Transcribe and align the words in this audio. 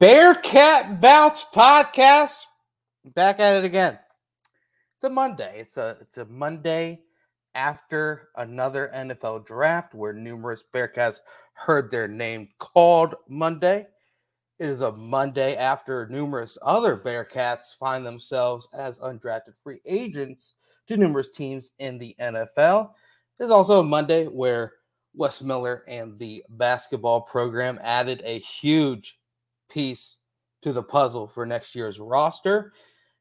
Bearcat 0.00 1.00
Bounce 1.00 1.44
podcast. 1.54 2.38
Back 3.14 3.38
at 3.38 3.56
it 3.56 3.64
again. 3.64 3.96
It's 4.96 5.04
a 5.04 5.08
Monday. 5.08 5.60
It's 5.60 5.76
a 5.76 5.96
it's 6.00 6.18
a 6.18 6.24
Monday 6.24 6.98
after 7.54 8.30
another 8.36 8.90
NFL 8.92 9.46
draft 9.46 9.94
where 9.94 10.12
numerous 10.12 10.64
Bearcats 10.74 11.18
heard 11.52 11.92
their 11.92 12.08
name 12.08 12.48
called 12.58 13.14
Monday. 13.28 13.86
It 14.58 14.68
is 14.68 14.80
a 14.80 14.90
Monday 14.90 15.56
after 15.56 16.08
numerous 16.08 16.58
other 16.62 16.96
Bearcats 16.96 17.76
find 17.78 18.04
themselves 18.04 18.68
as 18.74 18.98
undrafted 18.98 19.56
free 19.62 19.78
agents 19.86 20.54
to 20.88 20.96
numerous 20.96 21.30
teams 21.30 21.70
in 21.78 21.98
the 21.98 22.16
NFL. 22.20 22.90
It 23.38 23.44
is 23.44 23.52
also 23.52 23.78
a 23.78 23.84
Monday 23.84 24.26
where 24.26 24.72
Wes 25.14 25.40
Miller 25.40 25.84
and 25.86 26.18
the 26.18 26.42
basketball 26.48 27.20
program 27.20 27.78
added 27.80 28.22
a 28.24 28.40
huge 28.40 29.18
piece 29.74 30.18
to 30.62 30.72
the 30.72 30.82
puzzle 30.82 31.26
for 31.26 31.44
next 31.44 31.74
year's 31.74 31.98
roster. 31.98 32.72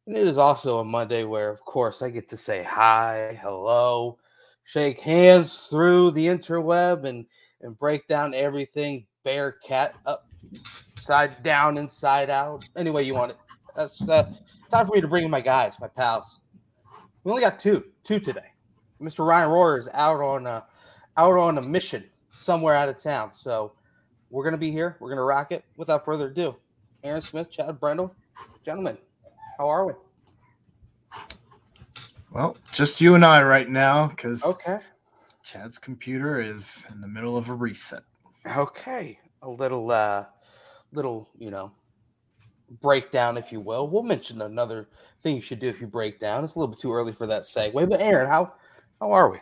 And 0.05 0.15
it 0.15 0.27
is 0.27 0.37
also 0.37 0.79
a 0.79 0.85
Monday 0.85 1.23
where, 1.23 1.49
of 1.49 1.59
course, 1.61 2.01
I 2.01 2.09
get 2.09 2.29
to 2.29 2.37
say 2.37 2.61
hi, 2.63 3.37
hello, 3.41 4.19
shake 4.63 4.99
hands 4.99 5.67
through 5.69 6.11
the 6.11 6.27
interweb 6.27 7.05
and 7.05 7.25
and 7.61 7.77
break 7.79 8.07
down 8.07 8.33
everything 8.33 9.05
Bearcat 9.23 9.95
upside 10.05 11.41
down, 11.43 11.77
inside 11.77 12.29
out. 12.29 12.67
Any 12.75 12.91
way 12.91 13.03
you 13.03 13.13
want 13.13 13.31
it. 13.31 13.37
That's 13.75 14.07
uh, 14.07 14.29
time 14.69 14.85
for 14.85 14.93
me 14.93 15.01
to 15.01 15.07
bring 15.07 15.23
in 15.23 15.31
my 15.31 15.41
guys, 15.41 15.79
my 15.79 15.87
pals. 15.87 16.41
We 17.23 17.31
only 17.31 17.41
got 17.41 17.57
two, 17.57 17.85
two 18.03 18.19
today. 18.19 18.51
Mr. 19.01 19.25
Ryan 19.25 19.49
Royer 19.49 19.77
is 19.77 19.89
out 19.93 20.21
on 20.21 20.45
a 20.45 20.65
out 21.15 21.37
on 21.37 21.57
a 21.57 21.61
mission 21.61 22.03
somewhere 22.35 22.75
out 22.75 22.89
of 22.89 22.97
town, 22.97 23.31
so 23.31 23.73
we're 24.33 24.43
gonna 24.43 24.57
be 24.57 24.71
here. 24.71 24.97
We're 24.99 25.09
gonna 25.09 25.23
rock 25.23 25.51
it. 25.51 25.63
Without 25.77 26.03
further 26.03 26.27
ado, 26.27 26.55
Aaron 27.03 27.21
Smith, 27.21 27.51
Chad 27.51 27.79
Brendel, 27.79 28.13
gentlemen, 28.65 28.97
how 29.59 29.69
are 29.69 29.85
we? 29.85 29.93
Well, 32.31 32.57
just 32.71 32.99
you 32.99 33.13
and 33.13 33.23
I 33.23 33.43
right 33.43 33.69
now, 33.69 34.07
because 34.07 34.43
Okay. 34.43 34.79
Chad's 35.43 35.77
computer 35.77 36.41
is 36.41 36.83
in 36.91 36.99
the 36.99 37.07
middle 37.07 37.37
of 37.37 37.49
a 37.49 37.53
reset. 37.53 38.01
Okay. 38.57 39.19
A 39.43 39.49
little 39.49 39.91
uh 39.91 40.25
little, 40.93 41.29
you 41.37 41.51
know, 41.51 41.71
breakdown, 42.81 43.37
if 43.37 43.51
you 43.51 43.59
will. 43.59 43.87
We'll 43.87 44.01
mention 44.01 44.41
another 44.41 44.89
thing 45.21 45.35
you 45.35 45.41
should 45.43 45.59
do 45.59 45.67
if 45.67 45.79
you 45.79 45.85
break 45.85 46.17
down. 46.17 46.43
It's 46.43 46.55
a 46.55 46.59
little 46.59 46.73
bit 46.73 46.79
too 46.81 46.91
early 46.91 47.13
for 47.13 47.27
that 47.27 47.43
segue. 47.43 47.87
But 47.87 48.01
Aaron, 48.01 48.27
how 48.27 48.53
how 48.99 49.11
are 49.11 49.29
we? 49.29 49.37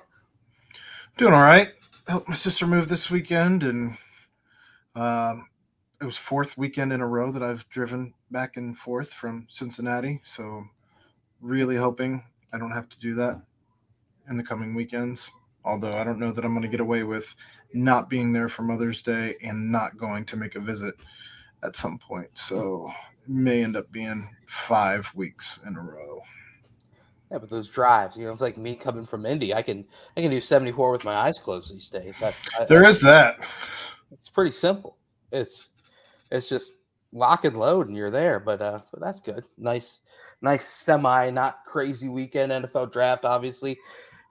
Doing 1.17 1.33
all 1.33 1.43
right. 1.43 1.69
Helped 2.09 2.27
my 2.27 2.35
sister 2.35 2.67
move 2.67 2.89
this 2.89 3.09
weekend, 3.09 3.63
and 3.63 3.95
um, 4.95 5.47
it 6.01 6.05
was 6.05 6.17
fourth 6.17 6.57
weekend 6.57 6.91
in 6.91 7.01
a 7.01 7.07
row 7.07 7.31
that 7.31 7.43
I've 7.43 7.67
driven 7.69 8.13
back 8.31 8.57
and 8.57 8.77
forth 8.77 9.13
from 9.13 9.47
Cincinnati. 9.49 10.21
So, 10.23 10.63
really 11.41 11.75
hoping 11.75 12.23
I 12.53 12.57
don't 12.57 12.71
have 12.71 12.89
to 12.89 12.99
do 12.99 13.13
that 13.15 13.41
in 14.29 14.37
the 14.37 14.43
coming 14.43 14.75
weekends. 14.75 15.29
Although 15.63 15.93
I 15.93 16.03
don't 16.03 16.19
know 16.19 16.31
that 16.31 16.43
I'm 16.43 16.53
going 16.53 16.63
to 16.63 16.67
get 16.67 16.79
away 16.79 17.03
with 17.03 17.35
not 17.73 18.09
being 18.09 18.33
there 18.33 18.49
for 18.49 18.63
Mother's 18.63 19.03
Day 19.03 19.35
and 19.43 19.71
not 19.71 19.97
going 19.97 20.25
to 20.25 20.37
make 20.37 20.55
a 20.55 20.59
visit 20.59 20.95
at 21.63 21.75
some 21.75 21.99
point. 21.99 22.29
So, 22.33 22.91
it 23.23 23.29
may 23.29 23.63
end 23.63 23.77
up 23.77 23.91
being 23.91 24.27
five 24.47 25.11
weeks 25.15 25.59
in 25.67 25.75
a 25.75 25.81
row. 25.81 26.21
Yeah, 27.31 27.37
but 27.37 27.49
those 27.49 27.69
drives, 27.69 28.17
you 28.17 28.25
know, 28.25 28.31
it's 28.31 28.41
like 28.41 28.57
me 28.57 28.75
coming 28.75 29.05
from 29.05 29.25
Indy. 29.25 29.53
I 29.53 29.61
can 29.61 29.85
I 30.17 30.21
can 30.21 30.31
do 30.31 30.41
74 30.41 30.91
with 30.91 31.05
my 31.05 31.15
eyes 31.15 31.39
closed 31.39 31.73
these 31.73 31.89
days. 31.89 32.21
I, 32.21 32.33
I, 32.59 32.65
There 32.65 32.83
is 32.83 32.99
that. 33.01 33.37
It's 34.11 34.29
pretty 34.29 34.51
simple. 34.51 34.97
It's 35.31 35.69
it's 36.31 36.49
just 36.49 36.73
lock 37.13 37.45
and 37.45 37.57
load 37.57 37.87
and 37.87 37.97
you're 37.97 38.09
there. 38.09 38.39
But 38.39 38.61
uh 38.61 38.81
but 38.91 39.01
that's 39.01 39.19
good. 39.19 39.47
Nice, 39.57 39.99
nice 40.41 40.67
semi, 40.67 41.29
not 41.29 41.65
crazy 41.65 42.09
weekend 42.09 42.51
NFL 42.51 42.91
draft, 42.91 43.25
obviously. 43.25 43.77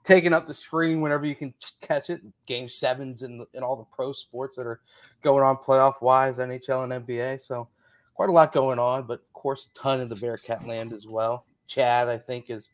Taking 0.02 0.32
up 0.32 0.46
the 0.46 0.54
screen 0.54 1.02
whenever 1.02 1.26
you 1.26 1.34
can 1.34 1.52
catch 1.82 2.08
it. 2.08 2.22
Game 2.46 2.68
sevens 2.68 3.22
and 3.22 3.44
and 3.54 3.64
all 3.64 3.76
the 3.76 3.84
pro 3.84 4.12
sports 4.12 4.56
that 4.56 4.66
are 4.66 4.80
going 5.22 5.44
on 5.44 5.56
playoff 5.56 6.00
wise, 6.00 6.38
NHL 6.38 6.84
and 6.90 7.06
NBA. 7.06 7.40
So 7.40 7.68
quite 8.14 8.28
a 8.28 8.32
lot 8.32 8.52
going 8.52 8.78
on, 8.78 9.06
but 9.06 9.20
of 9.20 9.32
course 9.32 9.68
a 9.68 9.78
ton 9.78 10.00
in 10.00 10.08
the 10.08 10.16
Bearcat 10.16 10.66
land 10.66 10.92
as 10.92 11.06
well. 11.06 11.46
Chad, 11.66 12.08
I 12.08 12.18
think, 12.18 12.50
is 12.50 12.70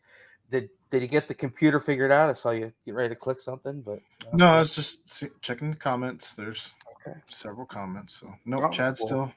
did 0.50 0.70
did 0.90 1.02
he 1.02 1.08
get 1.08 1.28
the 1.28 1.34
computer 1.34 1.80
figured 1.80 2.12
out? 2.12 2.30
I 2.30 2.32
saw 2.32 2.50
you 2.50 2.72
get 2.84 2.94
ready 2.94 3.10
to 3.10 3.14
click 3.14 3.40
something, 3.40 3.80
but 3.82 3.98
uh, 4.26 4.36
No, 4.36 4.46
I 4.46 4.58
was 4.58 4.74
just 4.74 5.24
checking 5.42 5.70
the 5.70 5.76
comments. 5.76 6.34
There's 6.34 6.72
Okay. 7.06 7.18
several 7.28 7.66
comments. 7.66 8.18
So 8.20 8.32
no, 8.44 8.58
Oh, 8.60 8.70
Chad's 8.70 9.00
well. 9.00 9.06
still 9.08 9.32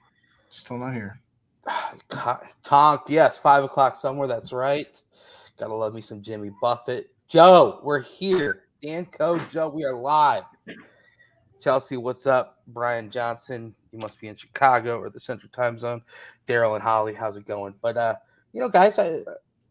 still 0.49 0.77
not 0.77 0.93
here. 0.93 1.19
Tonk, 2.63 3.01
yes, 3.07 3.37
five 3.37 3.63
o'clock 3.63 3.95
somewhere. 3.95 4.27
That's 4.27 4.51
right. 4.51 5.01
Gotta 5.57 5.73
love 5.73 5.93
me 5.93 6.01
some 6.01 6.21
Jimmy 6.21 6.51
Buffett. 6.61 7.13
Joe, 7.27 7.79
we're 7.83 7.99
here. 7.99 8.63
Danco, 8.83 9.47
Joe, 9.49 9.69
we 9.69 9.83
are 9.83 9.93
live. 9.93 10.43
Chelsea, 11.61 11.97
what's 11.97 12.25
up? 12.25 12.61
Brian 12.67 13.09
Johnson, 13.11 13.75
you 13.91 13.99
must 13.99 14.19
be 14.21 14.29
in 14.29 14.35
Chicago 14.35 14.97
or 14.97 15.09
the 15.09 15.19
Central 15.19 15.51
Time 15.51 15.77
Zone. 15.77 16.01
Daryl 16.47 16.75
and 16.75 16.83
Holly, 16.83 17.13
how's 17.13 17.35
it 17.37 17.45
going? 17.45 17.73
But 17.81 17.97
uh, 17.97 18.15
you 18.53 18.61
know, 18.61 18.69
guys, 18.69 18.97
I, 18.97 19.19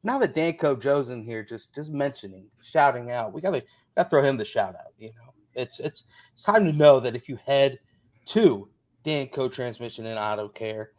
now 0.05 0.19
that 0.19 0.35
Danco 0.35 0.79
Joe's 0.81 1.09
in 1.09 1.23
here, 1.25 1.43
just 1.43 1.75
just 1.75 1.91
mentioning, 1.91 2.47
shouting 2.61 3.11
out, 3.11 3.33
we 3.33 3.41
gotta 3.41 3.65
gotta 3.97 4.09
throw 4.11 4.23
him 4.23 4.37
the 4.37 4.45
shout 4.45 4.75
out. 4.75 4.93
You 4.99 5.09
know, 5.09 5.33
it's 5.55 5.81
it's 5.81 6.05
it's 6.35 6.43
time 6.43 6.67
to 6.67 6.73
know 6.73 7.01
that 7.01 7.17
if 7.17 7.29
you 7.29 7.39
head 7.47 7.79
to 8.29 8.69
Danco 9.05 9.53
Transmission 9.53 10.07
and 10.07 10.19
Auto 10.19 10.49
Care, 10.49 10.93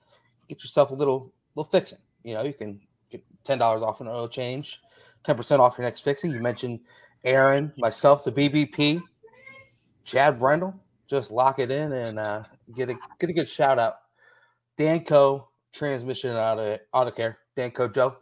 get 0.48 0.64
yourself 0.64 0.92
a 0.92 0.96
little 0.96 1.32
little 1.56 1.70
fixing. 1.70 2.00
You 2.24 2.36
know, 2.36 2.44
you 2.44 2.54
can 2.54 2.80
get 3.10 3.24
ten 3.44 3.60
dollars 3.60 3.84
off 3.84 4.02
an 4.02 4.08
oil 4.08 4.28
change, 4.28 4.80
ten 5.26 5.36
percent 5.36 5.62
off 5.62 5.78
your 5.78 5.86
next 5.86 6.02
fixing. 6.02 6.32
You 6.32 6.40
mentioned 6.40 6.80
Aaron, 7.24 7.72
myself, 7.78 8.24
the 8.24 8.32
BBP, 8.32 9.02
Chad 10.04 10.40
Brendel. 10.40 10.74
Just 11.08 11.32
lock 11.32 11.60
it 11.60 11.72
in 11.72 11.92
and 11.92 12.20
uh, 12.20 12.44
get 12.76 12.90
a 12.90 12.96
get 13.20 13.30
a 13.30 13.34
good 13.34 13.50
shout 13.50 13.80
out. 13.80 13.96
Danco 14.78 15.46
Transmission 15.74 16.32
and 16.32 16.40
Auto 16.40 16.78
Auto 16.94 17.12
Care. 17.12 17.40
Danco 17.58 17.94
Joe, 17.94 18.18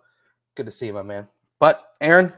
good 0.56 0.66
to 0.66 0.72
see 0.72 0.88
you, 0.88 0.94
my 0.94 1.02
man. 1.02 1.28
But 1.60 1.94
Aaron, 2.02 2.34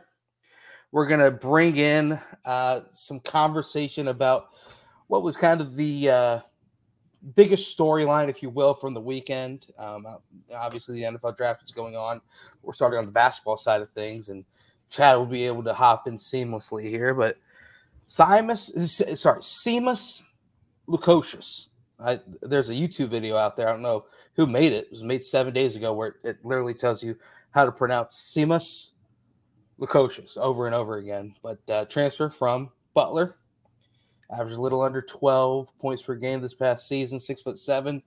we're 0.92 1.08
gonna 1.08 1.32
bring 1.32 1.78
in 1.78 2.20
uh, 2.46 2.82
some 2.94 3.20
conversation 3.22 4.10
about 4.10 4.50
what 5.08 5.24
was 5.24 5.38
kind 5.38 5.62
of 5.62 5.76
the 5.76 6.10
uh, 6.10 6.40
biggest 7.36 7.78
storyline, 7.78 8.30
if 8.30 8.42
you 8.42 8.50
will, 8.50 8.74
from 8.74 8.94
the 8.94 9.02
weekend. 9.02 9.68
Um, 9.78 10.06
uh, 10.06 10.18
obviously, 10.56 10.96
the 10.96 11.08
NFL 11.08 11.38
draft 11.38 11.64
is 11.64 11.72
going 11.72 11.96
on. 11.96 12.22
We're 12.62 12.74
starting 12.74 13.00
on 13.00 13.06
the 13.06 13.12
basketball 13.12 13.58
side 13.58 13.82
of 13.82 13.90
things, 13.92 14.30
and 14.30 14.46
Chad 14.90 15.18
will 15.18 15.26
be 15.26 15.46
able 15.46 15.64
to 15.64 15.74
hop 15.74 16.08
in 16.08 16.18
seamlessly 16.18 16.84
here. 16.84 17.14
But 17.14 17.38
Simas, 18.10 18.72
sorry, 19.18 19.42
Seamus 19.42 20.22
Lukosius. 20.88 21.68
I, 22.00 22.20
there's 22.42 22.70
a 22.70 22.74
YouTube 22.74 23.10
video 23.10 23.36
out 23.36 23.58
there. 23.58 23.68
I 23.68 23.72
don't 23.72 23.82
know 23.82 24.06
who 24.36 24.48
made 24.48 24.72
it. 24.72 24.86
It 24.86 24.92
was 24.92 25.04
made 25.04 25.24
seven 25.24 25.54
days 25.54 25.76
ago, 25.76 25.94
where 25.94 26.16
it 26.24 26.38
literally 26.44 26.74
tells 26.74 27.04
you 27.04 27.16
how 27.52 27.66
to 27.66 27.72
pronounce 27.72 28.34
Seamus 28.34 28.92
Lukosius 29.80 30.38
over 30.38 30.66
and 30.66 30.76
over 30.76 30.98
again. 30.98 31.36
But 31.44 31.60
uh, 31.70 31.86
transfer 31.86 32.30
from 32.30 32.70
Butler 32.94 33.36
averaged 34.32 34.58
a 34.58 34.62
little 34.62 34.82
under 34.82 35.02
12 35.02 35.78
points 35.80 36.04
per 36.04 36.16
game 36.16 36.42
this 36.42 36.54
past 36.54 36.88
season, 36.88 37.20
six 37.20 37.42
foot 37.42 37.58
seven. 37.58 38.02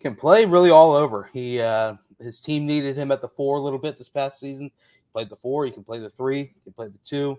Can 0.00 0.16
play 0.16 0.44
really 0.44 0.70
all 0.70 0.94
over. 0.94 1.30
He 1.32 1.60
uh, 1.60 1.94
his 2.20 2.40
team 2.40 2.66
needed 2.66 2.96
him 2.96 3.12
at 3.12 3.20
the 3.20 3.28
four 3.28 3.58
a 3.58 3.60
little 3.60 3.78
bit 3.78 3.98
this 3.98 4.08
past 4.08 4.40
season. 4.40 4.64
He 4.64 5.12
Played 5.12 5.30
the 5.30 5.36
four. 5.36 5.64
He 5.64 5.70
can 5.70 5.84
play 5.84 5.98
the 5.98 6.10
three. 6.10 6.52
He 6.54 6.60
can 6.64 6.72
play 6.72 6.88
the 6.88 6.98
two. 7.04 7.38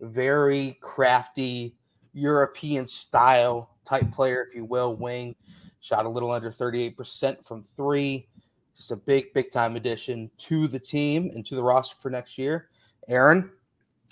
Very 0.00 0.78
crafty 0.80 1.76
European 2.12 2.86
style 2.86 3.76
type 3.84 4.10
player, 4.12 4.44
if 4.48 4.54
you 4.54 4.64
will. 4.64 4.96
Wing 4.96 5.34
shot 5.80 6.06
a 6.06 6.08
little 6.08 6.30
under 6.30 6.50
38% 6.50 7.44
from 7.44 7.64
three. 7.76 8.28
Just 8.76 8.90
a 8.90 8.96
big, 8.96 9.32
big 9.34 9.50
time 9.50 9.76
addition 9.76 10.30
to 10.38 10.66
the 10.66 10.78
team 10.78 11.30
and 11.34 11.44
to 11.46 11.54
the 11.54 11.62
roster 11.62 11.96
for 12.00 12.10
next 12.10 12.38
year. 12.38 12.68
Aaron, 13.08 13.50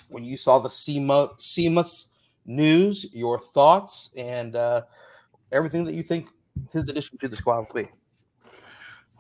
when 0.08 0.24
you 0.24 0.36
saw 0.36 0.58
the 0.58 0.68
SEMA, 0.68 1.30
news, 2.48 3.06
your 3.12 3.38
thoughts, 3.38 4.10
and 4.16 4.56
uh, 4.56 4.82
everything 5.52 5.84
that 5.84 5.94
you 5.94 6.02
think 6.02 6.30
his 6.72 6.88
addition 6.88 7.18
to 7.18 7.28
the 7.28 7.36
squad 7.36 7.66
will 7.68 7.82
be. 7.82 7.88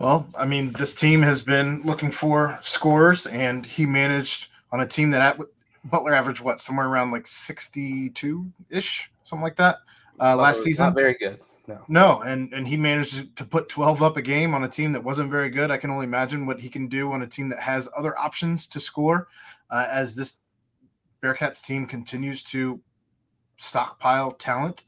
Well, 0.00 0.28
I 0.36 0.46
mean, 0.46 0.72
this 0.72 0.94
team 0.94 1.22
has 1.22 1.42
been 1.42 1.82
looking 1.84 2.10
for 2.10 2.58
scores, 2.62 3.26
and 3.26 3.64
he 3.66 3.84
managed 3.84 4.48
on 4.72 4.80
a 4.80 4.86
team 4.86 5.10
that 5.10 5.20
at, 5.20 5.46
Butler 5.84 6.14
averaged 6.14 6.40
what 6.40 6.60
somewhere 6.60 6.88
around 6.88 7.10
like 7.10 7.26
sixty-two 7.26 8.50
ish, 8.70 9.10
something 9.24 9.42
like 9.42 9.56
that 9.56 9.78
uh, 10.20 10.36
last 10.36 10.62
season. 10.62 10.86
Not 10.86 10.94
very 10.94 11.14
good. 11.14 11.40
No. 11.66 11.80
No, 11.88 12.20
and 12.22 12.52
and 12.52 12.66
he 12.66 12.76
managed 12.76 13.36
to 13.36 13.44
put 13.44 13.68
12 13.68 14.02
up 14.02 14.16
a 14.16 14.22
game 14.22 14.54
on 14.54 14.64
a 14.64 14.68
team 14.68 14.92
that 14.92 15.04
wasn't 15.04 15.30
very 15.30 15.50
good. 15.50 15.70
I 15.70 15.76
can 15.76 15.90
only 15.90 16.04
imagine 16.04 16.46
what 16.46 16.58
he 16.58 16.68
can 16.68 16.88
do 16.88 17.12
on 17.12 17.22
a 17.22 17.26
team 17.26 17.50
that 17.50 17.60
has 17.60 17.88
other 17.96 18.18
options 18.18 18.66
to 18.68 18.80
score 18.80 19.28
uh, 19.70 19.86
as 19.90 20.14
this 20.14 20.38
Bearcats 21.22 21.62
team 21.62 21.86
continues 21.86 22.42
to 22.44 22.80
stockpile 23.58 24.32
talent. 24.32 24.84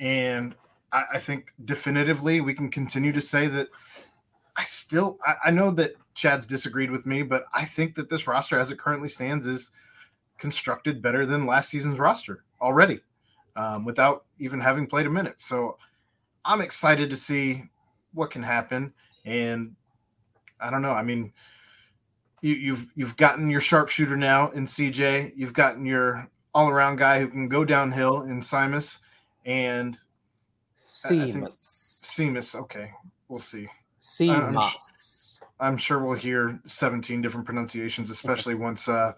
And 0.00 0.54
I, 0.92 1.04
I 1.14 1.18
think 1.18 1.46
definitively 1.64 2.40
we 2.40 2.54
can 2.54 2.70
continue 2.70 3.12
to 3.12 3.20
say 3.20 3.46
that 3.46 3.68
I 4.56 4.64
still 4.64 5.18
I, 5.24 5.34
I 5.46 5.50
know 5.52 5.70
that 5.72 5.94
Chad's 6.14 6.46
disagreed 6.46 6.90
with 6.90 7.06
me, 7.06 7.22
but 7.22 7.44
I 7.54 7.64
think 7.64 7.94
that 7.94 8.10
this 8.10 8.26
roster 8.26 8.58
as 8.58 8.72
it 8.72 8.78
currently 8.78 9.08
stands 9.08 9.46
is 9.46 9.70
constructed 10.36 11.00
better 11.00 11.26
than 11.26 11.46
last 11.46 11.70
season's 11.70 11.98
roster 11.98 12.44
already, 12.60 13.00
um, 13.54 13.84
without 13.84 14.24
even 14.40 14.60
having 14.60 14.86
played 14.86 15.06
a 15.06 15.10
minute. 15.10 15.40
So 15.40 15.78
I'm 16.44 16.60
excited 16.60 17.08
to 17.10 17.16
see 17.16 17.64
what 18.14 18.30
can 18.30 18.42
happen. 18.42 18.92
And 19.24 19.76
I 20.60 20.70
don't 20.70 20.82
know. 20.82 20.92
I 20.92 21.02
mean, 21.02 21.32
you, 22.40 22.54
you've 22.54 22.86
you've 22.94 23.16
gotten 23.16 23.50
your 23.50 23.60
sharpshooter 23.60 24.16
now 24.16 24.50
in 24.50 24.64
CJ. 24.64 25.32
You've 25.36 25.52
gotten 25.52 25.84
your 25.84 26.28
all 26.54 26.68
around 26.68 26.96
guy 26.96 27.20
who 27.20 27.28
can 27.28 27.48
go 27.48 27.64
downhill 27.64 28.22
in 28.22 28.40
Simas 28.40 28.98
and 29.44 29.98
Seamus. 30.76 32.04
Seamus. 32.04 32.54
Okay, 32.54 32.90
we'll 33.28 33.40
see. 33.40 33.68
Seamus. 34.00 35.38
I'm 35.60 35.76
sure 35.76 35.98
we'll 35.98 36.14
hear 36.14 36.60
17 36.66 37.20
different 37.20 37.44
pronunciations, 37.44 38.10
especially 38.10 38.54
once 38.54 38.88
uh, 38.88 39.12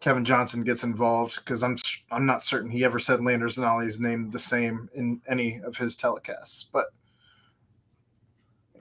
Kevin 0.00 0.24
Johnson 0.24 0.64
gets 0.64 0.82
involved, 0.82 1.36
because 1.36 1.62
I'm 1.62 1.76
I'm 2.10 2.26
not 2.26 2.42
certain 2.42 2.70
he 2.70 2.84
ever 2.84 2.98
said 2.98 3.22
Landers 3.22 3.58
Nolley's 3.58 4.00
name 4.00 4.30
the 4.30 4.38
same 4.38 4.88
in 4.94 5.20
any 5.28 5.60
of 5.64 5.76
his 5.76 5.96
telecasts. 5.96 6.66
But 6.72 6.86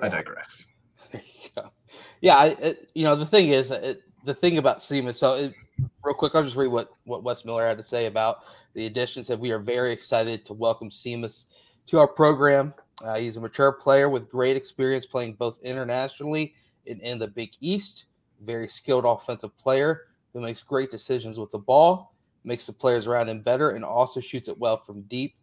I 0.02 0.10
digress. 0.10 0.68
yeah, 1.14 1.64
yeah 2.22 2.38
I, 2.38 2.46
it, 2.48 2.90
you 2.96 3.04
know 3.04 3.16
the 3.16 3.26
thing 3.26 3.50
is 3.50 3.72
it, 3.72 4.02
the 4.24 4.34
thing 4.34 4.58
about 4.58 4.80
Seamus. 4.80 5.16
So 5.16 5.36
it, 5.36 5.54
real 6.04 6.16
quick, 6.16 6.36
I'll 6.36 6.44
just 6.44 6.56
read 6.56 6.68
what 6.68 6.92
what 7.04 7.24
Wes 7.24 7.46
Miller 7.46 7.66
had 7.66 7.78
to 7.78 7.84
say 7.84 8.06
about 8.06 8.44
the 8.74 8.86
addition. 8.86 9.24
Said 9.24 9.40
we 9.40 9.52
are 9.52 9.60
very 9.60 9.92
excited 9.92 10.46
to 10.46 10.54
welcome 10.54 10.90
Seamus 10.90 11.46
to 11.88 12.00
our 12.00 12.08
program. 12.08 12.74
Uh, 13.04 13.18
he's 13.18 13.38
a 13.38 13.42
mature 13.42 13.72
player 13.72 14.10
with 14.10 14.30
great 14.30 14.56
experience 14.56 15.06
playing 15.06 15.34
both 15.34 15.60
internationally 15.64 16.54
and 16.88 17.02
in 17.02 17.20
the 17.20 17.28
Big 17.28 17.52
East. 17.60 18.06
Very 18.44 18.68
skilled 18.68 19.06
offensive 19.06 19.56
player 19.58 20.04
who 20.34 20.42
makes 20.42 20.64
great 20.64 20.92
decisions 20.92 21.38
with 21.38 21.52
the 21.52 21.60
ball, 21.60 22.14
makes 22.44 22.66
the 22.66 22.74
players 22.74 23.08
around 23.08 23.30
him 23.30 23.42
better, 23.42 23.72
and 23.72 23.84
also 23.84 24.20
shoots 24.20 24.48
it 24.48 24.58
well 24.58 24.78
from 24.78 25.02
deep. 25.04 25.36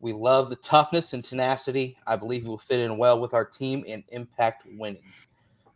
We 0.00 0.12
love 0.12 0.48
the 0.48 0.56
toughness 0.56 1.12
and 1.12 1.22
tenacity. 1.22 1.96
I 2.06 2.16
believe 2.16 2.42
he 2.42 2.48
will 2.48 2.58
fit 2.58 2.80
in 2.80 2.96
well 2.96 3.20
with 3.20 3.34
our 3.34 3.44
team 3.44 3.84
and 3.86 4.02
impact 4.08 4.64
winning. 4.66 5.02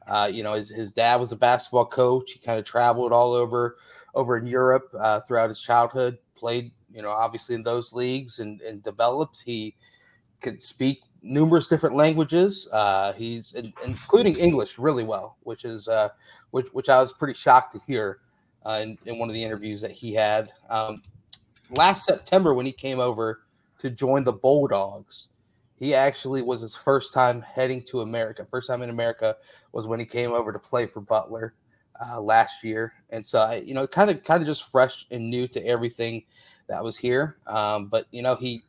Uh, 0.07 0.29
you 0.31 0.43
know, 0.43 0.55
his, 0.55 0.69
his 0.69 0.93
dad 0.93 1.17
was 1.17 1.33
a 1.33 1.37
basketball 1.37 1.87
coach. 1.87 2.33
He 2.33 2.39
kind 2.39 2.59
of 2.59 2.65
traveled 2.65 3.13
all 3.13 3.33
over 3.33 3.77
over 4.15 4.37
in 4.37 4.47
Europe 4.47 4.89
uh, 4.99 5.21
throughout 5.21 5.49
his 5.49 5.61
childhood. 5.61 6.19
Played, 6.37 6.73
you 6.93 7.03
know, 7.03 7.11
obviously 7.11 7.55
in 7.55 7.63
those 7.63 7.93
leagues 7.93 8.39
and, 8.39 8.61
and 8.63 8.83
developed. 8.83 9.43
He 9.45 9.75
could 10.41 10.63
speak 10.63 11.03
numerous 11.23 11.69
different 11.69 11.97
languages. 11.97 12.69
Uh, 12.71 13.13
he's 13.15 13.53
in, 13.55 13.73
including 13.85 14.37
English 14.37 14.79
really 14.79 15.05
well, 15.05 15.39
which 15.43 15.65
is 15.65 15.89
uh, 15.89 16.11
which 16.51 16.69
which 16.73 16.89
I 16.89 16.99
was 16.99 17.13
pretty 17.13 17.35
shocked 17.35 17.73
to 17.73 17.81
hear 17.87 18.21
uh, 18.65 18.81
in, 18.83 18.99
in 19.07 19.19
one 19.19 19.29
of 19.29 19.35
the 19.35 19.43
interviews 19.43 19.81
that 19.81 19.91
he 19.91 20.15
had 20.15 20.51
um, 20.69 21.03
last 21.71 22.05
September 22.05 22.55
when 22.55 22.67
he 22.67 22.73
came 22.73 23.01
over 23.01 23.41
to 23.79 23.91
join 23.91 24.25
the 24.25 24.33
Bulldogs. 24.33 25.29
He 25.77 25.95
actually 25.95 26.43
was 26.43 26.61
his 26.61 26.77
first 26.77 27.13
time 27.13 27.43
heading 27.43 27.83
to 27.83 28.03
America. 28.03 28.47
First 28.49 28.69
time 28.69 28.83
in 28.83 28.91
America 28.91 29.37
was 29.73 29.87
when 29.87 30.01
he 30.01 30.07
came 30.07 30.33
over 30.33 30.53
to 30.53 30.59
play 30.59 30.87
for 30.87 31.01
Butler 31.01 31.55
uh, 32.01 32.21
last 32.21 32.63
year, 32.63 32.93
and 33.11 33.25
so 33.25 33.41
I, 33.41 33.57
you 33.57 33.75
know, 33.75 33.87
kind 33.87 34.11
of 34.11 34.23
kind 34.23 34.43
of 34.43 34.47
just 34.47 34.71
fresh 34.71 35.07
and 35.11 35.29
new 35.29 35.49
to 35.49 35.65
everything 35.67 36.25
that 36.69 36.83
was 36.83 36.97
here. 36.97 37.39
Um, 37.47 37.87
but 37.87 38.07
you 38.11 38.23
know, 38.23 38.37
he 38.37 38.65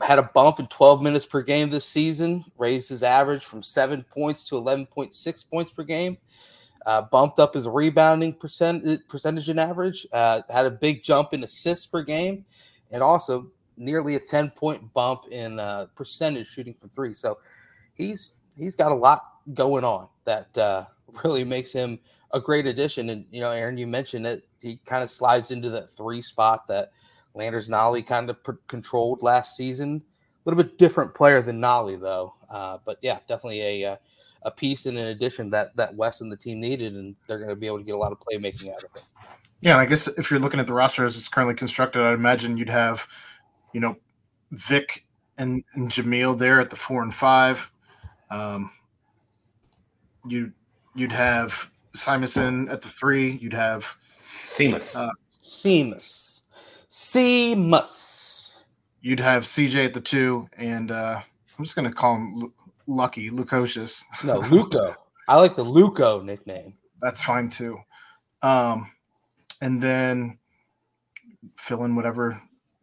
had 0.00 0.18
a 0.18 0.30
bump 0.34 0.60
in 0.60 0.66
12 0.66 1.02
minutes 1.02 1.26
per 1.26 1.42
game 1.42 1.70
this 1.70 1.86
season, 1.86 2.44
raised 2.58 2.88
his 2.88 3.02
average 3.02 3.44
from 3.44 3.62
seven 3.62 4.04
points 4.04 4.44
to 4.48 4.56
11.6 4.56 5.50
points 5.50 5.72
per 5.72 5.82
game, 5.82 6.18
uh, 6.84 7.02
bumped 7.02 7.38
up 7.38 7.54
his 7.54 7.66
rebounding 7.66 8.32
percent 8.32 8.84
percentage 9.08 9.48
in 9.48 9.58
average, 9.58 10.06
uh, 10.12 10.42
had 10.50 10.66
a 10.66 10.70
big 10.70 11.02
jump 11.02 11.32
in 11.32 11.44
assists 11.44 11.86
per 11.86 12.02
game, 12.02 12.44
and 12.90 13.02
also 13.02 13.50
nearly 13.76 14.14
a 14.14 14.20
10 14.20 14.50
point 14.50 14.92
bump 14.92 15.26
in 15.30 15.58
uh, 15.58 15.86
percentage 15.94 16.48
shooting 16.48 16.74
from 16.74 16.88
three. 16.88 17.14
So 17.14 17.38
he's 17.94 18.32
he's 18.56 18.74
got 18.74 18.92
a 18.92 18.94
lot 18.94 19.22
going 19.54 19.84
on 19.84 20.08
that 20.24 20.56
uh, 20.58 20.84
really 21.24 21.44
makes 21.44 21.72
him 21.72 21.98
a 22.32 22.40
great 22.40 22.66
addition. 22.66 23.10
And 23.10 23.24
you 23.30 23.40
know, 23.40 23.50
Aaron, 23.50 23.78
you 23.78 23.86
mentioned 23.86 24.26
it. 24.26 24.46
He 24.60 24.78
kind 24.84 25.04
of 25.04 25.10
slides 25.10 25.50
into 25.50 25.70
that 25.70 25.90
three 25.90 26.22
spot 26.22 26.66
that 26.68 26.92
Landers 27.34 27.68
Nolley 27.68 28.06
kind 28.06 28.30
of 28.30 28.38
controlled 28.66 29.22
last 29.22 29.56
season. 29.56 30.02
A 30.04 30.48
little 30.48 30.62
bit 30.62 30.78
different 30.78 31.14
player 31.14 31.42
than 31.42 31.60
Nolley, 31.60 32.00
though. 32.00 32.34
Uh, 32.48 32.78
but 32.84 32.98
yeah, 33.02 33.18
definitely 33.28 33.82
a 33.82 33.92
uh, 33.92 33.96
a 34.42 34.50
piece 34.50 34.86
and 34.86 34.96
an 34.96 35.08
addition 35.08 35.50
that 35.50 35.76
that 35.76 35.94
Wes 35.94 36.20
and 36.20 36.30
the 36.30 36.36
team 36.36 36.60
needed, 36.60 36.94
and 36.94 37.16
they're 37.26 37.38
going 37.38 37.50
to 37.50 37.56
be 37.56 37.66
able 37.66 37.78
to 37.78 37.84
get 37.84 37.94
a 37.94 37.98
lot 37.98 38.12
of 38.12 38.18
playmaking 38.20 38.72
out 38.72 38.82
of 38.82 38.90
it. 38.94 39.02
Yeah, 39.60 39.72
and 39.72 39.80
I 39.80 39.86
guess 39.86 40.06
if 40.06 40.30
you're 40.30 40.40
looking 40.40 40.60
at 40.60 40.66
the 40.66 40.74
roster 40.74 41.04
as 41.04 41.16
it's 41.16 41.28
currently 41.28 41.54
constructed, 41.54 42.02
I'd 42.02 42.14
imagine 42.14 42.56
you'd 42.56 42.68
have, 42.68 43.08
you 43.76 43.80
know, 43.80 43.94
Vic 44.52 45.04
and, 45.36 45.62
and 45.74 45.90
Jamille 45.90 46.38
there 46.38 46.62
at 46.62 46.70
the 46.70 46.76
four 46.76 47.02
and 47.02 47.14
five. 47.14 47.70
Um, 48.30 48.70
you 50.26 50.50
you'd 50.94 51.12
have 51.12 51.70
Simonson 51.94 52.70
at 52.70 52.80
the 52.80 52.88
three. 52.88 53.32
You'd 53.32 53.52
have 53.52 53.86
Seamus. 54.44 54.96
Uh, 54.96 55.10
Seamus. 55.44 56.40
Seamus. 56.90 58.62
You'd 59.02 59.20
have 59.20 59.42
CJ 59.42 59.84
at 59.84 59.92
the 59.92 60.00
two, 60.00 60.48
and 60.56 60.90
uh, 60.90 61.20
I'm 61.58 61.64
just 61.64 61.76
going 61.76 61.86
to 61.86 61.94
call 61.94 62.14
him 62.14 62.42
L- 62.44 62.52
Lucky, 62.86 63.28
Lucocious. 63.28 64.02
No, 64.24 64.38
Luco. 64.38 64.96
I 65.28 65.36
like 65.36 65.54
the 65.54 65.62
Luco 65.62 66.22
nickname. 66.22 66.78
That's 67.02 67.20
fine 67.20 67.50
too. 67.50 67.76
Um, 68.40 68.90
and 69.60 69.82
then 69.82 70.38
fill 71.58 71.84
in 71.84 71.94
whatever 71.94 72.40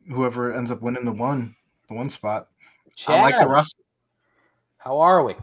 whoever 0.07 0.53
ends 0.53 0.71
up 0.71 0.81
winning 0.81 1.05
the 1.05 1.11
one 1.11 1.55
the 1.87 1.93
one 1.93 2.09
spot. 2.09 2.47
Chad, 2.95 3.19
I 3.19 3.21
like 3.21 3.39
the 3.39 3.45
roster. 3.45 3.83
How 4.77 4.99
are 4.99 5.23
we? 5.23 5.35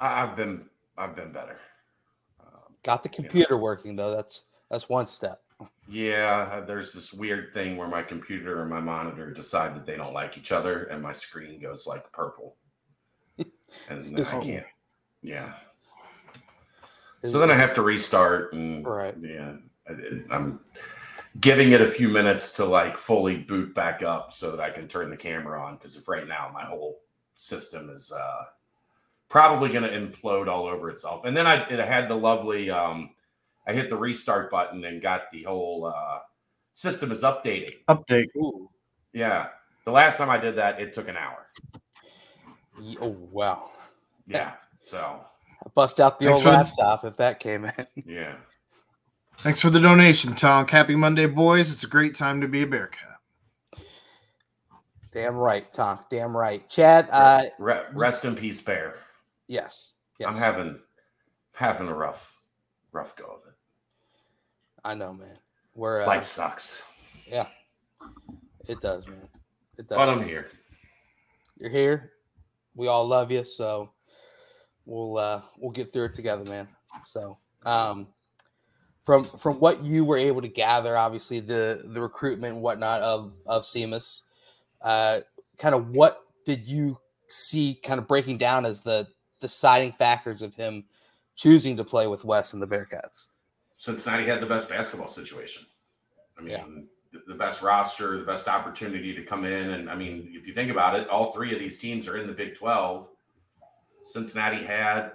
I've 0.00 0.36
been 0.36 0.66
I've 0.96 1.16
been 1.16 1.32
better. 1.32 1.58
Um, 2.40 2.74
Got 2.82 3.02
the 3.02 3.08
computer 3.08 3.54
yeah. 3.54 3.60
working 3.60 3.96
though. 3.96 4.14
That's 4.14 4.42
that's 4.70 4.88
one 4.88 5.06
step. 5.06 5.42
Yeah, 5.88 6.50
uh, 6.52 6.60
there's 6.66 6.92
this 6.92 7.12
weird 7.12 7.54
thing 7.54 7.76
where 7.76 7.88
my 7.88 8.02
computer 8.02 8.60
and 8.60 8.70
my 8.70 8.80
monitor 8.80 9.32
decide 9.32 9.74
that 9.74 9.86
they 9.86 9.96
don't 9.96 10.12
like 10.12 10.36
each 10.36 10.52
other, 10.52 10.84
and 10.84 11.02
my 11.02 11.14
screen 11.14 11.58
goes 11.60 11.86
like 11.86 12.12
purple, 12.12 12.56
and 13.38 14.16
then 14.16 14.26
I 14.26 14.40
can't. 14.40 14.66
Yeah. 15.22 15.54
So 17.24 17.40
then 17.40 17.50
I 17.50 17.54
have 17.54 17.74
to 17.74 17.82
restart, 17.82 18.52
and 18.52 18.86
right. 18.86 19.16
Yeah, 19.20 19.54
I, 19.88 20.36
am 20.36 20.60
giving 21.40 21.72
it 21.72 21.80
a 21.80 21.86
few 21.86 22.08
minutes 22.08 22.52
to 22.52 22.64
like 22.64 22.96
fully 22.96 23.36
boot 23.36 23.74
back 23.74 24.02
up 24.02 24.32
so 24.32 24.50
that 24.50 24.60
I 24.60 24.70
can 24.70 24.88
turn 24.88 25.10
the 25.10 25.16
camera 25.16 25.62
on. 25.62 25.74
Because 25.76 25.96
if 25.96 26.08
right 26.08 26.26
now 26.26 26.50
my 26.52 26.64
whole 26.64 27.00
system 27.36 27.90
is 27.90 28.12
uh, 28.12 28.44
probably 29.28 29.68
going 29.68 29.84
to 29.84 29.90
implode 29.90 30.48
all 30.48 30.66
over 30.66 30.90
itself, 30.90 31.24
and 31.24 31.36
then 31.36 31.46
I 31.46 31.68
it 31.68 31.78
had 31.78 32.08
the 32.08 32.16
lovely. 32.16 32.70
Um, 32.70 33.10
I 33.66 33.74
hit 33.74 33.90
the 33.90 33.96
restart 33.96 34.50
button 34.50 34.84
and 34.84 35.02
got 35.02 35.30
the 35.30 35.42
whole 35.42 35.92
uh, 35.94 36.20
system 36.72 37.12
is 37.12 37.22
updating. 37.22 37.74
Update. 37.88 38.28
Ooh. 38.36 38.70
Yeah. 39.12 39.48
The 39.84 39.90
last 39.90 40.16
time 40.16 40.30
I 40.30 40.38
did 40.38 40.56
that, 40.56 40.80
it 40.80 40.94
took 40.94 41.08
an 41.08 41.16
hour. 41.16 41.46
Oh 43.00 43.16
wow. 43.30 43.70
Yeah. 44.26 44.52
So 44.84 45.20
I 45.64 45.68
bust 45.74 46.00
out 46.00 46.18
the 46.18 46.26
Thanks 46.26 46.46
old 46.46 46.54
laptop 46.54 47.02
the... 47.02 47.08
if 47.08 47.16
that 47.18 47.40
came 47.40 47.66
in. 47.66 47.86
Yeah. 48.06 48.36
Thanks 49.40 49.60
for 49.60 49.70
the 49.70 49.78
donation, 49.78 50.34
Tom. 50.34 50.66
Happy 50.66 50.96
Monday, 50.96 51.26
boys. 51.26 51.70
It's 51.70 51.84
a 51.84 51.86
great 51.86 52.16
time 52.16 52.40
to 52.40 52.48
be 52.48 52.62
a 52.62 52.66
Bearcat. 52.66 53.20
Damn 55.12 55.36
right, 55.36 55.72
Tom. 55.72 56.00
Damn 56.10 56.36
right. 56.36 56.68
Chad, 56.68 57.08
uh, 57.12 57.44
rest 57.58 58.24
in 58.24 58.34
peace, 58.34 58.60
Bear. 58.60 58.96
Yes. 59.46 59.92
yes. 60.18 60.28
I'm 60.28 60.36
having 60.36 60.80
having 61.52 61.86
a 61.86 61.94
rough 61.94 62.40
rough 62.90 63.14
go 63.14 63.26
of 63.26 63.48
it. 63.48 63.54
I 64.84 64.94
know, 64.94 65.12
man. 65.12 65.38
We're 65.76 66.02
uh, 66.02 66.06
life 66.06 66.24
sucks. 66.24 66.82
Yeah, 67.24 67.46
it 68.68 68.80
does, 68.80 69.06
man. 69.06 69.28
It 69.78 69.88
does. 69.88 69.98
But 69.98 70.08
I'm 70.08 70.24
here. 70.24 70.48
You're 71.58 71.70
here. 71.70 72.12
We 72.74 72.88
all 72.88 73.06
love 73.06 73.30
you, 73.30 73.44
so 73.44 73.92
we'll 74.84 75.16
uh 75.16 75.42
we'll 75.58 75.70
get 75.70 75.92
through 75.92 76.06
it 76.06 76.14
together, 76.14 76.44
man. 76.44 76.66
So, 77.04 77.38
um, 77.64 78.08
from 79.08 79.24
from 79.24 79.58
what 79.58 79.82
you 79.82 80.04
were 80.04 80.18
able 80.18 80.42
to 80.42 80.48
gather, 80.48 80.94
obviously 80.94 81.40
the 81.40 81.80
the 81.82 81.98
recruitment 81.98 82.52
and 82.52 82.62
whatnot 82.62 83.00
of 83.00 83.32
of 83.46 83.62
Seamus, 83.62 84.20
uh, 84.82 85.20
kind 85.56 85.74
of 85.74 85.96
what 85.96 86.26
did 86.44 86.68
you 86.68 86.98
see 87.26 87.80
kind 87.82 87.98
of 87.98 88.06
breaking 88.06 88.36
down 88.36 88.66
as 88.66 88.82
the 88.82 89.08
deciding 89.40 89.92
factors 89.92 90.42
of 90.42 90.54
him 90.54 90.84
choosing 91.36 91.74
to 91.78 91.84
play 91.84 92.06
with 92.06 92.22
Wes 92.22 92.52
and 92.52 92.60
the 92.60 92.66
Bearcats? 92.66 93.28
Cincinnati 93.78 94.26
had 94.26 94.40
the 94.40 94.46
best 94.46 94.68
basketball 94.68 95.08
situation. 95.08 95.64
I 96.38 96.42
mean, 96.42 96.50
yeah. 97.14 97.20
the 97.26 97.34
best 97.34 97.62
roster, 97.62 98.18
the 98.18 98.26
best 98.26 98.46
opportunity 98.46 99.14
to 99.14 99.22
come 99.22 99.46
in. 99.46 99.70
And 99.70 99.88
I 99.88 99.94
mean, 99.94 100.34
if 100.34 100.46
you 100.46 100.52
think 100.52 100.70
about 100.70 100.94
it, 100.94 101.08
all 101.08 101.32
three 101.32 101.54
of 101.54 101.58
these 101.58 101.78
teams 101.78 102.08
are 102.08 102.18
in 102.18 102.26
the 102.26 102.34
Big 102.34 102.56
12. 102.56 103.08
Cincinnati 104.04 104.66
had 104.66 105.12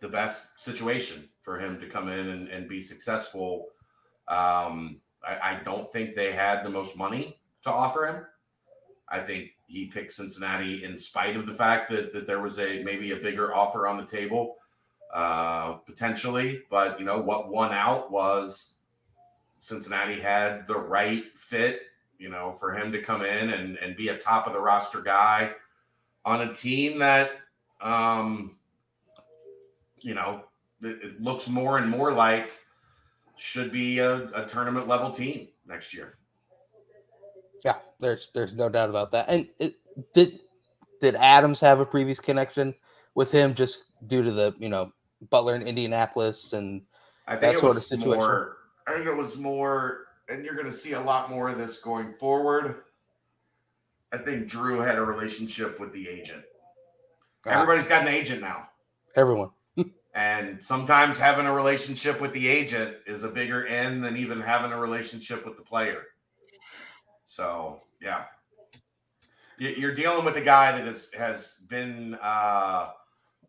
the 0.00 0.08
best 0.08 0.62
situation 0.62 1.30
for 1.42 1.58
him 1.58 1.78
to 1.80 1.88
come 1.88 2.08
in 2.08 2.28
and, 2.28 2.48
and 2.48 2.68
be 2.68 2.80
successful. 2.80 3.68
Um, 4.28 5.00
I, 5.26 5.52
I 5.52 5.60
don't 5.64 5.92
think 5.92 6.14
they 6.14 6.32
had 6.32 6.62
the 6.62 6.70
most 6.70 6.96
money 6.96 7.38
to 7.64 7.70
offer 7.70 8.06
him. 8.06 8.24
I 9.08 9.20
think 9.20 9.50
he 9.66 9.86
picked 9.86 10.12
Cincinnati 10.12 10.84
in 10.84 10.96
spite 10.96 11.36
of 11.36 11.46
the 11.46 11.52
fact 11.52 11.90
that, 11.90 12.12
that 12.12 12.26
there 12.26 12.40
was 12.40 12.58
a 12.58 12.82
maybe 12.82 13.12
a 13.12 13.16
bigger 13.16 13.54
offer 13.54 13.86
on 13.86 13.98
the 13.98 14.06
table 14.06 14.56
uh, 15.12 15.72
potentially. 15.72 16.62
But 16.70 16.98
you 16.98 17.04
know 17.04 17.20
what 17.20 17.50
won 17.50 17.72
out 17.72 18.10
was 18.10 18.78
Cincinnati 19.58 20.20
had 20.20 20.66
the 20.66 20.78
right 20.78 21.24
fit, 21.36 21.82
you 22.18 22.30
know, 22.30 22.52
for 22.52 22.76
him 22.76 22.90
to 22.92 23.02
come 23.02 23.22
in 23.22 23.50
and, 23.50 23.76
and 23.78 23.96
be 23.96 24.08
a 24.08 24.18
top 24.18 24.46
of 24.46 24.52
the 24.52 24.60
roster 24.60 25.02
guy 25.02 25.52
on 26.24 26.42
a 26.42 26.54
team 26.54 26.98
that 27.00 27.32
um, 27.80 28.56
you 30.00 30.14
know, 30.14 30.44
it, 30.82 31.20
looks 31.20 31.48
more 31.48 31.78
and 31.78 31.88
more 31.88 32.12
like 32.12 32.50
should 33.36 33.72
be 33.72 33.98
a, 33.98 34.28
a 34.34 34.46
tournament 34.46 34.88
level 34.88 35.10
team 35.10 35.48
next 35.66 35.94
year. 35.94 36.18
Yeah, 37.64 37.76
there's 38.00 38.30
there's 38.34 38.54
no 38.54 38.68
doubt 38.68 38.90
about 38.90 39.10
that. 39.12 39.26
And 39.28 39.48
it, 39.58 39.74
did 40.12 40.40
did 41.00 41.14
Adams 41.16 41.60
have 41.60 41.80
a 41.80 41.86
previous 41.86 42.20
connection 42.20 42.74
with 43.14 43.30
him 43.30 43.54
just 43.54 43.84
due 44.06 44.22
to 44.22 44.32
the 44.32 44.54
you 44.58 44.68
know 44.68 44.92
Butler 45.30 45.54
in 45.54 45.62
Indianapolis 45.62 46.52
and 46.52 46.82
I 47.26 47.36
think 47.36 47.54
that 47.54 47.60
sort 47.60 47.76
of 47.76 47.84
situation? 47.84 48.20
More, 48.20 48.56
I 48.86 48.94
think 48.94 49.06
it 49.06 49.16
was 49.16 49.36
more, 49.36 50.06
and 50.28 50.44
you're 50.44 50.54
going 50.54 50.70
to 50.70 50.76
see 50.76 50.92
a 50.92 51.00
lot 51.00 51.30
more 51.30 51.48
of 51.48 51.58
this 51.58 51.78
going 51.78 52.12
forward. 52.14 52.82
I 54.12 54.18
think 54.18 54.48
Drew 54.48 54.80
had 54.80 54.98
a 54.98 55.02
relationship 55.02 55.80
with 55.80 55.92
the 55.92 56.08
agent. 56.08 56.42
Ah. 57.46 57.50
Everybody's 57.50 57.86
got 57.86 58.02
an 58.02 58.08
agent 58.08 58.40
now. 58.40 58.68
Everyone. 59.16 59.50
And 60.14 60.62
sometimes 60.62 61.18
having 61.18 61.46
a 61.46 61.52
relationship 61.52 62.20
with 62.20 62.32
the 62.32 62.46
agent 62.46 62.96
is 63.06 63.22
a 63.22 63.28
bigger 63.28 63.66
end 63.66 64.04
than 64.04 64.16
even 64.16 64.40
having 64.40 64.72
a 64.72 64.78
relationship 64.78 65.46
with 65.46 65.56
the 65.56 65.62
player. 65.62 66.02
So, 67.24 67.80
yeah. 68.00 68.24
You're 69.58 69.94
dealing 69.94 70.24
with 70.24 70.36
a 70.36 70.40
guy 70.42 70.72
that 70.72 70.86
has, 70.86 71.12
has 71.14 71.62
been 71.68 72.18
uh, 72.20 72.90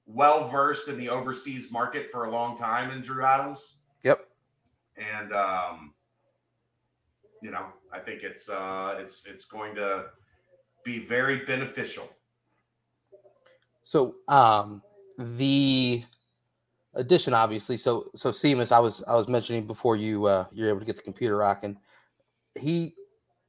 well 0.05 0.47
versed 0.47 0.87
in 0.87 0.97
the 0.97 1.09
overseas 1.09 1.71
market 1.71 2.11
for 2.11 2.25
a 2.25 2.31
long 2.31 2.57
time 2.57 2.91
in 2.91 3.01
Drew 3.01 3.25
Adams. 3.25 3.77
Yep. 4.03 4.27
And 4.95 5.33
um, 5.33 5.93
you 7.41 7.51
know, 7.51 7.65
I 7.91 7.99
think 7.99 8.21
it's 8.21 8.47
uh, 8.47 8.97
it's 8.99 9.25
it's 9.25 9.45
going 9.45 9.75
to 9.75 10.05
be 10.83 10.99
very 10.99 11.45
beneficial 11.45 12.09
so 13.83 14.15
um 14.27 14.81
the 15.17 16.03
addition 16.95 17.33
obviously 17.33 17.77
so 17.77 18.05
so 18.15 18.31
Seamus, 18.31 18.71
I 18.71 18.79
was 18.79 19.03
I 19.07 19.15
was 19.15 19.27
mentioning 19.27 19.65
before 19.65 19.95
you 19.95 20.25
uh 20.25 20.45
you're 20.51 20.69
able 20.69 20.79
to 20.79 20.85
get 20.85 20.95
the 20.95 21.01
computer 21.01 21.37
rocking. 21.37 21.77
He 22.55 22.95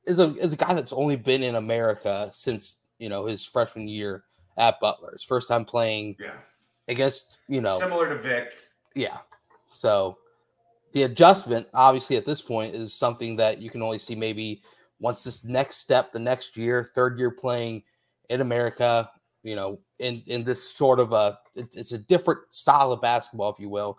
is 0.06 0.18
a 0.18 0.34
is 0.36 0.52
a 0.52 0.56
guy 0.56 0.74
that's 0.74 0.92
only 0.92 1.16
been 1.16 1.42
in 1.42 1.56
America 1.56 2.30
since 2.32 2.76
you 2.98 3.08
know 3.08 3.26
his 3.26 3.44
freshman 3.44 3.88
year 3.88 4.24
at 4.56 4.80
Butler. 4.80 5.12
His 5.12 5.22
first 5.22 5.48
time 5.48 5.64
playing 5.64 6.16
yeah. 6.18 6.32
I 6.88 6.94
guess, 6.94 7.24
you 7.48 7.60
know 7.60 7.78
similar 7.78 8.08
to 8.08 8.16
Vic. 8.16 8.52
Yeah. 8.94 9.18
So 9.70 10.18
the 10.92 11.02
adjustment 11.02 11.66
obviously 11.74 12.16
at 12.16 12.24
this 12.24 12.40
point 12.40 12.74
is 12.74 12.92
something 12.92 13.36
that 13.36 13.60
you 13.60 13.70
can 13.70 13.82
only 13.82 13.98
see 13.98 14.14
maybe 14.14 14.62
once 15.00 15.24
this 15.24 15.44
next 15.44 15.78
step 15.78 16.12
the 16.12 16.18
next 16.18 16.56
year, 16.56 16.90
third 16.94 17.18
year 17.18 17.30
playing 17.30 17.82
in 18.30 18.40
America, 18.40 19.10
you 19.44 19.54
know, 19.54 19.78
in 20.00 20.22
in 20.26 20.42
this 20.42 20.74
sort 20.74 20.98
of 20.98 21.12
a 21.12 21.38
it's 21.54 21.92
a 21.92 21.98
different 21.98 22.40
style 22.50 22.90
of 22.90 23.00
basketball, 23.00 23.52
if 23.52 23.60
you 23.60 23.68
will. 23.68 23.98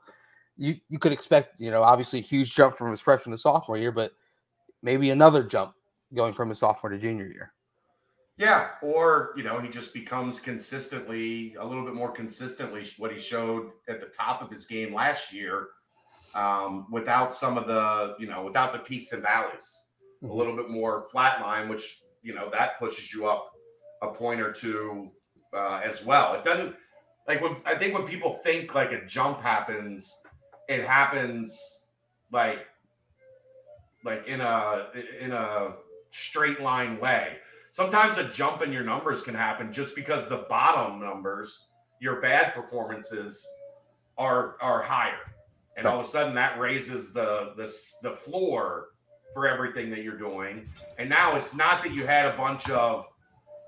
You 0.57 0.75
you 0.89 0.99
could 0.99 1.11
expect, 1.11 1.59
you 1.61 1.71
know, 1.71 1.83
obviously 1.83 2.19
a 2.19 2.23
huge 2.23 2.53
jump 2.53 2.75
from 2.75 2.89
his 2.89 2.99
freshman 2.99 3.31
to 3.31 3.37
sophomore 3.37 3.77
year, 3.77 3.91
but 3.91 4.11
maybe 4.81 5.11
another 5.11 5.43
jump 5.43 5.73
going 6.13 6.33
from 6.33 6.49
his 6.49 6.59
sophomore 6.59 6.89
to 6.89 6.97
junior 6.97 7.27
year. 7.27 7.53
Yeah, 8.37 8.69
or 8.81 9.33
you 9.37 9.43
know, 9.43 9.59
he 9.59 9.69
just 9.69 9.93
becomes 9.93 10.39
consistently 10.39 11.55
a 11.59 11.65
little 11.65 11.85
bit 11.85 11.93
more 11.93 12.11
consistently 12.11 12.83
what 12.97 13.13
he 13.13 13.19
showed 13.19 13.69
at 13.87 14.01
the 14.01 14.07
top 14.07 14.41
of 14.41 14.49
his 14.49 14.65
game 14.65 14.93
last 14.93 15.31
year, 15.31 15.67
um, 16.33 16.87
without 16.91 17.33
some 17.35 17.57
of 17.57 17.67
the 17.67 18.15
you 18.19 18.27
know 18.27 18.43
without 18.43 18.73
the 18.73 18.79
peaks 18.79 19.13
and 19.13 19.21
valleys, 19.21 19.77
mm-hmm. 20.23 20.31
a 20.31 20.35
little 20.35 20.55
bit 20.55 20.69
more 20.69 21.07
flat 21.11 21.39
line, 21.39 21.69
which 21.69 22.01
you 22.23 22.33
know 22.33 22.49
that 22.51 22.79
pushes 22.79 23.13
you 23.13 23.27
up 23.27 23.51
a 24.01 24.07
point 24.07 24.41
or 24.41 24.51
two 24.51 25.11
uh, 25.55 25.81
as 25.83 26.05
well. 26.05 26.35
It 26.35 26.43
doesn't 26.43 26.75
like 27.27 27.41
when 27.41 27.57
I 27.65 27.75
think 27.75 27.93
when 27.93 28.05
people 28.05 28.33
think 28.43 28.75
like 28.75 28.91
a 28.91 29.05
jump 29.05 29.41
happens, 29.41 30.21
it 30.67 30.85
happens 30.85 31.85
like 32.31 32.59
like 34.03 34.27
in 34.27 34.41
a 34.41 34.87
in 35.19 35.31
a 35.31 35.73
straight 36.11 36.61
line 36.61 36.99
way. 36.99 37.37
Sometimes 37.71 38.17
a 38.17 38.25
jump 38.25 38.61
in 38.61 38.71
your 38.71 38.83
numbers 38.83 39.21
can 39.21 39.35
happen 39.35 39.73
just 39.73 39.95
because 39.95 40.29
the 40.29 40.45
bottom 40.49 40.99
numbers, 41.01 41.67
your 41.99 42.21
bad 42.21 42.53
performances, 42.53 43.47
are 44.17 44.55
are 44.61 44.81
higher, 44.81 45.33
and 45.75 45.85
all 45.85 45.99
of 45.99 46.05
a 46.05 46.09
sudden 46.09 46.35
that 46.35 46.59
raises 46.59 47.11
the 47.11 47.53
the 47.57 47.73
the 48.03 48.15
floor 48.15 48.89
for 49.33 49.47
everything 49.47 49.89
that 49.89 50.01
you're 50.03 50.17
doing. 50.17 50.69
And 50.97 51.09
now 51.09 51.35
it's 51.35 51.53
not 51.53 51.83
that 51.83 51.91
you 51.91 52.07
had 52.07 52.33
a 52.33 52.37
bunch 52.37 52.69
of 52.69 53.07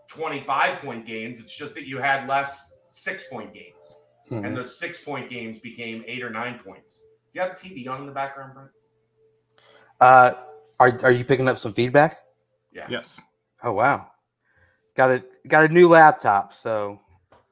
25 0.07 0.79
point 0.79 1.05
games. 1.05 1.39
It's 1.39 1.55
just 1.55 1.75
that 1.75 1.87
you 1.87 1.97
had 1.99 2.27
less 2.27 2.77
six 2.91 3.25
point 3.29 3.53
games. 3.53 3.99
Mm-hmm. 4.31 4.45
And 4.45 4.57
those 4.57 4.77
six 4.77 5.01
point 5.01 5.29
games 5.29 5.59
became 5.59 6.03
eight 6.07 6.23
or 6.23 6.29
nine 6.29 6.59
points. 6.63 6.99
Do 6.99 7.05
you 7.33 7.41
have 7.41 7.51
TV 7.51 7.87
on 7.87 8.01
in 8.01 8.07
the 8.07 8.11
background, 8.11 8.53
Brent? 8.53 8.69
Uh, 9.99 10.33
are, 10.79 10.99
are 11.03 11.11
you 11.11 11.23
picking 11.23 11.47
up 11.47 11.57
some 11.57 11.73
feedback? 11.73 12.19
Yeah. 12.71 12.87
Yes. 12.89 13.19
Oh, 13.63 13.71
wow. 13.71 14.07
Got 14.95 15.11
a, 15.11 15.23
got 15.47 15.65
a 15.65 15.73
new 15.73 15.87
laptop. 15.87 16.53
So 16.53 16.99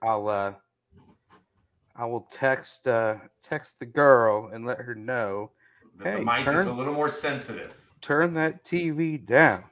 I'll, 0.02 0.28
uh, 0.28 0.54
I 1.96 2.06
will 2.06 2.28
text, 2.32 2.88
uh, 2.88 3.16
text 3.42 3.80
the 3.80 3.86
girl 3.86 4.50
and 4.54 4.66
let 4.66 4.80
her 4.80 4.96
know. 4.96 5.52
Hey, 6.04 6.16
the 6.16 6.26
mic 6.26 6.40
turn, 6.40 6.58
is 6.58 6.68
a 6.68 6.74
little 6.74 6.94
more 6.94 7.10
sensitive. 7.10 7.74
Turn 8.02 8.34
that 8.34 8.66
TV 8.66 9.26
down. 9.26 9.64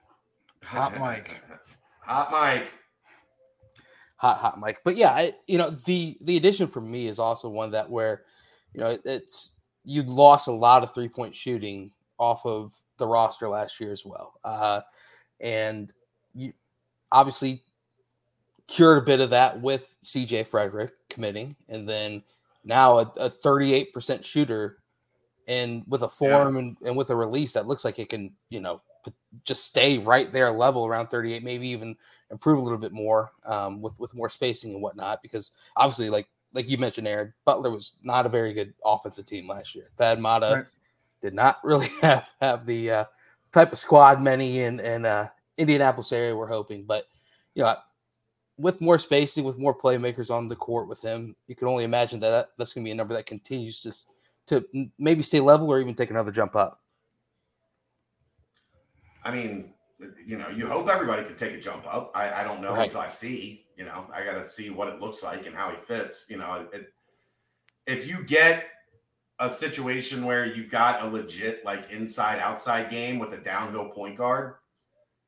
Hot 0.63 0.98
mic. 1.00 1.43
Hot 2.06 2.32
mic. 2.32 2.70
Hot 4.18 4.38
hot 4.38 4.60
mic. 4.60 4.80
But 4.84 4.98
yeah, 4.98 5.12
I, 5.12 5.34
you 5.48 5.58
know 5.58 5.70
the 5.86 6.18
the 6.22 6.38
addition 6.38 6.68
for 6.68 6.82
me 6.82 7.08
is 7.08 7.20
also 7.20 7.50
one 7.50 7.72
that 7.72 7.90
where 7.90 8.24
you 8.74 8.82
know 8.82 8.98
it's 9.06 9.54
you 9.84 10.04
lost 10.04 10.48
a 10.48 10.52
lot 10.52 10.84
of 10.84 10.94
three 10.94 11.10
point 11.10 11.36
shooting 11.36 11.92
off 12.18 12.46
of 12.46 12.72
the 12.98 13.08
roster 13.08 13.50
last 13.50 13.80
year 13.80 13.92
as 13.92 14.06
well, 14.06 14.34
uh, 14.44 14.82
and 15.42 15.92
you 16.34 16.54
obviously 17.12 17.62
cured 18.68 19.04
a 19.04 19.06
bit 19.06 19.20
of 19.20 19.30
that 19.30 19.60
with 19.62 19.96
CJ 20.04 20.48
Fredrick 20.48 20.92
committing, 21.10 21.56
and 21.70 21.88
then 21.88 22.24
now 22.64 23.00
a, 23.00 23.14
a 23.18 23.30
38% 23.30 24.24
shooter 24.24 24.80
and 25.48 25.84
with 25.88 26.04
a 26.04 26.10
form 26.10 26.56
yeah. 26.56 26.62
and, 26.62 26.78
and 26.86 26.96
with 26.96 27.10
a 27.10 27.16
release 27.16 27.54
that 27.54 27.68
looks 27.68 27.84
like 27.84 28.00
it 28.00 28.10
can, 28.10 28.32
you 28.50 28.62
know, 28.62 28.82
just 29.44 29.64
stay 29.64 29.98
right 29.98 30.32
there 30.32 30.52
level 30.52 30.86
around 30.86 31.08
38, 31.08 31.44
maybe 31.44 31.68
even 31.68 31.96
improve 32.32 32.58
a 32.58 32.62
little 32.62 32.78
bit 32.78 32.92
more 32.92 33.32
um, 33.46 33.82
with 33.82 34.00
with 34.00 34.14
more 34.14 34.30
spacing 34.30 34.74
and 34.74 34.82
whatnot. 34.82 35.22
Because 35.22 35.52
obviously, 35.76 36.10
like 36.10 36.28
like 36.54 36.70
you 36.70 36.78
mentioned, 36.78 37.08
Aaron 37.08 37.34
Butler 37.46 37.72
was 37.72 37.94
not 38.04 38.26
a 38.26 38.30
very 38.30 38.54
good 38.54 38.74
offensive 38.86 39.26
team 39.26 39.48
last 39.48 39.76
year. 39.76 39.90
Thad 39.98 40.20
Matta 40.20 40.54
right. 40.56 40.66
did 41.22 41.34
not 41.34 41.60
really 41.64 41.90
have 42.02 42.28
have 42.42 42.66
the 42.66 42.92
uh, 42.92 43.06
type 43.52 43.72
of 43.72 43.80
squad 43.80 44.22
many 44.22 44.62
in 44.62 44.80
in 44.80 45.06
uh, 45.06 45.30
Indianapolis 45.58 46.12
area 46.12 46.36
we're 46.36 46.48
hoping. 46.48 46.84
But 46.84 47.08
you 47.56 47.64
know, 47.64 47.76
with 48.58 48.82
more 48.82 49.00
spacing, 49.00 49.44
with 49.44 49.58
more 49.58 49.78
playmakers 49.78 50.30
on 50.30 50.48
the 50.48 50.56
court 50.56 50.88
with 50.88 51.02
him, 51.02 51.36
you 51.48 51.56
can 51.56 51.68
only 51.68 51.84
imagine 51.84 52.20
that, 52.20 52.30
that 52.30 52.50
that's 52.58 52.74
going 52.74 52.84
to 52.84 52.88
be 52.88 52.92
a 52.92 52.96
number 52.96 53.14
that 53.14 53.26
continues 53.26 53.82
to 53.82 53.94
to 54.46 54.90
maybe 55.00 55.24
stay 55.24 55.40
level 55.40 55.72
or 55.72 55.80
even 55.80 55.96
take 55.96 56.10
another 56.10 56.32
jump 56.32 56.56
up. 56.56 56.82
I 59.24 59.32
mean, 59.32 59.74
you 60.25 60.38
know, 60.38 60.50
you 60.50 60.68
hope 60.68 60.88
everybody 60.88 61.24
could 61.24 61.38
take 61.38 61.53
a 61.53 61.60
jump 61.60 61.86
up. 61.88 62.12
I, 62.15 62.42
I 62.42 62.44
don't 62.44 62.62
know 62.62 62.74
right. 62.74 62.86
until 62.86 63.01
I 63.01 63.08
see. 63.08 63.65
You 63.77 63.86
know, 63.86 64.06
I 64.13 64.24
got 64.24 64.34
to 64.34 64.46
see 64.46 64.70
what 64.70 64.88
it 64.89 65.00
looks 65.00 65.24
like 65.24 65.46
and 65.46 65.56
how 65.56 65.72
he 65.72 65.77
fits. 65.77 66.25
You 66.30 66.38
know, 66.38 66.68
it, 66.74 66.94
if 67.88 68.08
you 68.08 68.24
get 68.24 68.65
a 69.39 69.50
situation 69.50 70.25
where 70.25 70.46
you've 70.46 70.70
got 70.70 71.03
a 71.03 71.08
legit 71.08 71.65
like 71.65 71.89
inside 71.92 72.39
outside 72.39 72.89
game 72.89 73.20
with 73.20 73.34
a 73.34 73.38
downhill 73.38 73.89
point 73.89 74.18
guard, 74.18 74.56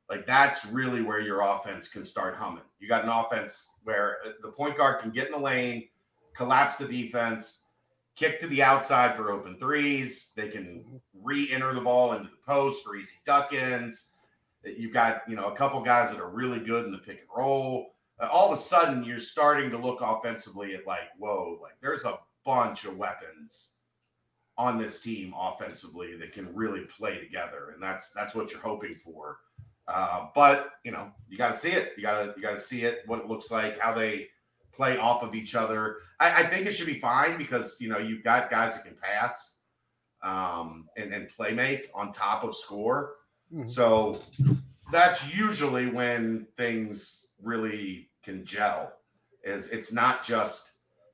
like 0.09 0.25
that's 0.25 0.65
really 0.67 1.01
where 1.01 1.19
your 1.19 1.41
offense 1.41 1.89
can 1.89 2.05
start 2.05 2.35
humming. 2.35 2.63
You 2.79 2.87
got 2.87 3.03
an 3.03 3.09
offense 3.09 3.79
where 3.83 4.17
uh, 4.25 4.29
the 4.41 4.49
point 4.49 4.77
guard 4.77 5.01
can 5.01 5.11
get 5.11 5.27
in 5.27 5.31
the 5.31 5.39
lane, 5.39 5.87
collapse 6.35 6.77
the 6.77 6.85
defense, 6.85 7.64
kick 8.15 8.39
to 8.39 8.48
the 8.48 8.63
outside 8.63 9.15
for 9.15 9.31
open 9.31 9.57
threes. 9.60 10.31
They 10.36 10.50
can 10.50 10.84
re-enter 11.22 11.74
the 11.74 11.81
ball 11.81 12.13
into 12.13 12.29
the 12.29 12.45
post 12.45 12.84
for 12.84 12.95
easy 12.95 13.17
duck 13.25 13.53
ins. 13.53 14.12
You've 14.63 14.93
got 14.93 15.22
you 15.27 15.36
know 15.36 15.48
a 15.48 15.55
couple 15.55 15.81
guys 15.84 16.10
that 16.12 16.19
are 16.19 16.29
really 16.29 16.60
good 16.60 16.86
in 16.86 16.91
the 16.91 16.98
pick 16.98 17.19
and 17.19 17.29
roll. 17.36 17.95
uh, 18.19 18.27
all 18.27 18.51
of 18.51 18.57
a 18.57 18.62
sudden 18.62 19.03
you're 19.03 19.19
starting 19.19 19.69
to 19.69 19.77
look 19.77 20.00
offensively 20.01 20.74
at 20.75 20.88
like, 20.88 21.10
whoa, 21.17 21.60
like 21.62 21.74
there's 21.81 22.05
a 22.05 22.19
bunch 22.45 22.86
of 22.86 22.98
weapons 22.98 23.72
on 24.57 24.81
this 24.81 25.01
team 25.01 25.34
offensively 25.38 26.15
that 26.15 26.31
can 26.31 26.53
really 26.55 26.81
play 26.98 27.19
together, 27.19 27.72
and 27.74 27.84
that's 27.84 28.12
that's 28.12 28.34
what 28.36 28.51
you're 28.51 28.62
hoping 28.62 28.95
for. 29.03 29.39
Uh, 29.88 30.27
but 30.34 30.72
you 30.84 30.91
know, 30.91 31.12
you 31.29 31.38
got 31.38 31.51
to 31.51 31.57
see 31.57 31.72
it. 31.72 31.93
You 31.98 32.03
got 32.03 32.24
to 32.24 32.34
you 32.36 32.41
got 32.41 32.55
to 32.55 32.60
see 32.60 32.84
it. 32.84 33.03
What 33.05 33.19
it 33.19 33.27
looks 33.27 33.51
like, 33.51 33.79
how 33.79 33.93
they 33.93 34.27
play 34.75 34.98
off 34.98 35.24
of 35.24 35.36
each 35.36 35.55
other. 35.55 35.98
I, 36.20 36.44
I, 36.44 36.48
think 36.48 36.65
it 36.65 36.74
should 36.74 36.88
be 36.88 37.00
fine 37.00 37.38
because 37.38 37.77
you 37.79 37.89
know 37.89 37.98
you've 37.98 38.24
got 38.24 38.50
guys 38.50 38.75
that 38.75 38.86
can 38.86 38.96
pass 39.01 39.58
um, 40.24 40.88
and 40.98 41.13
and 41.13 41.29
play 41.29 41.53
make 41.53 41.89
on 41.94 42.12
top 42.12 42.44
of 42.44 42.55
score. 42.55 43.15
Mm-hmm. 43.53 43.70
So 43.70 44.20
that's 44.91 45.34
usually 45.34 45.88
when 45.88 46.48
things 46.58 47.27
really 47.41 48.10
can 48.24 48.46
gel. 48.46 48.94
Is 49.44 49.67
it's 49.67 49.94
not 49.94 50.24
just 50.24 50.72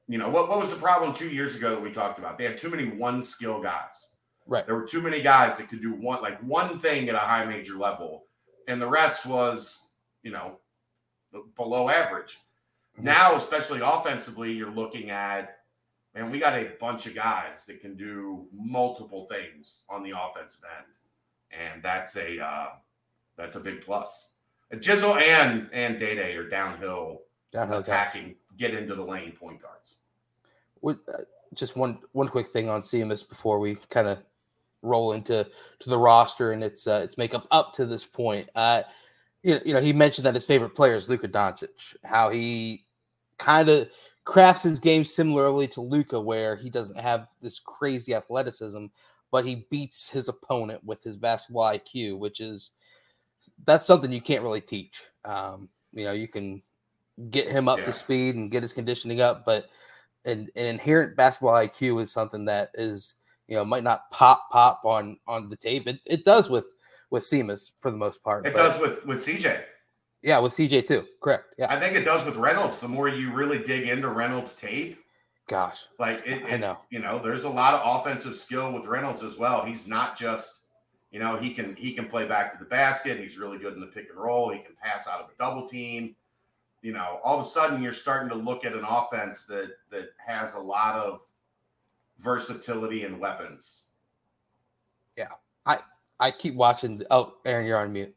you 0.08 0.18
know 0.18 0.30
what 0.30 0.50
what 0.50 0.60
was 0.60 0.70
the 0.70 0.76
problem 0.76 1.14
two 1.14 1.30
years 1.30 1.56
ago 1.56 1.72
that 1.72 1.82
we 1.82 1.92
talked 1.92 2.20
about? 2.20 2.38
They 2.38 2.46
had 2.46 2.58
too 2.58 2.70
many 2.70 2.86
one 2.86 3.22
skill 3.22 3.62
guys. 3.62 4.08
Right. 4.48 4.66
There 4.66 4.76
were 4.76 4.88
too 4.88 5.02
many 5.02 5.22
guys 5.22 5.58
that 5.58 5.70
could 5.70 5.82
do 5.82 5.94
one 5.94 6.22
like 6.22 6.42
one 6.42 6.80
thing 6.80 7.10
at 7.10 7.16
a 7.16 7.20
high 7.20 7.46
major 7.46 7.76
level, 7.76 8.26
and 8.68 8.82
the 8.82 8.88
rest 8.88 9.26
was 9.26 9.94
you 10.24 10.32
know 10.32 10.58
below 11.56 11.90
average. 11.90 12.38
Mm-hmm. 12.96 13.06
Now, 13.06 13.36
especially 13.36 13.82
offensively, 13.84 14.52
you're 14.52 14.72
looking 14.72 15.10
at 15.10 15.62
man, 16.14 16.32
we 16.32 16.40
got 16.40 16.58
a 16.58 16.72
bunch 16.80 17.06
of 17.06 17.16
guys 17.16 17.66
that 17.66 17.82
can 17.82 17.96
do 17.96 18.46
multiple 18.54 19.28
things 19.30 19.84
on 19.90 20.04
the 20.04 20.12
offensive 20.12 20.64
end, 20.78 21.62
and 21.62 21.84
that's 21.84 22.16
a 22.16 22.40
uh, 22.44 22.68
that's 23.38 23.56
a 23.56 23.60
big 23.60 23.82
plus. 23.82 24.30
Jizzle 24.74 25.22
and 25.22 25.70
and 25.74 26.00
Day 26.00 26.16
Day 26.16 26.36
are 26.36 26.48
downhill, 26.48 27.22
downhill 27.52 27.80
attacking, 27.80 28.28
guys. 28.28 28.36
get 28.58 28.74
into 28.74 28.96
the 28.96 29.04
lane 29.04 29.34
point 29.34 29.62
guards. 29.62 29.96
With, 30.82 30.98
uh, 31.10 31.24
just 31.54 31.76
one 31.76 32.00
one 32.14 32.28
quick 32.28 32.50
thing 32.50 32.70
on 32.70 32.82
Simas 32.82 33.28
before 33.28 33.60
we 33.60 33.76
kind 33.90 34.08
of 34.08 34.20
roll 34.82 35.14
into 35.14 35.48
to 35.80 35.90
the 35.90 35.98
roster 35.98 36.54
and 36.54 36.64
its 36.64 36.88
uh, 36.88 37.02
its 37.04 37.18
makeup 37.18 37.48
up 37.52 37.74
to 37.74 37.86
this 37.86 38.06
point. 38.06 38.50
Uh, 38.56 38.84
you 39.44 39.56
know, 39.56 39.62
you 39.66 39.74
know, 39.74 39.82
he 39.82 39.94
mentioned 39.94 40.26
that 40.26 40.36
his 40.36 40.46
favorite 40.46 40.76
player 40.76 40.96
is 40.96 41.10
Luka 41.10 41.28
Doncic. 41.28 41.96
How 42.04 42.30
he 42.30 42.86
kind 43.38 43.70
of 43.70 43.90
crafts 44.24 44.64
his 44.64 44.80
game 44.80 45.04
similarly 45.04 45.68
to 45.70 45.82
Luka, 45.82 46.20
where 46.20 46.56
he 46.56 46.70
doesn't 46.70 47.00
have 47.00 47.28
this 47.42 47.60
crazy 47.60 48.14
athleticism, 48.14 48.86
but 49.32 49.46
he 49.46 49.66
beats 49.70 50.08
his 50.08 50.28
opponent 50.28 50.84
with 50.84 51.04
his 51.04 51.18
basketball 51.18 51.64
IQ, 51.64 52.20
which 52.20 52.40
is 52.40 52.72
that's 53.66 53.86
something 53.86 54.12
you 54.12 54.22
can't 54.22 54.44
really 54.44 54.62
teach. 54.62 55.02
Um, 55.26 55.70
you 55.92 56.06
know, 56.06 56.12
you 56.12 56.28
can 56.28 56.62
get 57.30 57.48
him 57.48 57.68
up 57.68 57.80
yeah. 57.80 57.86
to 57.86 57.94
speed 57.94 58.36
and 58.36 58.52
get 58.52 58.64
his 58.64 58.74
conditioning 58.74 59.22
up, 59.22 59.46
but 59.46 59.70
an, 60.26 60.48
an 60.56 60.66
inherent 60.66 61.16
basketball 61.16 61.54
IQ 61.54 62.02
is 62.02 62.12
something 62.12 62.46
that 62.46 62.70
is 62.76 63.16
you 63.48 63.56
know 63.56 63.66
might 63.66 63.84
not 63.84 64.10
pop 64.12 64.50
pop 64.52 64.82
on 64.86 65.18
on 65.28 65.50
the 65.50 65.56
tape. 65.56 65.88
It, 65.88 66.00
it 66.06 66.24
does 66.24 66.50
with 66.50 66.66
with 67.12 67.24
Simas 67.24 67.74
for 67.78 67.92
the 67.92 67.98
most 67.98 68.24
part. 68.24 68.48
It 68.48 68.54
but, 68.54 68.64
does 68.64 68.82
with 68.82 69.06
with 69.06 69.24
CJ. 69.24 69.62
Yeah, 70.24 70.40
with 70.40 70.54
CJ 70.54 70.88
too. 70.88 71.06
Correct. 71.22 71.54
Yeah, 71.58 71.68
I 71.70 71.80
think 71.80 71.96
it 71.96 72.04
does 72.04 72.26
with 72.26 72.36
Reynolds. 72.36 72.80
The 72.80 72.88
more 72.88 73.08
you 73.08 73.32
really 73.32 73.60
dig 73.60 73.88
into 73.88 74.08
Reynolds' 74.10 74.56
tape, 74.56 74.98
gosh, 75.48 75.86
like 76.00 76.24
it, 76.26 76.42
it, 76.42 76.54
I 76.54 76.58
know. 76.58 76.78
You 76.90 77.00
know, 77.00 77.20
there's 77.20 77.44
a 77.44 77.50
lot 77.50 77.74
of 77.74 78.02
offensive 78.02 78.36
skill 78.36 78.72
with 78.72 78.86
Reynolds 78.86 79.24
as 79.24 79.38
well. 79.38 79.64
He's 79.64 79.88
not 79.88 80.18
just, 80.18 80.62
you 81.12 81.20
know, 81.20 81.38
he 81.38 81.54
can 81.54 81.76
he 81.76 81.94
can 81.94 82.08
play 82.08 82.26
back 82.26 82.54
to 82.54 82.60
the 82.64 82.70
basket. 82.70 83.20
He's 83.20 83.38
really 83.38 83.58
good 83.58 83.74
in 83.74 83.82
the 83.82 83.88
pick 83.88 84.10
and 84.10 84.18
roll. 84.18 84.52
He 84.52 84.60
can 84.60 84.76
pass 84.82 85.08
out 85.08 85.22
of 85.22 85.30
a 85.30 85.38
double 85.38 85.68
team. 85.68 86.16
You 86.82 86.94
know, 86.94 87.20
all 87.24 87.40
of 87.40 87.46
a 87.46 87.50
sudden 87.50 87.82
you're 87.84 87.94
starting 87.94 88.30
to 88.30 88.36
look 88.36 88.66
at 88.66 88.74
an 88.74 88.86
offense 88.88 89.46
that 89.48 89.72
that 89.92 90.10
has 90.26 90.56
a 90.56 90.60
lot 90.60 90.96
of 90.96 91.22
versatility 92.20 93.04
and 93.04 93.20
weapons. 93.20 93.82
Yeah, 95.18 95.28
I 95.66 95.80
I 96.22 96.30
keep 96.30 96.54
watching. 96.54 97.02
Oh, 97.10 97.34
Aaron, 97.46 97.66
you're 97.66 97.80
on 97.80 97.92
mute. 97.92 98.16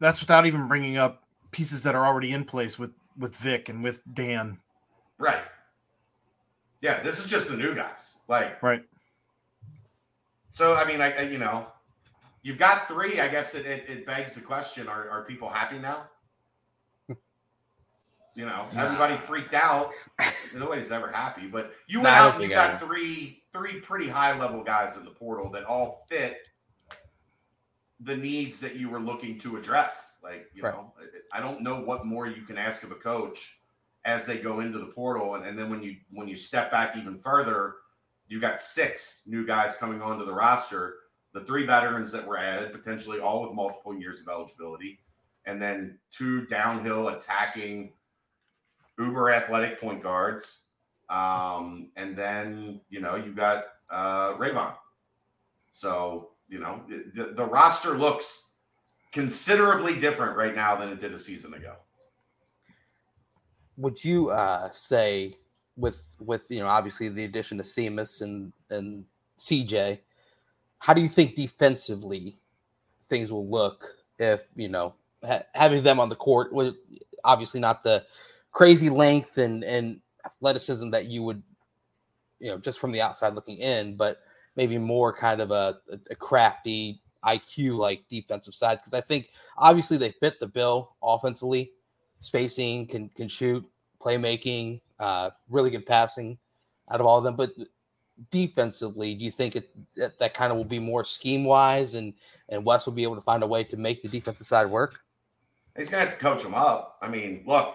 That's 0.00 0.20
without 0.20 0.46
even 0.46 0.66
bringing 0.66 0.96
up 0.96 1.22
pieces 1.50 1.82
that 1.84 1.94
are 1.94 2.04
already 2.04 2.32
in 2.32 2.44
place 2.44 2.78
with 2.78 2.92
with 3.18 3.36
Vic 3.36 3.68
and 3.68 3.84
with 3.84 4.02
Dan. 4.14 4.58
Right. 5.18 5.42
Yeah, 6.80 7.02
this 7.02 7.20
is 7.20 7.26
just 7.26 7.48
the 7.48 7.56
new 7.56 7.74
guys. 7.74 8.14
Like 8.26 8.60
right. 8.62 8.82
So 10.50 10.74
I 10.74 10.84
mean, 10.84 11.00
I, 11.00 11.12
I 11.12 11.20
you 11.22 11.38
know, 11.38 11.66
you've 12.42 12.58
got 12.58 12.88
three. 12.88 13.20
I 13.20 13.28
guess 13.28 13.54
it, 13.54 13.66
it, 13.66 13.84
it 13.88 14.06
begs 14.06 14.32
the 14.32 14.40
question: 14.40 14.88
Are 14.88 15.08
are 15.10 15.24
people 15.24 15.48
happy 15.48 15.78
now? 15.78 16.08
you 18.34 18.46
know, 18.46 18.66
everybody 18.76 19.16
freaked 19.18 19.54
out. 19.54 19.90
Nobody's 20.54 20.90
ever 20.90 21.12
happy, 21.12 21.46
but 21.46 21.72
you 21.86 22.00
went 22.00 22.16
out 22.16 22.34
and 22.34 22.42
you 22.42 22.48
got 22.48 22.80
three 22.80 23.43
three 23.54 23.80
pretty 23.80 24.08
high 24.08 24.36
level 24.38 24.62
guys 24.62 24.96
in 24.96 25.04
the 25.04 25.10
portal 25.10 25.48
that 25.50 25.64
all 25.64 26.04
fit 26.10 26.48
the 28.00 28.16
needs 28.16 28.58
that 28.58 28.74
you 28.74 28.90
were 28.90 28.98
looking 28.98 29.38
to 29.38 29.56
address. 29.56 30.16
Like, 30.22 30.48
you 30.54 30.64
right. 30.64 30.74
know, 30.74 30.92
I 31.32 31.40
don't 31.40 31.62
know 31.62 31.80
what 31.80 32.04
more 32.04 32.26
you 32.26 32.42
can 32.42 32.58
ask 32.58 32.82
of 32.82 32.90
a 32.90 32.96
coach 32.96 33.60
as 34.04 34.24
they 34.24 34.38
go 34.38 34.60
into 34.60 34.78
the 34.78 34.86
portal. 34.86 35.36
And, 35.36 35.46
and 35.46 35.56
then 35.56 35.70
when 35.70 35.82
you 35.82 35.96
when 36.10 36.28
you 36.28 36.36
step 36.36 36.70
back 36.70 36.96
even 36.96 37.18
further, 37.18 37.76
you 38.26 38.40
got 38.40 38.60
six 38.60 39.22
new 39.26 39.46
guys 39.46 39.76
coming 39.76 40.02
onto 40.02 40.26
the 40.26 40.34
roster. 40.34 40.96
The 41.32 41.40
three 41.40 41.64
veterans 41.64 42.12
that 42.12 42.26
were 42.26 42.38
added, 42.38 42.72
potentially 42.72 43.20
all 43.20 43.42
with 43.42 43.54
multiple 43.54 43.94
years 43.94 44.20
of 44.20 44.28
eligibility, 44.28 45.00
and 45.46 45.60
then 45.60 45.98
two 46.10 46.46
downhill 46.46 47.08
attacking 47.08 47.92
uber 48.98 49.30
athletic 49.30 49.80
point 49.80 50.02
guards. 50.02 50.63
Um, 51.14 51.90
and 51.96 52.16
then, 52.16 52.80
you 52.90 53.00
know, 53.00 53.16
you 53.16 53.32
got 53.32 53.64
uh 53.90 54.34
Rayvon. 54.34 54.74
So 55.72 56.30
you 56.48 56.58
know, 56.58 56.80
the, 56.88 57.32
the 57.36 57.44
roster 57.44 57.96
looks 57.96 58.50
considerably 59.12 59.98
different 59.98 60.36
right 60.36 60.54
now 60.54 60.76
than 60.76 60.88
it 60.90 61.00
did 61.00 61.12
a 61.12 61.18
season 61.18 61.54
ago. 61.54 61.74
Would 63.76 64.04
you 64.04 64.30
uh, 64.30 64.70
say 64.72 65.36
with 65.76 66.04
with 66.20 66.44
you 66.48 66.60
know 66.60 66.66
obviously 66.66 67.08
the 67.08 67.24
addition 67.24 67.58
of 67.58 67.66
Seamus 67.66 68.22
and 68.22 68.52
and 68.70 69.04
CJ, 69.38 69.98
how 70.78 70.94
do 70.94 71.02
you 71.02 71.08
think 71.08 71.34
defensively 71.34 72.38
things 73.08 73.32
will 73.32 73.48
look 73.48 73.96
if 74.18 74.44
you 74.54 74.68
know 74.68 74.94
ha- 75.24 75.42
having 75.54 75.82
them 75.82 75.98
on 75.98 76.08
the 76.08 76.16
court 76.16 76.52
was 76.52 76.74
obviously 77.24 77.58
not 77.58 77.82
the 77.82 78.04
crazy 78.52 78.88
length 78.88 79.38
and 79.38 79.64
and 79.64 80.00
athleticism 80.24 80.90
that 80.90 81.06
you 81.06 81.22
would 81.22 81.42
you 82.38 82.50
know 82.50 82.58
just 82.58 82.78
from 82.78 82.92
the 82.92 83.00
outside 83.00 83.34
looking 83.34 83.58
in, 83.58 83.96
but 83.96 84.18
maybe 84.56 84.78
more 84.78 85.12
kind 85.12 85.40
of 85.40 85.50
a, 85.50 85.78
a 86.10 86.14
crafty 86.14 87.00
IQ 87.24 87.78
like 87.78 88.04
defensive 88.08 88.54
side 88.54 88.78
because 88.78 88.94
I 88.94 89.00
think 89.00 89.30
obviously 89.56 89.96
they 89.96 90.12
fit 90.12 90.38
the 90.40 90.46
bill 90.46 90.96
offensively, 91.02 91.72
spacing, 92.20 92.86
can 92.86 93.08
can 93.10 93.28
shoot, 93.28 93.64
playmaking, 94.00 94.80
uh, 94.98 95.30
really 95.48 95.70
good 95.70 95.86
passing 95.86 96.38
out 96.90 97.00
of 97.00 97.06
all 97.06 97.18
of 97.18 97.24
them. 97.24 97.36
But 97.36 97.50
defensively, 98.30 99.14
do 99.14 99.24
you 99.24 99.30
think 99.30 99.56
it 99.56 99.70
that, 99.96 100.18
that 100.18 100.34
kind 100.34 100.52
of 100.52 100.58
will 100.58 100.64
be 100.64 100.78
more 100.78 101.04
scheme 101.04 101.44
wise 101.44 101.94
and 101.94 102.12
and 102.48 102.64
Wes 102.64 102.86
will 102.86 102.92
be 102.92 103.02
able 103.02 103.16
to 103.16 103.22
find 103.22 103.42
a 103.42 103.46
way 103.46 103.64
to 103.64 103.76
make 103.76 104.02
the 104.02 104.08
defensive 104.08 104.46
side 104.46 104.68
work? 104.68 105.00
He's 105.76 105.90
gonna 105.90 106.04
have 106.04 106.14
to 106.14 106.20
coach 106.20 106.42
them 106.42 106.54
up. 106.54 106.98
I 107.02 107.08
mean, 107.08 107.42
look, 107.46 107.74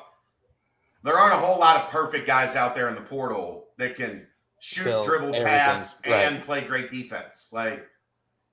there 1.04 1.18
aren't 1.18 1.34
a 1.34 1.38
whole 1.38 1.60
lot 1.60 1.78
of 1.78 1.90
perfect 1.90 2.28
guys 2.28 2.56
out 2.56 2.76
there 2.76 2.90
in 2.90 2.96
the 2.96 3.02
portal 3.02 3.68
that 3.78 3.96
can 3.96 4.28
shoot, 4.60 5.04
dribble, 5.04 5.34
pass, 5.34 6.02
right. 6.06 6.14
and 6.14 6.42
play 6.44 6.62
great 6.62 6.92
defense. 6.92 7.50
Like, 7.52 7.88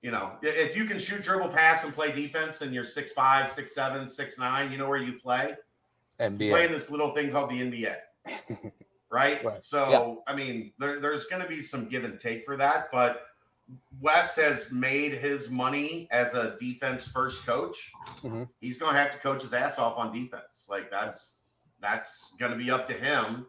you 0.02 0.10
know, 0.10 0.32
if 0.42 0.76
you 0.76 0.84
can 0.84 0.98
shoot, 0.98 1.22
dribble, 1.22 1.48
pass, 1.48 1.84
and 1.84 1.92
play 1.92 2.12
defense, 2.12 2.62
and 2.62 2.72
you're 2.72 2.84
six 2.84 3.12
five, 3.12 3.50
six 3.50 3.74
seven, 3.74 4.08
six 4.08 4.38
nine, 4.38 4.70
you 4.70 4.78
know 4.78 4.88
where 4.88 5.02
you 5.02 5.14
play. 5.14 5.54
NBA. 6.20 6.50
Playing 6.50 6.72
this 6.72 6.90
little 6.90 7.12
thing 7.14 7.30
called 7.30 7.50
the 7.50 7.60
NBA. 7.60 7.96
right? 9.10 9.44
right? 9.44 9.64
So, 9.64 9.90
yeah. 9.90 10.32
I 10.32 10.36
mean, 10.36 10.72
there, 10.78 11.00
there's 11.00 11.26
going 11.26 11.42
to 11.42 11.48
be 11.48 11.60
some 11.60 11.88
give 11.88 12.04
and 12.04 12.18
take 12.18 12.44
for 12.44 12.56
that, 12.56 12.88
but 12.92 13.22
Wes 14.00 14.36
has 14.36 14.70
made 14.70 15.14
his 15.14 15.50
money 15.50 16.08
as 16.10 16.34
a 16.34 16.56
defense 16.60 17.06
first 17.08 17.44
coach. 17.44 17.92
Mm-hmm. 18.22 18.44
He's 18.60 18.78
going 18.78 18.94
to 18.94 19.00
have 19.00 19.12
to 19.12 19.18
coach 19.18 19.42
his 19.42 19.52
ass 19.52 19.78
off 19.78 19.98
on 19.98 20.12
defense. 20.12 20.66
Like 20.70 20.90
that's 20.90 21.40
that's 21.86 22.34
going 22.38 22.50
to 22.50 22.58
be 22.58 22.70
up 22.70 22.86
to 22.86 22.92
him 22.92 23.46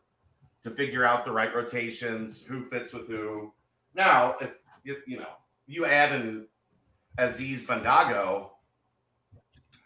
to 0.64 0.70
figure 0.70 1.04
out 1.04 1.26
the 1.26 1.32
right 1.32 1.54
rotations, 1.56 2.44
who 2.46 2.66
fits 2.70 2.94
with 2.94 3.08
who. 3.08 3.52
Now, 3.96 4.36
if 4.40 4.52
you, 4.84 4.98
you 5.08 5.18
know 5.18 5.30
you 5.66 5.86
add 5.86 6.12
an 6.12 6.48
Aziz 7.18 7.66
Bandaogo, 7.66 8.50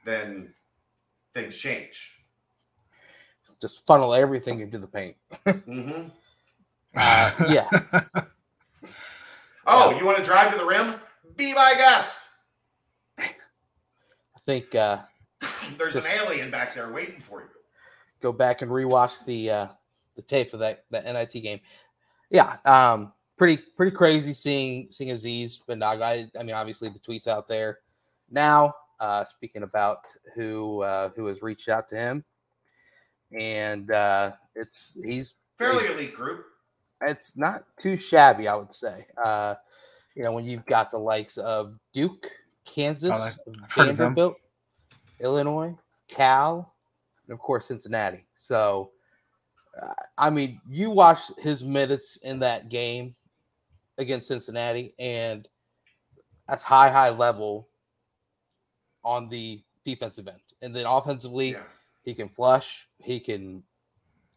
then 0.03 0.53
things 1.33 1.55
change. 1.55 2.17
Just 3.61 3.85
funnel 3.85 4.13
everything 4.13 4.59
into 4.59 4.79
the 4.79 4.87
paint. 4.87 5.15
mm-hmm. 5.45 6.07
uh, 6.95 7.31
yeah. 7.47 7.69
oh, 9.67 9.97
you 9.97 10.05
want 10.05 10.17
to 10.17 10.23
drive 10.23 10.51
to 10.51 10.57
the 10.57 10.65
rim? 10.65 10.95
Be 11.37 11.53
my 11.53 11.73
guest. 11.75 12.19
I 13.19 13.29
think 14.45 14.75
uh, 14.75 15.03
There's 15.77 15.93
Just- 15.93 16.11
an 16.11 16.19
alien 16.25 16.51
back 16.51 16.73
there 16.73 16.91
waiting 16.91 17.21
for 17.21 17.41
you. 17.41 17.60
Go 18.21 18.31
back 18.31 18.61
and 18.61 18.71
rewatch 18.71 19.25
the 19.25 19.49
uh 19.49 19.67
the 20.15 20.21
tape 20.21 20.53
of 20.53 20.59
that 20.59 20.85
that 20.91 21.05
NIT 21.05 21.41
game. 21.41 21.59
Yeah, 22.29 22.57
um 22.65 23.11
pretty 23.37 23.61
pretty 23.75 23.95
crazy 23.95 24.33
seeing 24.33 24.87
seeing 24.91 25.11
Aziz 25.11 25.59
Bandaogo. 25.67 26.01
I, 26.03 26.39
I 26.39 26.43
mean 26.43 26.55
obviously 26.55 26.89
the 26.89 26.99
tweets 26.99 27.27
out 27.27 27.47
there 27.47 27.79
now 28.29 28.73
uh 28.99 29.25
speaking 29.25 29.63
about 29.63 30.05
who 30.35 30.81
uh 30.83 31.09
who 31.15 31.25
has 31.25 31.41
reached 31.41 31.67
out 31.69 31.87
to 31.89 31.95
him. 31.95 32.23
And 33.37 33.91
uh 33.91 34.33
it's 34.55 34.95
he's 35.03 35.35
Fairly 35.57 35.87
elite 35.87 36.15
group. 36.15 36.45
it's 37.01 37.35
not 37.37 37.63
too 37.77 37.97
shabby, 37.97 38.47
I 38.47 38.55
would 38.55 38.71
say. 38.71 39.07
Uh 39.23 39.55
you 40.15 40.23
know, 40.23 40.33
when 40.33 40.45
you've 40.45 40.65
got 40.65 40.91
the 40.91 40.97
likes 40.97 41.37
of 41.37 41.73
Duke, 41.93 42.27
Kansas, 42.65 43.11
I've 43.11 43.71
heard 43.71 43.89
of 43.89 43.97
them. 43.97 44.13
Vanderbilt, 44.13 44.35
Illinois, 45.21 45.75
Cal, 46.09 46.73
and 47.31 47.37
of 47.37 47.39
course 47.41 47.65
Cincinnati. 47.67 48.25
So, 48.35 48.91
uh, 49.81 49.93
I 50.17 50.29
mean, 50.29 50.59
you 50.67 50.91
watch 50.91 51.19
his 51.39 51.63
minutes 51.63 52.17
in 52.17 52.39
that 52.39 52.67
game 52.67 53.15
against 53.97 54.27
Cincinnati, 54.27 54.93
and 54.99 55.47
that's 56.45 56.61
high, 56.61 56.89
high 56.89 57.09
level 57.09 57.69
on 59.05 59.29
the 59.29 59.63
defensive 59.85 60.27
end, 60.27 60.41
and 60.61 60.75
then 60.75 60.85
offensively, 60.85 61.51
Yeah. 61.53 61.63
he 62.03 62.13
can 62.13 62.27
flush, 62.27 62.85
he 62.97 63.17
can, 63.21 63.63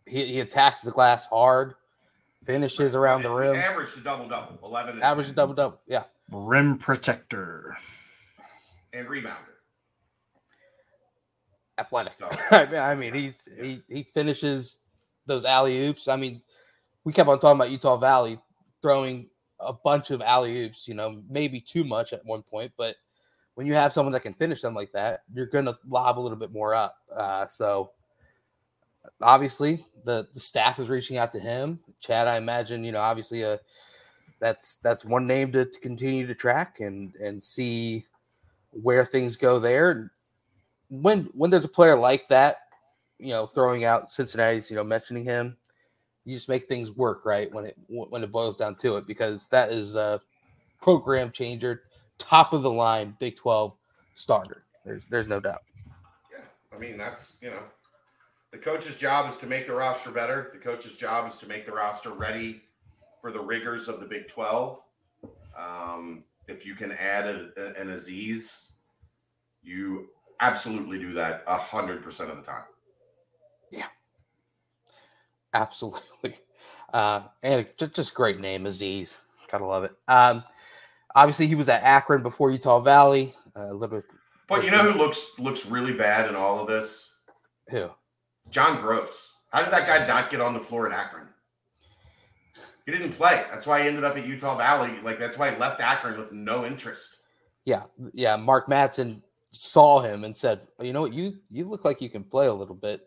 he, 0.06 0.24
he 0.26 0.38
attacks 0.40 0.82
the 0.82 0.92
glass 0.92 1.26
hard, 1.26 1.74
finishes 2.44 2.94
around 2.94 3.22
the 3.22 3.30
rim, 3.30 3.56
Average 3.56 3.94
to 3.94 4.00
double 4.02 4.28
double. 4.28 4.56
11 4.62 4.94
and 4.94 5.02
average 5.02 5.26
10, 5.26 5.34
double 5.34 5.54
double, 5.54 5.80
yeah. 5.88 6.04
Rim 6.30 6.78
protector. 6.78 7.76
and 8.92 9.08
rebounder. 9.08 9.53
Athletic. 11.78 12.14
I 12.50 12.66
mean, 12.66 12.80
I 12.80 12.94
mean, 12.94 13.14
he 13.14 13.34
he 13.60 13.82
he 13.88 14.02
finishes 14.02 14.80
those 15.26 15.44
alley 15.44 15.86
oops. 15.86 16.08
I 16.08 16.16
mean, 16.16 16.42
we 17.04 17.12
kept 17.12 17.28
on 17.28 17.38
talking 17.38 17.58
about 17.58 17.70
Utah 17.70 17.96
Valley 17.96 18.38
throwing 18.82 19.28
a 19.60 19.72
bunch 19.72 20.10
of 20.10 20.20
alley 20.20 20.64
oops. 20.64 20.88
You 20.88 20.94
know, 20.94 21.22
maybe 21.28 21.60
too 21.60 21.84
much 21.84 22.12
at 22.12 22.24
one 22.24 22.42
point, 22.42 22.72
but 22.76 22.96
when 23.54 23.66
you 23.66 23.74
have 23.74 23.92
someone 23.92 24.12
that 24.12 24.22
can 24.22 24.34
finish 24.34 24.60
them 24.60 24.74
like 24.74 24.92
that, 24.92 25.22
you're 25.32 25.46
gonna 25.46 25.76
lob 25.88 26.18
a 26.18 26.20
little 26.20 26.38
bit 26.38 26.52
more 26.52 26.74
up. 26.74 26.96
Uh, 27.14 27.46
so 27.46 27.90
obviously, 29.22 29.86
the 30.04 30.28
the 30.34 30.40
staff 30.40 30.78
is 30.78 30.88
reaching 30.88 31.16
out 31.16 31.32
to 31.32 31.38
him. 31.38 31.80
Chad, 32.00 32.28
I 32.28 32.36
imagine, 32.36 32.84
you 32.84 32.92
know, 32.92 33.00
obviously, 33.00 33.44
uh, 33.44 33.58
that's 34.40 34.76
that's 34.76 35.04
one 35.04 35.26
name 35.26 35.52
to, 35.52 35.64
to 35.64 35.80
continue 35.80 36.26
to 36.26 36.34
track 36.34 36.80
and 36.80 37.14
and 37.16 37.42
see 37.42 38.04
where 38.70 39.04
things 39.04 39.36
go 39.36 39.58
there. 39.58 40.10
When 41.02 41.24
when 41.34 41.50
there's 41.50 41.64
a 41.64 41.68
player 41.68 41.96
like 41.96 42.28
that, 42.28 42.58
you 43.18 43.30
know, 43.30 43.46
throwing 43.46 43.84
out 43.84 44.12
Cincinnati's, 44.12 44.70
you 44.70 44.76
know, 44.76 44.84
mentioning 44.84 45.24
him, 45.24 45.56
you 46.24 46.34
just 46.34 46.48
make 46.48 46.66
things 46.66 46.90
work, 46.90 47.24
right? 47.24 47.52
When 47.52 47.66
it 47.66 47.76
when 47.88 48.22
it 48.22 48.32
boils 48.32 48.58
down 48.58 48.74
to 48.76 48.96
it, 48.96 49.06
because 49.06 49.48
that 49.48 49.70
is 49.70 49.96
a 49.96 50.20
program 50.80 51.30
changer, 51.30 51.82
top 52.18 52.52
of 52.52 52.62
the 52.62 52.70
line, 52.70 53.16
Big 53.18 53.36
Twelve 53.36 53.74
starter. 54.14 54.64
There's 54.84 55.06
there's 55.06 55.28
no 55.28 55.40
doubt. 55.40 55.62
Yeah, 56.30 56.44
I 56.74 56.78
mean 56.78 56.96
that's 56.96 57.36
you 57.40 57.50
know, 57.50 57.62
the 58.52 58.58
coach's 58.58 58.96
job 58.96 59.30
is 59.30 59.36
to 59.38 59.46
make 59.46 59.66
the 59.66 59.74
roster 59.74 60.10
better. 60.10 60.50
The 60.52 60.60
coach's 60.60 60.94
job 60.94 61.30
is 61.30 61.38
to 61.38 61.46
make 61.48 61.66
the 61.66 61.72
roster 61.72 62.10
ready 62.10 62.62
for 63.20 63.32
the 63.32 63.40
rigors 63.40 63.88
of 63.88 64.00
the 64.00 64.06
Big 64.06 64.28
Twelve. 64.28 64.80
Um, 65.58 66.24
if 66.48 66.66
you 66.66 66.74
can 66.74 66.92
add 66.92 67.26
a, 67.26 67.48
a- 67.56 67.80
an 67.80 67.90
Aziz, 67.90 68.72
you 69.62 70.08
absolutely 70.40 70.98
do 70.98 71.12
that 71.14 71.44
a 71.46 71.56
hundred 71.56 72.02
percent 72.02 72.30
of 72.30 72.36
the 72.36 72.42
time. 72.42 72.64
Yeah. 73.70 73.88
Absolutely. 75.52 76.02
Uh, 76.92 77.24
and 77.42 77.68
just, 77.92 78.14
great 78.14 78.38
name, 78.38 78.66
Aziz. 78.66 79.18
Gotta 79.50 79.64
love 79.64 79.82
it. 79.82 79.90
Um, 80.06 80.44
obviously, 81.12 81.48
he 81.48 81.56
was 81.56 81.68
at 81.68 81.82
Akron 81.82 82.22
before 82.22 82.52
Utah 82.52 82.78
Valley. 82.78 83.34
Uh, 83.56 83.62
a 83.62 83.74
little 83.74 83.96
bit. 83.96 84.04
But 84.48 84.64
you 84.64 84.70
know 84.70 84.92
who 84.92 84.96
looks 84.96 85.32
looks 85.40 85.66
really 85.66 85.92
bad 85.92 86.28
in 86.28 86.36
all 86.36 86.60
of 86.60 86.68
this? 86.68 87.10
Who? 87.70 87.90
John 88.50 88.78
Groce. 88.78 89.26
How 89.50 89.64
did 89.64 89.72
that 89.72 89.88
guy 89.88 90.06
not 90.06 90.30
get 90.30 90.40
on 90.40 90.54
the 90.54 90.60
floor 90.60 90.86
at 90.86 90.96
Akron? 90.96 91.26
He 92.86 92.92
didn't 92.92 93.12
play. 93.12 93.44
That's 93.50 93.66
why 93.66 93.82
he 93.82 93.88
ended 93.88 94.04
up 94.04 94.16
at 94.16 94.26
Utah 94.26 94.56
Valley. 94.56 94.92
Like 95.02 95.18
that's 95.18 95.36
why 95.38 95.50
he 95.50 95.58
left 95.58 95.80
Akron 95.80 96.18
with 96.18 96.32
no 96.32 96.64
interest. 96.64 97.16
Yeah, 97.64 97.84
yeah. 98.12 98.36
Mark 98.36 98.68
Madsen 98.68 99.22
saw 99.54 100.00
him 100.00 100.24
and 100.24 100.36
said, 100.36 100.60
"You 100.80 100.92
know 100.92 101.00
what? 101.02 101.12
You 101.14 101.38
you 101.50 101.68
look 101.68 101.84
like 101.84 102.00
you 102.02 102.10
can 102.10 102.24
play 102.24 102.46
a 102.46 102.52
little 102.52 102.74
bit." 102.74 103.00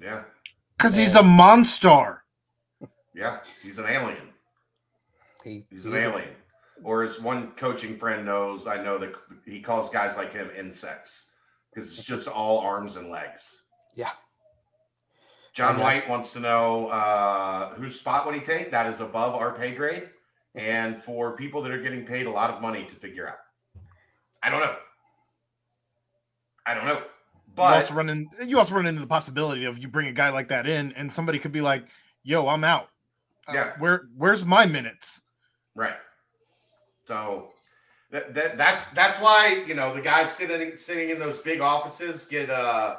Yeah, 0.00 0.22
Because 0.76 0.96
he's 0.96 1.16
a 1.16 1.22
monster. 1.22 2.22
yeah. 3.14 3.40
He's 3.62 3.78
an 3.78 3.86
alien. 3.86 4.28
He, 5.44 5.66
He's 5.70 5.84
an 5.86 5.92
he's 5.94 6.04
a- 6.04 6.08
alien. 6.08 6.28
Or 6.84 7.02
as 7.02 7.20
one 7.20 7.50
coaching 7.56 7.98
friend 7.98 8.24
knows, 8.24 8.68
I 8.68 8.80
know 8.80 8.98
that 8.98 9.12
he 9.44 9.60
calls 9.60 9.90
guys 9.90 10.16
like 10.16 10.32
him 10.32 10.48
insects 10.56 11.26
because 11.74 11.90
it's 11.92 12.04
just 12.04 12.28
all 12.28 12.60
arms 12.60 12.94
and 12.94 13.10
legs. 13.10 13.62
Yeah. 13.96 14.12
John 15.54 15.80
White 15.80 16.08
wants 16.08 16.32
to 16.34 16.40
know 16.40 16.86
uh, 16.88 17.74
whose 17.74 17.98
spot 17.98 18.24
would 18.26 18.36
he 18.36 18.40
take? 18.40 18.70
That 18.70 18.86
is 18.86 19.00
above 19.00 19.34
our 19.34 19.52
pay 19.58 19.74
grade, 19.74 20.10
and 20.54 20.96
for 20.96 21.36
people 21.36 21.60
that 21.62 21.72
are 21.72 21.82
getting 21.82 22.06
paid 22.06 22.26
a 22.26 22.30
lot 22.30 22.50
of 22.50 22.62
money 22.62 22.84
to 22.84 22.94
figure 22.94 23.28
out. 23.28 23.38
I 24.44 24.50
don't 24.50 24.60
know. 24.60 24.76
I 26.68 26.74
don't 26.74 26.84
know. 26.84 26.98
you 26.98 27.04
But 27.54 27.74
also 27.82 27.94
run 27.94 28.08
in, 28.10 28.28
you 28.46 28.58
also 28.58 28.74
run 28.74 28.86
into 28.86 29.00
the 29.00 29.06
possibility 29.06 29.64
of 29.64 29.78
you 29.78 29.88
bring 29.88 30.06
a 30.08 30.12
guy 30.12 30.28
like 30.30 30.48
that 30.48 30.66
in, 30.66 30.92
and 30.92 31.12
somebody 31.12 31.38
could 31.38 31.52
be 31.52 31.60
like, 31.62 31.84
"Yo, 32.22 32.46
I'm 32.46 32.62
out. 32.64 32.88
Uh, 33.48 33.52
Yeah. 33.54 33.72
where 33.78 34.02
where's 34.16 34.44
my 34.44 34.66
minutes?" 34.66 35.22
Right. 35.74 35.96
So 37.06 37.48
that, 38.10 38.34
that 38.34 38.56
that's 38.58 38.90
that's 38.90 39.18
why 39.20 39.64
you 39.66 39.74
know 39.74 39.94
the 39.94 40.00
guys 40.02 40.30
sitting 40.30 40.76
sitting 40.76 41.10
in 41.10 41.18
those 41.18 41.38
big 41.38 41.60
offices 41.60 42.26
get 42.26 42.50
uh 42.50 42.96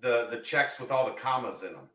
the 0.00 0.28
the 0.30 0.38
checks 0.38 0.78
with 0.80 0.90
all 0.90 1.06
the 1.06 1.12
commas 1.12 1.62
in 1.62 1.72
them 1.72 1.88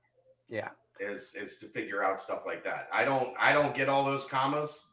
yeah, 0.49 0.69
is 0.99 1.35
is 1.35 1.57
to 1.57 1.65
figure 1.67 2.03
out 2.03 2.19
stuff 2.21 2.41
like 2.45 2.63
that. 2.63 2.89
I 2.93 3.03
don't 3.05 3.33
I 3.39 3.51
don't 3.53 3.73
get 3.75 3.87
all 3.89 4.03
those 4.05 4.25
commas. 4.25 4.85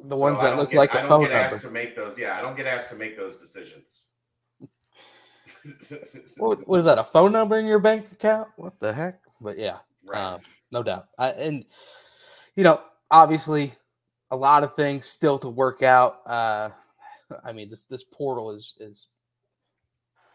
the 0.00 0.16
so 0.16 0.16
ones 0.16 0.40
I 0.40 0.50
that 0.50 0.56
look 0.56 0.70
get- 0.70 0.78
like 0.78 0.94
I 0.94 0.98
a 0.98 1.00
don't 1.02 1.08
phone 1.08 1.20
get 1.22 1.30
number. 1.32 1.54
asked 1.54 1.62
to 1.62 1.70
make 1.70 1.94
those. 1.96 2.16
Yeah, 2.18 2.36
I 2.38 2.42
don't 2.42 2.56
get 2.56 2.66
asked 2.66 2.90
to 2.90 2.96
make 2.96 3.16
those 3.16 3.36
decisions. 3.36 4.01
What, 6.36 6.66
what 6.66 6.78
is 6.80 6.84
that? 6.86 6.98
A 6.98 7.04
phone 7.04 7.32
number 7.32 7.58
in 7.58 7.66
your 7.66 7.78
bank 7.78 8.10
account? 8.12 8.48
What 8.56 8.78
the 8.80 8.92
heck? 8.92 9.20
But 9.40 9.58
yeah, 9.58 9.78
right. 10.08 10.34
um, 10.34 10.40
no 10.72 10.82
doubt. 10.82 11.06
I, 11.18 11.28
and 11.30 11.64
you 12.56 12.64
know, 12.64 12.80
obviously, 13.10 13.72
a 14.30 14.36
lot 14.36 14.64
of 14.64 14.74
things 14.74 15.06
still 15.06 15.38
to 15.40 15.48
work 15.48 15.82
out. 15.82 16.20
Uh, 16.26 16.70
I 17.44 17.52
mean, 17.52 17.68
this 17.68 17.84
this 17.84 18.04
portal 18.04 18.50
is 18.52 18.76
is. 18.80 19.08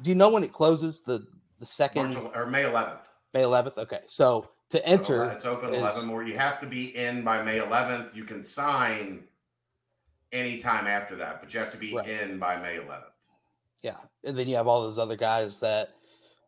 Do 0.01 0.09
you 0.09 0.15
know 0.15 0.29
when 0.29 0.43
it 0.43 0.53
closes? 0.53 1.01
The 1.01 1.25
the 1.59 1.65
second 1.65 2.13
March, 2.13 2.31
or 2.35 2.45
May 2.45 2.63
11th. 2.63 2.99
May 3.33 3.43
eleventh. 3.43 3.77
Okay, 3.77 4.01
so 4.07 4.49
to 4.69 4.85
enter, 4.85 5.25
It's 5.31 5.45
open 5.45 5.73
is- 5.73 5.77
11 5.79 6.07
more. 6.07 6.23
You 6.23 6.37
have 6.37 6.59
to 6.59 6.67
be 6.67 6.95
in 6.95 7.23
by 7.23 7.41
May 7.41 7.57
11th. 7.59 8.15
You 8.15 8.23
can 8.25 8.43
sign 8.43 9.23
anytime 10.31 10.87
after 10.87 11.15
that, 11.15 11.41
but 11.41 11.53
you 11.53 11.59
have 11.59 11.71
to 11.71 11.77
be 11.77 11.93
Right. 11.95 12.07
in 12.07 12.37
by 12.37 12.57
May 12.57 12.75
11th. 12.77 13.13
Yeah, 13.83 13.97
and 14.23 14.37
then 14.37 14.47
you 14.47 14.55
have 14.55 14.67
all 14.67 14.81
those 14.83 14.97
other 14.97 15.15
guys 15.15 15.59
that 15.59 15.89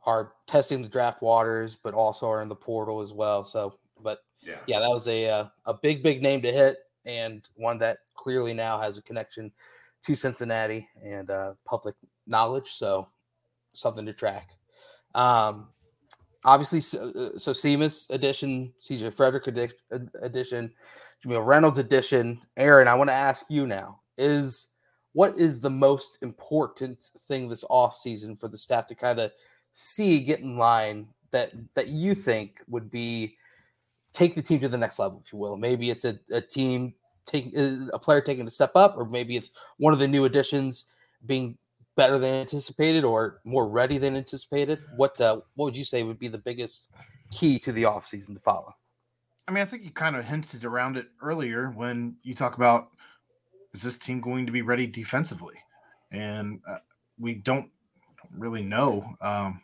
are 0.05 0.33
testing 0.47 0.81
the 0.81 0.89
draft 0.89 1.21
waters, 1.21 1.75
but 1.75 1.93
also 1.93 2.27
are 2.29 2.41
in 2.41 2.49
the 2.49 2.55
portal 2.55 3.01
as 3.01 3.13
well. 3.13 3.45
So, 3.45 3.77
but 4.01 4.19
Yeah. 4.41 4.59
yeah, 4.67 4.79
that 4.79 4.89
was 4.89 5.07
a 5.07 5.29
uh, 5.29 5.45
a 5.65 5.73
big 5.73 6.01
big 6.01 6.21
name 6.21 6.41
to 6.41 6.51
hit, 6.51 6.77
and 7.05 7.47
one 7.55 7.77
that 7.79 7.99
clearly 8.15 8.53
now 8.53 8.79
has 8.79 8.97
a 8.97 9.01
connection 9.01 9.51
to 10.05 10.15
Cincinnati 10.15 10.87
and 11.03 11.29
uh, 11.29 11.53
public 11.65 11.95
knowledge. 12.25 12.71
So 12.71 13.07
something 13.73 14.05
to 14.05 14.13
track. 14.13 14.49
Um, 15.15 15.69
obviously, 16.45 16.81
so, 16.81 17.09
uh, 17.11 17.37
so 17.37 17.51
Seamus 17.51 18.09
edition, 18.09 18.73
CJ 18.81 19.11
Fredrick 19.13 19.47
edi- 19.47 19.73
ed- 19.91 20.11
edition, 20.21 20.71
Jamille 21.23 21.45
Reynolds 21.45 21.77
edition. 21.77 22.41
Aaron, 22.57 22.87
I 22.87 22.95
want 22.95 23.09
to 23.09 23.13
ask 23.13 23.45
you 23.49 23.67
now: 23.67 23.99
is 24.17 24.67
what 25.13 25.37
is 25.37 25.59
the 25.59 25.69
most 25.69 26.17
important 26.21 27.09
thing 27.27 27.47
this 27.47 27.63
offseason 27.65 28.39
for 28.39 28.47
the 28.47 28.57
staff 28.57 28.87
to 28.87 28.95
kind 28.95 29.19
of 29.19 29.31
see 29.73 30.19
get 30.19 30.39
in 30.39 30.57
line 30.57 31.07
that 31.31 31.51
that 31.75 31.87
you 31.87 32.13
think 32.13 32.61
would 32.67 32.89
be 32.89 33.35
take 34.13 34.35
the 34.35 34.41
team 34.41 34.59
to 34.59 34.69
the 34.69 34.77
next 34.77 34.99
level, 34.99 35.21
if 35.23 35.31
you 35.31 35.39
will. 35.39 35.57
Maybe 35.57 35.89
it's 35.89 36.05
a, 36.05 36.19
a 36.31 36.41
team 36.41 36.93
taking 37.25 37.57
uh, 37.57 37.87
a 37.93 37.99
player 37.99 38.21
taking 38.21 38.47
a 38.47 38.51
step 38.51 38.71
up, 38.75 38.95
or 38.97 39.05
maybe 39.05 39.35
it's 39.35 39.51
one 39.77 39.93
of 39.93 39.99
the 39.99 40.07
new 40.07 40.25
additions 40.25 40.85
being 41.25 41.57
better 41.95 42.17
than 42.17 42.33
anticipated 42.33 43.03
or 43.03 43.41
more 43.43 43.67
ready 43.67 43.97
than 43.97 44.15
anticipated. 44.15 44.79
What 44.95 45.19
uh, 45.21 45.41
what 45.55 45.65
would 45.65 45.77
you 45.77 45.85
say 45.85 46.03
would 46.03 46.19
be 46.19 46.27
the 46.27 46.37
biggest 46.37 46.89
key 47.31 47.59
to 47.59 47.71
the 47.71 47.83
offseason 47.83 48.33
to 48.33 48.39
follow? 48.39 48.73
I 49.47 49.51
mean, 49.51 49.63
I 49.63 49.65
think 49.65 49.83
you 49.83 49.91
kind 49.91 50.15
of 50.15 50.25
hinted 50.25 50.63
around 50.63 50.97
it 50.97 51.07
earlier 51.21 51.71
when 51.71 52.15
you 52.21 52.35
talk 52.35 52.55
about 52.55 52.89
is 53.73 53.81
this 53.81 53.97
team 53.97 54.21
going 54.21 54.45
to 54.45 54.51
be 54.51 54.61
ready 54.61 54.87
defensively, 54.87 55.55
and 56.11 56.59
uh, 56.67 56.77
we 57.19 57.35
don't 57.35 57.69
really 58.35 58.63
know. 58.63 59.15
Um, 59.21 59.61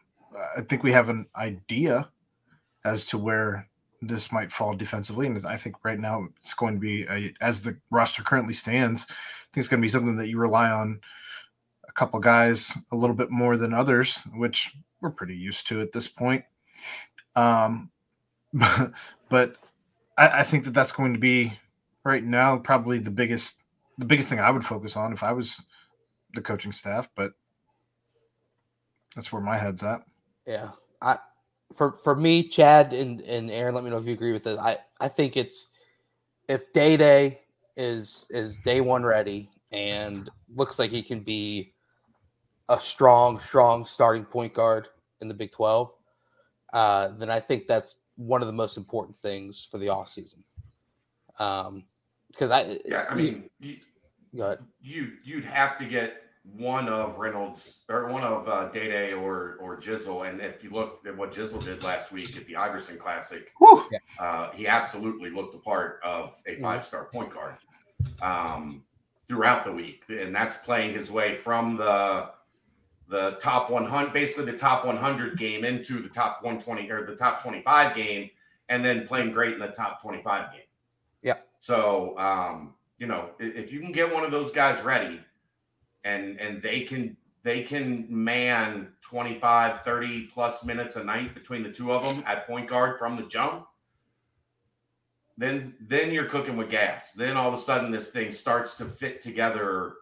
I 0.58 0.62
think 0.62 0.84
we 0.84 0.92
have 0.92 1.10
an 1.10 1.26
idea 1.36 2.10
as 2.84 3.06
to 3.06 3.18
where 3.18 3.68
this 4.02 4.32
might 4.32 4.52
fall 4.52 4.76
defensively, 4.76 5.28
and 5.28 5.46
I 5.46 5.58
think 5.58 5.84
right 5.84 6.00
now 6.00 6.28
it's 6.42 6.54
going 6.54 6.76
to 6.76 6.80
be 6.80 7.04
a, 7.04 7.34
as 7.42 7.62
the 7.62 7.78
roster 7.90 8.24
currently 8.24 8.54
stands. 8.54 9.06
I 9.10 9.48
think 9.54 9.64
it's 9.64 9.68
going 9.68 9.82
to 9.82 9.86
be 9.86 9.90
something 9.90 10.18
that 10.18 10.28
you 10.28 10.38
rely 10.38 10.70
on 10.70 11.00
a 11.88 11.92
couple 11.92 12.20
guys 12.20 12.72
a 12.92 12.96
little 12.96 13.16
bit 13.16 13.32
more 13.32 13.58
than 13.58 13.74
others, 13.74 14.22
which 14.36 14.76
we're 15.02 15.10
pretty 15.10 15.36
used 15.36 15.68
to 15.68 15.82
at 15.82 15.92
this 15.92 16.08
point. 16.08 16.44
Um, 17.36 17.90
but, 19.30 19.56
I, 20.18 20.40
I 20.40 20.44
think 20.44 20.66
that 20.66 20.74
that's 20.74 20.92
going 20.92 21.14
to 21.14 21.20
be 21.20 21.58
right 22.04 22.24
now 22.24 22.58
probably 22.58 23.00
the 23.00 23.12
biggest 23.12 23.62
the 23.98 24.06
biggest 24.06 24.30
thing 24.30 24.40
I 24.40 24.52
would 24.52 24.66
focus 24.66 24.96
on 24.96 25.14
if 25.14 25.24
I 25.24 25.32
was 25.32 25.64
the 26.34 26.42
coaching 26.42 26.72
staff. 26.72 27.10
But 27.16 27.32
that's 29.16 29.32
where 29.32 29.42
my 29.42 29.58
head's 29.58 29.84
at. 29.84 30.02
Yeah, 30.46 30.72
I 31.02 31.18
for 31.74 31.94
for 31.94 32.16
me, 32.16 32.48
Chad 32.48 32.94
and 32.94 33.22
and 33.22 33.50
Aaron, 33.50 33.76
let 33.76 33.84
me 33.84 33.90
know 33.90 33.98
if 33.98 34.06
you 34.06 34.14
agree 34.14 34.34
with 34.34 34.44
this. 34.44 34.60
I 34.60 34.78
I 35.00 35.08
think 35.08 35.38
it's 35.38 35.70
if 36.48 36.72
Day 36.74 36.98
Day 36.98 37.42
is 37.78 38.28
is 38.30 38.58
day 38.64 38.82
one 38.82 39.04
ready 39.04 39.50
and 39.72 40.30
looks 40.56 40.80
like 40.80 40.90
he 40.90 41.02
can 41.02 41.22
be 41.22 41.74
a 42.70 42.80
strong, 42.80 43.40
strong 43.40 43.86
starting 43.86 44.26
point 44.26 44.54
guard 44.54 44.88
in 45.22 45.28
the 45.28 45.34
Big 45.34 45.52
Twelve, 45.52 45.92
uh, 46.74 47.10
then 47.18 47.30
I 47.30 47.40
think 47.40 47.68
that's 47.68 47.96
one 48.16 48.42
of 48.42 48.48
the 48.48 48.54
most 48.54 48.78
important 48.78 49.18
things 49.18 49.68
for 49.70 49.78
the 49.78 49.90
off 49.90 50.10
season. 50.10 50.44
Um, 51.40 51.84
because 52.36 52.52
I 52.52 52.78
yeah, 52.86 53.06
I 53.10 53.16
mean, 53.16 53.50
you, 53.60 53.78
you 54.82 55.12
you'd 55.24 55.46
have 55.46 55.78
to 55.78 55.86
get 55.86 56.22
one 56.58 56.88
of 56.90 57.18
Reynolds 57.18 57.80
or 57.90 58.08
one 58.08 58.24
of 58.24 58.48
uh, 58.48 58.70
Day 58.70 58.90
Day 58.90 59.14
or 59.14 59.58
or 59.62 59.80
Jizzle, 59.80 60.30
and 60.30 60.42
if 60.42 60.64
you 60.64 60.70
look 60.70 61.00
at 61.08 61.16
what 61.16 61.32
Jizzle 61.32 61.64
did 61.64 61.84
last 61.84 62.12
week 62.12 62.36
at 62.38 62.46
the 62.46 62.56
Iverson 62.56 62.98
Classic, 62.98 63.52
Whew. 63.60 63.88
uh, 64.20 64.52
he 64.52 64.68
absolutely 64.68 65.30
looked 65.30 65.54
the 65.54 65.60
part 65.60 66.00
of 66.04 66.36
Mm-hmm. 66.48 66.64
a 66.64 66.68
five 66.68 66.84
star 66.86 67.06
point 67.06 67.34
guard 67.34 67.56
um, 68.22 68.84
throughout 69.28 69.66
the 69.66 69.72
week, 69.72 70.04
and 70.10 70.36
that's 70.36 70.58
playing 70.58 70.94
his 70.94 71.12
way 71.12 71.36
from 71.36 71.78
the 71.78 72.30
the 73.08 73.38
top 73.40 73.70
100, 73.70 74.12
basically 74.14 74.52
the 74.52 74.58
top 74.58 74.84
100 74.84 75.38
game 75.38 75.64
into 75.64 76.02
the 76.02 76.10
top 76.10 76.42
120 76.42 76.90
or 76.90 77.06
the 77.06 77.16
top 77.16 77.42
25 77.42 77.96
game, 77.96 78.30
and 78.70 78.84
then 78.84 79.08
playing 79.08 79.32
great 79.32 79.54
in 79.54 79.60
the 79.60 79.68
top 79.68 80.02
25 80.02 80.52
game. 80.52 80.62
So, 81.66 82.16
um, 82.20 82.76
you 83.00 83.08
know, 83.08 83.32
if 83.40 83.72
you 83.72 83.80
can 83.80 83.92
get 83.92 84.14
one 84.14 84.24
of 84.24 84.30
those 84.30 84.52
guys 84.52 84.84
ready 84.84 85.20
and 86.04 86.40
and 86.40 86.62
they 86.62 86.82
can 86.82 87.18
they 87.42 87.64
can 87.64 88.06
man 88.08 88.90
25 89.02 89.82
30 89.82 90.28
plus 90.32 90.64
minutes 90.64 90.96
a 90.96 91.04
night 91.04 91.34
between 91.34 91.64
the 91.64 91.72
two 91.72 91.92
of 91.92 92.04
them 92.04 92.24
at 92.28 92.46
point 92.46 92.70
guard 92.70 93.00
from 93.00 93.16
the 93.16 93.24
jump 93.24 93.66
then 95.40 95.74
then 95.82 96.12
you're 96.12 96.26
cooking 96.26 96.56
with 96.56 96.70
gas. 96.70 97.14
Then 97.14 97.36
all 97.36 97.48
of 97.48 97.56
a 97.56 97.62
sudden 97.62 97.90
this 97.90 98.12
thing 98.12 98.32
starts 98.32 98.78
to 98.78 98.86
fit 98.86 99.20
together 99.20 99.94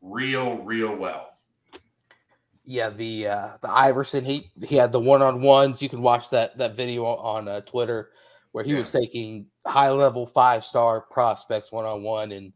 real 0.00 0.56
real 0.62 0.96
well. 0.96 1.34
Yeah, 2.64 2.88
the 2.88 3.28
uh, 3.28 3.48
the 3.60 3.70
Iverson 3.70 4.24
he 4.24 4.50
he 4.64 4.76
had 4.76 4.92
the 4.92 5.00
one 5.00 5.20
on 5.20 5.42
ones. 5.42 5.82
You 5.82 5.90
can 5.90 6.00
watch 6.00 6.30
that 6.30 6.56
that 6.56 6.74
video 6.74 7.04
on 7.04 7.48
uh, 7.48 7.60
Twitter 7.60 8.12
where 8.52 8.64
he 8.64 8.74
was 8.74 8.90
taking 8.90 9.46
high 9.66 9.90
level 9.90 10.26
five 10.26 10.64
star 10.64 11.00
prospects 11.00 11.72
one 11.72 11.84
on 11.84 12.02
one 12.02 12.32
and 12.32 12.52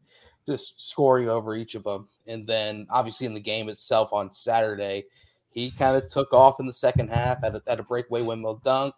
just 0.47 0.89
scoring 0.89 1.27
over 1.27 1.55
each 1.55 1.75
of 1.75 1.83
them. 1.83 2.07
And 2.27 2.47
then 2.47 2.87
obviously 2.89 3.27
in 3.27 3.33
the 3.33 3.39
game 3.39 3.67
itself 3.67 4.13
on 4.13 4.31
Saturday, 4.31 5.05
he 5.49 5.71
kind 5.71 5.97
of 5.97 6.07
took 6.07 6.31
off 6.33 6.59
in 6.59 6.65
the 6.65 6.73
second 6.73 7.09
half 7.09 7.43
at 7.43 7.55
a, 7.55 7.61
at 7.67 7.79
a 7.79 7.83
breakaway 7.83 8.21
windmill 8.21 8.61
dunk, 8.63 8.93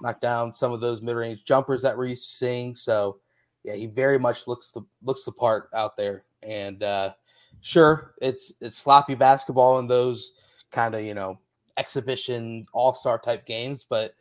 knocked 0.00 0.22
down 0.22 0.54
some 0.54 0.72
of 0.72 0.80
those 0.80 1.02
mid 1.02 1.14
range 1.14 1.44
jumpers 1.44 1.82
that 1.82 1.96
we're 1.96 2.06
used 2.06 2.28
to 2.28 2.36
seeing. 2.36 2.74
So 2.74 3.20
yeah, 3.62 3.74
he 3.74 3.86
very 3.86 4.18
much 4.18 4.46
looks 4.46 4.70
the 4.70 4.82
looks 5.02 5.24
the 5.24 5.32
part 5.32 5.68
out 5.74 5.96
there. 5.96 6.24
And 6.42 6.82
uh, 6.82 7.12
sure, 7.60 8.14
it's 8.22 8.52
it's 8.60 8.78
sloppy 8.78 9.14
basketball 9.14 9.78
in 9.78 9.86
those 9.86 10.32
kind 10.70 10.94
of 10.94 11.02
you 11.02 11.14
know 11.14 11.38
exhibition 11.76 12.66
all 12.72 12.94
star 12.94 13.18
type 13.18 13.44
games, 13.44 13.86
but 13.88 14.14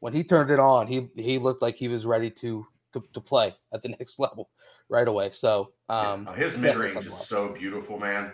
when 0.00 0.12
he 0.12 0.24
turned 0.24 0.50
it 0.50 0.58
on, 0.60 0.86
he 0.86 1.08
he 1.16 1.38
looked 1.38 1.62
like 1.62 1.76
he 1.76 1.88
was 1.88 2.06
ready 2.06 2.30
to 2.30 2.66
to, 2.92 3.02
to 3.12 3.20
play 3.20 3.54
at 3.72 3.82
the 3.82 3.88
next 3.98 4.18
level 4.18 4.50
right 4.88 5.08
away. 5.08 5.30
So 5.30 5.72
um, 5.88 6.26
Yeah, 6.30 6.36
his 6.36 6.56
mid 6.56 6.76
range 6.76 7.06
is 7.06 7.16
so 7.26 7.48
beautiful 7.50 7.98
man 7.98 8.32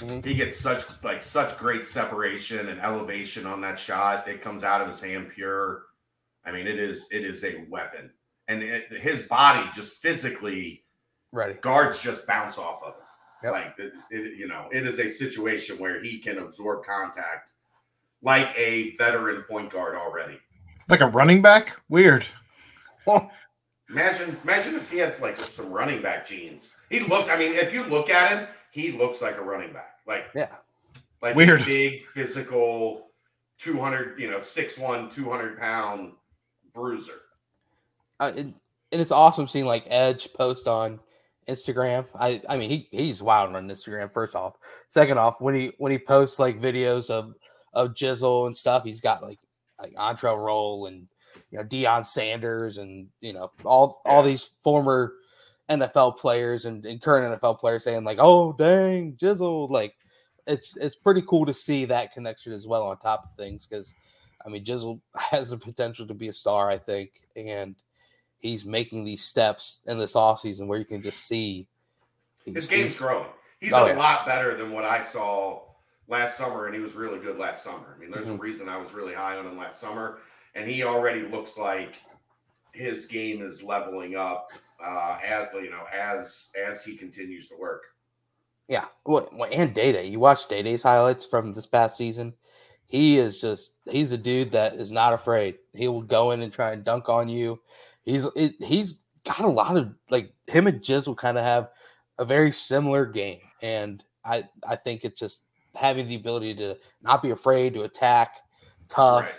Mhm. 0.00 0.22
he 0.26 0.34
gets 0.34 0.58
such 0.58 0.84
like 1.04 1.22
such 1.22 1.56
great 1.56 1.86
separation 1.86 2.68
and 2.68 2.80
elevation 2.80 3.46
on 3.46 3.60
that 3.62 3.78
shot 3.78 4.26
it 4.28 4.42
comes 4.42 4.62
out 4.64 4.80
of 4.82 4.88
his 4.88 5.00
hand 5.00 5.30
pure 5.32 5.84
i 6.44 6.50
mean 6.50 6.66
it 6.66 6.78
is 6.78 7.06
it 7.12 7.24
is 7.24 7.44
a 7.44 7.64
weapon 7.70 8.10
and 8.48 8.62
it, 8.64 8.90
his 9.00 9.22
body 9.22 9.64
just 9.72 10.02
physically 10.02 10.84
ready. 11.32 11.54
guards 11.60 12.02
just 12.02 12.26
bounce 12.26 12.58
off 12.58 12.82
of 12.82 12.94
him 12.94 13.02
Yep. 13.44 13.52
like 13.52 13.74
it, 13.78 13.92
it, 14.10 14.36
you 14.36 14.48
know 14.48 14.68
it 14.72 14.84
is 14.86 14.98
a 14.98 15.08
situation 15.08 15.78
where 15.78 16.02
he 16.02 16.18
can 16.18 16.38
absorb 16.38 16.84
contact 16.84 17.52
like 18.22 18.48
a 18.56 18.96
veteran 18.96 19.44
point 19.48 19.70
guard 19.70 19.94
already 19.96 20.38
Like 20.88 21.00
a 21.00 21.06
running 21.06 21.42
back? 21.42 21.80
Weird. 21.88 22.24
imagine 23.90 24.36
imagine 24.42 24.74
if 24.74 24.90
he 24.90 24.98
had 24.98 25.18
like 25.20 25.38
some 25.38 25.70
running 25.72 26.02
back 26.02 26.26
genes 26.26 26.76
he 26.90 26.98
looked 27.00 27.30
i 27.30 27.36
mean 27.38 27.52
if 27.54 27.72
you 27.72 27.84
look 27.84 28.10
at 28.10 28.32
him 28.36 28.48
he 28.72 28.90
looks 28.92 29.22
like 29.22 29.36
a 29.38 29.40
running 29.42 29.72
back 29.72 29.98
like 30.08 30.24
Yeah. 30.34 30.48
like 31.22 31.34
a 31.34 31.36
Weird. 31.36 31.64
big 31.64 32.02
physical 32.02 33.10
200 33.58 34.18
you 34.18 34.28
know 34.28 34.38
6'1 34.38 35.12
200 35.14 35.56
pound 35.58 36.12
bruiser 36.74 37.12
Uh, 38.18 38.32
and, 38.36 38.54
and 38.90 39.00
it's 39.00 39.12
awesome 39.12 39.46
seeing 39.46 39.66
like 39.66 39.84
Edge 39.88 40.28
post 40.34 40.66
on 40.66 40.98
Instagram. 41.48 42.06
I 42.18 42.42
I 42.48 42.56
mean 42.56 42.70
he 42.70 42.88
he's 42.90 43.22
wild 43.22 43.54
on 43.54 43.68
Instagram. 43.68 44.10
First 44.12 44.34
off, 44.34 44.56
second 44.88 45.16
off, 45.18 45.40
when 45.40 45.54
he 45.54 45.70
when 45.78 45.92
he 45.92 45.98
posts 45.98 46.40
like 46.40 46.60
videos 46.60 47.08
of 47.08 47.34
of 47.72 47.94
Jizzle 47.94 48.46
and 48.46 48.56
stuff, 48.56 48.82
he's 48.84 49.00
got 49.00 49.22
like 49.22 49.38
like 49.80 49.94
Antrel 49.94 50.42
Rolle 50.42 50.86
and 50.86 51.06
you 51.50 51.58
know 51.58 51.64
Deion 51.64 52.04
Sanders 52.04 52.78
and 52.78 53.08
you 53.20 53.32
know 53.32 53.50
all 53.64 54.02
all 54.06 54.22
Yeah. 54.22 54.28
these 54.30 54.50
former 54.62 55.14
NFL 55.68 56.16
players 56.18 56.64
and, 56.66 56.84
and 56.86 57.02
current 57.02 57.40
NFL 57.40 57.58
players 57.58 57.84
saying 57.84 58.04
like, 58.04 58.18
"Oh 58.20 58.52
dang, 58.52 59.14
Jizzle!" 59.20 59.68
Like 59.70 59.94
it's 60.46 60.76
it's 60.76 60.94
pretty 60.96 61.22
cool 61.22 61.44
to 61.46 61.54
see 61.54 61.84
that 61.86 62.12
connection 62.12 62.52
as 62.52 62.66
well 62.66 62.84
on 62.84 62.96
top 62.98 63.24
of 63.24 63.30
things 63.36 63.66
because 63.66 63.92
I 64.44 64.48
mean 64.48 64.64
Jizzle 64.64 65.00
has 65.16 65.50
the 65.50 65.58
potential 65.58 66.06
to 66.06 66.14
be 66.14 66.28
a 66.28 66.32
star, 66.32 66.70
I 66.70 66.78
think, 66.78 67.22
and 67.34 67.74
he's 68.38 68.64
making 68.64 69.02
these 69.04 69.24
steps 69.24 69.80
in 69.86 69.98
this 69.98 70.12
offseason 70.14 70.66
where 70.68 70.78
you 70.78 70.84
can 70.84 71.02
just 71.02 71.26
see 71.26 71.66
his 72.44 72.68
game's 72.68 73.00
growing 73.00 73.26
he's 73.60 73.72
Oh, 73.72 73.86
a 73.86 73.88
yeah. 73.88 73.96
lot 73.98 74.26
better 74.26 74.54
than 74.54 74.70
what 74.70 74.84
i 74.84 75.02
saw 75.02 75.62
last 76.08 76.36
summer 76.38 76.66
and 76.66 76.74
he 76.74 76.80
was 76.80 76.94
really 76.94 77.18
good 77.18 77.38
last 77.38 77.62
summer 77.64 77.94
i 77.96 77.98
mean 78.00 78.10
there's 78.10 78.26
a 78.26 78.30
Mhm. 78.30 78.40
reason 78.40 78.68
i 78.68 78.76
was 78.76 78.92
really 78.92 79.14
high 79.14 79.36
on 79.36 79.46
him 79.46 79.56
last 79.58 79.80
summer 79.80 80.18
and 80.54 80.68
he 80.68 80.82
already 80.84 81.22
looks 81.22 81.58
like 81.58 81.96
his 82.72 83.06
game 83.06 83.42
is 83.42 83.62
leveling 83.62 84.14
up 84.16 84.48
uh 84.84 85.18
as 85.24 85.48
you 85.54 85.70
know 85.70 85.84
as 85.92 86.48
as 86.60 86.84
he 86.84 86.96
continues 86.96 87.48
to 87.48 87.56
work 87.56 87.82
Yeah, 88.68 88.86
well, 89.04 89.28
and 89.52 89.72
Day 89.72 89.92
Day. 89.92 90.06
You 90.06 90.18
watch 90.18 90.48
Day 90.48 90.60
Day's 90.62 90.82
highlights 90.82 91.24
from 91.24 91.52
this 91.52 91.66
past 91.68 91.96
season. 91.96 92.34
He 92.86 93.16
is 93.16 93.40
just 93.40 93.74
he's 93.88 94.10
a 94.12 94.18
dude 94.18 94.50
that 94.52 94.74
is 94.74 94.90
not 94.90 95.12
afraid. 95.14 95.58
He 95.72 95.86
will 95.88 96.02
go 96.02 96.32
in 96.32 96.42
and 96.42 96.52
try 96.52 96.72
and 96.72 96.82
dunk 96.84 97.08
on 97.08 97.28
you. 97.28 97.60
He's 98.04 98.26
he's 98.60 98.98
got 99.24 99.40
a 99.40 99.48
lot 99.48 99.76
of 99.76 99.94
like 100.10 100.34
him 100.48 100.66
and 100.66 100.82
Jizzle 100.82 101.16
kind 101.16 101.38
of 101.38 101.44
have 101.44 101.70
a 102.18 102.24
very 102.24 102.50
similar 102.50 103.06
game, 103.06 103.40
and 103.62 104.02
I 104.24 104.48
I 104.68 104.74
think 104.76 105.04
it's 105.04 105.18
just 105.20 105.44
having 105.76 106.08
the 106.08 106.14
ability 106.16 106.54
to 106.56 106.76
not 107.02 107.22
be 107.22 107.30
afraid 107.30 107.74
to 107.74 107.82
attack, 107.82 108.36
tough, 108.88 109.24
Right. 109.24 109.34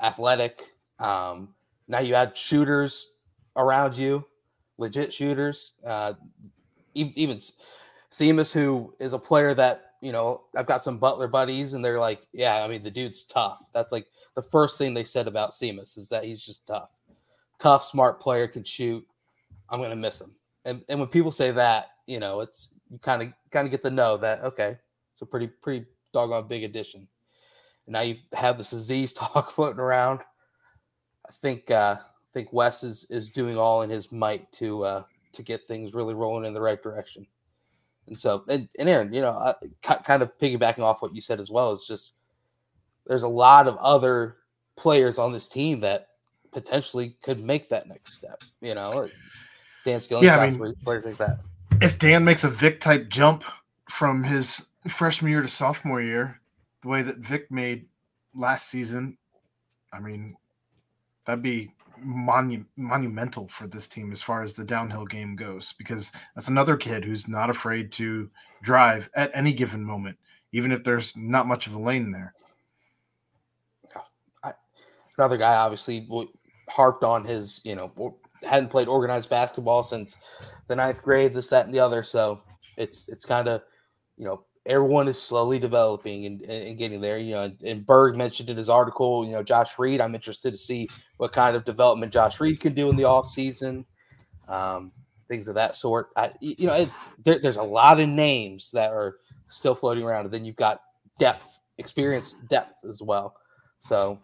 athletic. 0.00 0.62
Um, 0.98 1.54
now 1.86 2.00
you 2.00 2.14
add 2.14 2.36
shooters 2.36 3.14
around 3.56 3.96
you, 3.96 4.24
legit 4.78 5.12
shooters. 5.12 5.72
Uh, 5.84 6.14
even, 6.94 7.12
even 7.16 7.38
Seamus, 8.10 8.52
who 8.52 8.94
is 8.98 9.12
a 9.12 9.18
player 9.18 9.54
that 9.54 9.84
you 10.00 10.12
know, 10.12 10.42
I've 10.56 10.66
got 10.66 10.84
some 10.84 10.98
Butler 10.98 11.26
buddies, 11.26 11.72
and 11.72 11.84
they're 11.84 11.98
like, 11.98 12.24
"Yeah, 12.32 12.62
I 12.64 12.68
mean, 12.68 12.84
the 12.84 12.90
dude's 12.90 13.24
tough." 13.24 13.58
That's 13.72 13.90
like 13.90 14.06
the 14.36 14.42
first 14.42 14.78
thing 14.78 14.94
they 14.94 15.02
said 15.02 15.26
about 15.26 15.50
Seamus 15.50 15.98
is 15.98 16.08
that 16.10 16.22
he's 16.22 16.40
just 16.44 16.64
tough, 16.68 16.90
tough, 17.58 17.84
smart 17.84 18.20
player, 18.20 18.46
can 18.46 18.62
shoot. 18.62 19.04
I'm 19.68 19.80
gonna 19.82 19.96
miss 19.96 20.20
him. 20.20 20.36
And 20.64 20.84
and 20.88 21.00
when 21.00 21.08
people 21.08 21.32
say 21.32 21.50
that, 21.50 21.88
you 22.06 22.20
know, 22.20 22.40
it's 22.40 22.68
you 22.90 22.98
kind 23.00 23.22
of 23.22 23.32
kind 23.50 23.66
of 23.66 23.72
get 23.72 23.82
to 23.82 23.90
know 23.90 24.16
that 24.18 24.44
okay, 24.44 24.76
it's 25.18 25.22
a 25.22 25.26
pretty 25.26 25.48
pretty 25.48 25.84
doggone 26.12 26.46
big 26.46 26.62
addition. 26.62 27.08
And 27.86 27.92
now 27.94 28.02
you 28.02 28.18
have 28.34 28.56
this 28.56 28.72
Aziz 28.72 29.12
talk 29.14 29.50
floating 29.50 29.80
around. 29.80 30.20
I 31.28 31.32
think 31.32 31.72
uh, 31.72 31.96
I 32.00 32.32
think 32.32 32.52
Wes 32.52 32.84
is 32.84 33.04
is 33.10 33.28
doing 33.28 33.58
all 33.58 33.82
in 33.82 33.90
his 33.90 34.12
might 34.12 34.50
to 34.52 34.84
uh, 34.84 35.02
to 35.32 35.42
get 35.42 35.66
things 35.66 35.92
really 35.92 36.14
rolling 36.14 36.44
in 36.44 36.54
the 36.54 36.60
right 36.60 36.80
direction. 36.80 37.26
And 38.06 38.16
so, 38.16 38.44
and, 38.48 38.68
and 38.78 38.88
Aaron, 38.88 39.12
you 39.12 39.20
know, 39.20 39.32
uh, 39.32 39.54
kind 39.82 40.22
of 40.22 40.38
piggybacking 40.38 40.78
off 40.78 41.02
what 41.02 41.14
you 41.14 41.20
said 41.20 41.40
as 41.40 41.50
well 41.50 41.72
is 41.72 41.84
just 41.84 42.12
there's 43.06 43.24
a 43.24 43.28
lot 43.28 43.66
of 43.66 43.76
other 43.78 44.36
players 44.76 45.18
on 45.18 45.32
this 45.32 45.48
team 45.48 45.80
that 45.80 46.08
potentially 46.52 47.16
could 47.22 47.42
make 47.42 47.68
that 47.70 47.88
next 47.88 48.14
step. 48.14 48.40
You 48.60 48.76
know, 48.76 49.08
Dan 49.84 50.00
Skilling, 50.00 50.24
Yeah, 50.24 50.38
I 50.38 50.50
mean- 50.50 50.74
players 50.84 51.04
like 51.04 51.18
that. 51.18 51.40
If 51.82 51.98
Dan 51.98 52.24
makes 52.24 52.44
a 52.44 52.48
Vic 52.48 52.80
type 52.80 53.08
jump 53.08 53.44
from 53.90 54.22
his 54.24 54.67
freshman 54.86 55.30
year 55.30 55.42
to 55.42 55.48
sophomore 55.48 56.00
year, 56.00 56.40
the 56.82 56.88
way 56.88 57.02
that 57.02 57.18
Vic 57.18 57.50
made 57.50 57.86
last 58.34 58.68
season, 58.68 59.18
I 59.92 60.00
mean, 60.00 60.36
that'd 61.26 61.42
be 61.42 61.72
monu- 62.04 62.66
monumental 62.76 63.48
for 63.48 63.66
this 63.66 63.88
team 63.88 64.12
as 64.12 64.22
far 64.22 64.42
as 64.42 64.54
the 64.54 64.64
downhill 64.64 65.04
game 65.04 65.34
goes, 65.34 65.74
because 65.78 66.12
that's 66.34 66.48
another 66.48 66.76
kid 66.76 67.04
who's 67.04 67.26
not 67.26 67.50
afraid 67.50 67.90
to 67.92 68.30
drive 68.62 69.10
at 69.14 69.30
any 69.34 69.52
given 69.52 69.84
moment, 69.84 70.16
even 70.52 70.70
if 70.70 70.84
there's 70.84 71.16
not 71.16 71.48
much 71.48 71.66
of 71.66 71.74
a 71.74 71.78
lane 71.78 72.12
there. 72.12 72.34
Another 75.18 75.36
guy, 75.36 75.56
obviously, 75.56 76.08
harped 76.68 77.02
on 77.02 77.24
his, 77.24 77.60
you 77.64 77.74
know, 77.74 78.16
hadn't 78.44 78.68
played 78.68 78.86
organized 78.86 79.28
basketball 79.28 79.82
since 79.82 80.16
the 80.68 80.76
ninth 80.76 81.02
grade, 81.02 81.34
this, 81.34 81.48
that, 81.48 81.66
and 81.66 81.74
the 81.74 81.80
other. 81.80 82.04
So 82.04 82.40
it's 82.76 83.08
it's 83.08 83.24
kind 83.24 83.48
of, 83.48 83.62
you 84.16 84.24
know, 84.24 84.44
everyone 84.68 85.08
is 85.08 85.20
slowly 85.20 85.58
developing 85.58 86.26
and, 86.26 86.42
and, 86.42 86.78
getting 86.78 87.00
there. 87.00 87.18
You 87.18 87.34
know, 87.34 87.52
and 87.64 87.84
Berg 87.84 88.16
mentioned 88.16 88.50
in 88.50 88.56
his 88.56 88.68
article, 88.68 89.24
you 89.24 89.32
know, 89.32 89.42
Josh 89.42 89.78
Reed. 89.78 90.00
I'm 90.00 90.14
interested 90.14 90.52
to 90.52 90.58
see 90.58 90.88
what 91.16 91.32
kind 91.32 91.56
of 91.56 91.64
development 91.64 92.12
Josh 92.12 92.38
Reed 92.38 92.60
can 92.60 92.74
do 92.74 92.90
in 92.90 92.96
the 92.96 93.04
off 93.04 93.30
season, 93.30 93.86
um, 94.46 94.92
things 95.26 95.48
of 95.48 95.54
that 95.54 95.74
sort. 95.74 96.10
I, 96.16 96.32
you 96.40 96.66
know, 96.66 96.88
there, 97.24 97.38
there's 97.38 97.56
a 97.56 97.62
lot 97.62 97.98
of 97.98 98.08
names 98.08 98.70
that 98.72 98.90
are 98.90 99.16
still 99.48 99.74
floating 99.74 100.04
around, 100.04 100.26
and 100.26 100.34
then 100.34 100.44
you've 100.44 100.56
got 100.56 100.82
depth, 101.18 101.60
experience, 101.78 102.36
depth 102.48 102.84
as 102.84 103.02
well. 103.02 103.34
So 103.80 104.18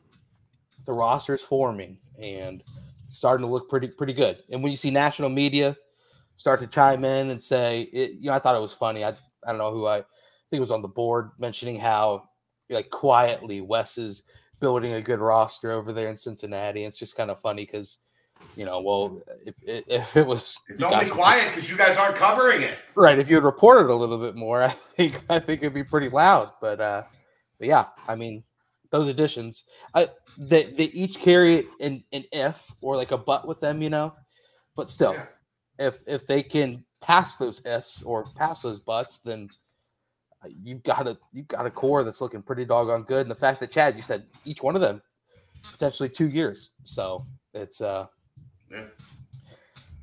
the 0.84 0.92
roster's 0.92 1.42
forming 1.42 1.98
and 2.20 2.62
starting 3.08 3.46
to 3.46 3.52
look 3.52 3.70
pretty 3.70 3.88
pretty 3.88 4.12
good. 4.12 4.42
And 4.50 4.62
when 4.62 4.70
you 4.70 4.76
see 4.76 4.90
national 4.90 5.30
media 5.30 5.74
start 6.36 6.60
to 6.60 6.66
chime 6.66 7.04
in 7.04 7.30
and 7.30 7.42
say, 7.42 7.82
it, 7.92 8.12
you 8.12 8.26
know, 8.26 8.34
I 8.34 8.38
thought 8.38 8.56
it 8.56 8.60
was 8.60 8.74
funny. 8.74 9.04
I 9.04 9.10
I 9.46 9.48
don't 9.48 9.58
know 9.58 9.72
who 9.72 9.86
I 9.86 10.04
think 10.50 10.58
it 10.58 10.60
was 10.60 10.70
on 10.70 10.82
the 10.82 10.88
board 10.88 11.30
mentioning 11.38 11.78
how 11.78 12.28
like 12.70 12.90
quietly 12.90 13.60
Wes 13.60 13.98
is 13.98 14.22
building 14.60 14.94
a 14.94 15.00
good 15.02 15.20
roster 15.20 15.72
over 15.72 15.92
there 15.92 16.08
in 16.08 16.16
Cincinnati. 16.16 16.84
It's 16.84 16.98
just 16.98 17.16
kind 17.16 17.30
of 17.30 17.40
funny 17.40 17.64
because 17.64 17.98
you 18.56 18.64
know, 18.64 18.80
well, 18.80 19.20
if 19.46 19.54
if, 19.62 19.84
if 19.88 20.16
it 20.16 20.26
was 20.26 20.56
don't 20.76 21.02
be 21.02 21.08
quiet 21.10 21.48
because 21.54 21.70
you 21.70 21.76
guys 21.76 21.96
aren't 21.96 22.16
covering 22.16 22.62
it. 22.62 22.78
right 22.94 23.18
if 23.18 23.28
you 23.28 23.36
had 23.36 23.44
reported 23.44 23.90
a 23.90 23.94
little 23.94 24.18
bit 24.18 24.34
more 24.34 24.62
i 24.70 24.70
think 24.96 25.22
i 25.30 25.38
think 25.38 25.62
it'd 25.62 25.72
be 25.74 25.84
pretty 25.84 26.08
loud 26.08 26.50
but 26.60 26.80
uh 26.80 27.02
but 27.58 27.68
yeah 27.68 27.86
i 28.08 28.14
mean 28.16 28.42
those 28.90 29.08
additions 29.08 29.64
i 29.94 30.08
they, 30.36 30.64
they 30.64 30.84
each 30.86 31.18
carry 31.20 31.66
an, 31.80 32.02
an 32.12 32.24
if 32.32 32.70
or 32.80 32.96
like 32.96 33.12
a 33.12 33.18
but 33.18 33.46
with 33.46 33.60
them 33.60 33.80
you 33.80 33.88
know 33.90 34.12
but 34.76 34.88
still 34.88 35.12
Yeah. 35.14 35.26
if 35.78 36.02
if 36.06 36.26
they 36.26 36.42
can 36.42 36.84
pass 37.00 37.36
those 37.36 37.64
ifs 37.66 38.02
or 38.02 38.24
pass 38.34 38.62
those 38.62 38.80
buts 38.80 39.18
then 39.18 39.48
you've 40.62 40.82
got 40.82 41.06
a 41.06 41.16
you've 41.32 41.48
got 41.48 41.66
a 41.66 41.70
core 41.70 42.04
that's 42.04 42.20
looking 42.20 42.42
pretty 42.42 42.64
doggone 42.64 43.02
good 43.02 43.22
and 43.22 43.30
the 43.30 43.34
fact 43.34 43.60
that 43.60 43.70
chad 43.70 43.96
you 43.96 44.02
said 44.02 44.26
each 44.44 44.62
one 44.62 44.74
of 44.74 44.80
them 44.80 45.00
potentially 45.72 46.08
two 46.08 46.28
years 46.28 46.70
so 46.84 47.26
it's 47.54 47.80
uh 47.80 48.06
Yeah. 48.70 48.84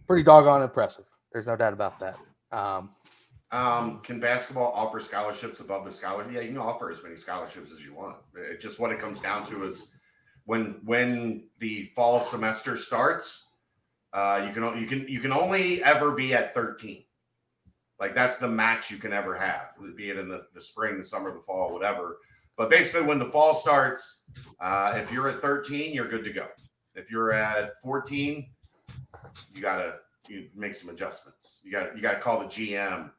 pretty 0.07 0.23
doggone 0.23 0.61
impressive 0.63 1.05
there's 1.31 1.47
no 1.47 1.55
doubt 1.55 1.73
about 1.73 1.99
that 1.99 2.17
um 2.51 2.91
Um, 3.51 3.99
can 4.01 4.19
basketball 4.19 4.71
offer 4.73 4.99
scholarships 5.01 5.59
above 5.59 5.83
the 5.83 5.91
scholarship? 5.91 6.31
Yeah, 6.33 6.39
you 6.41 6.49
can 6.49 6.57
offer 6.57 6.89
as 6.89 7.03
many 7.03 7.17
scholarships 7.17 7.71
as 7.73 7.83
you 7.85 7.93
want. 7.93 8.15
It 8.33 8.61
just 8.61 8.79
what 8.79 8.91
it 8.91 8.99
comes 8.99 9.19
down 9.19 9.45
to 9.47 9.65
is 9.65 9.91
when 10.45 10.79
when 10.85 11.49
the 11.59 11.91
fall 11.93 12.21
semester 12.21 12.77
starts, 12.77 13.47
uh, 14.13 14.45
you 14.47 14.53
can 14.53 14.63
you 14.81 14.87
can 14.87 15.05
you 15.07 15.19
can 15.19 15.33
only 15.33 15.83
ever 15.83 16.11
be 16.11 16.33
at 16.33 16.53
13. 16.53 17.03
Like 18.01 18.15
that's 18.15 18.39
the 18.39 18.47
max 18.47 18.89
you 18.89 18.97
can 18.97 19.13
ever 19.13 19.35
have, 19.35 19.69
be 19.95 20.09
it 20.09 20.17
in 20.17 20.27
the, 20.27 20.47
the 20.55 20.61
spring, 20.61 20.97
the 20.97 21.05
summer, 21.05 21.31
the 21.31 21.39
fall, 21.39 21.71
whatever. 21.71 22.17
But 22.57 22.71
basically, 22.71 23.05
when 23.05 23.19
the 23.19 23.25
fall 23.25 23.53
starts, 23.53 24.23
uh, 24.59 24.93
if 24.95 25.11
you're 25.11 25.29
at 25.29 25.39
13, 25.39 25.93
you're 25.93 26.09
good 26.09 26.23
to 26.23 26.33
go. 26.33 26.47
If 26.95 27.11
you're 27.11 27.31
at 27.31 27.79
14, 27.79 28.49
you 29.53 29.61
gotta 29.61 29.99
you 30.27 30.47
make 30.55 30.73
some 30.73 30.89
adjustments. 30.89 31.59
You 31.63 31.71
got 31.71 31.95
you 31.95 32.01
got 32.01 32.13
to 32.13 32.19
call 32.19 32.39
the 32.39 32.45
GM, 32.45 33.11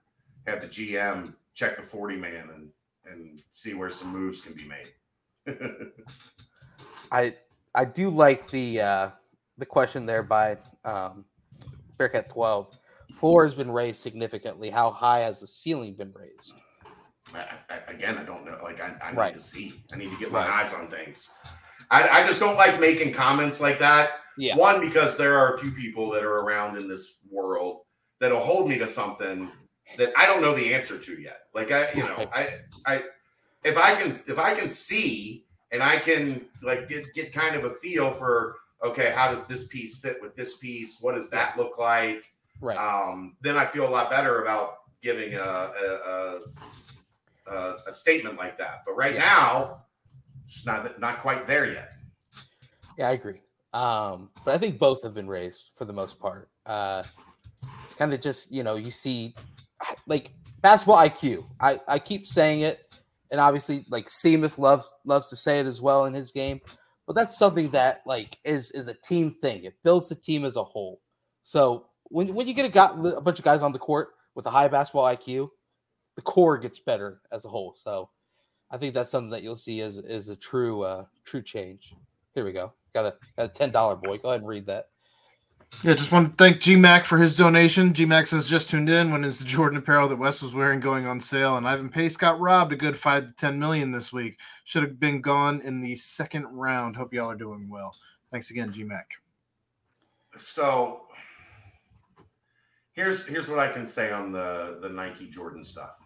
have 0.49 0.61
the 0.61 0.67
GM 0.67 1.33
check 1.55 1.77
the 1.77 1.83
40 1.83 2.17
man 2.17 2.51
and 2.53 2.69
and 3.11 3.41
see 3.51 3.75
where 3.75 3.91
some 3.91 4.09
moves 4.09 4.41
can 4.41 4.53
be 4.55 4.65
made. 4.65 5.47
I 7.13 7.35
I 7.75 7.85
do 7.85 8.11
like 8.11 8.51
the 8.51 8.81
uh, 8.81 9.11
the 9.59 9.67
question 9.67 10.07
there 10.07 10.25
by 10.25 10.57
um, 10.85 11.25
Bearcat 11.99 12.31
twelve. 12.31 12.79
Floor 13.13 13.45
has 13.45 13.55
been 13.55 13.71
raised 13.71 14.01
significantly. 14.01 14.71
How 14.71 14.91
high 14.91 15.21
has 15.21 15.41
the 15.41 15.47
ceiling 15.47 15.95
been 15.95 16.13
raised? 16.13 16.55
I, 17.35 17.45
I, 17.71 17.93
again, 17.93 18.19
I 18.19 18.25
don't 18.25 18.45
know. 18.45 18.59
Like 18.63 18.81
I, 18.81 18.95
I 19.03 19.11
need 19.13 19.19
Right. 19.19 19.35
to 19.35 19.41
see. 19.41 19.83
I 19.93 19.97
need 19.97 20.11
to 20.11 20.17
get 20.17 20.33
my 20.33 20.41
Right. 20.41 20.65
eyes 20.65 20.75
on 20.75 20.89
things. 20.89 21.31
I, 21.91 22.09
I 22.21 22.27
just 22.27 22.41
don't 22.41 22.57
like 22.57 22.81
making 22.81 23.13
comments 23.13 23.61
like 23.61 23.79
that. 23.79 24.21
Yeah, 24.39 24.57
One, 24.57 24.81
because 24.81 25.19
there 25.19 25.37
are 25.39 25.55
a 25.55 25.59
few 25.59 25.71
people 25.73 26.11
that 26.11 26.23
are 26.23 26.39
around 26.39 26.79
in 26.79 26.89
this 26.89 27.19
world 27.31 27.83
that'll 28.19 28.41
hold 28.41 28.69
me 28.69 28.79
to 28.79 28.89
something 28.89 29.51
that 29.99 30.13
I 30.17 30.25
don't 30.25 30.41
know 30.41 30.55
the 30.55 30.73
answer 30.73 30.97
to 30.99 31.21
yet. 31.21 31.41
Like 31.55 31.71
I, 31.71 31.93
you 31.93 32.03
know, 32.03 32.31
I, 32.35 32.61
I, 32.87 33.03
if 33.63 33.77
I 33.77 33.95
can, 33.95 34.23
if 34.27 34.39
I 34.39 34.55
can 34.55 34.71
see 34.71 35.45
and 35.71 35.83
I 35.83 35.99
can 35.99 36.47
like 36.63 36.89
get 36.89 37.13
get 37.15 37.33
kind 37.33 37.57
of 37.57 37.65
a 37.65 37.75
feel 37.75 38.15
for, 38.15 38.57
okay, 38.83 39.13
how 39.15 39.31
does 39.31 39.47
this 39.47 39.67
piece 39.67 40.01
fit 40.01 40.17
with 40.23 40.35
this 40.35 40.57
piece? 40.57 40.99
What 41.03 41.15
does 41.15 41.29
that 41.29 41.59
look 41.59 41.77
like? 41.79 42.25
Right. 42.61 42.77
Um, 42.79 43.37
then 43.43 43.57
I 43.57 43.67
feel 43.67 43.89
a 43.89 43.91
lot 43.91 44.11
better 44.11 44.43
about 44.43 44.75
giving 45.03 45.35
a 45.35 45.41
a, 45.43 46.41
a, 47.47 47.53
a, 47.53 47.77
a 47.89 47.93
statement 47.93 48.37
like 48.37 48.57
that. 48.59 48.83
But 48.87 48.95
right 48.95 49.15
Yeah. 49.15 49.21
now, 49.21 49.83
it's 50.47 50.65
not 50.67 51.01
not 51.01 51.21
quite 51.21 51.47
there 51.47 51.67
yet. 51.73 51.93
Yeah, 52.99 53.09
I 53.09 53.13
agree. 53.13 53.41
Um, 53.73 54.31
but 54.45 54.55
I 54.55 54.59
think 54.59 54.79
both 54.79 55.03
have 55.03 55.15
been 55.15 55.27
raised 55.29 55.71
for 55.75 55.87
the 55.87 55.93
most 55.93 56.21
part. 56.21 56.51
Uh, 56.67 57.03
kind 57.97 58.13
of 58.13 58.21
just 58.21 58.53
you 58.53 58.63
know 58.63 58.77
you 58.77 58.91
see 58.91 59.35
like 60.07 60.33
basketball 60.61 60.99
IQ. 60.99 61.45
I 61.61 61.81
I 61.89 61.99
keep 61.99 62.27
saying 62.27 62.61
it, 62.61 62.95
and 63.31 63.41
obviously 63.41 63.87
like 63.91 64.07
Simas 64.07 64.59
loves 64.59 64.93
loves 65.05 65.29
to 65.29 65.37
say 65.37 65.59
it 65.59 65.67
as 65.67 65.81
well 65.81 66.05
in 66.05 66.15
his 66.15 66.31
game. 66.31 66.61
But 67.07 67.17
that's 67.17 67.37
something 67.37 67.71
that 67.71 68.03
like 68.07 68.39
is 68.45 68.71
is 68.73 68.89
a 68.89 68.95
team 68.95 69.31
thing. 69.31 69.65
It 69.65 69.75
builds 69.83 70.09
the 70.09 70.15
team 70.15 70.45
as 70.45 70.57
a 70.57 70.63
whole. 70.63 71.01
So 71.43 71.87
when 72.13 72.35
when 72.35 72.47
you 72.47 72.55
get 72.55 72.67
a, 72.67 72.69
guy, 72.69 72.91
a 73.17 73.21
bunch 73.21 73.39
of 73.39 73.45
guys 73.45 73.63
on 73.63 73.73
the 73.73 73.79
court 73.79 74.11
with 74.35 74.47
a 74.47 74.51
high 74.51 74.69
basketball 74.69 75.05
IQ, 75.05 75.51
the 76.15 76.23
core 76.23 76.59
gets 76.59 76.79
better 76.79 77.21
as 77.33 77.45
a 77.45 77.49
whole. 77.49 77.75
So 77.83 78.11
I 78.71 78.77
think 78.77 78.95
that's 78.95 79.11
something 79.11 79.31
that 79.31 79.43
you'll 79.43 79.57
see 79.57 79.81
as 79.81 79.97
is 79.97 80.29
a 80.29 80.37
true 80.37 80.83
uh 80.83 81.07
true 81.25 81.43
change. 81.43 81.95
Here 82.35 82.45
we 82.45 82.53
go. 82.53 82.73
Got 82.95 83.07
a 83.07 83.15
got 83.37 83.45
a 83.45 83.49
ten 83.49 83.71
dollar 83.71 83.97
boy. 83.97 84.19
Go 84.19 84.29
ahead 84.29 84.41
and 84.41 84.49
read 84.49 84.67
that. 84.67 84.89
Yeah, 85.83 85.95
just 85.95 86.13
want 86.13 86.37
to 86.37 86.45
thank 86.45 86.59
GMAC 86.59 87.07
for 87.07 87.17
his 87.17 87.35
donation. 87.35 87.95
GMAC 87.95 88.29
says 88.29 88.47
just 88.47 88.69
tuned 88.69 88.91
in 88.91 89.11
when 89.11 89.25
is 89.25 89.39
the 89.39 89.47
Jordan 89.47 89.79
apparel 89.79 90.07
that 90.09 90.19
Wes 90.19 90.43
was 90.43 90.53
wearing 90.53 90.81
going 90.81 91.07
on 91.07 91.19
sale, 91.19 91.57
and 91.57 91.67
Ivan 91.67 91.89
Pace 91.89 92.15
got 92.15 92.39
robbed 92.39 92.75
a 92.75 92.77
good 92.77 92.97
five 92.97 93.25
to 93.25 93.33
ten 93.33 93.59
million 93.59 93.91
this 93.91 94.13
week. 94.13 94.39
Should 94.65 94.83
have 94.83 95.01
been 95.01 95.23
gone 95.23 95.63
in 95.63 95.81
the 95.81 95.97
second 95.97 96.45
round. 96.45 96.95
Hope 96.95 97.15
y'all 97.15 97.31
are 97.31 97.35
doing 97.35 97.71
well. 97.71 97.97
Thanks 98.31 98.51
again, 98.51 98.71
GMAC. 98.71 99.05
So 100.39 101.03
here's 102.93 103.27
here's 103.27 103.49
what 103.49 103.59
I 103.59 103.69
can 103.69 103.87
say 103.87 104.13
on 104.13 104.33
the 104.33 104.79
the 104.81 104.89
Nike 104.89 105.29
Jordan 105.29 105.65
stuff. 105.65 105.97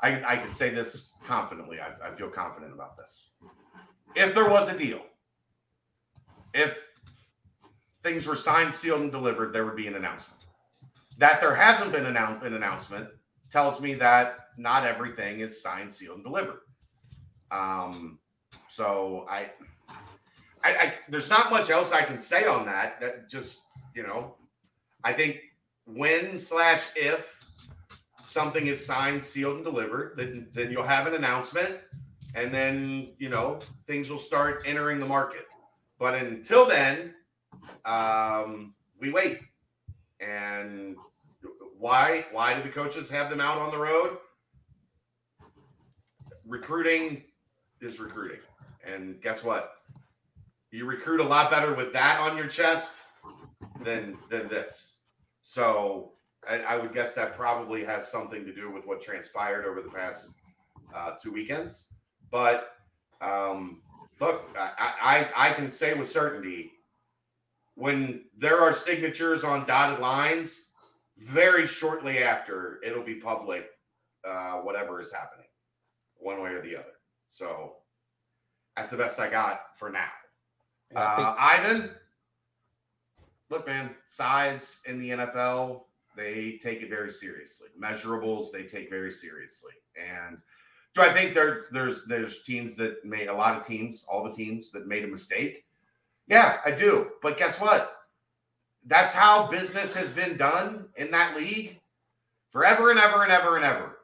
I 0.00 0.22
I 0.24 0.36
can 0.36 0.52
say 0.52 0.70
this 0.70 1.12
confidently. 1.26 1.78
I, 1.80 2.08
I 2.08 2.14
feel 2.14 2.28
confident 2.28 2.72
about 2.72 2.96
this. 2.96 3.30
If 4.14 4.34
there 4.34 4.48
was 4.48 4.68
a 4.68 4.76
deal, 4.76 5.00
if 6.54 6.78
things 8.02 8.26
were 8.26 8.36
signed, 8.36 8.74
sealed, 8.74 9.00
and 9.00 9.12
delivered, 9.12 9.52
there 9.54 9.64
would 9.64 9.76
be 9.76 9.86
an 9.86 9.94
announcement. 9.94 10.42
That 11.18 11.40
there 11.40 11.54
hasn't 11.54 11.92
been 11.92 12.06
announced 12.06 12.44
an 12.44 12.54
announcement 12.54 13.08
tells 13.50 13.80
me 13.80 13.94
that 13.94 14.38
not 14.56 14.84
everything 14.84 15.40
is 15.40 15.62
signed, 15.62 15.92
sealed, 15.92 16.16
and 16.16 16.24
delivered. 16.24 16.60
Um, 17.50 18.18
so 18.68 19.26
I 19.28 19.50
I, 20.64 20.74
I 20.74 20.94
there's 21.08 21.30
not 21.30 21.50
much 21.50 21.70
else 21.70 21.92
I 21.92 22.02
can 22.02 22.18
say 22.18 22.46
on 22.46 22.66
that. 22.66 23.00
That 23.00 23.28
just 23.28 23.60
you 23.94 24.02
know, 24.02 24.36
I 25.04 25.12
think 25.12 25.40
when 25.86 26.38
slash 26.38 26.88
if 26.96 27.38
something 28.24 28.66
is 28.66 28.84
signed, 28.84 29.24
sealed, 29.24 29.56
and 29.56 29.64
delivered, 29.64 30.14
then 30.16 30.48
then 30.54 30.70
you'll 30.70 30.82
have 30.82 31.06
an 31.06 31.14
announcement, 31.14 31.76
and 32.34 32.52
then 32.52 33.12
you 33.18 33.28
know 33.28 33.58
things 33.86 34.10
will 34.10 34.18
start 34.18 34.62
entering 34.66 34.98
the 34.98 35.06
market. 35.06 35.46
But 35.98 36.14
until 36.14 36.66
then, 36.66 37.14
um, 37.84 38.74
we 38.98 39.10
wait. 39.10 39.40
And 40.20 40.96
why 41.78 42.26
why 42.32 42.54
do 42.54 42.62
the 42.62 42.68
coaches 42.68 43.10
have 43.10 43.28
them 43.28 43.40
out 43.40 43.58
on 43.58 43.70
the 43.70 43.78
road? 43.78 44.18
Recruiting 46.46 47.22
is 47.80 48.00
recruiting. 48.00 48.40
And 48.86 49.20
guess 49.20 49.44
what? 49.44 49.74
You 50.70 50.86
recruit 50.86 51.20
a 51.20 51.24
lot 51.24 51.50
better 51.50 51.74
with 51.74 51.92
that 51.92 52.18
on 52.20 52.36
your 52.36 52.46
chest 52.46 53.02
than 53.84 54.16
than 54.30 54.48
this. 54.48 54.91
So 55.42 56.12
I, 56.48 56.58
I 56.60 56.76
would 56.76 56.94
guess 56.94 57.14
that 57.14 57.36
probably 57.36 57.84
has 57.84 58.08
something 58.08 58.44
to 58.44 58.54
do 58.54 58.70
with 58.70 58.86
what 58.86 59.00
transpired 59.00 59.64
over 59.66 59.80
the 59.80 59.90
past 59.90 60.34
uh, 60.94 61.12
two 61.22 61.32
weekends. 61.32 61.88
But 62.30 62.70
um, 63.20 63.82
look, 64.20 64.44
I, 64.56 65.28
I 65.36 65.50
I 65.50 65.52
can 65.52 65.70
say 65.70 65.94
with 65.94 66.08
certainty 66.08 66.72
when 67.74 68.24
there 68.36 68.60
are 68.60 68.72
signatures 68.72 69.44
on 69.44 69.66
dotted 69.66 70.00
lines, 70.00 70.66
very 71.18 71.66
shortly 71.66 72.18
after 72.18 72.80
it'll 72.84 73.04
be 73.04 73.14
public, 73.14 73.66
uh, 74.28 74.56
whatever 74.56 75.00
is 75.00 75.12
happening, 75.12 75.46
one 76.18 76.42
way 76.42 76.50
or 76.50 76.62
the 76.62 76.76
other. 76.76 76.92
So 77.30 77.74
that's 78.76 78.90
the 78.90 78.96
best 78.96 79.18
I 79.18 79.30
got 79.30 79.60
for 79.76 79.90
now. 79.90 80.10
Uh, 80.94 81.34
Ivan, 81.38 81.90
look, 83.52 83.66
man, 83.66 83.90
size 84.06 84.80
in 84.86 84.98
the 84.98 85.10
NFL, 85.10 85.82
they 86.16 86.58
take 86.62 86.80
it 86.80 86.88
very 86.88 87.12
seriously. 87.12 87.68
Measurables, 87.80 88.50
they 88.50 88.64
take 88.64 88.90
very 88.90 89.12
seriously. 89.12 89.74
And 89.96 90.38
do 90.94 91.02
I 91.02 91.12
think 91.12 91.34
there, 91.34 91.64
there's 91.70 92.04
there's 92.06 92.42
teams 92.42 92.76
that 92.76 93.04
made 93.04 93.28
a 93.28 93.34
lot 93.34 93.56
of 93.56 93.64
teams, 93.64 94.04
all 94.08 94.24
the 94.24 94.32
teams 94.32 94.72
that 94.72 94.88
made 94.88 95.04
a 95.04 95.08
mistake? 95.08 95.64
Yeah, 96.26 96.58
I 96.64 96.70
do. 96.70 97.08
But 97.22 97.36
guess 97.36 97.60
what? 97.60 97.96
That's 98.86 99.12
how 99.12 99.46
business 99.46 99.94
has 99.94 100.12
been 100.12 100.36
done 100.36 100.86
in 100.96 101.10
that 101.12 101.36
league 101.36 101.78
forever 102.50 102.90
and 102.90 102.98
ever 102.98 103.22
and 103.22 103.32
ever 103.32 103.56
and 103.56 103.64
ever. 103.64 103.98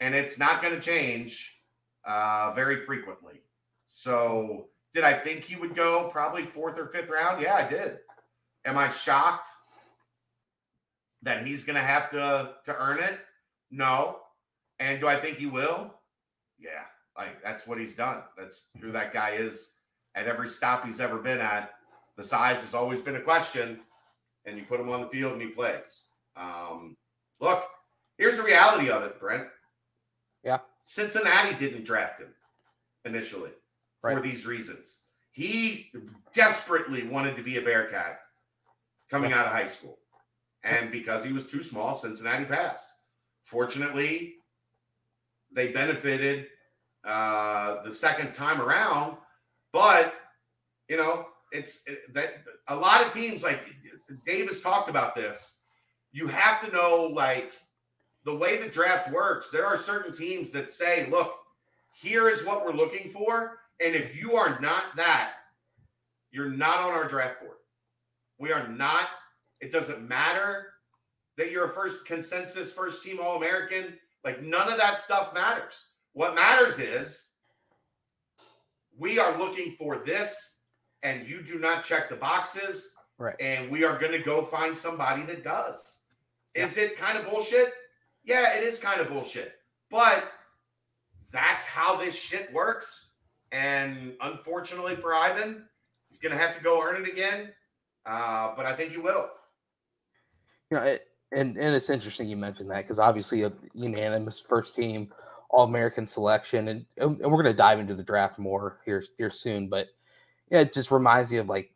And 0.00 0.14
it's 0.14 0.38
not 0.38 0.60
going 0.60 0.74
to 0.74 0.80
change 0.80 1.60
uh, 2.04 2.52
very 2.54 2.84
frequently. 2.84 3.42
So, 3.88 4.68
did 4.92 5.04
I 5.04 5.14
think 5.14 5.44
he 5.44 5.56
would 5.56 5.76
go 5.76 6.08
probably 6.08 6.44
fourth 6.46 6.78
or 6.78 6.88
fifth 6.88 7.10
round? 7.10 7.40
Yeah, 7.40 7.54
I 7.54 7.68
did. 7.68 7.98
Am 8.68 8.76
I 8.76 8.86
shocked 8.86 9.48
that 11.22 11.44
he's 11.44 11.64
going 11.64 11.76
to 11.76 11.82
have 11.82 12.10
to 12.10 12.52
to 12.66 12.76
earn 12.76 13.02
it? 13.02 13.18
No. 13.70 14.18
And 14.78 15.00
do 15.00 15.08
I 15.08 15.18
think 15.18 15.38
he 15.38 15.46
will? 15.46 15.94
Yeah, 16.58 16.84
like 17.16 17.42
that's 17.42 17.66
what 17.66 17.78
he's 17.78 17.96
done. 17.96 18.22
That's 18.36 18.68
who 18.78 18.92
that 18.92 19.14
guy 19.14 19.30
is 19.30 19.70
at 20.14 20.26
every 20.26 20.48
stop 20.48 20.84
he's 20.84 21.00
ever 21.00 21.16
been 21.16 21.38
at. 21.38 21.70
The 22.18 22.24
size 22.24 22.60
has 22.62 22.74
always 22.74 23.00
been 23.00 23.16
a 23.16 23.22
question, 23.22 23.80
and 24.44 24.58
you 24.58 24.64
put 24.64 24.80
him 24.80 24.90
on 24.90 25.00
the 25.00 25.08
field 25.08 25.32
and 25.32 25.40
he 25.40 25.48
plays. 25.48 26.02
Um, 26.36 26.94
look, 27.40 27.64
here's 28.18 28.36
the 28.36 28.42
reality 28.42 28.90
of 28.90 29.02
it, 29.02 29.18
Brent. 29.18 29.48
Yeah. 30.44 30.58
Cincinnati 30.84 31.54
didn't 31.56 31.84
draft 31.84 32.20
him 32.20 32.34
initially 33.06 33.50
right. 34.02 34.14
for 34.14 34.22
these 34.22 34.44
reasons. 34.44 34.98
He 35.30 35.90
desperately 36.34 37.06
wanted 37.06 37.34
to 37.36 37.42
be 37.42 37.56
a 37.56 37.62
Bearcat 37.62 38.20
coming 39.10 39.32
out 39.32 39.46
of 39.46 39.52
high 39.52 39.66
school. 39.66 39.98
And 40.64 40.90
because 40.90 41.24
he 41.24 41.32
was 41.32 41.46
too 41.46 41.62
small, 41.62 41.94
Cincinnati 41.94 42.44
passed. 42.44 42.88
Fortunately, 43.44 44.34
they 45.52 45.68
benefited 45.68 46.48
uh, 47.04 47.82
the 47.82 47.92
second 47.92 48.32
time 48.34 48.60
around, 48.60 49.16
but 49.72 50.14
you 50.88 50.96
know, 50.96 51.26
it's 51.52 51.82
it, 51.86 52.12
that 52.14 52.42
a 52.68 52.76
lot 52.76 53.06
of 53.06 53.12
teams 53.12 53.42
like 53.42 53.60
Davis 54.26 54.60
talked 54.60 54.90
about 54.90 55.14
this. 55.14 55.54
You 56.12 56.26
have 56.26 56.64
to 56.64 56.72
know 56.72 57.10
like 57.12 57.52
the 58.24 58.34
way 58.34 58.56
the 58.56 58.68
draft 58.68 59.12
works. 59.12 59.50
There 59.50 59.66
are 59.66 59.78
certain 59.78 60.14
teams 60.14 60.50
that 60.50 60.70
say, 60.70 61.06
"Look, 61.10 61.34
here 61.94 62.28
is 62.28 62.44
what 62.44 62.64
we're 62.64 62.72
looking 62.72 63.10
for," 63.10 63.60
and 63.80 63.94
if 63.94 64.16
you 64.16 64.36
are 64.36 64.58
not 64.60 64.96
that, 64.96 65.32
you're 66.30 66.50
not 66.50 66.78
on 66.78 66.90
our 66.90 67.08
draft 67.08 67.40
board. 67.40 67.57
We 68.38 68.52
are 68.52 68.68
not 68.68 69.08
it 69.60 69.72
doesn't 69.72 70.06
matter 70.06 70.66
that 71.36 71.50
you're 71.50 71.66
a 71.66 71.72
first 71.72 72.04
consensus 72.04 72.72
first 72.72 73.02
team 73.02 73.18
All 73.20 73.36
American. 73.36 73.98
Like 74.24 74.42
none 74.42 74.70
of 74.70 74.78
that 74.78 75.00
stuff 75.00 75.34
matters. 75.34 75.86
What 76.12 76.34
matters 76.34 76.78
is 76.78 77.28
we 78.98 79.18
are 79.18 79.38
looking 79.38 79.72
for 79.72 80.02
this, 80.04 80.56
and 81.02 81.28
you 81.28 81.42
do 81.42 81.58
not 81.58 81.84
check 81.84 82.08
the 82.08 82.16
boxes. 82.16 82.90
Right. 83.18 83.36
And 83.40 83.70
we 83.70 83.84
are 83.84 83.98
going 83.98 84.12
to 84.12 84.18
go 84.18 84.42
find 84.42 84.76
somebody 84.76 85.22
that 85.22 85.44
does. 85.44 85.98
Is 86.54 86.76
it 86.76 86.96
kind 86.96 87.16
of 87.18 87.28
bullshit? 87.28 87.72
Yeah, 88.24 88.54
it 88.54 88.64
is 88.64 88.78
kind 88.78 89.00
of 89.00 89.08
bullshit. 89.08 89.54
But 89.90 90.30
that's 91.32 91.64
how 91.64 91.96
this 91.96 92.14
shit 92.14 92.52
works. 92.52 93.10
And 93.52 94.14
unfortunately 94.20 94.96
for 94.96 95.14
Ivan, 95.14 95.64
he's 96.08 96.18
going 96.18 96.36
to 96.36 96.40
have 96.40 96.56
to 96.56 96.62
go 96.62 96.82
earn 96.82 97.02
it 97.02 97.08
again. 97.08 97.52
Uh, 98.08 98.54
but 98.56 98.64
I 98.64 98.74
think 98.74 98.92
he 98.92 98.98
will 98.98 99.28
you 100.70 100.76
know, 100.76 100.82
it, 100.84 101.08
and 101.32 101.56
and 101.56 101.74
it's 101.74 101.90
interesting 101.90 102.28
you 102.28 102.36
mentioned 102.36 102.70
that 102.70 102.82
because 102.82 102.98
obviously 102.98 103.42
a 103.42 103.52
unanimous 103.74 104.40
first 104.40 104.74
team 104.74 105.12
All 105.50 105.64
American 105.64 106.06
selection, 106.06 106.68
and 106.68 106.86
and 106.98 107.18
we're 107.18 107.42
gonna 107.42 107.54
dive 107.54 107.80
into 107.80 107.94
the 107.94 108.02
draft 108.02 108.38
more 108.38 108.80
here 108.84 109.04
here 109.16 109.30
soon. 109.30 109.68
But 109.68 109.88
yeah, 110.50 110.60
it 110.60 110.72
just 110.72 110.90
reminds 110.90 111.32
me 111.32 111.38
of 111.38 111.48
like 111.48 111.70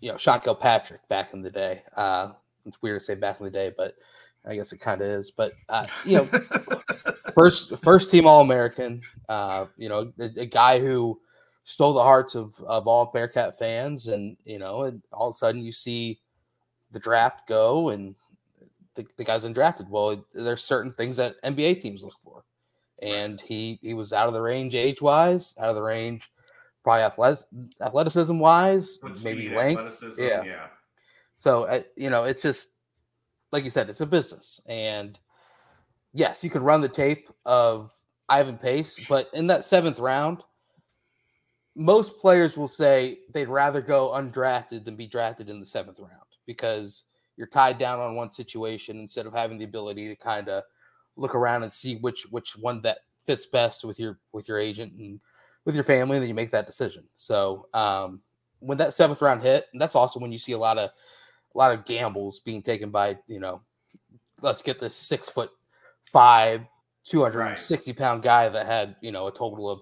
you 0.00 0.12
know 0.12 0.18
Sean 0.18 0.40
Kilpatrick 0.40 1.06
back 1.08 1.32
in 1.34 1.42
the 1.42 1.50
day. 1.50 1.82
Uh, 1.96 2.32
it's 2.64 2.80
weird 2.82 3.00
to 3.00 3.04
say 3.04 3.14
back 3.14 3.40
in 3.40 3.44
the 3.44 3.50
day, 3.50 3.72
but 3.76 3.94
I 4.46 4.54
guess 4.54 4.72
it 4.72 4.78
kind 4.78 5.00
of 5.00 5.06
is. 5.06 5.30
But 5.30 5.52
uh, 5.68 5.86
you 6.04 6.18
know, 6.18 6.24
first 7.34 7.76
first 7.78 8.10
team 8.10 8.26
All 8.26 8.40
American. 8.40 9.02
Uh, 9.28 9.66
you 9.76 9.88
know, 9.88 10.12
a, 10.18 10.30
a, 10.42 10.46
guy 10.46 10.78
who 10.78 11.18
stole 11.64 11.92
the 11.92 12.02
hearts 12.02 12.34
of 12.34 12.54
of 12.60 12.86
all 12.86 13.06
Bearcat 13.06 13.58
fans, 13.58 14.08
and 14.08 14.36
you 14.44 14.58
know, 14.58 14.82
and 14.82 15.02
all 15.12 15.28
of 15.28 15.34
a 15.34 15.36
sudden 15.36 15.62
you 15.62 15.72
see 15.72 16.20
the 16.90 17.00
draft 17.00 17.48
go 17.48 17.90
and 17.90 18.14
the, 18.94 19.06
the 19.16 19.24
guy's 19.24 19.44
undrafted. 19.44 19.88
Well, 19.88 20.24
there's 20.32 20.62
certain 20.62 20.92
things 20.92 21.16
that 21.16 21.42
NBA 21.42 21.80
teams 21.80 22.02
look 22.02 22.14
for. 22.22 22.44
And 23.02 23.40
he 23.40 23.78
he 23.82 23.92
was 23.92 24.12
out 24.12 24.28
of 24.28 24.34
the 24.34 24.40
range 24.40 24.74
age 24.74 25.02
wise, 25.02 25.54
out 25.58 25.68
of 25.68 25.74
the 25.74 25.82
range 25.82 26.30
probably 26.84 27.02
athletic, 27.02 27.44
athleticism 27.80 28.38
wise, 28.38 28.98
maybe 29.22 29.48
length. 29.54 30.04
Yeah. 30.16 30.44
yeah. 30.44 30.66
So, 31.36 31.64
uh, 31.64 31.82
you 31.96 32.10
know, 32.10 32.24
it's 32.24 32.42
just 32.42 32.68
like 33.50 33.64
you 33.64 33.70
said, 33.70 33.90
it's 33.90 34.00
a 34.00 34.06
business. 34.06 34.60
And 34.66 35.18
yes, 36.12 36.44
you 36.44 36.50
can 36.50 36.62
run 36.62 36.80
the 36.80 36.88
tape 36.88 37.28
of 37.44 37.92
Ivan 38.28 38.58
Pace, 38.58 39.04
but 39.08 39.28
in 39.32 39.46
that 39.48 39.64
seventh 39.64 39.98
round, 39.98 40.42
most 41.74 42.18
players 42.18 42.56
will 42.56 42.68
say 42.68 43.18
they'd 43.32 43.48
rather 43.48 43.80
go 43.80 44.12
undrafted 44.14 44.84
than 44.84 44.96
be 44.96 45.06
drafted 45.06 45.48
in 45.48 45.60
the 45.60 45.66
seventh 45.66 45.98
round 45.98 46.10
because 46.46 47.04
you're 47.36 47.46
tied 47.46 47.78
down 47.78 47.98
on 47.98 48.14
one 48.14 48.30
situation 48.30 48.98
instead 48.98 49.26
of 49.26 49.32
having 49.32 49.58
the 49.58 49.64
ability 49.64 50.08
to 50.08 50.16
kind 50.16 50.48
of 50.48 50.62
look 51.16 51.34
around 51.34 51.62
and 51.62 51.72
see 51.72 51.96
which 51.96 52.26
which 52.30 52.56
one 52.56 52.80
that 52.82 52.98
fits 53.24 53.46
best 53.46 53.84
with 53.84 53.98
your 53.98 54.18
with 54.32 54.48
your 54.48 54.58
agent 54.58 54.92
and 54.94 55.20
with 55.64 55.74
your 55.74 55.84
family, 55.84 56.16
and 56.16 56.22
then 56.22 56.28
you 56.28 56.34
make 56.34 56.50
that 56.50 56.66
decision. 56.66 57.04
So 57.16 57.68
um, 57.72 58.20
when 58.60 58.78
that 58.78 58.94
seventh 58.94 59.22
round 59.22 59.42
hit, 59.42 59.66
and 59.72 59.80
that's 59.80 59.94
also 59.94 60.20
when 60.20 60.32
you 60.32 60.38
see 60.38 60.52
a 60.52 60.58
lot 60.58 60.78
of 60.78 60.90
a 61.54 61.58
lot 61.58 61.72
of 61.72 61.84
gambles 61.84 62.40
being 62.40 62.62
taken 62.62 62.90
by 62.90 63.18
you 63.26 63.40
know, 63.40 63.60
let's 64.42 64.62
get 64.62 64.78
this 64.78 64.94
six 64.94 65.28
foot 65.28 65.50
five, 66.12 66.62
two 67.04 67.22
hundred 67.22 67.42
and 67.42 67.58
sixty 67.58 67.92
pound 67.92 68.22
guy 68.22 68.48
that 68.48 68.66
had 68.66 68.96
you 69.00 69.10
know 69.10 69.26
a 69.26 69.32
total 69.32 69.68
of 69.70 69.80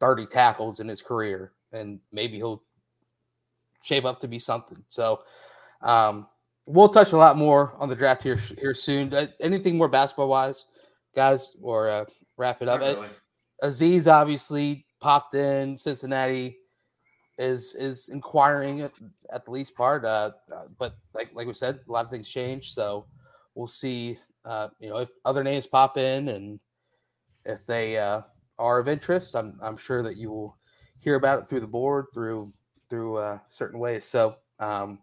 thirty 0.00 0.26
tackles 0.26 0.80
in 0.80 0.88
his 0.88 1.02
career, 1.02 1.52
and 1.72 2.00
maybe 2.12 2.36
he'll 2.36 2.62
shape 3.82 4.04
up 4.04 4.20
to 4.20 4.28
be 4.28 4.38
something. 4.38 4.82
So 4.88 5.22
um, 5.82 6.26
we'll 6.66 6.88
touch 6.88 7.12
a 7.12 7.16
lot 7.16 7.36
more 7.36 7.74
on 7.78 7.88
the 7.88 7.96
draft 7.96 8.22
here 8.22 8.40
here 8.58 8.74
soon. 8.74 9.12
Uh, 9.12 9.28
anything 9.40 9.76
more 9.76 9.88
basketball 9.88 10.28
wise, 10.28 10.66
guys, 11.14 11.52
or 11.62 11.88
uh, 11.88 12.04
wrap 12.36 12.62
it 12.62 12.68
up? 12.68 12.80
Really. 12.80 13.08
Aziz 13.62 14.06
obviously 14.08 14.86
popped 15.00 15.34
in. 15.34 15.76
Cincinnati 15.76 16.58
is 17.38 17.74
is 17.74 18.08
inquiring 18.08 18.80
at, 18.80 18.92
at 19.32 19.44
the 19.44 19.50
least 19.50 19.74
part, 19.76 20.04
uh, 20.04 20.32
uh, 20.54 20.64
but 20.78 20.96
like 21.14 21.30
like 21.34 21.46
we 21.46 21.54
said, 21.54 21.80
a 21.88 21.92
lot 21.92 22.04
of 22.04 22.10
things 22.10 22.28
change. 22.28 22.72
So 22.72 23.06
we'll 23.54 23.66
see. 23.66 24.18
Uh, 24.44 24.68
you 24.80 24.88
know, 24.88 24.98
if 24.98 25.10
other 25.24 25.44
names 25.44 25.66
pop 25.66 25.98
in 25.98 26.28
and 26.28 26.58
if 27.44 27.66
they 27.66 27.98
uh, 27.98 28.22
are 28.58 28.78
of 28.78 28.88
interest, 28.88 29.36
I'm 29.36 29.58
I'm 29.62 29.76
sure 29.76 30.02
that 30.02 30.16
you 30.16 30.30
will 30.30 30.58
hear 30.98 31.14
about 31.14 31.42
it 31.42 31.48
through 31.48 31.60
the 31.60 31.66
board 31.66 32.06
through 32.12 32.52
through 32.90 33.16
uh, 33.16 33.38
certain 33.48 33.78
ways. 33.78 34.04
So 34.04 34.36
um, 34.58 34.98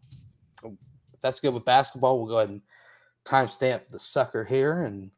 that's 1.22 1.40
good 1.40 1.54
with 1.54 1.66
basketball. 1.66 2.20
We'll 2.20 2.28
go 2.28 2.38
ahead 2.38 2.50
and 2.50 2.62
timestamp 3.26 3.82
the 3.90 4.00
sucker 4.00 4.44
here 4.44 4.84
and 4.84 5.12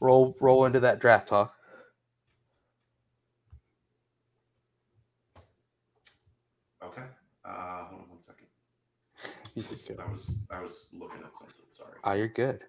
roll 0.00 0.36
roll 0.40 0.64
into 0.66 0.80
that 0.80 1.00
draft 1.00 1.28
talk. 1.28 1.54
Okay. 6.84 7.02
Uh, 7.44 7.84
hold 7.84 8.02
on 8.02 8.08
one 8.08 8.18
second. 8.26 9.98
I 10.00 10.12
was 10.12 10.34
I 10.50 10.60
was 10.60 10.88
looking 10.92 11.20
at 11.24 11.36
something. 11.36 11.54
Sorry. 11.72 11.92
Oh, 12.04 12.12
you're 12.12 12.28
good. 12.28 12.64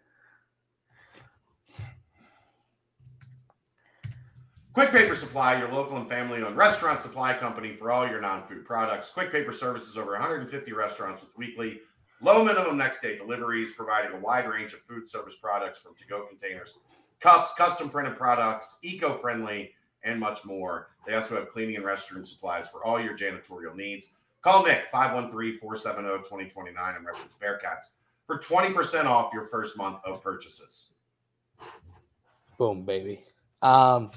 Quick 4.74 4.89
Paper 4.91 5.13
Supply, 5.13 5.59
your 5.59 5.71
local 5.71 5.97
and 5.97 6.09
family 6.09 6.41
owned 6.41 6.57
restaurant 6.57 6.99
supply 6.99 7.32
company 7.36 7.76
for 7.76 7.91
all 7.91 8.07
your 8.07 8.19
non 8.19 8.47
food 8.47 8.65
products. 8.65 9.11
Quick 9.11 9.32
Paper 9.32 9.53
services 9.53 9.99
over 9.99 10.13
150 10.13 10.74
restaurants 10.74 11.21
with 11.21 11.38
weekly 11.38 11.82
low 12.21 12.43
minimum 12.43 12.76
next 12.76 12.99
day 12.99 13.15
deliveries, 13.15 13.74
providing 13.74 14.13
a 14.13 14.19
wide 14.19 14.49
range 14.49 14.74
of 14.74 14.80
food 14.82 15.07
service 15.07 15.36
products 15.36 15.80
from 15.80 15.93
to 15.93 16.07
go 16.07 16.26
containers, 16.26 16.80
cups, 17.19 17.53
custom 17.55 17.88
printed 17.88 18.17
products, 18.17 18.80
eco 18.82 19.13
friendly, 19.13 19.74
and 20.03 20.19
much 20.19 20.43
more. 20.43 20.88
They 21.05 21.13
also 21.13 21.36
have 21.36 21.51
cleaning 21.51 21.76
and 21.76 21.86
restroom 21.86 22.26
supplies 22.26 22.67
for 22.67 22.84
all 22.84 22.99
your 22.99 23.15
janitorial 23.15 23.76
needs. 23.76 24.13
Call 24.41 24.65
Nick 24.65 24.86
513 24.91 25.59
470 25.59 26.17
2029 26.24 26.95
and 26.95 27.05
reference 27.05 27.36
Bearcats 27.36 27.91
for 28.26 28.39
20% 28.39 29.05
off 29.05 29.32
your 29.34 29.45
first 29.45 29.78
month 29.78 29.99
of 30.03 30.24
purchases. 30.24 30.95
Boom, 32.57 32.84
baby. 32.84 33.24
Um, 33.61 34.11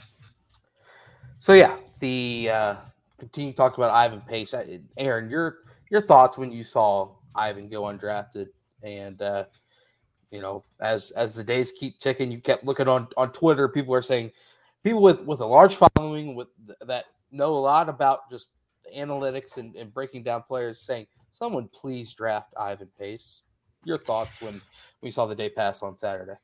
so 1.39 1.53
yeah, 1.53 1.76
the 2.01 2.51
uh, 2.51 2.76
continue 3.18 3.53
to 3.53 3.57
talk 3.57 3.76
about 3.76 3.93
Ivan 3.93 4.20
Pace. 4.22 4.55
Aaron, 4.97 5.30
your 5.30 5.59
your 5.91 6.03
thoughts 6.03 6.37
when 6.37 6.53
you 6.53 6.64
saw 6.64 7.11
Ivan 7.34 7.68
go 7.68 7.82
undrafted, 7.82 8.49
and 8.82 9.20
uh, 9.22 9.45
you 10.30 10.41
know, 10.41 10.64
as 10.80 11.11
as 11.12 11.34
the 11.34 11.45
days 11.45 11.72
keep 11.72 11.99
ticking, 11.99 12.32
you 12.32 12.39
kept 12.39 12.64
looking 12.64 12.89
on 12.89 13.09
on 13.16 13.32
Twitter. 13.32 13.68
People 13.68 13.95
are 13.95 14.03
saying 14.03 14.32
people 14.82 15.03
with 15.03 15.22
with 15.24 15.41
a 15.41 15.47
large 15.47 15.74
following 15.74 16.34
with 16.34 16.49
that 16.82 17.07
know 17.30 17.53
a 17.53 17.57
lot 17.57 17.89
about 17.89 18.30
just 18.30 18.49
analytics 18.97 19.57
and, 19.57 19.74
and 19.76 19.93
breaking 19.93 20.22
down 20.22 20.43
players, 20.43 20.80
saying, 20.80 21.07
"Someone 21.30 21.68
please 21.68 22.12
draft 22.14 22.55
Ivan 22.59 22.89
Pace." 22.99 23.43
Your 23.84 23.99
thoughts 23.99 24.41
when 24.41 24.61
we 25.01 25.12
saw 25.12 25.26
the 25.26 25.34
day 25.34 25.49
pass 25.49 25.80
on 25.80 25.97
Saturday? 25.97 26.34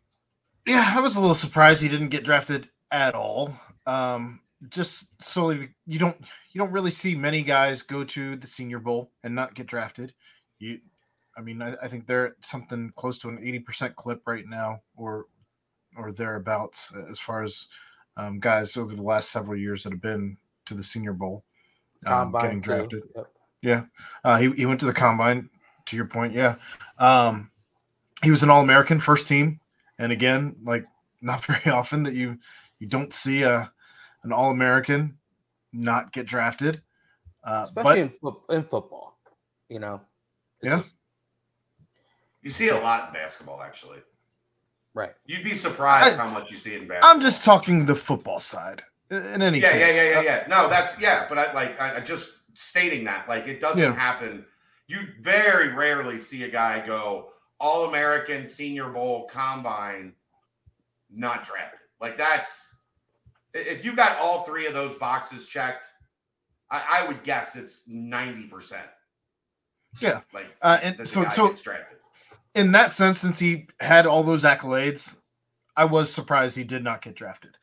Yeah, 0.64 0.94
I 0.96 1.00
was 1.00 1.16
a 1.16 1.20
little 1.20 1.34
surprised 1.34 1.82
he 1.82 1.88
didn't 1.88 2.10
get 2.10 2.24
drafted 2.24 2.68
at 2.92 3.16
all. 3.16 3.52
Um, 3.84 4.38
just 4.68 5.08
solely 5.22 5.70
you 5.86 5.98
don't 5.98 6.16
you 6.52 6.58
don't 6.58 6.70
really 6.70 6.90
see 6.90 7.14
many 7.14 7.42
guys 7.42 7.82
go 7.82 8.04
to 8.04 8.36
the 8.36 8.46
Senior 8.46 8.78
Bowl 8.78 9.10
and 9.24 9.34
not 9.34 9.54
get 9.54 9.66
drafted. 9.66 10.14
You, 10.58 10.78
I 11.36 11.40
mean, 11.40 11.62
I, 11.62 11.74
I 11.82 11.88
think 11.88 12.06
they're 12.06 12.36
something 12.42 12.92
close 12.96 13.18
to 13.20 13.28
an 13.28 13.40
eighty 13.42 13.58
percent 13.58 13.96
clip 13.96 14.22
right 14.26 14.46
now, 14.46 14.80
or 14.96 15.26
or 15.96 16.12
thereabouts, 16.12 16.92
as 17.10 17.18
far 17.18 17.42
as 17.42 17.68
um, 18.16 18.38
guys 18.38 18.76
over 18.76 18.94
the 18.94 19.02
last 19.02 19.30
several 19.30 19.58
years 19.58 19.82
that 19.82 19.92
have 19.92 20.02
been 20.02 20.36
to 20.66 20.74
the 20.74 20.82
Senior 20.82 21.12
Bowl, 21.12 21.44
um, 22.06 22.32
getting 22.32 22.60
drafted. 22.60 23.02
Yep. 23.16 23.26
Yeah, 23.62 23.84
uh, 24.24 24.36
he 24.38 24.50
he 24.52 24.66
went 24.66 24.80
to 24.80 24.86
the 24.86 24.92
combine. 24.92 25.48
To 25.86 25.96
your 25.96 26.06
point, 26.06 26.32
yeah, 26.32 26.54
um, 26.98 27.50
he 28.22 28.30
was 28.30 28.44
an 28.44 28.50
All 28.50 28.62
American, 28.62 29.00
first 29.00 29.26
team, 29.26 29.58
and 29.98 30.12
again, 30.12 30.54
like 30.62 30.84
not 31.20 31.44
very 31.44 31.70
often 31.70 32.04
that 32.04 32.14
you 32.14 32.38
you 32.78 32.86
don't 32.86 33.12
see 33.12 33.42
a 33.42 33.72
an 34.24 34.32
All 34.32 34.50
American 34.50 35.18
not 35.72 36.12
get 36.12 36.26
drafted. 36.26 36.82
Uh, 37.44 37.62
Especially 37.64 38.10
but, 38.22 38.34
in, 38.50 38.56
in 38.58 38.62
football, 38.62 39.18
you 39.68 39.80
know. 39.80 40.00
Yeah. 40.62 40.78
Just... 40.78 40.94
you 42.42 42.50
see 42.50 42.68
a 42.68 42.78
lot 42.78 43.08
in 43.08 43.14
basketball, 43.14 43.60
actually. 43.62 43.98
Right. 44.94 45.12
You'd 45.26 45.42
be 45.42 45.54
surprised 45.54 46.18
I, 46.18 46.24
how 46.24 46.30
much 46.30 46.50
you 46.50 46.58
see 46.58 46.74
in 46.74 46.86
basketball. 46.86 47.10
I'm 47.10 47.20
just 47.20 47.42
talking 47.42 47.84
the 47.86 47.94
football 47.94 48.40
side. 48.40 48.84
In 49.10 49.42
any 49.42 49.58
yeah, 49.58 49.72
case. 49.72 49.80
Yeah, 49.80 50.02
yeah, 50.02 50.10
yeah, 50.10 50.22
yeah. 50.22 50.44
No, 50.48 50.68
that's 50.70 50.98
yeah, 51.00 51.26
but 51.28 51.38
I 51.38 51.52
like 51.52 51.78
I, 51.78 51.96
I 51.96 52.00
just 52.00 52.38
stating 52.54 53.04
that 53.04 53.28
like 53.28 53.46
it 53.46 53.60
doesn't 53.60 53.82
yeah. 53.82 53.94
happen. 53.94 54.44
You 54.86 55.00
very 55.20 55.74
rarely 55.74 56.18
see 56.18 56.44
a 56.44 56.48
guy 56.48 56.84
go 56.86 57.28
All 57.60 57.86
American, 57.88 58.48
Senior 58.48 58.88
Bowl, 58.88 59.28
Combine, 59.30 60.14
not 61.10 61.44
drafted. 61.44 61.80
Like 62.00 62.16
that's 62.16 62.71
if 63.54 63.84
you 63.84 63.94
got 63.94 64.18
all 64.18 64.44
three 64.44 64.66
of 64.66 64.74
those 64.74 64.94
boxes 64.96 65.46
checked, 65.46 65.86
I, 66.70 66.82
I 66.90 67.08
would 67.08 67.22
guess 67.22 67.56
it's 67.56 67.84
ninety 67.88 68.44
percent. 68.44 68.86
Yeah, 70.00 70.20
like 70.32 70.46
uh, 70.62 70.78
and 70.82 71.06
so 71.06 71.28
so 71.28 71.54
in 72.54 72.72
that 72.72 72.92
sense, 72.92 73.18
since 73.18 73.38
he 73.38 73.66
had 73.80 74.06
all 74.06 74.22
those 74.22 74.44
accolades, 74.44 75.16
I 75.76 75.84
was 75.84 76.12
surprised 76.12 76.56
he 76.56 76.64
did 76.64 76.84
not 76.84 77.02
get 77.02 77.14
drafted. 77.14 77.56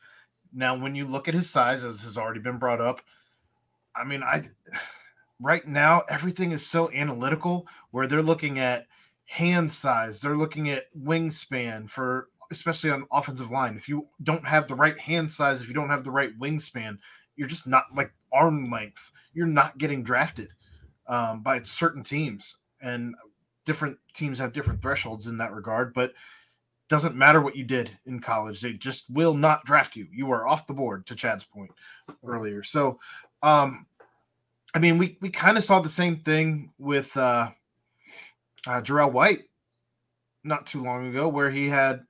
Now, 0.52 0.76
when 0.76 0.94
you 0.94 1.04
look 1.04 1.28
at 1.28 1.34
his 1.34 1.48
size, 1.48 1.84
as 1.84 2.02
has 2.02 2.18
already 2.18 2.40
been 2.40 2.58
brought 2.58 2.80
up, 2.80 3.00
I 3.94 4.04
mean, 4.04 4.22
I 4.22 4.42
right 5.40 5.66
now 5.66 6.02
everything 6.08 6.52
is 6.52 6.66
so 6.66 6.90
analytical 6.92 7.66
where 7.92 8.06
they're 8.06 8.22
looking 8.22 8.58
at 8.58 8.86
hand 9.26 9.70
size, 9.70 10.20
they're 10.20 10.36
looking 10.36 10.70
at 10.70 10.86
wingspan 10.98 11.88
for 11.88 12.29
especially 12.50 12.90
on 12.90 13.06
offensive 13.12 13.50
line. 13.50 13.76
If 13.76 13.88
you 13.88 14.08
don't 14.22 14.46
have 14.46 14.66
the 14.66 14.74
right 14.74 14.98
hand 14.98 15.30
size, 15.30 15.60
if 15.60 15.68
you 15.68 15.74
don't 15.74 15.88
have 15.88 16.04
the 16.04 16.10
right 16.10 16.38
wingspan, 16.38 16.98
you're 17.36 17.48
just 17.48 17.66
not 17.66 17.84
like 17.94 18.12
arm 18.32 18.70
length. 18.70 19.12
You're 19.32 19.46
not 19.46 19.78
getting 19.78 20.02
drafted 20.02 20.48
um, 21.06 21.42
by 21.42 21.62
certain 21.62 22.02
teams, 22.02 22.58
and 22.80 23.14
different 23.64 23.98
teams 24.14 24.38
have 24.38 24.52
different 24.52 24.82
thresholds 24.82 25.26
in 25.26 25.38
that 25.38 25.52
regard. 25.52 25.94
But 25.94 26.12
doesn't 26.88 27.14
matter 27.14 27.40
what 27.40 27.56
you 27.56 27.64
did 27.64 27.90
in 28.06 28.20
college; 28.20 28.60
they 28.60 28.72
just 28.72 29.08
will 29.10 29.34
not 29.34 29.64
draft 29.64 29.96
you. 29.96 30.06
You 30.12 30.30
are 30.32 30.46
off 30.46 30.66
the 30.66 30.74
board. 30.74 31.06
To 31.06 31.14
Chad's 31.14 31.44
point 31.44 31.70
earlier, 32.24 32.62
so 32.62 32.98
um, 33.42 33.86
I 34.74 34.78
mean, 34.78 34.98
we 34.98 35.16
we 35.20 35.30
kind 35.30 35.56
of 35.56 35.64
saw 35.64 35.80
the 35.80 35.88
same 35.88 36.16
thing 36.16 36.72
with 36.78 37.16
uh, 37.16 37.50
uh, 38.66 38.80
Jarell 38.80 39.12
White 39.12 39.44
not 40.44 40.66
too 40.66 40.82
long 40.82 41.06
ago, 41.08 41.28
where 41.28 41.50
he 41.50 41.68
had 41.68 42.04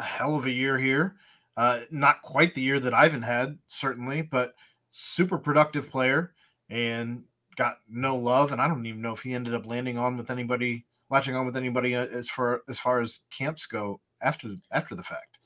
a 0.00 0.02
hell 0.02 0.34
of 0.34 0.46
a 0.46 0.50
year 0.50 0.78
here. 0.78 1.16
Uh, 1.56 1.80
not 1.90 2.22
quite 2.22 2.54
the 2.54 2.62
year 2.62 2.80
that 2.80 2.94
Ivan 2.94 3.22
had, 3.22 3.58
certainly, 3.68 4.22
but 4.22 4.54
super 4.90 5.36
productive 5.36 5.90
player 5.90 6.32
and 6.70 7.22
got 7.56 7.76
no 7.88 8.16
love. 8.16 8.52
And 8.52 8.62
I 8.62 8.66
don't 8.66 8.86
even 8.86 9.02
know 9.02 9.12
if 9.12 9.20
he 9.20 9.34
ended 9.34 9.54
up 9.54 9.66
landing 9.66 9.98
on 9.98 10.16
with 10.16 10.30
anybody, 10.30 10.86
latching 11.10 11.36
on 11.36 11.44
with 11.44 11.56
anybody 11.56 11.94
uh, 11.94 12.06
as 12.06 12.28
far 12.30 12.62
as 12.68 12.78
far 12.78 13.00
as 13.00 13.24
camps 13.30 13.66
go 13.66 14.00
after 14.22 14.54
after 14.72 14.94
the 14.94 15.02
fact. 15.02 15.38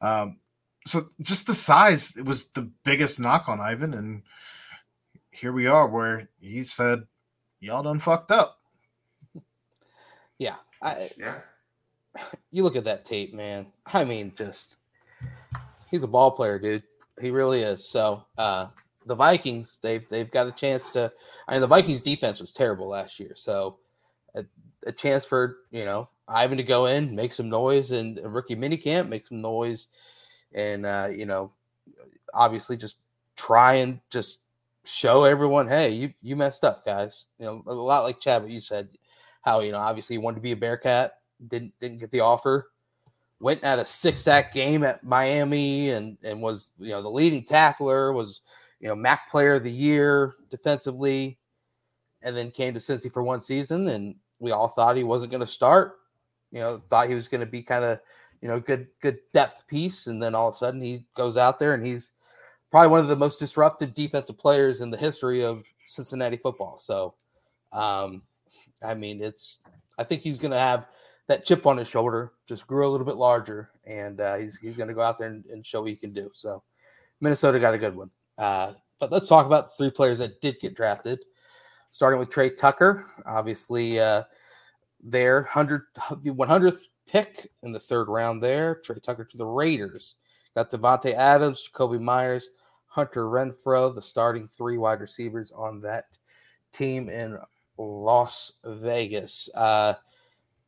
Um, 0.00 0.38
so 0.86 1.10
just 1.20 1.46
the 1.46 1.54
size 1.54 2.16
it 2.16 2.24
was 2.24 2.50
the 2.52 2.70
biggest 2.82 3.20
knock 3.20 3.48
on 3.48 3.60
Ivan, 3.60 3.92
and 3.92 4.22
here 5.30 5.52
we 5.52 5.66
are 5.66 5.86
where 5.86 6.30
he 6.40 6.62
said, 6.62 7.06
"Y'all 7.60 7.82
done 7.82 7.98
fucked 7.98 8.30
up." 8.30 8.58
Yeah, 10.38 10.56
I, 10.80 11.10
yeah 11.18 11.40
you 12.50 12.62
look 12.62 12.76
at 12.76 12.84
that 12.84 13.04
tape, 13.04 13.34
man. 13.34 13.66
I 13.86 14.04
mean, 14.04 14.32
just 14.36 14.76
he's 15.90 16.02
a 16.02 16.08
ball 16.08 16.30
player, 16.30 16.58
dude. 16.58 16.82
He 17.20 17.30
really 17.30 17.62
is. 17.62 17.88
So 17.88 18.24
uh, 18.36 18.68
the 19.06 19.14
Vikings, 19.14 19.78
they've 19.82 20.08
they've 20.08 20.30
got 20.30 20.46
a 20.46 20.52
chance 20.52 20.90
to. 20.90 21.12
I 21.46 21.52
mean, 21.52 21.60
the 21.60 21.66
Vikings 21.66 22.02
defense 22.02 22.40
was 22.40 22.52
terrible 22.52 22.88
last 22.88 23.18
year, 23.18 23.32
so 23.34 23.78
a, 24.34 24.44
a 24.86 24.92
chance 24.92 25.24
for 25.24 25.58
you 25.70 25.84
know 25.84 26.08
Ivan 26.28 26.58
to 26.58 26.62
go 26.62 26.86
in, 26.86 27.14
make 27.14 27.32
some 27.32 27.48
noise, 27.48 27.90
and 27.90 28.20
rookie 28.22 28.56
minicamp, 28.56 29.08
make 29.08 29.26
some 29.26 29.40
noise, 29.40 29.86
and 30.52 30.86
uh, 30.86 31.08
you 31.10 31.26
know, 31.26 31.52
obviously 32.34 32.76
just 32.76 32.96
try 33.36 33.74
and 33.74 34.00
just 34.10 34.40
show 34.84 35.24
everyone, 35.24 35.66
hey, 35.66 35.90
you 35.90 36.12
you 36.22 36.36
messed 36.36 36.64
up, 36.64 36.84
guys. 36.84 37.24
You 37.38 37.46
know, 37.46 37.62
a 37.66 37.74
lot 37.74 38.04
like 38.04 38.20
Chad, 38.20 38.42
what 38.42 38.50
you 38.50 38.60
said, 38.60 38.88
how 39.42 39.60
you 39.60 39.72
know 39.72 39.78
obviously 39.78 40.14
you 40.14 40.20
wanted 40.20 40.36
to 40.36 40.42
be 40.42 40.52
a 40.52 40.56
Bearcat 40.56 41.18
didn't 41.46 41.72
didn't 41.80 41.98
get 41.98 42.10
the 42.10 42.20
offer. 42.20 42.70
Went 43.40 43.62
at 43.62 43.78
a 43.78 43.84
six 43.84 44.22
sack 44.22 44.52
game 44.52 44.82
at 44.82 45.04
Miami 45.04 45.90
and 45.90 46.18
and 46.24 46.42
was 46.42 46.70
you 46.78 46.90
know 46.90 47.02
the 47.02 47.10
leading 47.10 47.44
tackler 47.44 48.12
was 48.12 48.40
you 48.80 48.88
know 48.88 48.96
MAC 48.96 49.30
Player 49.30 49.54
of 49.54 49.64
the 49.64 49.70
Year 49.70 50.34
defensively, 50.50 51.38
and 52.22 52.36
then 52.36 52.50
came 52.50 52.74
to 52.74 52.80
Cincy 52.80 53.12
for 53.12 53.22
one 53.22 53.40
season, 53.40 53.88
and 53.88 54.16
we 54.40 54.50
all 54.50 54.68
thought 54.68 54.96
he 54.96 55.04
wasn't 55.04 55.30
going 55.30 55.40
to 55.40 55.46
start. 55.46 55.98
You 56.50 56.60
know, 56.60 56.82
thought 56.90 57.08
he 57.08 57.14
was 57.14 57.28
going 57.28 57.40
to 57.40 57.46
be 57.46 57.62
kind 57.62 57.84
of 57.84 58.00
you 58.40 58.48
know 58.48 58.58
good 58.58 58.88
good 59.00 59.18
depth 59.32 59.66
piece, 59.68 60.08
and 60.08 60.22
then 60.22 60.34
all 60.34 60.48
of 60.48 60.54
a 60.54 60.58
sudden 60.58 60.80
he 60.80 61.04
goes 61.14 61.36
out 61.36 61.58
there 61.58 61.74
and 61.74 61.84
he's 61.84 62.12
probably 62.70 62.88
one 62.88 63.00
of 63.00 63.08
the 63.08 63.16
most 63.16 63.38
disruptive 63.38 63.94
defensive 63.94 64.38
players 64.38 64.80
in 64.80 64.90
the 64.90 64.96
history 64.96 65.42
of 65.42 65.64
Cincinnati 65.86 66.36
football. 66.36 66.78
So, 66.78 67.14
um, 67.72 68.22
I 68.82 68.94
mean, 68.94 69.22
it's 69.22 69.58
I 69.98 70.04
think 70.04 70.22
he's 70.22 70.38
going 70.38 70.52
to 70.52 70.58
have 70.58 70.86
that 71.28 71.44
chip 71.44 71.66
on 71.66 71.76
his 71.76 71.88
shoulder 71.88 72.32
just 72.46 72.66
grew 72.66 72.88
a 72.88 72.90
little 72.90 73.06
bit 73.06 73.16
larger, 73.16 73.70
and 73.84 74.20
uh, 74.20 74.36
he's 74.36 74.56
he's 74.56 74.76
going 74.76 74.88
to 74.88 74.94
go 74.94 75.02
out 75.02 75.18
there 75.18 75.28
and, 75.28 75.44
and, 75.46 75.64
show 75.64 75.82
what 75.82 75.90
he 75.90 75.96
can 75.96 76.12
do. 76.12 76.30
So 76.32 76.62
Minnesota 77.20 77.60
got 77.60 77.74
a 77.74 77.78
good 77.78 77.94
one. 77.94 78.10
Uh, 78.38 78.72
but 78.98 79.12
let's 79.12 79.28
talk 79.28 79.46
about 79.46 79.76
three 79.76 79.90
players 79.90 80.18
that 80.18 80.40
did 80.40 80.58
get 80.60 80.74
drafted. 80.74 81.20
Starting 81.90 82.18
with 82.18 82.30
Trey 82.30 82.50
Tucker, 82.50 83.06
obviously 83.24 83.98
uh, 83.98 84.22
their 85.02 85.42
100, 85.42 85.82
100th 85.94 86.80
pick 87.06 87.48
in 87.62 87.72
the 87.72 87.80
third 87.80 88.08
round 88.08 88.42
there. 88.42 88.80
Trey 88.84 88.98
Tucker 89.00 89.24
to 89.24 89.36
the 89.36 89.46
Raiders. 89.46 90.16
Got 90.54 90.70
Davante 90.70 91.14
Adams, 91.14 91.66
Jakobi 91.68 92.00
Meyers, 92.00 92.50
Hunter 92.86 93.24
Renfrow, 93.24 93.94
the 93.94 94.02
starting 94.02 94.48
three 94.48 94.76
wide 94.76 95.00
receivers 95.00 95.52
on 95.52 95.80
that 95.82 96.06
team 96.72 97.08
in 97.08 97.38
Las 97.78 98.52
Vegas. 98.64 99.48
Uh, 99.54 99.94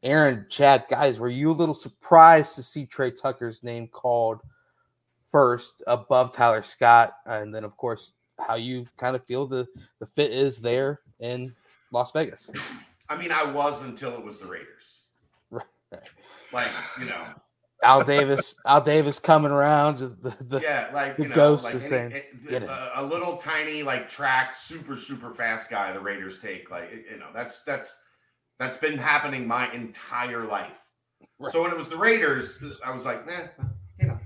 Aaron, 0.02 0.46
Chad, 0.48 0.86
guys, 0.88 1.18
were 1.20 1.28
you 1.28 1.50
a 1.50 1.52
little 1.52 1.74
surprised 1.74 2.54
to 2.54 2.62
see 2.62 2.86
Trey 2.86 3.10
Tucker's 3.10 3.62
name 3.62 3.86
called 3.88 4.40
first 5.30 5.82
above 5.86 6.32
Tyler 6.32 6.62
Scott, 6.62 7.14
and 7.26 7.54
then 7.54 7.64
of 7.64 7.76
course 7.76 8.12
how 8.38 8.54
you 8.54 8.86
kind 8.96 9.14
of 9.14 9.24
feel 9.26 9.46
the 9.46 9.66
the 9.98 10.06
fit 10.06 10.32
is 10.32 10.60
there 10.60 11.00
in 11.20 11.54
Las 11.92 12.12
Vegas. 12.12 12.48
I 13.08 13.16
mean, 13.16 13.30
I 13.30 13.44
was 13.44 13.82
until 13.82 14.14
it 14.14 14.24
was 14.24 14.38
the 14.38 14.46
Raiders. 14.46 14.66
Right. 15.50 15.66
Like 16.52 16.68
you 16.98 17.04
know, 17.06 17.26
Al 17.82 18.02
Davis, 18.04 18.56
Al 18.66 18.80
Davis 18.80 19.18
coming 19.18 19.50
around, 19.52 19.98
just 19.98 20.22
the, 20.22 20.34
the 20.40 20.60
yeah, 20.60 20.90
like 20.94 21.16
the 21.16 21.24
you 21.24 21.28
know, 21.28 21.34
ghost 21.34 21.64
like 21.64 21.74
is 21.74 21.86
saying, 21.86 22.12
it- 22.12 22.48
"Get 22.48 22.62
it." 22.62 22.68
a, 22.70 23.00
a 23.00 23.04
little 23.04 23.36
tiny 23.36 23.82
like 23.82 24.08
track, 24.08 24.54
super 24.54 24.96
super 24.96 25.34
fast 25.34 25.68
guy. 25.68 25.92
The 25.92 26.00
Raiders 26.00 26.40
take 26.40 26.70
like 26.70 26.90
you 27.10 27.18
know 27.18 27.28
that's 27.34 27.64
that's 27.64 28.00
that's 28.60 28.76
been 28.76 28.98
happening 28.98 29.46
my 29.46 29.72
entire 29.72 30.44
life. 30.44 30.86
Right. 31.38 31.50
So 31.50 31.62
when 31.62 31.72
it 31.72 31.76
was 31.76 31.88
the 31.88 31.96
Raiders, 31.96 32.62
I 32.84 32.92
was 32.92 33.06
like, 33.06 33.26
man, 33.26 33.48
you 33.98 34.06
know, 34.08 34.18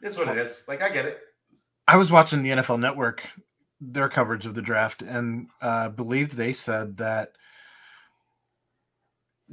this 0.00 0.14
is 0.14 0.18
what 0.18 0.28
it 0.28 0.38
is. 0.38 0.64
Like 0.66 0.82
I 0.82 0.88
get 0.88 1.04
it. 1.04 1.20
I 1.86 1.98
was 1.98 2.10
watching 2.10 2.42
the 2.42 2.50
NFL 2.50 2.80
Network, 2.80 3.22
their 3.82 4.08
coverage 4.08 4.46
of 4.46 4.54
the 4.54 4.62
draft, 4.62 5.02
and 5.02 5.48
uh, 5.60 5.90
believed 5.90 6.32
they 6.32 6.54
said 6.54 6.96
that 6.96 7.32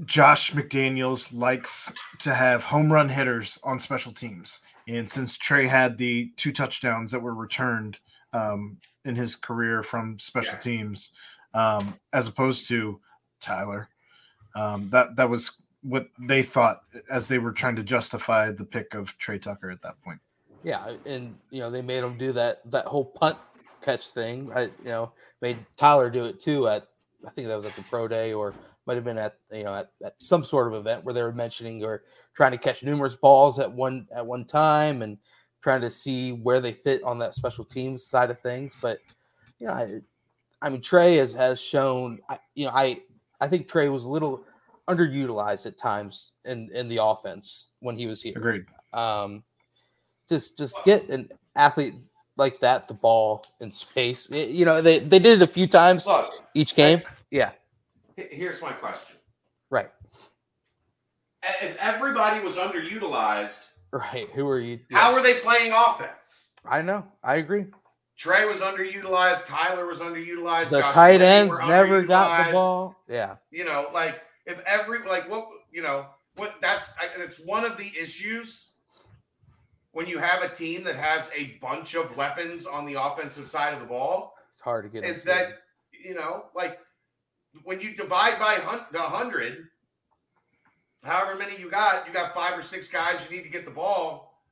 Josh 0.05 0.53
McDaniels 0.53 1.33
likes 1.33 1.91
to 2.19 2.33
have 2.33 2.63
home 2.63 2.91
run 2.91 3.09
hitters 3.09 3.59
on 3.63 3.77
special 3.77 4.13
teams. 4.13 4.61
And 4.87 5.11
since 5.11 5.37
Trey 5.37 5.67
had 5.67 5.97
the 5.97 6.31
two 6.37 6.53
touchdowns 6.53 7.11
that 7.11 7.21
were 7.21 7.35
returned 7.35 7.97
um, 8.31 8.77
in 9.03 9.17
his 9.17 9.35
career 9.35 9.83
from 9.83 10.17
special 10.17 10.53
Yeah. 10.53 10.59
teams, 10.59 11.11
um, 11.53 11.93
as 12.13 12.29
opposed 12.29 12.69
to 12.69 13.01
Tyler, 13.41 13.89
um, 14.55 14.89
that 14.89 15.15
that 15.15 15.29
was 15.29 15.57
what 15.83 16.07
they 16.19 16.43
thought 16.43 16.83
as 17.09 17.27
they 17.27 17.39
were 17.39 17.51
trying 17.51 17.75
to 17.75 17.83
justify 17.83 18.51
the 18.51 18.65
pick 18.65 18.93
of 18.93 19.17
Trey 19.17 19.39
Tucker 19.39 19.71
at 19.71 19.81
that 19.81 20.01
point. 20.03 20.19
Yeah, 20.63 20.93
and 21.05 21.35
you 21.49 21.59
know 21.59 21.71
they 21.71 21.81
made 21.81 22.03
him 22.03 22.17
do 22.17 22.31
that 22.33 22.69
that 22.71 22.85
whole 22.85 23.05
punt 23.05 23.37
catch 23.81 24.09
thing. 24.09 24.51
I 24.53 24.63
you 24.63 24.69
know 24.85 25.11
made 25.41 25.57
Tyler 25.75 26.09
do 26.09 26.25
it 26.25 26.39
too 26.39 26.67
at 26.67 26.87
I 27.25 27.29
think 27.31 27.47
that 27.47 27.55
was 27.55 27.65
at 27.65 27.75
the 27.75 27.83
pro 27.83 28.07
day 28.07 28.33
or 28.33 28.53
might 28.85 28.95
have 28.95 29.03
been 29.03 29.17
at 29.17 29.37
you 29.51 29.63
know 29.63 29.75
at, 29.75 29.91
at 30.03 30.15
some 30.19 30.43
sort 30.43 30.67
of 30.67 30.73
event 30.73 31.03
where 31.03 31.13
they 31.13 31.23
were 31.23 31.31
mentioning 31.31 31.83
or 31.83 32.03
trying 32.33 32.51
to 32.51 32.57
catch 32.57 32.83
numerous 32.83 33.15
balls 33.15 33.59
at 33.59 33.71
one 33.71 34.07
at 34.15 34.25
one 34.25 34.45
time 34.45 35.01
and 35.01 35.17
trying 35.61 35.81
to 35.81 35.91
see 35.91 36.31
where 36.31 36.59
they 36.59 36.73
fit 36.73 37.03
on 37.03 37.19
that 37.19 37.35
special 37.35 37.63
teams 37.63 38.03
side 38.03 38.31
of 38.31 38.39
things. 38.39 38.75
But 38.81 38.99
you 39.59 39.67
know, 39.67 39.73
I, 39.73 39.99
I 40.61 40.69
mean 40.69 40.81
Trey 40.81 41.17
has 41.17 41.33
has 41.33 41.59
shown 41.59 42.19
I, 42.29 42.39
you 42.55 42.65
know 42.65 42.71
I 42.73 43.01
I 43.41 43.47
think 43.47 43.67
Trey 43.67 43.89
was 43.89 44.05
a 44.05 44.09
little 44.09 44.45
underutilized 44.87 45.65
at 45.65 45.77
times 45.77 46.31
in 46.45 46.69
in 46.73 46.87
the 46.87 47.03
offense 47.03 47.71
when 47.79 47.95
he 47.95 48.07
was 48.07 48.21
here 48.21 48.33
Agreed. 48.37 48.65
um, 48.93 49.43
just 50.29 50.57
just 50.57 50.75
get 50.85 51.09
an 51.09 51.29
athlete 51.55 51.95
like 52.37 52.59
that 52.59 52.87
the 52.87 52.93
ball 52.93 53.43
in 53.59 53.71
space. 53.71 54.29
It- 54.29 54.49
you 54.49 54.63
know, 54.65 54.81
they, 54.81 54.99
they 54.99 55.19
did 55.19 55.41
it 55.41 55.43
a 55.43 55.51
few 55.51 55.67
times 55.67 56.05
Look, 56.05 56.31
each 56.53 56.75
game. 56.75 57.01
Yeah, 57.31 57.51
here's 58.15 58.61
my 58.61 58.71
question: 58.71 59.17
right, 59.69 59.89
If 61.61 61.75
everybody 61.77 62.43
was 62.43 62.55
underutilized, 62.55 63.67
right. 63.91 64.29
Who 64.31 64.47
are 64.47 64.59
you? 64.59 64.79
how 64.91 65.13
are 65.13 65.21
they 65.23 65.35
playing 65.39 65.71
offense? 65.73 66.49
I 66.63 66.81
know. 66.81 67.05
I 67.23 67.35
agree. 67.35 67.65
Trey 68.21 68.45
was 68.45 68.59
underutilized. 68.59 69.47
Tyler 69.47 69.87
was 69.87 69.97
underutilized. 69.97 70.69
The 70.69 70.81
Josh 70.81 70.91
tight 70.93 71.21
Allen 71.21 71.49
ends 71.49 71.59
never 71.67 72.03
got 72.03 72.45
the 72.45 72.51
ball. 72.51 72.95
Yeah, 73.07 73.37
You 73.49 73.65
know, 73.65 73.87
like 73.91 74.21
if 74.45 74.59
every 74.67 74.99
like 75.07 75.27
what 75.27 75.47
you 75.71 75.81
know 75.81 76.05
what 76.35 76.53
that's 76.61 76.93
it's 77.17 77.39
one 77.39 77.65
of 77.65 77.77
the 77.77 77.91
issues 77.99 78.67
when 79.91 80.05
you 80.05 80.19
have 80.19 80.43
a 80.43 80.49
team 80.49 80.83
that 80.83 80.95
has 80.95 81.31
a 81.35 81.57
bunch 81.61 81.95
of 81.95 82.15
weapons 82.15 82.67
on 82.67 82.85
the 82.85 83.01
offensive 83.01 83.49
side 83.49 83.73
of 83.73 83.79
the 83.79 83.87
ball 83.87 84.35
it's 84.51 84.61
hard 84.61 84.83
to 84.85 84.89
get. 84.89 85.03
is 85.03 85.15
into. 85.15 85.27
that 85.27 85.47
you 85.91 86.13
know 86.13 86.45
like 86.55 86.77
when 87.63 87.81
you 87.81 87.95
divide 87.95 88.37
by 88.37 88.53
hun- 88.53 88.85
the 88.91 89.01
hundred, 89.01 89.67
however 91.01 91.39
many 91.39 91.59
you 91.59 91.71
got, 91.71 92.07
you 92.07 92.13
got 92.13 92.35
five 92.35 92.55
or 92.55 92.61
six 92.61 92.87
guys 92.87 93.17
you 93.27 93.35
need 93.35 93.43
to 93.43 93.49
get 93.49 93.65
the 93.65 93.71
ball. 93.71 94.43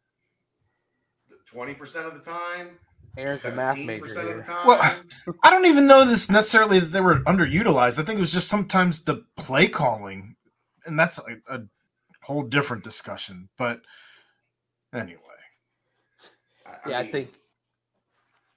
Twenty 1.46 1.76
percent 1.76 2.08
of 2.08 2.16
the 2.16 2.20
time, 2.20 2.80
Aaron's 3.18 3.46
a 3.46 3.52
math 3.52 3.78
major 3.78 4.06
here. 4.08 4.46
Well, 4.66 4.80
I 5.44 5.50
don't 5.50 5.66
even 5.66 5.88
know 5.88 6.06
this 6.06 6.30
necessarily 6.30 6.80
that 6.80 6.88
they 6.88 7.02
were 7.02 7.20
underutilized. 7.22 8.00
I 8.00 8.04
think 8.04 8.18
it 8.18 8.22
was 8.22 8.32
just 8.32 8.48
sometimes 8.48 9.04
the 9.04 9.26
play 9.38 9.68
calling, 9.68 10.36
and 10.86 10.98
that's 10.98 11.20
a, 11.20 11.56
a 11.56 11.62
whole 12.24 12.44
different 12.44 12.84
discussion. 12.84 13.50
But 13.58 13.82
anyway, 14.94 15.20
Yeah, 16.88 17.00
I 17.00 17.04
mean, 17.04 17.12
think 17.12 17.38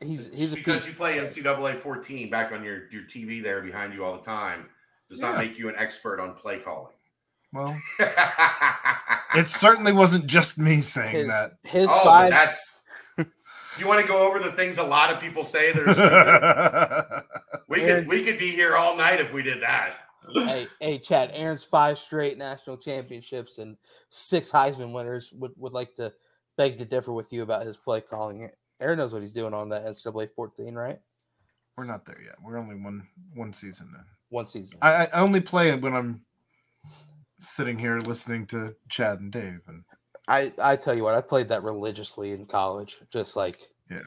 he's 0.01 0.33
he's 0.33 0.53
a 0.53 0.57
because 0.57 0.83
piece. 0.85 0.93
you 0.93 0.97
play 0.97 1.19
NCAA 1.19 1.79
14 1.79 2.31
back 2.31 2.53
on 2.53 2.63
your, 2.65 2.91
your 2.91 3.03
TV 3.03 3.43
there 3.43 3.63
behind 3.63 3.95
you 3.95 4.05
all 4.05 4.17
the 4.17 4.23
time 4.25 4.67
does 5.11 5.21
not 5.21 5.37
make 5.39 5.59
you 5.59 5.69
an 5.69 5.75
expert 5.77 6.21
on 6.21 6.35
play 6.35 6.59
calling. 6.59 6.93
well, 7.53 7.77
it 9.35 9.49
certainly 9.49 9.93
wasn't 9.93 10.27
just 10.27 10.59
me 10.59 10.81
saying 10.81 11.15
his 11.17 11.27
that. 11.29 11.53
his 11.65 11.87
oh, 11.91 12.05
five. 12.05 12.31
that's. 12.31 12.81
Do 13.75 13.81
you 13.83 13.89
want 13.89 14.01
to 14.01 14.07
go 14.07 14.19
over 14.19 14.39
the 14.39 14.53
things 14.53 14.79
a 14.79 14.83
lot 14.83 15.13
of 15.13 15.21
people 15.21 15.45
say 15.45 15.73
that 15.73 15.89
are 15.89 17.25
we 17.69 17.81
could 17.81 18.09
we 18.09 18.25
could 18.25 18.39
be 18.39 18.51
here 18.51 18.77
all 18.77 18.97
night 18.97 19.21
if 19.21 19.33
we 19.33 19.43
did 19.43 19.63
that. 19.63 19.95
hey, 20.33 20.67
hey, 20.81 20.99
Chad. 20.99 21.31
Aaron's 21.33 21.65
five 21.65 21.99
straight 21.99 22.39
national 22.39 22.77
championships 22.77 23.59
and 23.59 23.77
six 24.11 24.51
Heisman 24.51 24.93
winners 24.93 25.33
would, 25.33 25.53
would 25.57 25.73
like 25.73 25.95
to 25.95 26.13
beg 26.57 26.79
to 26.79 26.85
differ 26.85 27.13
with 27.13 27.33
you 27.33 27.43
about 27.43 27.67
his 27.67 27.77
play 27.77 28.01
calling. 28.01 28.51
Aaron 28.81 28.99
knows 28.99 29.13
what 29.13 29.23
he's 29.23 29.33
doing 29.33 29.55
on 29.55 29.69
that 29.71 29.85
NCAA 29.85 30.31
14, 30.35 30.75
right? 30.75 30.99
We're 31.77 31.85
not 31.85 32.05
there 32.05 32.21
yet. 32.23 32.35
We're 32.43 32.59
only 32.59 32.77
one 32.77 33.07
one 33.35 33.53
season 33.53 33.89
in. 33.95 34.05
One 34.29 34.47
season. 34.47 34.79
I, 34.83 35.07
I 35.07 35.21
only 35.21 35.41
play 35.41 35.71
it 35.71 35.81
when 35.81 35.95
I'm 35.95 36.21
sitting 37.41 37.79
here 37.79 37.99
listening 38.01 38.47
to 38.47 38.75
Chad 38.89 39.21
and 39.21 39.33
Dave, 39.33 39.61
and 39.67 39.83
I 40.29 40.53
I 40.63 40.77
tell 40.77 40.95
you 40.95 41.05
what, 41.05 41.15
I 41.15 41.21
played 41.21 41.49
that 41.49 41.63
religiously 41.63 42.33
in 42.33 42.47
college, 42.47 42.97
just 43.13 43.37
like 43.37 43.69
Yeah. 43.91 44.01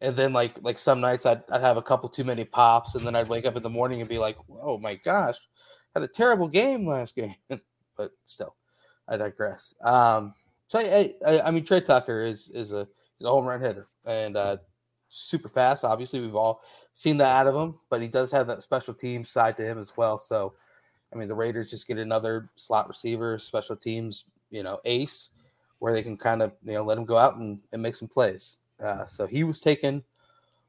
And 0.00 0.16
then 0.16 0.32
like 0.32 0.58
like 0.62 0.78
some 0.78 1.00
nights 1.00 1.26
I'd 1.26 1.42
I'd 1.50 1.60
have 1.60 1.76
a 1.76 1.82
couple 1.82 2.08
too 2.08 2.24
many 2.24 2.44
pops, 2.44 2.94
and 2.94 3.06
then 3.06 3.16
I'd 3.16 3.28
wake 3.28 3.46
up 3.46 3.56
in 3.56 3.62
the 3.62 3.70
morning 3.70 4.00
and 4.00 4.08
be 4.08 4.18
like, 4.18 4.36
"Oh 4.62 4.78
my 4.78 4.94
gosh, 4.96 5.36
had 5.94 6.02
a 6.02 6.08
terrible 6.08 6.48
game 6.48 6.86
last 6.86 7.14
game." 7.14 7.34
but 7.96 8.12
still, 8.26 8.54
I 9.08 9.16
digress. 9.16 9.74
Um, 9.82 10.34
so 10.68 10.78
I, 10.78 11.14
I, 11.26 11.40
I 11.40 11.50
mean 11.50 11.64
Trey 11.64 11.80
Tucker 11.80 12.22
is 12.22 12.50
is 12.50 12.72
a 12.72 12.80
is 13.18 13.26
a 13.26 13.30
home 13.30 13.46
run 13.46 13.60
hitter 13.60 13.88
and 14.04 14.36
uh, 14.36 14.56
super 15.08 15.48
fast. 15.48 15.84
Obviously, 15.84 16.20
we've 16.20 16.36
all 16.36 16.62
seen 16.94 17.16
that 17.18 17.34
out 17.34 17.46
of 17.46 17.54
him, 17.54 17.78
but 17.90 18.00
he 18.00 18.08
does 18.08 18.30
have 18.30 18.46
that 18.46 18.62
special 18.62 18.94
team 18.94 19.24
side 19.24 19.56
to 19.56 19.62
him 19.62 19.78
as 19.78 19.96
well. 19.96 20.18
So, 20.18 20.54
I 21.12 21.16
mean, 21.16 21.28
the 21.28 21.34
Raiders 21.34 21.70
just 21.70 21.88
get 21.88 21.98
another 21.98 22.50
slot 22.56 22.88
receiver, 22.88 23.38
special 23.38 23.76
teams, 23.76 24.26
you 24.56 24.62
know, 24.62 24.80
ace, 24.86 25.30
where 25.78 25.92
they 25.92 26.02
can 26.02 26.16
kind 26.16 26.42
of 26.42 26.52
you 26.64 26.72
know 26.72 26.82
let 26.82 26.98
him 26.98 27.04
go 27.04 27.18
out 27.18 27.36
and, 27.36 27.60
and 27.72 27.82
make 27.82 27.94
some 27.94 28.08
plays. 28.08 28.56
Uh, 28.82 29.04
so 29.04 29.26
he 29.26 29.44
was 29.44 29.60
taken 29.60 30.02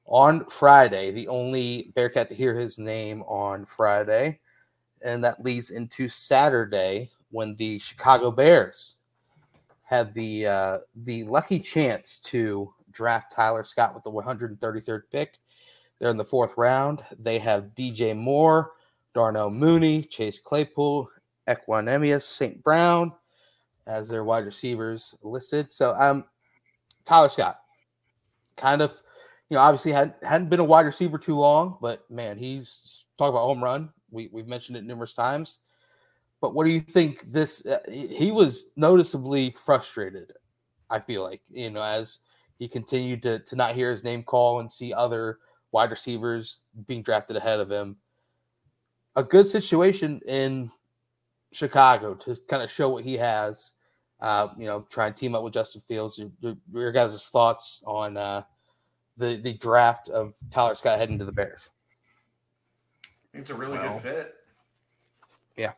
on 0.06 0.46
Friday, 0.46 1.12
the 1.12 1.28
only 1.28 1.92
Bearcat 1.96 2.30
to 2.30 2.36
hear 2.36 2.54
his 2.54 2.78
name 2.78 3.22
on 3.24 3.66
Friday, 3.66 4.40
and 5.04 5.24
that 5.24 5.44
leads 5.44 5.72
into 5.72 6.08
Saturday 6.08 7.10
when 7.32 7.56
the 7.56 7.80
Chicago 7.80 8.32
Bears 8.32 8.96
had 9.84 10.14
the 10.14 10.46
uh, 10.46 10.78
the 11.04 11.24
lucky 11.24 11.60
chance 11.60 12.20
to 12.20 12.74
draft 12.92 13.32
Tyler 13.32 13.64
Scott 13.64 13.94
with 13.94 14.04
the 14.04 14.12
133rd 14.12 15.02
pick. 15.12 15.40
They're 16.00 16.10
in 16.10 16.18
the 16.18 16.26
fourth 16.26 16.54
round. 16.58 17.04
They 17.18 17.40
have 17.40 17.76
DJ 17.76 18.16
Moore, 18.16 18.72
Darnell 19.14 19.50
Mooney, 19.50 20.04
Chase 20.04 20.40
Claypool, 20.40 21.10
Equanimeous 21.48 22.24
St. 22.24 22.64
Brown 22.64 23.14
as 23.88 24.08
their 24.10 24.24
wide 24.24 24.46
receivers 24.46 25.16
listed. 25.24 25.72
So 25.72 25.96
um 25.98 26.26
Tyler 27.06 27.30
Scott 27.30 27.60
kind 28.58 28.82
of 28.82 29.02
you 29.50 29.56
know 29.56 29.62
obviously 29.62 29.92
hadn't, 29.92 30.22
hadn't 30.24 30.50
been 30.50 30.60
a 30.60 30.64
wide 30.64 30.86
receiver 30.86 31.18
too 31.18 31.36
long, 31.36 31.78
but 31.82 32.10
man, 32.12 32.38
he's 32.38 33.06
talk 33.18 33.30
about 33.30 33.46
home 33.46 33.64
run. 33.64 33.90
We 34.12 34.30
we've 34.32 34.48
mentioned 34.48 34.78
it 34.78 34.84
numerous 34.84 35.14
times. 35.14 35.60
But 36.40 36.54
what 36.54 36.66
do 36.66 36.72
you 36.72 36.82
think 36.82 37.32
this 37.32 37.66
uh, 37.66 37.80
he 37.90 38.08
he 38.08 38.32
was 38.32 38.72
noticeably 38.76 39.56
frustrated, 39.66 40.34
I 40.90 41.00
feel 41.00 41.24
like, 41.24 41.42
you 41.50 41.70
know, 41.70 41.82
as 41.82 42.20
he 42.60 42.68
continued 42.68 43.24
to 43.24 43.40
to 43.40 43.56
not 43.56 43.76
hear 43.76 43.92
his 43.92 44.04
name 44.04 44.24
call 44.24 44.60
and 44.60 44.72
see 44.72 44.94
other 44.94 45.40
wide 45.72 45.92
receivers 45.92 46.60
being 46.86 47.02
drafted 47.02 47.38
ahead 47.38 47.60
of 47.60 47.72
him. 47.72 47.98
A 49.16 49.24
good 49.24 49.48
situation 49.48 50.22
in 50.28 50.72
Chicago 51.52 52.14
to 52.16 52.38
kind 52.48 52.62
of 52.62 52.70
show 52.70 52.90
what 52.90 53.04
he 53.04 53.16
has. 53.16 53.72
Uh, 54.20 54.48
you 54.58 54.66
know, 54.66 54.86
try 54.90 55.08
and 55.08 55.16
team 55.16 55.36
up 55.36 55.44
with 55.44 55.54
Justin 55.54 55.82
Fields. 55.88 56.18
Your, 56.18 56.32
your, 56.42 56.58
your 56.74 56.92
guys' 56.92 57.30
thoughts 57.30 57.82
on 57.86 58.18
uh, 58.18 58.42
the 59.18 59.38
the 59.38 59.54
draft 59.54 60.10
of 60.10 60.34
Tyler 60.50 60.76
Scott 60.76 60.98
heading 60.98 61.20
to 61.20 61.26
the 61.26 61.32
Bears? 61.32 61.70
It's 63.34 63.52
a 63.52 63.56
really 63.56 63.78
Well. 63.78 63.94
good 63.94 64.02
fit. 64.02 64.36
Yeah. 65.56 65.74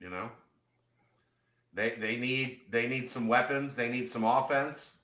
You 0.00 0.10
know, 0.10 0.30
They 1.74 1.96
they 1.98 2.16
need 2.16 2.60
they 2.70 2.86
need 2.86 3.08
some 3.08 3.26
weapons. 3.26 3.74
They 3.74 3.88
need 3.88 4.08
some 4.08 4.24
offense. 4.24 4.98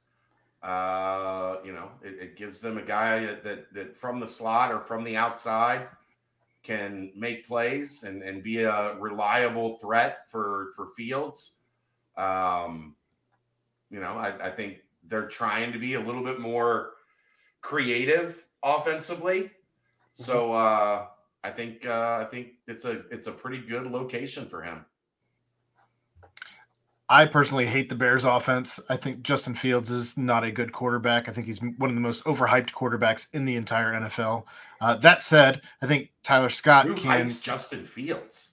Uh, 0.62 1.56
you 1.64 1.72
know, 1.72 1.88
it, 2.02 2.22
it 2.22 2.36
gives 2.36 2.60
them 2.60 2.78
a 2.78 2.82
guy 2.82 3.26
that, 3.26 3.42
that 3.42 3.74
that 3.74 3.96
from 3.96 4.20
the 4.20 4.28
slot 4.28 4.70
or 4.70 4.78
from 4.80 5.02
the 5.02 5.16
outside 5.16 5.88
can 6.62 7.10
make 7.16 7.48
plays 7.48 8.04
and, 8.04 8.22
and 8.22 8.44
be 8.44 8.62
a 8.62 8.94
reliable 9.00 9.78
threat 9.78 10.30
for 10.30 10.70
for 10.76 10.90
Fields. 10.96 11.54
Um, 12.16 12.94
you 13.90 14.00
know, 14.00 14.12
I, 14.12 14.48
I 14.48 14.50
think 14.50 14.78
they're 15.08 15.28
trying 15.28 15.72
to 15.72 15.78
be 15.78 15.94
a 15.94 16.00
little 16.00 16.22
bit 16.24 16.40
more 16.40 16.92
creative 17.60 18.46
offensively. 18.62 19.50
So 20.14 20.52
uh, 20.52 21.06
I 21.44 21.50
think 21.50 21.86
uh, 21.86 22.18
I 22.20 22.26
think 22.30 22.48
it's 22.66 22.84
a 22.84 23.02
it's 23.10 23.28
a 23.28 23.32
pretty 23.32 23.58
good 23.58 23.86
location 23.86 24.46
for 24.46 24.62
him. 24.62 24.84
I 27.08 27.26
personally 27.26 27.66
hate 27.66 27.90
the 27.90 27.94
Bears 27.94 28.24
offense. 28.24 28.80
I 28.88 28.96
think 28.96 29.22
Justin 29.22 29.54
Fields 29.54 29.90
is 29.90 30.16
not 30.16 30.44
a 30.44 30.50
good 30.50 30.72
quarterback. 30.72 31.28
I 31.28 31.32
think 31.32 31.46
he's 31.46 31.60
one 31.60 31.90
of 31.90 31.94
the 31.94 32.00
most 32.00 32.24
overhyped 32.24 32.72
quarterbacks 32.72 33.26
in 33.34 33.44
the 33.44 33.56
entire 33.56 33.92
NFL. 33.92 34.44
Uh, 34.80 34.96
that 34.96 35.22
said, 35.22 35.60
I 35.82 35.86
think 35.86 36.10
Tyler 36.22 36.48
Scott 36.48 36.86
Who 36.86 36.94
can 36.94 37.28
Justin 37.28 37.84
Fields? 37.84 38.48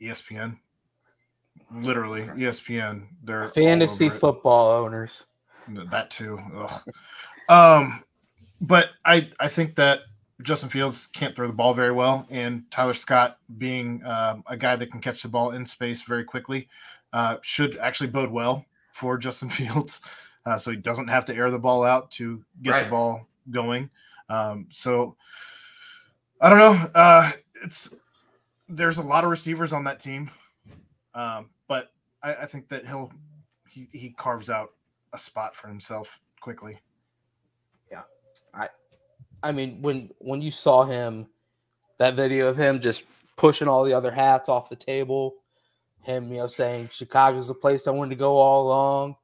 ESPN. 0.00 0.58
Literally, 1.74 2.22
ESPN. 2.22 3.06
They're 3.24 3.48
Fantasy 3.48 4.08
football 4.08 4.70
owners. 4.70 5.24
That 5.90 6.10
too. 6.10 6.38
Ugh. 6.56 6.82
Um, 7.48 8.04
but 8.60 8.90
I 9.04 9.30
I 9.40 9.48
think 9.48 9.74
that 9.76 10.00
Justin 10.42 10.68
Fields 10.68 11.06
can't 11.08 11.34
throw 11.34 11.46
the 11.46 11.52
ball 11.52 11.74
very 11.74 11.92
well, 11.92 12.26
and 12.30 12.70
Tyler 12.70 12.94
Scott 12.94 13.38
being 13.58 14.04
um, 14.04 14.44
a 14.46 14.56
guy 14.56 14.76
that 14.76 14.90
can 14.90 15.00
catch 15.00 15.22
the 15.22 15.28
ball 15.28 15.50
in 15.52 15.64
space 15.66 16.02
very 16.02 16.24
quickly 16.24 16.68
uh, 17.12 17.36
should 17.42 17.76
actually 17.78 18.08
bode 18.10 18.30
well 18.30 18.64
for 18.92 19.16
Justin 19.18 19.48
Fields, 19.50 20.00
uh, 20.46 20.58
so 20.58 20.70
he 20.70 20.76
doesn't 20.76 21.08
have 21.08 21.24
to 21.26 21.34
air 21.34 21.50
the 21.50 21.58
ball 21.58 21.82
out 21.84 22.10
to 22.12 22.42
get 22.62 22.70
Right. 22.70 22.84
the 22.84 22.90
ball 22.90 23.26
going. 23.50 23.90
Um, 24.28 24.66
so 24.70 25.16
I 26.40 26.48
don't 26.50 26.58
know. 26.58 26.90
Uh, 26.94 27.32
it's 27.64 27.94
there's 28.68 28.98
a 28.98 29.02
lot 29.02 29.24
of 29.24 29.30
receivers 29.30 29.72
on 29.72 29.84
that 29.84 30.00
team, 30.00 30.30
um, 31.14 31.50
but 31.68 31.92
I, 32.22 32.34
I 32.34 32.46
think 32.46 32.68
that 32.68 32.86
he'll 32.86 33.12
he, 33.68 33.88
he 33.92 34.10
carves 34.10 34.50
out 34.50 34.70
a 35.12 35.18
spot 35.18 35.56
for 35.56 35.68
himself 35.68 36.20
quickly. 36.40 36.78
Yeah, 37.90 38.02
I 38.52 38.68
I 39.42 39.52
mean, 39.52 39.82
when 39.82 40.10
when 40.18 40.40
you 40.40 40.50
saw 40.50 40.84
him, 40.84 41.26
that 41.98 42.14
video 42.14 42.48
of 42.48 42.56
him 42.56 42.80
just 42.80 43.04
pushing 43.36 43.68
all 43.68 43.84
the 43.84 43.92
other 43.92 44.10
hats 44.10 44.48
off 44.48 44.68
the 44.68 44.76
table, 44.76 45.34
him, 46.02 46.30
you 46.30 46.38
know, 46.38 46.46
saying 46.46 46.88
Chicago's 46.92 47.48
the 47.48 47.54
place 47.54 47.86
I 47.86 47.90
wanted 47.90 48.10
to 48.10 48.16
go 48.16 48.36
all 48.36 48.66
along. 48.66 49.16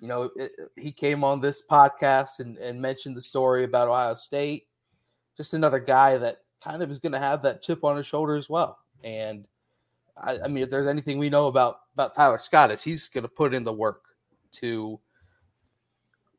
You 0.00 0.08
know, 0.08 0.30
it, 0.36 0.52
he 0.76 0.92
came 0.92 1.24
on 1.24 1.40
this 1.40 1.62
podcast 1.66 2.38
and, 2.38 2.56
and 2.58 2.80
mentioned 2.80 3.16
the 3.16 3.22
story 3.22 3.64
about 3.64 3.88
Ohio 3.88 4.14
State. 4.14 4.66
Just 5.36 5.54
another 5.54 5.80
guy 5.80 6.16
that 6.18 6.38
kind 6.62 6.82
of 6.82 6.90
is 6.90 6.98
going 6.98 7.12
to 7.12 7.18
have 7.18 7.42
that 7.42 7.62
chip 7.62 7.84
on 7.84 7.96
his 7.96 8.06
shoulder 8.06 8.36
as 8.36 8.48
well. 8.48 8.78
And 9.02 9.46
I, 10.22 10.38
I 10.44 10.48
mean, 10.48 10.62
if 10.62 10.70
there's 10.70 10.86
anything 10.86 11.18
we 11.18 11.30
know 11.30 11.46
about 11.46 11.80
about 11.94 12.14
Tyler 12.14 12.38
Scott, 12.38 12.70
is 12.70 12.82
he's 12.82 13.08
going 13.08 13.22
to 13.22 13.28
put 13.28 13.54
in 13.54 13.64
the 13.64 13.72
work 13.72 14.14
to 14.52 14.98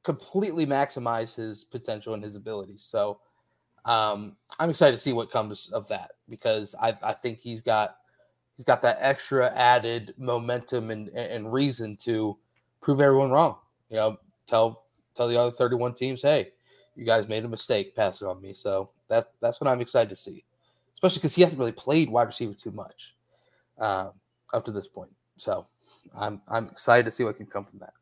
completely 0.03 0.65
maximize 0.65 1.35
his 1.35 1.63
potential 1.63 2.13
and 2.13 2.23
his 2.23 2.35
abilities. 2.35 2.81
So 2.81 3.19
um, 3.85 4.35
I'm 4.59 4.69
excited 4.69 4.95
to 4.95 5.01
see 5.01 5.13
what 5.13 5.31
comes 5.31 5.69
of 5.71 5.87
that 5.89 6.11
because 6.29 6.75
I, 6.81 6.95
I 7.03 7.13
think 7.13 7.39
he's 7.39 7.61
got 7.61 7.97
he's 8.57 8.65
got 8.65 8.81
that 8.81 8.97
extra 9.01 9.53
added 9.55 10.13
momentum 10.17 10.91
and, 10.91 11.09
and 11.09 11.51
reason 11.51 11.95
to 11.97 12.37
prove 12.81 13.01
everyone 13.01 13.31
wrong. 13.31 13.57
You 13.89 13.97
know, 13.97 14.17
tell 14.47 14.85
tell 15.15 15.27
the 15.27 15.39
other 15.39 15.51
31 15.51 15.93
teams, 15.93 16.21
hey, 16.21 16.51
you 16.95 17.05
guys 17.05 17.27
made 17.27 17.45
a 17.45 17.49
mistake 17.49 17.95
pass 17.95 18.21
it 18.21 18.25
on 18.25 18.41
me. 18.41 18.53
So 18.53 18.89
that's 19.07 19.27
that's 19.41 19.61
what 19.61 19.69
I'm 19.69 19.81
excited 19.81 20.09
to 20.09 20.15
see, 20.15 20.43
especially 20.93 21.19
because 21.19 21.35
he 21.35 21.41
hasn't 21.41 21.59
really 21.59 21.71
played 21.71 22.09
wide 22.09 22.27
receiver 22.27 22.53
too 22.53 22.71
much 22.71 23.13
um, 23.79 24.11
up 24.53 24.65
to 24.65 24.71
this 24.71 24.87
point. 24.87 25.11
So 25.37 25.67
I'm 26.15 26.41
I'm 26.47 26.67
excited 26.67 27.05
to 27.05 27.11
see 27.11 27.23
what 27.23 27.37
can 27.37 27.45
come 27.45 27.65
from 27.65 27.79
that. 27.79 27.93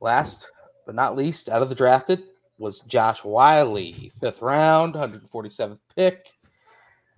Last 0.00 0.48
but 0.84 0.94
not 0.94 1.16
least, 1.16 1.48
out 1.48 1.62
of 1.62 1.68
the 1.68 1.74
drafted 1.74 2.24
was 2.58 2.80
Josh 2.80 3.24
Wiley, 3.24 4.12
fifth 4.20 4.42
round, 4.42 4.94
147th 4.94 5.78
pick. 5.94 6.32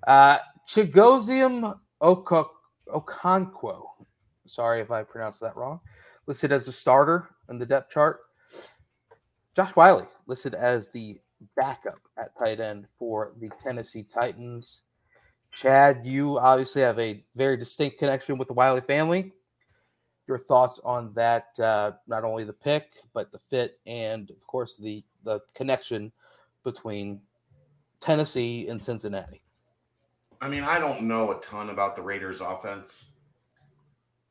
Uh, 0.06 0.38
Chigoziem 0.68 1.78
Oko- 2.00 2.50
Okonkwo, 2.88 3.84
sorry 4.46 4.80
if 4.80 4.90
I 4.90 5.02
pronounced 5.02 5.40
that 5.40 5.56
wrong, 5.56 5.80
listed 6.26 6.52
as 6.52 6.68
a 6.68 6.72
starter 6.72 7.28
in 7.48 7.58
the 7.58 7.66
depth 7.66 7.90
chart. 7.90 8.20
Josh 9.56 9.74
Wiley 9.76 10.06
listed 10.26 10.54
as 10.54 10.90
the 10.90 11.18
backup 11.56 11.98
at 12.18 12.36
tight 12.38 12.60
end 12.60 12.86
for 12.98 13.32
the 13.40 13.50
Tennessee 13.62 14.02
Titans. 14.02 14.82
Chad, 15.54 16.06
you 16.06 16.38
obviously 16.38 16.82
have 16.82 16.98
a 16.98 17.24
very 17.36 17.56
distinct 17.56 17.98
connection 17.98 18.36
with 18.38 18.48
the 18.48 18.54
Wiley 18.54 18.80
family 18.80 19.32
your 20.26 20.38
thoughts 20.38 20.80
on 20.84 21.12
that 21.14 21.48
uh, 21.60 21.92
not 22.06 22.24
only 22.24 22.44
the 22.44 22.52
pick 22.52 22.94
but 23.12 23.30
the 23.30 23.38
fit 23.38 23.78
and 23.86 24.30
of 24.30 24.46
course 24.46 24.76
the 24.76 25.04
the 25.24 25.40
connection 25.54 26.10
between 26.64 27.20
Tennessee 28.00 28.68
and 28.68 28.80
Cincinnati. 28.80 29.42
I 30.40 30.48
mean, 30.48 30.62
I 30.62 30.78
don't 30.78 31.02
know 31.02 31.30
a 31.32 31.40
ton 31.40 31.70
about 31.70 31.96
the 31.96 32.02
Raiders 32.02 32.40
offense. 32.42 33.06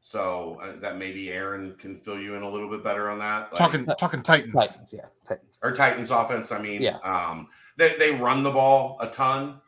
So 0.01 0.59
uh, 0.61 0.79
that 0.81 0.97
maybe 0.97 1.31
Aaron 1.31 1.75
can 1.79 1.97
fill 1.97 2.19
you 2.19 2.35
in 2.35 2.43
a 2.43 2.49
little 2.49 2.69
bit 2.69 2.83
better 2.83 3.09
on 3.09 3.17
that. 3.19 3.51
Like- 3.51 3.57
talking 3.57 3.85
talking 3.97 4.21
Titans. 4.21 4.53
Titans, 4.53 4.93
yeah, 4.93 5.05
Titans. 5.27 5.57
or 5.63 5.71
Titans 5.71 6.11
offense. 6.11 6.51
I 6.51 6.59
mean, 6.61 6.81
Yeah. 6.81 6.97
um, 6.97 7.47
they, 7.77 7.95
they 7.97 8.11
run 8.11 8.43
the 8.43 8.51
ball 8.51 8.97
a 8.99 9.07
ton. 9.07 9.59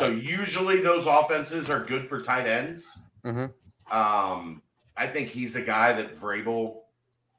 So 0.00 0.08
usually 0.08 0.80
those 0.80 1.06
offenses 1.06 1.70
are 1.70 1.84
good 1.84 2.08
for 2.08 2.20
tight 2.20 2.46
ends. 2.46 2.86
Mhm. 3.24 3.52
Um, 3.90 4.62
I 4.96 5.06
think 5.06 5.28
he's 5.28 5.56
a 5.56 5.62
guy 5.62 5.92
that 5.92 6.16
Vrabel, 6.16 6.82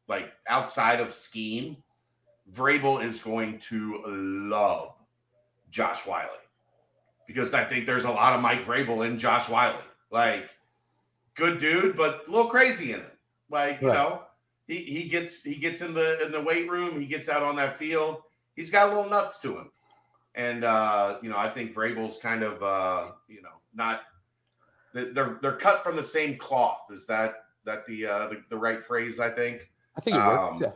like 0.08 0.32
outside 0.47 0.99
of 0.99 1.14
scheme, 1.14 1.78
Vrabel 2.51 3.03
is 3.03 3.22
going 3.22 3.60
to 3.60 4.03
love 4.06 4.93
Josh 5.70 6.06
Wiley 6.06 6.30
because 7.28 7.53
I 7.53 7.66
think 7.66 7.86
there's 7.86 8.06
a 8.06 8.12
lot 8.12 8.34
of 8.34 8.41
Mike 8.41 8.64
Vrabel 8.64 9.06
in 9.06 9.18
Josh 9.18 9.49
Wiley. 9.49 9.84
Like, 10.12 10.49
good 11.36 11.60
dude, 11.60 11.95
but 11.95 12.24
a 12.28 12.32
little 12.32 12.49
crazy 12.49 12.93
in 12.93 12.99
it. 12.99 13.18
Like, 13.49 13.82
you 13.82 13.88
Right. 13.88 13.95
know, 13.95 14.24
he, 14.68 14.78
he 14.78 15.10
gets 15.10 15.43
he 15.43 15.56
gets 15.56 15.82
in 15.82 15.93
the 15.93 16.22
in 16.26 16.32
the 16.32 16.41
weight 16.41 16.70
room, 16.70 16.99
he 16.99 17.06
gets 17.08 17.30
out 17.30 17.43
on 17.43 17.56
that 17.58 17.78
field. 17.78 18.24
He's 18.56 18.70
got 18.70 18.88
a 18.88 18.95
little 18.95 19.10
nuts 19.10 19.39
to 19.41 19.58
him. 19.58 19.72
And 20.36 20.63
uh, 20.63 21.17
you 21.21 21.29
know, 21.29 21.38
I 21.38 21.49
think 21.49 21.73
Vrabel's 21.73 22.19
kind 22.19 22.43
of 22.43 22.61
uh, 22.61 23.11
you 23.27 23.41
know, 23.41 23.49
not 23.73 24.01
they're 24.93 25.38
they're 25.41 25.57
cut 25.57 25.83
from 25.83 25.95
the 25.95 26.03
same 26.03 26.38
cloth. 26.38 26.91
Is 26.91 27.05
that 27.07 27.45
that 27.65 27.86
the 27.88 28.05
uh 28.05 28.27
the, 28.27 28.43
the 28.49 28.57
right 28.57 28.83
phrase, 28.83 29.19
I 29.19 29.29
think? 29.29 29.71
I 29.97 30.01
think 30.01 30.17
it 30.17 30.21
Um, 30.21 30.53
works. 30.53 30.61
Yeah. 30.61 30.71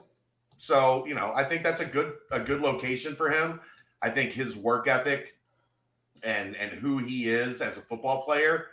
So, 0.58 1.06
you 1.06 1.16
know, 1.16 1.32
I 1.34 1.44
think 1.44 1.64
that's 1.64 1.82
a 1.82 1.86
good 1.86 2.14
a 2.32 2.40
good 2.40 2.62
location 2.62 3.16
for 3.16 3.30
him. 3.30 3.60
I 4.02 4.10
think 4.10 4.32
his 4.32 4.58
work 4.58 4.88
ethic 4.88 5.36
and 6.24 6.56
and 6.56 6.72
who 6.72 6.98
he 6.98 7.30
is 7.30 7.62
as 7.62 7.78
a 7.78 7.82
football 7.82 8.24
player 8.24 8.68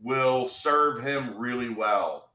will 0.00 0.46
serve 0.46 1.02
him 1.02 1.36
really 1.38 1.68
well 1.68 2.30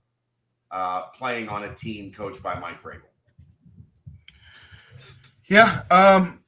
uh, 0.71 1.03
playing 1.17 1.47
on 1.47 1.65
a 1.65 1.75
team 1.75 2.11
coached 2.11 2.41
by 2.41 2.57
Mike 2.59 2.81
Vrabel. 2.81 3.01
Yeah. 5.45 5.83
Um, 5.91 6.40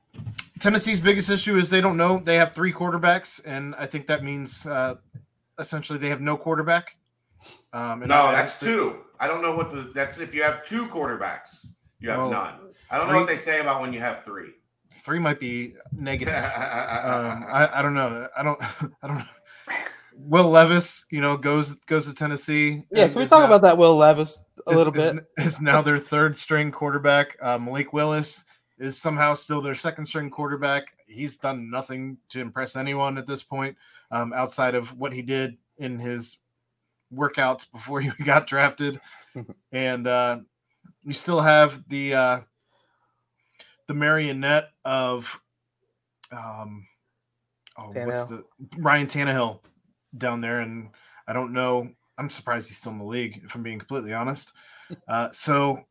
Tennessee's 0.63 1.01
biggest 1.01 1.29
issue 1.29 1.57
is 1.57 1.69
they 1.69 1.81
don't 1.81 1.97
know. 1.97 2.19
They 2.23 2.35
have 2.35 2.53
three 2.53 2.71
quarterbacks, 2.71 3.41
and 3.45 3.75
I 3.75 3.85
think 3.85 4.07
that 4.07 4.23
means 4.23 4.65
uh, 4.65 4.95
essentially 5.59 5.99
they 5.99 6.07
have 6.09 6.21
no 6.21 6.37
quarterback. 6.37 6.95
Um, 7.73 8.01
and 8.03 8.07
No, 8.07 8.27
I- 8.27 8.31
that's 8.31 8.57
two. 8.59 8.99
I 9.19 9.27
don't 9.27 9.41
know 9.41 9.55
what 9.55 9.71
the 9.71 9.91
that's 9.93 10.19
if 10.19 10.33
you 10.33 10.41
have 10.43 10.65
two 10.65 10.87
quarterbacks, 10.87 11.65
you 11.99 12.09
have 12.09 12.17
Well, 12.19 12.31
none. 12.31 12.55
I 12.91 12.97
don't 12.97 13.09
know 13.09 13.17
what 13.17 13.27
they 13.27 13.35
say 13.35 13.59
about 13.59 13.79
when 13.81 13.93
you 13.93 13.99
have 13.99 14.23
three. 14.23 14.51
Three 15.03 15.19
might 15.19 15.39
be 15.39 15.75
negative. 15.91 16.33
um, 16.33 16.41
um, 16.53 17.45
I, 17.49 17.69
I 17.75 17.81
don't 17.81 17.93
know. 17.93 18.27
I 18.37 18.43
don't. 18.43 18.61
I 19.01 19.07
don't. 19.07 19.17
know. 19.19 19.25
Will 20.15 20.49
Levis, 20.49 21.05
you 21.11 21.21
know, 21.21 21.35
goes 21.37 21.73
goes 21.87 22.07
to 22.07 22.13
Tennessee. 22.13 22.83
Yeah, 22.91 23.07
can 23.07 23.15
we 23.17 23.25
talk 23.25 23.39
now- 23.41 23.45
about 23.47 23.61
that 23.63 23.77
Will 23.77 23.95
Levis 23.97 24.39
a 24.67 24.71
is- 24.71 24.77
little 24.77 24.95
is- 24.95 25.13
bit? 25.13 25.25
Is, 25.37 25.59
now 25.61 25.81
their 25.81 25.97
third 25.99 26.37
string 26.37 26.71
quarterback. 26.71 27.35
Uh, 27.41 27.57
Malik 27.57 27.91
Willis 27.93 28.43
is 28.83 28.99
somehow 28.99 29.33
still 29.33 29.61
their 29.61 29.75
second 29.75 30.05
string 30.05 30.29
quarterback. 30.29 30.95
He's 31.07 31.37
done 31.37 31.69
nothing 31.69 32.17
to 32.29 32.41
impress 32.41 32.75
anyone 32.75 33.17
at 33.17 33.27
this 33.27 33.43
point, 33.43 33.77
um, 34.11 34.33
outside 34.33 34.75
of 34.75 34.97
what 34.97 35.13
he 35.13 35.21
did 35.21 35.57
in 35.77 35.99
his 35.99 36.37
workouts 37.13 37.71
before 37.71 38.01
he 38.01 38.09
got 38.23 38.47
drafted. 38.47 38.99
and 39.71 40.07
uh, 40.07 40.39
you 41.03 41.13
still 41.13 41.41
have 41.41 41.83
the 41.89 42.13
uh, 42.13 42.39
the 43.87 43.93
marionette 43.93 44.69
of 44.85 45.39
um, 46.31 46.87
oh, 47.77 47.87
what's 47.87 48.29
the 48.29 48.43
Ryan 48.77 49.07
Tannehill 49.07 49.59
down 50.17 50.41
there, 50.41 50.59
and 50.59 50.89
I 51.27 51.33
don't 51.33 51.53
know 51.53 51.89
I'm 52.17 52.29
surprised 52.29 52.67
he's 52.67 52.77
still 52.77 52.91
in 52.91 52.99
the 52.99 53.05
league, 53.05 53.41
if 53.43 53.55
I'm 53.55 53.63
being 53.63 53.79
completely 53.79 54.13
honest. 54.13 54.51
Uh, 55.07 55.31
so 55.31 55.85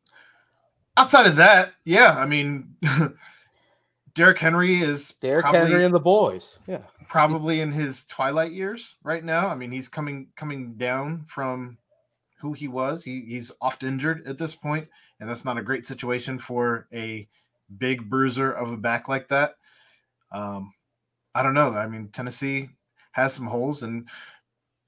outside 0.97 1.25
of 1.25 1.35
that, 1.37 1.73
yeah, 1.85 2.15
I 2.17 2.25
mean, 2.25 2.75
Derrick 4.15 4.39
Henry 4.39 4.75
is 4.75 5.09
Derrick 5.21 5.43
probably, 5.43 5.59
Henry 5.61 5.85
and 5.85 5.93
the 5.93 5.99
boys. 5.99 6.59
Yeah. 6.67 6.81
probably 7.09 7.61
in 7.61 7.71
his 7.71 8.05
twilight 8.05 8.51
years 8.51 8.95
right 9.03 9.23
now. 9.23 9.47
I 9.47 9.55
mean, 9.55 9.71
he's 9.71 9.87
coming 9.89 10.27
coming 10.35 10.75
down 10.75 11.25
from 11.27 11.77
who 12.39 12.53
he 12.53 12.67
was. 12.67 13.03
He, 13.03 13.21
he's 13.21 13.51
oft 13.61 13.83
injured 13.83 14.27
at 14.27 14.37
this 14.37 14.53
point, 14.55 14.87
and 15.19 15.29
that's 15.29 15.45
not 15.45 15.57
a 15.57 15.63
great 15.63 15.85
situation 15.85 16.37
for 16.37 16.87
a 16.93 17.27
big 17.77 18.09
bruiser 18.09 18.51
of 18.51 18.71
a 18.71 18.77
back 18.77 19.07
like 19.07 19.27
that. 19.29 19.55
Um, 20.31 20.73
I 21.33 21.41
don't 21.41 21.53
know. 21.53 21.71
I 21.71 21.87
mean, 21.87 22.09
Tennessee 22.09 22.69
has 23.13 23.33
some 23.33 23.47
holes, 23.47 23.83
and 23.83 24.07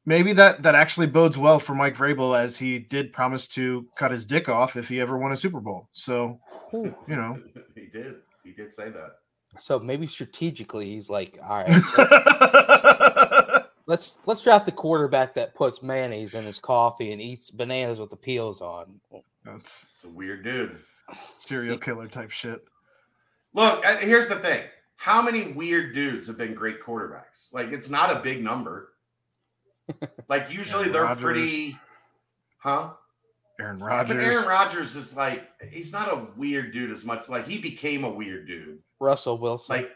maybe 0.06 0.34
that 0.34 0.64
that 0.64 0.76
actually 0.76 1.08
bodes 1.08 1.38
well 1.38 1.60
for 1.60 1.76
Mike 1.76 1.96
Vrabel, 1.96 2.38
as 2.38 2.58
he 2.58 2.80
did 2.80 3.14
promise 3.14 3.48
to 3.50 3.86
cut 3.96 4.12
his 4.12 4.26
dick 4.26 4.50
off 4.50 4.76
if 4.76 4.88
he 4.88 5.00
ever 5.00 5.18
won 5.18 5.32
a 5.32 5.38
Super 5.38 5.60
Bowl. 5.60 5.90
So 5.94 6.40
you 6.74 6.94
know, 7.08 7.40
he 7.76 7.88
did. 7.88 8.16
He 8.44 8.52
did 8.52 8.74
say 8.74 8.90
that. 8.90 9.18
So 9.58 9.80
maybe 9.80 10.06
strategically 10.08 10.90
he's 10.92 11.10
like, 11.10 11.38
all 11.42 11.64
right, 11.64 13.64
let's 13.88 14.20
let's 14.26 14.42
draft 14.42 14.66
the 14.66 14.72
quarterback 14.72 15.34
that 15.36 15.56
puts 15.56 15.82
mayonnaise 15.82 16.34
in 16.34 16.44
his 16.44 16.60
coffee 16.60 17.12
and 17.12 17.22
eats 17.22 17.52
bananas 17.52 18.00
with 18.00 18.10
the 18.10 18.18
peels 18.18 18.62
on. 18.62 19.00
that's 19.46 19.90
It's 19.96 20.04
a 20.04 20.10
weird 20.10 20.44
dude. 20.44 20.78
serial 21.38 21.78
killer 21.78 22.08
type 22.08 22.32
shit. 22.32 22.64
Look, 23.54 23.86
uh, 23.86 23.98
here's 23.98 24.28
the 24.28 24.36
thing. 24.36 24.64
How 24.98 25.22
many 25.22 25.54
weird 25.54 25.94
dudes 25.94 26.28
have 26.28 26.38
been 26.38 26.54
great 26.54 26.82
quarterbacks? 26.82 27.54
Like, 27.54 27.72
it's 27.72 27.90
not 27.90 28.16
a 28.16 28.22
big 28.22 28.44
number. 28.44 28.94
Like, 30.28 30.52
usually 30.52 30.90
they're 30.90 31.04
Rodgers. 31.04 31.24
pretty, 31.24 31.78
huh? 32.58 32.92
Aaron 33.60 33.80
Rodgers. 33.80 34.16
But 34.16 34.24
Aaron 34.24 34.48
Rodgers 34.48 34.96
is 34.96 35.16
like, 35.16 35.48
he's 35.70 35.94
not 35.94 36.12
a 36.12 36.28
weird 36.36 36.74
dude 36.74 36.92
as 36.92 37.06
much. 37.06 37.30
Like, 37.30 37.48
he 37.48 37.58
became 37.58 38.04
a 38.04 38.10
weird 38.10 38.48
dude. 38.48 38.80
Russell 39.00 39.38
Wilson. 39.38 39.76
Like, 39.76 39.92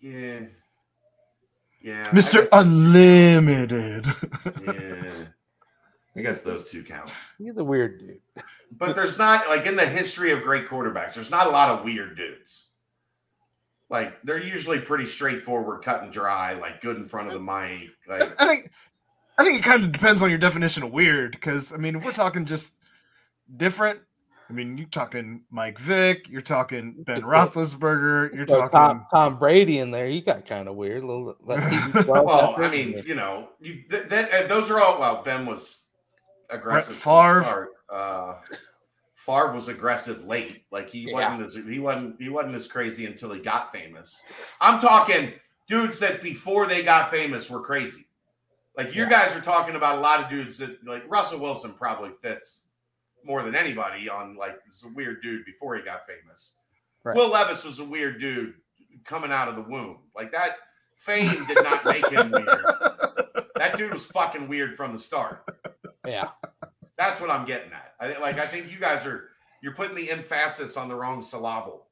yeah, 0.00 0.40
yeah, 1.82 2.10
Mr. 2.10 2.46
Unlimited. 2.52 4.06
yeah, 4.66 5.12
I 6.16 6.20
guess 6.20 6.42
those 6.42 6.70
two 6.70 6.82
count. 6.84 7.10
he's 7.38 7.56
a 7.56 7.64
weird 7.64 8.00
dude. 8.00 8.20
But 8.78 8.96
there's 8.96 9.16
not 9.18 9.48
like 9.48 9.66
in 9.66 9.76
the 9.76 9.86
history 9.86 10.30
of 10.32 10.42
great 10.42 10.68
quarterbacks, 10.68 11.14
there's 11.14 11.30
not 11.30 11.46
a 11.46 11.50
lot 11.50 11.70
of 11.70 11.84
weird 11.84 12.16
dudes. 12.16 12.66
Like 13.94 14.20
they're 14.24 14.42
usually 14.42 14.80
pretty 14.80 15.06
straightforward, 15.06 15.84
cut 15.84 16.02
and 16.02 16.12
dry, 16.12 16.54
like 16.54 16.80
good 16.82 16.96
in 16.96 17.06
front 17.06 17.28
of 17.28 17.34
the 17.34 17.38
mic. 17.38 17.90
Like 18.08 18.40
I 18.42 18.46
think 18.48 18.70
I 19.38 19.44
think 19.44 19.56
it 19.60 19.62
kind 19.62 19.84
of 19.84 19.92
depends 19.92 20.20
on 20.20 20.30
your 20.30 20.38
definition 20.40 20.82
of 20.82 20.90
weird, 20.90 21.30
because 21.30 21.72
I 21.72 21.76
mean, 21.76 21.94
if 21.94 22.04
we're 22.04 22.10
talking 22.10 22.44
just 22.44 22.74
different, 23.56 24.00
I 24.50 24.52
mean, 24.52 24.76
you're 24.76 24.88
talking 24.88 25.42
Mike 25.48 25.78
Vick, 25.78 26.28
you're 26.28 26.42
talking 26.42 27.04
Ben 27.06 27.22
Roethlisberger, 27.34 28.34
you're 28.34 28.48
So 28.48 28.62
talking 28.62 28.70
Tom, 28.78 29.06
Tom 29.12 29.38
Brady 29.38 29.78
in 29.78 29.92
there, 29.92 30.08
he 30.08 30.20
got 30.20 30.44
kind 30.44 30.68
of 30.68 30.74
weird. 30.74 31.04
Little, 31.04 31.36
let 31.44 31.60
TV 31.60 32.04
well. 32.24 32.56
I 32.58 32.68
mean, 32.68 33.00
you 33.06 33.14
know, 33.14 33.50
you 33.60 33.84
th- 33.88 34.08
th- 34.08 34.28
uh, 34.32 34.46
those 34.48 34.72
are 34.72 34.80
all 34.80 34.98
well, 34.98 35.22
Ben 35.22 35.46
was 35.46 35.82
aggressive. 36.50 36.96
from 36.96 37.12
the 37.36 37.44
Favre. 37.44 37.44
start. 37.44 37.68
Uh 37.92 38.34
Favre 39.24 39.52
was 39.52 39.68
aggressive 39.68 40.24
late. 40.24 40.64
Like 40.70 40.90
he 40.90 41.08
Yeah. 41.08 41.14
wasn't 41.14 41.42
as 41.42 41.54
he 41.72 41.78
wasn't 41.78 42.20
he 42.20 42.28
wasn't 42.28 42.54
as 42.54 42.66
crazy 42.66 43.06
until 43.06 43.32
he 43.32 43.40
got 43.40 43.72
famous. 43.72 44.22
I'm 44.60 44.80
talking 44.80 45.32
dudes 45.68 45.98
that 46.00 46.22
before 46.22 46.66
they 46.66 46.82
got 46.82 47.10
famous 47.10 47.48
were 47.48 47.62
crazy. 47.62 48.06
Like 48.76 48.94
you 48.94 49.04
Yeah. 49.04 49.08
guys 49.10 49.34
are 49.36 49.40
talking 49.40 49.76
about 49.76 49.98
a 49.98 50.00
lot 50.00 50.20
of 50.20 50.28
dudes 50.28 50.58
that 50.58 50.84
like 50.86 51.04
Russell 51.08 51.40
Wilson 51.40 51.72
probably 51.74 52.10
fits 52.22 52.68
more 53.24 53.42
than 53.42 53.54
anybody 53.54 54.08
on 54.08 54.36
like 54.36 54.56
was 54.68 54.82
a 54.84 54.88
weird 54.88 55.22
dude 55.22 55.44
before 55.46 55.76
he 55.76 55.82
got 55.82 56.06
famous. 56.06 56.56
Right. 57.02 57.16
Will 57.16 57.28
Levis 57.30 57.64
was 57.64 57.78
a 57.78 57.84
weird 57.84 58.20
dude 58.20 58.54
coming 59.04 59.32
out 59.32 59.48
of 59.48 59.56
the 59.56 59.62
womb. 59.62 59.98
Like 60.14 60.32
that 60.32 60.56
fame 60.96 61.44
did 61.46 61.64
not 61.64 61.84
make 61.84 62.06
him 62.08 62.30
weird. 62.30 62.64
That 63.56 63.78
dude 63.78 63.94
was 63.94 64.04
fucking 64.06 64.48
weird 64.48 64.76
from 64.76 64.92
the 64.92 64.98
start. 64.98 65.48
yeah, 66.04 66.30
That's 66.98 67.20
what 67.20 67.30
I'm 67.30 67.44
getting 67.46 67.72
at. 67.72 67.94
I 68.00 68.18
like 68.20 68.38
I 68.38 68.46
think 68.46 68.70
you 68.70 68.78
guys 68.78 69.04
are 69.06 69.30
you're 69.62 69.74
putting 69.74 69.96
the 69.96 70.10
emphasis 70.10 70.76
on 70.76 70.88
the 70.88 70.94
wrong 70.94 71.22
syllable. 71.22 71.86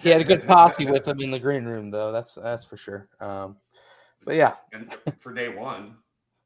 he 0.00 0.08
had 0.08 0.20
a 0.20 0.24
good 0.24 0.46
posse 0.46 0.86
with 0.90 1.06
him 1.06 1.20
in 1.20 1.30
the 1.30 1.38
green 1.38 1.64
room, 1.64 1.90
though. 1.90 2.12
That's 2.12 2.34
that's 2.36 2.64
for 2.64 2.76
sure. 2.76 3.08
Um, 3.20 3.56
but 4.24 4.34
yeah, 4.36 4.54
And 4.72 4.96
for 5.20 5.32
day 5.34 5.48
one. 5.48 5.96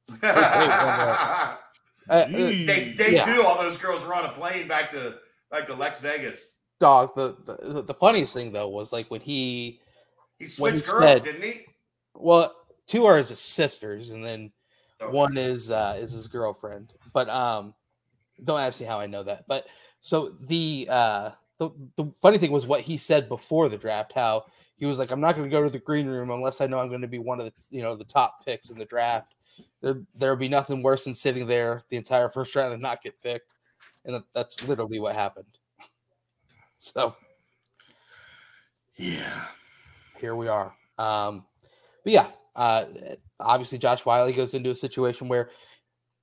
uh, 0.23 1.55
uh, 2.09 2.25
day 2.27 2.95
day 2.95 3.13
Yeah. 3.15 3.25
two, 3.25 3.43
all 3.43 3.61
those 3.61 3.79
girls 3.79 4.05
were 4.07 4.15
on 4.15 4.25
a 4.27 4.33
plane 4.33 4.69
back 4.69 4.91
to 4.93 5.17
back 5.51 5.67
to 5.69 5.75
Lex 5.75 6.01
Vegas. 6.01 6.57
dog. 6.81 7.15
The, 7.15 7.37
the 7.47 7.83
the 7.83 7.95
funniest 7.95 8.35
thing 8.35 8.53
though 8.53 8.69
was 8.69 8.93
like 8.93 9.11
when 9.11 9.21
he, 9.21 9.81
He 10.39 10.47
What 10.59 10.73
he 10.75 10.79
switched 10.81 10.91
girls, 10.91 11.03
said- 11.05 11.25
didn't 11.25 11.43
he? 11.43 11.67
well, 12.15 12.55
two 12.87 13.05
are 13.07 13.17
his 13.17 13.39
sisters, 13.39 14.11
and 14.11 14.25
then 14.25 14.53
Okay. 15.05 15.13
one 15.13 15.37
is 15.37 15.71
uh 15.71 15.97
is 15.99 16.13
his 16.13 16.29
girlfriend. 16.29 16.95
But 17.13 17.29
um, 17.29 17.75
don't 18.43 18.61
ask 18.61 18.81
me 18.81 18.87
how 18.87 18.99
I 18.99 19.07
know 19.07 19.23
that. 19.23 19.47
But 19.47 19.67
so 20.01 20.35
the 20.41 20.87
uh 20.91 21.31
the 21.59 21.71
the 21.97 22.11
funny 22.21 22.39
thing 22.39 22.51
was 22.51 22.67
what 22.67 22.81
he 22.81 22.97
said 22.97 23.29
before 23.29 23.69
the 23.69 23.79
draft. 23.79 24.13
How 24.13 24.45
he 24.77 24.87
was 24.87 24.99
like, 24.99 25.11
I'm 25.11 25.21
not 25.21 25.37
going 25.37 25.49
to 25.49 25.55
go 25.55 25.63
to 25.63 25.71
the 25.71 25.79
green 25.79 26.07
room 26.07 26.31
unless 26.31 26.61
I 26.61 26.67
know 26.67 26.81
I'm 26.81 26.89
going 26.89 27.01
to 27.01 27.09
be 27.09 27.19
one 27.19 27.41
of 27.41 27.47
the 27.47 27.53
you 27.71 27.83
know 27.83 27.95
the 27.95 28.05
top 28.05 28.45
picks 28.45 28.71
in 28.71 28.79
the 28.79 28.85
draft. 28.85 29.35
There 29.81 30.01
there'll 30.17 30.37
be 30.37 30.49
nothing 30.49 30.83
worse 30.83 31.05
than 31.05 31.15
sitting 31.15 31.47
there 31.47 31.83
the 31.91 31.97
entire 31.97 32.29
first 32.29 32.55
round 32.57 32.73
and 32.73 32.83
not 32.83 33.03
get 33.03 33.21
picked, 33.23 33.55
and 34.05 34.17
that, 34.17 34.25
that's 34.35 34.67
literally 34.67 35.01
what 35.01 35.15
happened. 35.15 35.47
So 36.79 37.17
yeah. 38.97 39.47
here 40.19 40.37
we 40.37 40.49
are. 40.49 40.75
Um, 40.99 41.47
but 42.03 42.13
yeah, 42.13 42.27
uh, 42.57 42.85
obviously 43.41 43.79
Josh 43.79 44.05
Wiley 44.07 44.33
goes 44.33 44.55
into 44.55 44.71
a 44.71 44.75
situation 44.77 45.29
where 45.29 45.51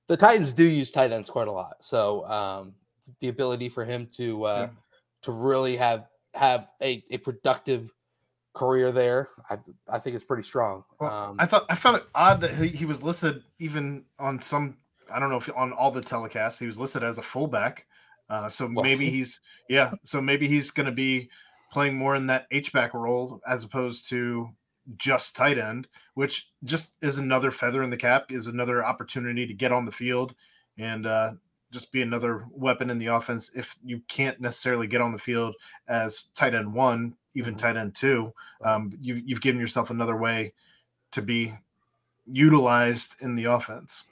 the 0.08 0.16
Titans 0.16 0.52
do 0.52 0.64
use 0.64 0.90
tight 0.90 1.12
ends 1.12 1.30
quite 1.30 1.48
a 1.48 1.52
lot. 1.52 1.76
So 1.80 2.26
um, 2.26 2.74
the 3.20 3.28
ability 3.28 3.68
for 3.68 3.84
him 3.84 4.08
to 4.16 4.44
uh, 4.44 4.58
Yeah. 4.60 4.68
to 5.22 5.32
really 5.32 5.76
have 5.76 6.06
have 6.34 6.70
a, 6.82 7.02
a 7.10 7.18
productive 7.18 7.90
career 8.54 8.92
there, 8.92 9.30
I, 9.48 9.58
I 9.88 9.98
think 9.98 10.16
is 10.16 10.24
pretty 10.24 10.42
strong. 10.42 10.84
Well, 11.00 11.10
um, 11.10 11.36
I 11.38 11.46
thought 11.46 11.64
I 11.68 11.74
found 11.74 11.96
it 11.98 12.04
odd 12.14 12.40
that 12.40 12.54
he, 12.54 12.68
he 12.68 12.84
was 12.84 13.02
listed 13.02 13.42
even 13.58 14.04
on 14.18 14.40
some 14.40 14.76
I 15.12 15.18
don't 15.18 15.30
know 15.30 15.36
if 15.36 15.50
on 15.54 15.72
all 15.72 15.90
the 15.90 16.00
telecasts 16.00 16.58
he 16.58 16.66
was 16.66 16.80
listed 16.80 17.02
as 17.02 17.18
a 17.18 17.22
fullback. 17.22 17.86
Uh, 18.30 18.48
so 18.48 18.66
Was 18.66 18.82
maybe 18.84 19.04
he? 19.06 19.10
he's 19.18 19.40
yeah. 19.68 19.92
So 20.04 20.20
maybe 20.22 20.48
he's 20.48 20.70
going 20.70 20.86
to 20.86 20.92
be 20.92 21.28
playing 21.70 21.96
more 21.96 22.14
in 22.16 22.26
that 22.28 22.46
H 22.50 22.72
back 22.72 22.94
role 22.94 23.40
as 23.46 23.64
opposed 23.64 24.08
to 24.10 24.48
just 24.96 25.36
tight 25.36 25.58
end, 25.58 25.88
which 26.14 26.48
just 26.64 26.94
is 27.02 27.18
another 27.18 27.50
feather 27.50 27.82
in 27.82 27.90
the 27.90 27.96
cap. 27.96 28.30
Is 28.30 28.46
another 28.46 28.84
opportunity 28.84 29.46
to 29.46 29.54
get 29.54 29.72
on 29.72 29.84
the 29.84 29.92
field 29.92 30.34
and 30.78 31.06
uh, 31.06 31.32
just 31.70 31.92
be 31.92 32.02
another 32.02 32.46
weapon 32.50 32.90
in 32.90 32.98
the 32.98 33.06
offense. 33.06 33.50
If 33.54 33.76
you 33.84 34.00
can't 34.08 34.40
necessarily 34.40 34.86
get 34.86 35.00
on 35.00 35.12
the 35.12 35.18
field 35.18 35.54
as 35.88 36.24
tight 36.34 36.54
end 36.54 36.72
one, 36.72 37.14
even 37.34 37.54
Mhm. 37.54 37.58
tight 37.58 37.76
end 37.76 37.94
two, 37.94 38.32
um, 38.64 38.92
you, 39.00 39.22
you've 39.24 39.40
given 39.40 39.60
yourself 39.60 39.90
another 39.90 40.16
way 40.16 40.52
to 41.12 41.22
be 41.22 41.54
utilized 42.26 43.16
in 43.20 43.34
the 43.36 43.44
offense. 43.44 44.04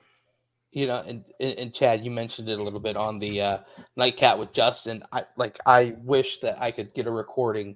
you 0.73 0.87
know, 0.87 1.03
and, 1.05 1.25
and 1.41 1.75
Chad, 1.75 2.05
you 2.05 2.13
mentioned 2.13 2.49
it 2.49 2.59
a 2.59 2.63
little 2.63 2.79
bit 2.79 2.97
on 2.97 3.19
the 3.19 3.41
uh, 3.41 3.59
nightcap 3.97 4.39
with 4.39 4.53
Justin. 4.53 5.03
I 5.11 5.25
like. 5.37 5.59
I 5.67 5.97
wish 6.05 6.39
that 6.41 6.63
I 6.63 6.71
could 6.71 6.95
get 6.95 7.09
a 7.09 7.11
recording 7.11 7.75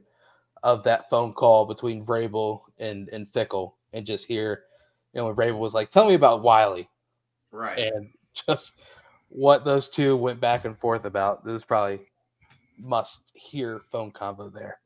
of 0.65 0.83
that 0.83 1.09
phone 1.11 1.33
call 1.35 1.67
between 1.67 2.05
Vrabel 2.05 2.62
and 2.79 3.09
and 3.11 3.31
Fickell, 3.31 3.75
and 3.93 4.05
just 4.05 4.27
hear, 4.27 4.65
you 5.12 5.21
know, 5.21 5.27
when 5.27 5.37
Vrabel 5.37 5.59
was 5.59 5.75
like, 5.75 5.91
"Tell 5.91 6.09
me 6.09 6.15
about 6.15 6.43
Wiley," 6.43 6.89
Right. 7.53 7.79
and 7.79 8.11
just 8.47 8.73
what 9.29 9.65
those 9.65 9.89
two 9.89 10.17
went 10.17 10.41
back 10.41 10.65
and 10.65 10.77
forth 10.77 11.05
about. 11.05 11.45
This 11.45 11.53
was 11.53 11.65
probably 11.65 12.01
must 12.79 13.21
hear 13.35 13.81
phone 13.93 14.11
convo 14.11 14.53
there, 14.53 14.81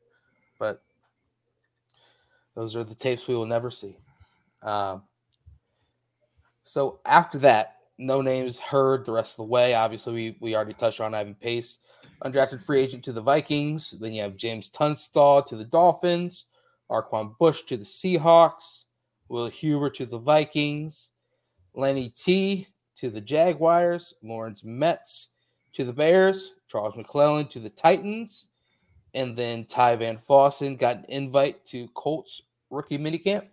but 0.59 0.83
those 2.55 2.75
are 2.75 2.83
the 2.83 2.93
tapes 2.93 3.27
we 3.27 3.35
will 3.35 3.45
never 3.45 3.71
see. 3.71 3.97
Um, 4.61 5.03
so 6.63 6.99
after 7.05 7.37
that, 7.39 7.77
no 7.99 8.21
names 8.21 8.57
heard 8.57 9.05
the 9.05 9.11
rest 9.11 9.33
of 9.33 9.37
the 9.37 9.51
way. 9.51 9.75
Obviously, 9.75 10.13
we, 10.13 10.37
we 10.39 10.55
already 10.55 10.73
touched 10.73 11.01
on 11.01 11.13
Ivan 11.13 11.35
Pace, 11.35 11.79
undrafted 12.23 12.63
free 12.63 12.79
agent 12.79 13.03
to 13.03 13.11
the 13.11 13.21
Vikings. 13.21 13.91
Then 13.99 14.13
you 14.13 14.23
have 14.23 14.37
James 14.37 14.69
Tunstall 14.69 15.43
to 15.43 15.55
the 15.55 15.65
Dolphins, 15.65 16.45
Arquon 16.89 17.37
Bush 17.37 17.63
to 17.63 17.77
the 17.77 17.85
Seahawks, 17.85 18.85
Will 19.27 19.47
Huber 19.47 19.89
to 19.91 20.05
the 20.05 20.17
Vikings, 20.17 21.09
Lenny 21.75 22.09
T 22.09 22.67
to 22.95 23.09
the 23.09 23.21
Jaguars, 23.21 24.13
Lawrence 24.23 24.63
Metz 24.63 25.31
to 25.73 25.83
the 25.83 25.93
Bears, 25.93 26.53
Charles 26.67 26.95
McClelland 26.95 27.49
to 27.51 27.59
the 27.59 27.69
Titans, 27.69 28.47
and 29.13 29.37
then 29.37 29.65
Ty 29.65 29.97
Van 29.97 30.17
Fossen 30.17 30.77
got 30.77 30.97
an 30.97 31.05
invite 31.09 31.63
to 31.65 31.87
Colts 31.89 32.41
rookie 32.69 32.97
minicamp. 32.97 33.47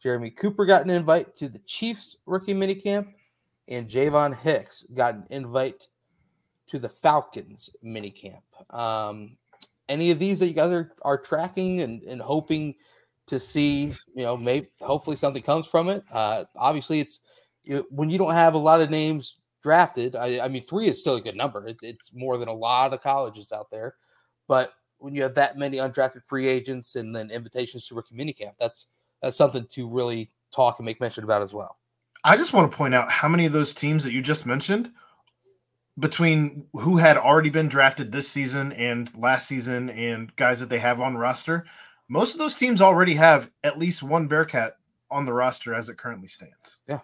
Jeremy 0.00 0.30
Cooper 0.30 0.64
got 0.64 0.84
an 0.84 0.90
invite 0.90 1.34
to 1.34 1.48
the 1.48 1.58
Chiefs 1.60 2.16
rookie 2.26 2.54
minicamp, 2.54 3.08
and 3.68 3.88
Javon 3.88 4.36
Hicks 4.36 4.84
got 4.94 5.14
an 5.14 5.26
invite 5.30 5.88
to 6.68 6.78
the 6.78 6.88
Falcons 6.88 7.70
minicamp. 7.84 8.42
Um, 8.70 9.36
any 9.88 10.10
of 10.10 10.18
these 10.18 10.38
that 10.38 10.48
you 10.48 10.54
guys 10.54 10.70
are, 10.70 10.92
are 11.02 11.18
tracking 11.18 11.80
and, 11.80 12.02
and 12.02 12.20
hoping 12.20 12.74
to 13.26 13.38
see, 13.38 13.94
you 14.14 14.24
know, 14.24 14.36
maybe 14.36 14.68
hopefully 14.80 15.16
something 15.16 15.42
comes 15.42 15.66
from 15.66 15.88
it. 15.88 16.02
Uh, 16.10 16.44
obviously, 16.56 17.00
it's 17.00 17.20
you 17.64 17.76
know, 17.76 17.84
when 17.90 18.10
you 18.10 18.18
don't 18.18 18.32
have 18.32 18.54
a 18.54 18.58
lot 18.58 18.80
of 18.80 18.90
names 18.90 19.36
drafted. 19.62 20.16
I, 20.16 20.40
I 20.40 20.48
mean, 20.48 20.64
three 20.64 20.88
is 20.88 20.98
still 20.98 21.16
a 21.16 21.20
good 21.20 21.36
number. 21.36 21.66
It, 21.66 21.78
it's 21.82 22.10
more 22.14 22.38
than 22.38 22.48
a 22.48 22.54
lot 22.54 22.92
of 22.92 23.02
colleges 23.02 23.52
out 23.52 23.70
there, 23.70 23.96
but 24.46 24.72
when 24.98 25.14
you 25.14 25.22
have 25.22 25.34
that 25.34 25.58
many 25.58 25.78
undrafted 25.78 26.24
free 26.24 26.46
agents 26.48 26.96
and 26.96 27.14
then 27.14 27.30
invitations 27.30 27.86
to 27.86 27.94
rookie 27.94 28.14
minicamp, 28.14 28.52
that's 28.58 28.86
that's 29.22 29.36
something 29.36 29.66
to 29.70 29.88
really 29.88 30.30
talk 30.54 30.78
and 30.78 30.86
make 30.86 31.00
mention 31.00 31.24
about 31.24 31.42
as 31.42 31.52
well. 31.52 31.76
I 32.24 32.36
just 32.36 32.52
want 32.52 32.70
to 32.70 32.76
point 32.76 32.94
out 32.94 33.10
how 33.10 33.28
many 33.28 33.46
of 33.46 33.52
those 33.52 33.74
teams 33.74 34.04
that 34.04 34.12
you 34.12 34.20
just 34.22 34.44
mentioned 34.46 34.90
between 35.98 36.66
who 36.74 36.96
had 36.96 37.16
already 37.16 37.50
been 37.50 37.68
drafted 37.68 38.12
this 38.12 38.28
season 38.28 38.72
and 38.72 39.10
last 39.16 39.48
season 39.48 39.90
and 39.90 40.34
guys 40.36 40.60
that 40.60 40.68
they 40.68 40.78
have 40.78 41.00
on 41.00 41.16
roster, 41.16 41.64
most 42.08 42.32
of 42.34 42.38
those 42.38 42.54
teams 42.54 42.80
already 42.80 43.14
have 43.14 43.50
at 43.64 43.78
least 43.78 44.02
one 44.02 44.26
Bearcat 44.28 44.76
on 45.10 45.24
the 45.24 45.32
roster 45.32 45.74
as 45.74 45.88
it 45.88 45.96
currently 45.98 46.28
stands. 46.28 46.78
Yeah. 46.88 47.00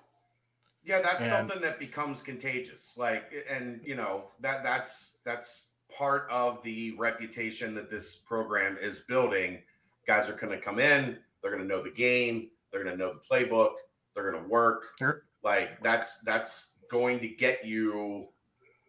Yeah, 0.85 1.01
that's 1.01 1.23
And- 1.23 1.31
something 1.31 1.61
that 1.63 1.79
becomes 1.79 2.23
contagious. 2.23 2.95
Like 2.97 3.33
and 3.49 3.81
you 3.85 3.95
know, 3.97 4.25
that 4.41 4.63
that's 4.63 5.17
that's 5.25 5.69
part 5.97 6.29
of 6.31 6.63
the 6.63 6.93
reputation 6.99 7.75
that 7.77 7.91
this 7.91 8.17
program 8.17 8.77
is 8.81 9.01
building. 9.01 9.63
Guys 10.07 10.29
are 10.29 10.35
going 10.35 10.53
to 10.53 10.61
come 10.63 10.79
in, 10.79 11.19
they're 11.41 11.51
going 11.51 11.63
to 11.63 11.69
know 11.69 11.83
the 11.83 11.91
game, 11.91 12.51
they're 12.71 12.85
going 12.85 12.97
to 12.97 13.03
know 13.03 13.15
the 13.15 13.21
playbook, 13.35 13.73
they're 14.15 14.31
going 14.31 14.43
to 14.43 14.49
work. 14.49 14.85
Sure. 14.99 15.25
Like 15.43 15.83
that's 15.83 16.21
that's 16.21 16.79
going 16.91 17.21
to 17.21 17.29
get 17.29 17.65
you 17.65 18.29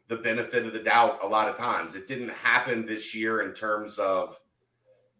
the 0.07 0.17
benefit 0.17 0.65
of 0.65 0.73
the 0.73 0.79
doubt 0.79 1.19
a 1.23 1.27
lot 1.27 1.49
of 1.49 1.57
times. 1.57 1.95
It 1.95 2.07
didn't 2.07 2.29
happen 2.29 2.85
this 2.85 3.15
year 3.15 3.41
in 3.41 3.53
terms 3.53 3.97
of 3.97 4.37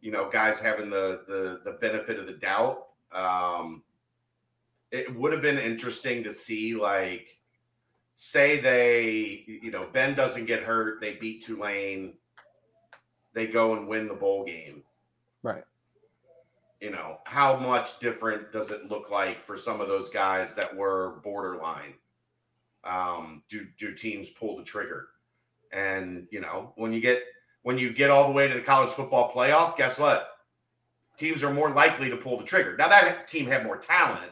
you 0.01 0.11
know 0.11 0.29
guys 0.31 0.59
having 0.59 0.89
the 0.89 1.23
the 1.27 1.61
the 1.65 1.77
benefit 1.81 2.19
of 2.19 2.27
the 2.27 2.33
doubt. 2.33 2.87
Um, 3.11 3.83
it 4.91 5.13
would 5.15 5.33
have 5.33 5.41
been 5.41 5.57
interesting 5.57 6.23
to 6.23 6.31
see 6.31 6.75
like 6.75 7.27
say 8.15 8.59
they 8.59 9.43
you 9.47 9.71
know 9.71 9.87
Ben 9.91 10.13
doesn't 10.13 10.45
get 10.45 10.63
hurt, 10.63 11.01
they 11.01 11.13
beat 11.13 11.45
Tulane, 11.45 12.13
they 13.33 13.47
go 13.47 13.75
and 13.75 13.87
win 13.87 14.07
the 14.07 14.13
bowl 14.13 14.45
game. 14.45 14.83
Right. 15.43 15.63
You 16.85 16.91
know, 16.91 17.17
how 17.23 17.57
much 17.57 17.97
different 17.97 18.51
does 18.51 18.69
it 18.69 18.91
look 18.91 19.09
like 19.09 19.41
for 19.41 19.57
some 19.57 19.81
of 19.81 19.87
those 19.87 20.11
guys 20.11 20.53
that 20.53 20.75
were 20.75 21.19
borderline? 21.23 21.95
Um, 22.83 23.41
do 23.49 23.65
do 23.79 23.95
teams 23.95 24.29
pull 24.29 24.55
the 24.55 24.63
trigger? 24.63 25.07
And 25.73 26.27
you 26.29 26.41
know, 26.41 26.73
when 26.75 26.93
you 26.93 27.01
get 27.01 27.23
when 27.63 27.79
you 27.79 27.91
get 27.91 28.11
all 28.11 28.27
the 28.27 28.33
way 28.33 28.47
to 28.47 28.53
the 28.53 28.61
college 28.61 28.91
football 28.91 29.33
playoff, 29.33 29.75
guess 29.77 29.97
what? 29.97 30.27
Teams 31.17 31.43
are 31.43 31.51
more 31.51 31.71
likely 31.71 32.07
to 32.07 32.17
pull 32.17 32.37
the 32.37 32.43
trigger. 32.43 32.77
Now 32.77 32.87
that 32.89 33.27
team 33.27 33.47
had 33.47 33.63
more 33.63 33.77
talent, 33.77 34.31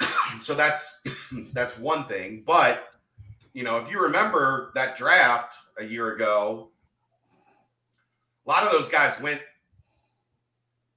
so 0.42 0.56
that's 0.56 1.02
that's 1.52 1.78
one 1.78 2.08
thing. 2.08 2.42
But 2.44 2.88
you 3.52 3.62
know, 3.62 3.76
if 3.76 3.88
you 3.88 4.02
remember 4.02 4.72
that 4.74 4.96
draft 4.96 5.54
a 5.78 5.84
year 5.84 6.16
ago, 6.16 6.70
a 8.44 8.50
lot 8.50 8.64
of 8.64 8.72
those 8.72 8.88
guys 8.88 9.20
went 9.20 9.40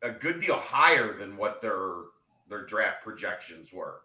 a 0.02 0.12
good 0.12 0.39
deal 0.39 0.56
higher 0.56 1.18
than 1.18 1.38
what 1.38 1.62
their 1.62 1.93
their 2.50 2.66
draft 2.66 3.04
projections 3.04 3.74
were. 3.74 4.02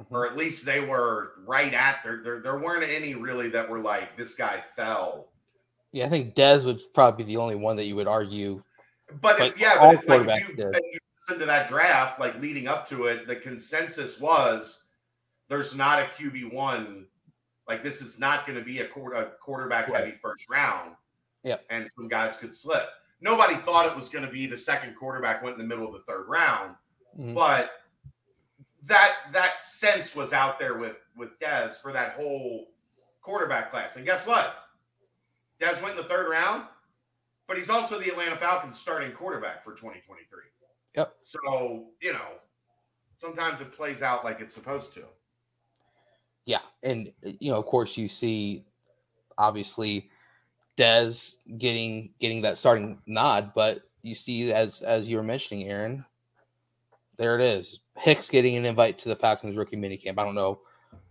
Mm-hmm. 0.00 0.14
Or 0.14 0.26
at 0.26 0.36
least 0.36 0.64
they 0.64 0.80
were 0.80 1.32
right 1.46 1.72
at 1.72 2.00
there. 2.04 2.20
There, 2.22 2.40
there 2.40 2.58
weren't 2.58 2.88
any 2.88 3.14
really 3.14 3.48
that 3.50 3.68
were 3.68 3.80
like 3.80 4.16
this 4.16 4.34
guy 4.34 4.62
fell. 4.76 5.28
Yeah, 5.92 6.06
I 6.06 6.08
think 6.08 6.34
Dez 6.34 6.64
would 6.64 6.80
probably 6.92 7.24
be 7.24 7.32
the 7.32 7.38
only 7.38 7.54
one 7.54 7.76
that 7.76 7.86
you 7.86 7.96
would 7.96 8.08
argue. 8.08 8.62
But, 9.20 9.38
But 9.38 9.52
if, 9.52 9.60
yeah, 9.60 9.76
all 9.80 9.94
but 9.94 10.20
if, 10.20 10.26
like, 10.26 10.40
you, 10.42 10.54
if 10.58 10.58
you 10.58 10.98
listen 11.26 11.40
to 11.40 11.46
that 11.46 11.68
draft, 11.68 12.20
like 12.20 12.40
leading 12.40 12.68
up 12.68 12.88
to 12.88 13.06
it, 13.06 13.26
the 13.26 13.36
consensus 13.36 14.20
was 14.20 14.84
there's 15.48 15.74
not 15.74 16.00
a 16.00 16.04
QB 16.04 16.52
one. 16.52 17.06
Like 17.68 17.82
this 17.82 18.02
is 18.02 18.18
not 18.18 18.46
going 18.46 18.58
to 18.58 18.64
be 18.64 18.80
a, 18.80 18.86
quarter, 18.86 19.16
a 19.16 19.30
quarterback 19.42 19.92
heavy 19.92 20.14
first 20.22 20.48
round. 20.50 20.92
Yeah, 21.42 21.56
And 21.70 21.88
some 21.88 22.08
guys 22.08 22.36
could 22.36 22.54
slip. 22.54 22.88
Nobody 23.20 23.56
thought 23.56 23.86
it 23.86 23.96
was 23.96 24.08
going 24.08 24.24
to 24.24 24.30
be 24.30 24.46
the 24.46 24.56
second 24.56 24.94
quarterback 24.94 25.42
went 25.42 25.54
in 25.54 25.62
the 25.62 25.66
middle 25.66 25.86
of 25.86 25.92
the 25.94 26.04
third 26.06 26.28
round, 26.28 26.76
Mhm. 27.18 27.34
but 27.34 27.82
that 28.82 29.32
that 29.32 29.58
sense 29.60 30.14
was 30.14 30.32
out 30.32 30.58
there 30.58 30.78
with 30.78 30.96
with 31.16 31.38
Dez 31.40 31.80
for 31.80 31.92
that 31.92 32.12
whole 32.12 32.72
quarterback 33.22 33.70
class. 33.70 33.96
And 33.96 34.04
guess 34.04 34.26
what? 34.26 34.54
Dez 35.58 35.80
went 35.82 35.96
in 35.96 36.02
the 36.02 36.08
third 36.08 36.28
round, 36.28 36.68
but 37.46 37.56
he's 37.56 37.70
also 37.70 37.98
the 37.98 38.10
Atlanta 38.10 38.36
Falcons 38.36 38.78
starting 38.78 39.12
quarterback 39.12 39.64
for 39.64 39.74
2023. 39.74 40.42
Yep. 40.94 41.16
So, 41.24 41.90
you 42.00 42.12
know, 42.12 42.38
sometimes 43.18 43.60
it 43.60 43.72
plays 43.72 44.02
out 44.02 44.24
like 44.24 44.40
it's 44.40 44.54
supposed 44.54 44.92
to. 44.94 45.04
Yeah, 46.44 46.60
and 46.82 47.12
you 47.22 47.50
know, 47.50 47.58
of 47.58 47.64
course, 47.66 47.96
you 47.96 48.08
see 48.08 48.66
obviously 49.38 50.10
Dez 50.76 51.36
getting 51.58 52.10
getting 52.20 52.42
that 52.42 52.58
starting 52.58 52.98
nod, 53.06 53.52
but 53.54 53.82
you 54.02 54.14
see 54.14 54.52
as 54.52 54.82
as 54.82 55.08
you 55.08 55.16
were 55.16 55.22
mentioning, 55.22 55.68
Aaron, 55.68 56.04
there 57.16 57.34
it 57.38 57.42
is. 57.42 57.80
Hicks 57.96 58.28
getting 58.28 58.56
an 58.56 58.66
invite 58.66 58.98
to 58.98 59.08
the 59.08 59.16
Falcons 59.16 59.56
rookie 59.56 59.76
minicamp. 59.76 60.18
I 60.18 60.24
don't 60.24 60.34
know 60.34 60.60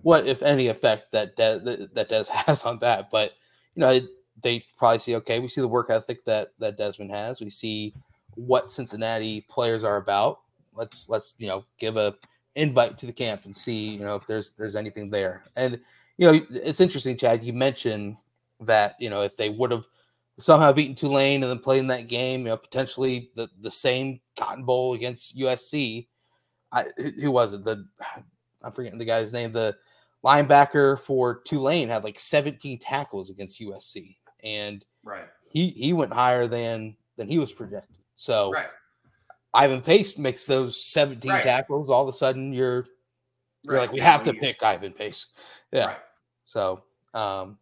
what, 0.02 0.28
if 0.28 0.44
any, 0.44 0.68
effect 0.68 1.12
that 1.14 1.36
Dez, 1.36 1.64
that, 1.94 2.10
Dez 2.10 2.28
has 2.46 2.64
on 2.64 2.80
that, 2.80 3.10
but 3.10 3.32
you 3.76 3.82
know, 3.82 4.00
they 4.42 4.64
probably 4.78 5.00
see 5.00 5.16
okay, 5.16 5.40
we 5.40 5.48
see 5.48 5.62
the 5.62 5.68
work 5.68 5.90
ethic 5.90 6.24
that 6.26 6.54
that 6.60 6.78
Desmond 6.78 7.12
has. 7.12 7.42
We 7.42 7.50
see 7.50 7.94
what 8.36 8.70
Cincinnati 8.70 9.42
players 9.42 9.84
are 9.84 9.98
about. 9.98 10.42
Let's 10.74 11.10
let's 11.10 11.34
you 11.38 11.48
know 11.48 11.66
give 11.80 11.98
a 11.98 12.14
invite 12.56 12.98
to 13.00 13.06
the 13.06 13.14
camp 13.14 13.46
and 13.46 13.56
see 13.56 13.90
you 13.90 14.00
know 14.00 14.16
if 14.16 14.28
there's 14.28 14.52
there's 14.52 14.76
anything 14.76 15.10
there. 15.10 15.44
And 15.56 15.80
you 16.18 16.32
know 16.32 16.46
it's 16.50 16.82
interesting, 16.82 17.18
Chad. 17.18 17.44
You 17.44 17.54
mentioned 17.54 18.18
that 18.62 18.96
you 19.00 19.10
know 19.10 19.22
if 19.22 19.36
they 19.38 19.50
would 19.50 19.72
have 19.72 19.86
somehow 20.38 20.72
beaten 20.72 20.96
Tulane 20.96 21.44
and 21.44 21.50
then 21.50 21.60
played 21.60 21.80
in 21.80 21.88
that 21.88 22.08
game, 22.08 22.42
you 22.42 22.48
know 22.48 22.58
potentially 22.58 23.32
the 23.36 23.50
the 23.62 23.72
same 23.72 24.20
Cotton 24.38 24.66
Bowl 24.66 24.94
against 24.94 25.38
USC. 25.38 26.08
I 26.72 26.86
who 27.22 27.32
was 27.32 27.54
it? 27.54 27.64
The 27.64 27.86
I'm 28.62 28.72
forgetting 28.72 29.00
the 29.00 29.06
guy's 29.06 29.34
name. 29.34 29.52
The 29.52 29.76
linebacker 30.24 31.00
for 31.00 31.42
Tulane 31.42 31.88
had 31.90 32.04
like 32.04 32.20
17 32.20 32.80
tackles 32.80 33.30
against 33.30 33.62
USC, 33.62 34.18
and 34.44 34.84
Right. 35.04 35.28
he 35.48 35.70
he 35.70 35.94
went 35.94 36.14
higher 36.14 36.48
than 36.48 36.96
than 37.18 37.28
he 37.30 37.38
was 37.38 37.54
projected. 37.54 37.98
So 38.16 38.52
Right. 38.52 38.70
Ivan 39.54 39.82
Pace 39.82 40.18
makes 40.18 40.46
those 40.46 40.84
17 40.84 41.32
Right. 41.32 41.44
tackles. 41.44 41.90
All 41.90 42.08
of 42.08 42.14
a 42.14 42.18
sudden, 42.18 42.52
you're 42.52 42.88
you're 43.64 43.76
Right. 43.76 43.82
like, 43.82 43.92
we 43.94 44.00
have 44.00 44.22
to 44.24 44.34
pick 44.34 44.62
Ivan 44.62 44.92
Pace. 44.94 45.28
Yeah. 45.72 45.96
So, 46.46 46.84
um, 47.16 47.58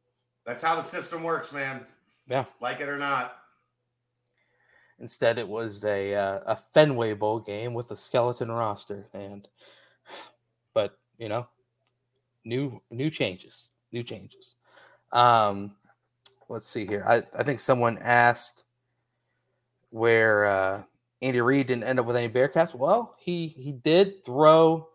That's 0.45 0.63
how 0.63 0.75
the 0.75 0.81
system 0.81 1.23
works, 1.23 1.51
man. 1.51 1.85
Yeah. 2.27 2.45
Like 2.61 2.79
it 2.79 2.89
or 2.89 2.97
not. 2.97 3.35
instead, 4.99 5.37
it 5.37 5.47
was 5.47 5.83
a 5.85 6.15
uh, 6.15 6.39
a 6.45 6.55
Fenway 6.55 7.13
Bowl 7.13 7.39
game 7.39 7.73
with 7.73 7.91
a 7.91 7.95
skeleton 7.95 8.51
roster, 8.51 9.07
and 9.13 9.47
but 10.73 10.97
you 11.17 11.29
know, 11.29 11.47
new 12.45 12.81
new 12.89 13.09
changes, 13.09 13.69
new 13.91 14.03
changes. 14.03 14.55
Um, 15.11 15.75
let's 16.49 16.67
see 16.67 16.85
here. 16.85 17.03
I 17.07 17.23
I 17.37 17.43
think 17.43 17.59
someone 17.59 17.97
asked 17.99 18.63
where 19.89 20.45
uh, 20.45 20.83
Andy 21.21 21.41
Reid 21.41 21.67
didn't 21.67 21.83
end 21.83 21.99
up 21.99 22.05
with 22.05 22.15
any 22.15 22.31
Bearcats. 22.31 22.73
Well, 22.73 23.15
he 23.19 23.47
he 23.47 23.71
did 23.71 24.23
throw 24.25 24.87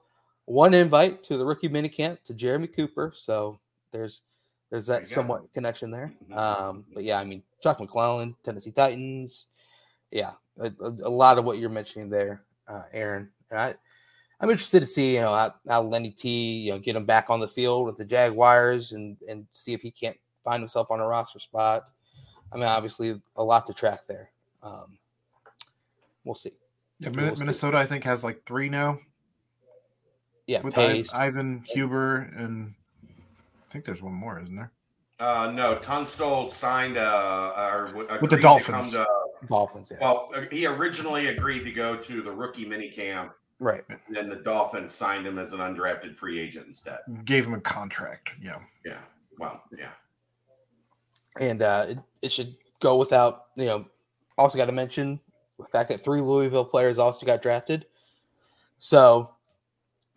one 0.46 0.74
invite 0.74 1.22
to 1.24 1.36
the 1.36 1.44
rookie 1.44 1.68
minicamp 1.68 2.22
to 2.24 2.34
Jeremy 2.34 2.68
Cooper, 2.68 3.12
so 3.14 3.60
there's 3.92 4.22
there's 4.70 4.86
There 4.86 4.96
that 5.00 5.02
go. 5.02 5.06
somewhat 5.06 5.52
connection 5.52 5.90
there. 5.90 6.12
Mhm. 6.30 6.36
Um, 6.36 6.84
but 6.94 7.04
yeah, 7.04 7.18
I 7.18 7.24
mean 7.24 7.42
Chuck 7.62 7.78
McClelland, 7.78 8.34
Tennessee 8.42 8.70
Titans, 8.72 9.46
yeah, 10.10 10.32
a, 10.58 10.70
a, 10.80 11.08
lot 11.10 11.38
of 11.38 11.44
what 11.44 11.58
you're 11.58 11.70
mentioning 11.70 12.08
there, 12.10 12.42
uh, 12.66 12.82
Aaron. 12.92 13.30
I, 13.50 13.74
I'm 14.40 14.50
interested 14.50 14.80
to 14.80 14.86
see 14.86 15.14
you 15.14 15.20
know 15.22 15.34
how, 15.34 15.54
how 15.68 15.82
Lenny 15.82 16.10
T 16.10 16.58
you 16.58 16.72
know 16.72 16.78
get 16.78 16.96
him 16.96 17.04
back 17.04 17.30
on 17.30 17.40
the 17.40 17.48
field 17.48 17.86
with 17.86 17.96
the 17.96 18.04
Jaguars 18.04 18.92
and 18.92 19.16
and 19.28 19.46
see 19.52 19.72
if 19.72 19.80
he 19.80 19.90
can't 19.90 20.16
find 20.44 20.60
himself 20.60 20.90
on 20.90 21.00
a 21.00 21.06
roster 21.06 21.38
spot. 21.40 21.88
I 22.52 22.56
mean, 22.56 22.64
obviously 22.64 23.20
a 23.36 23.42
lot 23.44 23.66
to 23.66 23.74
track 23.74 24.00
there. 24.08 24.30
Um, 24.62 24.98
we'll 26.24 26.34
see. 26.34 26.52
Yeah, 26.98 27.10
We'll 27.10 27.24
Min- 27.26 27.36
see. 27.36 27.40
Minnesota, 27.40 27.76
I 27.76 27.84
think, 27.86 28.04
has 28.04 28.24
like 28.24 28.42
three 28.46 28.68
now 28.70 28.98
Yeah, 30.46 30.62
with 30.62 30.74
Pace. 30.74 31.12
Ivan 31.12 31.62
Huber, 31.68 32.32
and 32.36 32.74
I 33.68 33.72
think 33.72 33.84
there's 33.84 34.02
one 34.02 34.14
more, 34.14 34.40
isn't 34.40 34.56
there? 34.56 34.72
Uh, 35.20 35.50
no, 35.52 35.76
Tunstall 35.78 36.50
signed 36.50 36.96
uh, 36.96 37.52
or 37.56 37.86
w- 37.88 38.08
agreed 38.08 38.30
to 38.30 38.36
Dolphins. 38.38 38.92
come 38.94 39.04
to- 39.04 39.46
Dolphins. 39.48 39.92
Yeah. 39.92 39.98
well, 40.00 40.30
uh, 40.34 40.42
he 40.50 40.66
originally 40.66 41.28
agreed 41.28 41.64
to 41.64 41.72
go 41.72 41.96
to 41.96 42.22
the 42.22 42.30
rookie 42.30 42.64
minicamp 42.66 43.30
Right. 43.60 43.82
And 43.88 43.98
then 44.14 44.28
the 44.28 44.36
Dolphins 44.36 44.94
signed 44.94 45.26
him 45.26 45.36
as 45.38 45.52
an 45.52 45.58
undrafted 45.58 46.14
free 46.14 46.38
agent 46.38 46.68
instead. 46.68 46.98
Gave 47.24 47.44
him 47.44 47.54
a 47.54 47.60
contract. 47.60 48.28
Yeah. 48.40 48.58
Yeah. 48.86 48.98
Well, 49.38 49.62
yeah. 49.76 49.90
And 51.40 51.62
uh, 51.62 51.86
it, 51.88 51.98
it 52.22 52.32
should 52.32 52.56
go 52.80 52.96
without, 52.96 53.46
you 53.56 53.66
know, 53.66 53.84
also 54.36 54.56
got 54.58 54.66
to 54.66 54.72
mention 54.72 55.18
the 55.58 55.64
fact 55.66 55.88
that 55.88 56.04
three 56.04 56.20
Louisville 56.20 56.64
players 56.64 56.98
also 56.98 57.26
got 57.26 57.42
drafted. 57.42 57.86
So 58.78 59.34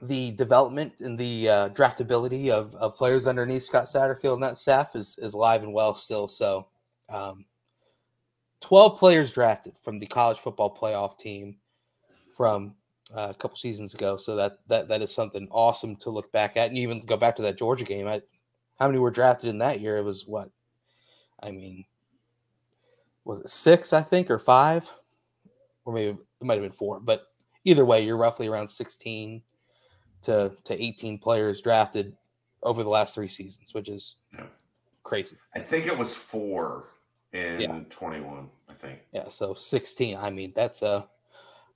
the 0.01 0.31
development 0.31 1.01
and 1.01 1.17
the 1.17 1.49
uh, 1.49 1.69
draftability 1.69 2.49
of, 2.49 2.73
of 2.75 2.95
players 2.95 3.27
underneath 3.27 3.63
Scott 3.63 3.85
Satterfield 3.85 4.33
and 4.33 4.43
that 4.43 4.57
staff 4.57 4.95
is, 4.95 5.17
is 5.19 5.35
alive 5.35 5.61
and 5.63 5.73
well 5.73 5.95
still. 5.95 6.27
So 6.27 6.67
um, 7.09 7.45
12 8.61 8.97
players 8.97 9.31
drafted 9.31 9.73
from 9.83 9.99
the 9.99 10.07
college 10.07 10.39
football 10.39 10.75
playoff 10.75 11.19
team 11.19 11.55
from 12.35 12.73
uh, 13.15 13.27
a 13.29 13.33
couple 13.33 13.57
seasons 13.57 13.93
ago. 13.93 14.17
So 14.17 14.35
that, 14.35 14.57
that 14.67 14.87
that 14.87 15.01
is 15.03 15.13
something 15.13 15.47
awesome 15.51 15.95
to 15.97 16.09
look 16.09 16.31
back 16.31 16.57
at. 16.57 16.69
And 16.69 16.77
even 16.77 17.01
go 17.01 17.17
back 17.17 17.35
to 17.35 17.41
that 17.43 17.57
Georgia 17.57 17.85
game. 17.85 18.07
I, 18.07 18.21
how 18.79 18.87
many 18.87 18.97
were 18.97 19.11
drafted 19.11 19.49
in 19.49 19.59
that 19.59 19.81
year? 19.81 19.97
It 19.97 20.03
was 20.03 20.25
what? 20.25 20.49
I 21.43 21.51
mean, 21.51 21.85
was 23.23 23.41
it 23.41 23.49
six, 23.49 23.93
I 23.93 24.01
think, 24.01 24.31
or 24.31 24.39
five? 24.39 24.89
Or 25.85 25.93
maybe 25.93 26.17
it 26.17 26.45
might 26.45 26.55
have 26.55 26.63
been 26.63 26.71
four. 26.71 26.99
But 26.99 27.27
either 27.65 27.85
way, 27.85 28.03
you're 28.03 28.17
roughly 28.17 28.47
around 28.47 28.67
16 28.67 29.41
to, 30.23 30.51
to 30.63 30.83
18 30.83 31.19
players 31.19 31.61
drafted 31.61 32.15
over 32.63 32.83
the 32.83 32.89
last 32.89 33.15
three 33.15 33.27
seasons, 33.27 33.73
which 33.73 33.89
is 33.89 34.15
Yeah. 34.33 34.45
crazy. 35.03 35.35
I 35.55 35.59
think 35.59 35.87
it 35.87 35.97
was 35.97 36.13
four 36.15 36.85
in 37.33 37.59
Yeah. 37.59 37.79
21. 37.89 38.49
I 38.69 38.73
think. 38.73 38.99
Yeah, 39.11 39.29
so 39.29 39.53
16. 39.53 40.17
I 40.17 40.29
mean, 40.29 40.53
that's 40.55 40.81
a 40.81 41.07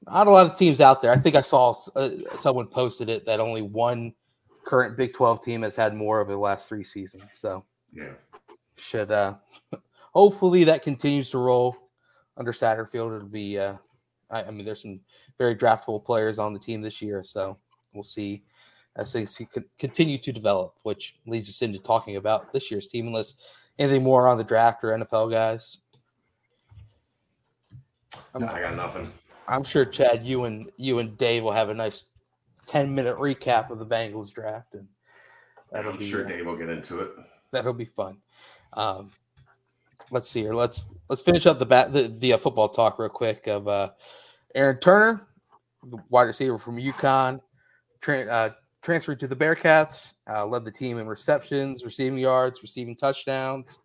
not 0.07 0.27
a 0.27 0.31
lot 0.31 0.45
of 0.45 0.57
teams 0.57 0.81
out 0.81 1.01
there. 1.01 1.11
I 1.11 1.17
think 1.17 1.35
I 1.35 1.41
saw 1.41 1.73
uh, 1.95 2.09
someone 2.37 2.67
posted 2.67 3.09
it 3.09 3.25
that 3.25 3.39
only 3.39 3.61
one 3.63 4.13
current 4.65 4.97
Big 4.97 5.13
12 5.13 5.41
team 5.41 5.61
has 5.63 5.75
had 5.75 5.95
more 5.95 6.19
over 6.21 6.31
the 6.31 6.37
last 6.37 6.67
three 6.69 6.83
seasons. 6.83 7.25
So 7.31 7.65
Yeah. 7.93 8.13
should 8.77 9.11
uh, 9.11 9.35
hopefully 10.13 10.63
that 10.65 10.83
continues 10.83 11.29
to 11.31 11.37
roll 11.39 11.75
under 12.37 12.51
Satterfield. 12.51 13.15
It'll 13.15 13.27
be, 13.27 13.57
uh, 13.57 13.75
I, 14.29 14.43
I 14.43 14.51
mean, 14.51 14.65
there's 14.65 14.81
some 14.81 14.99
very 15.37 15.55
draftable 15.55 16.03
players 16.03 16.39
on 16.39 16.53
the 16.53 16.59
team 16.59 16.81
this 16.81 17.01
year. 17.01 17.23
So 17.23 17.57
we'll 17.95 18.03
see 18.03 18.43
as 18.97 19.11
things 19.13 19.41
co- 19.53 19.61
continue 19.79 20.17
to 20.17 20.31
develop, 20.31 20.75
which 20.83 21.15
leads 21.25 21.49
us 21.49 21.61
into 21.61 21.79
talking 21.79 22.15
about 22.17 22.51
this 22.53 22.69
year's 22.71 22.87
team, 22.87 23.07
unless 23.07 23.35
anything 23.79 24.03
more 24.03 24.27
on 24.27 24.37
the 24.37 24.43
draft 24.43 24.83
or 24.83 24.89
NFL 24.91 25.29
guys. 25.31 25.77
I'm- 28.33 28.47
I 28.49 28.61
got 28.61 28.75
nothing. 28.75 29.11
I'm 29.47 29.63
sure 29.63 29.85
Chad, 29.85 30.25
you 30.25 30.45
and 30.45 30.71
you 30.77 30.99
and 30.99 31.17
Dave 31.17 31.43
will 31.43 31.51
have 31.51 31.69
a 31.69 31.73
nice 31.73 32.05
ten 32.65 32.93
minute 32.95 33.17
recap 33.17 33.69
of 33.69 33.77
the 33.79 33.85
Bengals 33.85 34.33
draft, 34.33 34.73
and 34.73 34.87
that'll 35.71 35.91
I'm 35.93 35.99
be 35.99 36.09
sure 36.09 36.25
uh, 36.25 36.29
Dave 36.29 36.45
will 36.45 36.57
get 36.57 36.69
into 36.69 36.99
it. 37.01 37.11
that'll 37.51 37.73
be 37.73 37.85
fun. 37.85 38.17
Um, 38.73 39.11
let's 40.09 40.27
see 40.29 40.41
here. 40.41 40.55
Let's 40.55 40.87
let's 41.09 41.21
finish 41.21 41.45
up 41.45 41.59
the 41.59 41.65
bat 41.65 41.93
the, 41.93 42.07
the 42.07 42.33
uh, 42.33 42.37
football 42.37 42.69
talk 42.69 42.97
real 42.97 43.09
quick 43.09 43.45
of 43.47 43.67
uh, 43.67 43.91
Aaron 44.55 44.79
Turner, 44.79 45.27
the 45.83 45.99
wide 46.09 46.23
receiver 46.23 46.57
from 46.57 46.77
UConn, 46.77 47.39
tra- 48.05 48.25
uh, 48.25 48.49
transferred 48.81 49.19
to 49.19 49.27
the 49.27 49.35
Bearcats, 49.35 50.13
uh, 50.29 50.45
led 50.45 50.63
the 50.63 50.71
team 50.71 50.99
in 50.99 51.07
receptions, 51.07 51.83
receiving 51.83 52.19
yards, 52.19 52.61
receiving 52.61 52.95
touchdowns. 52.95 53.79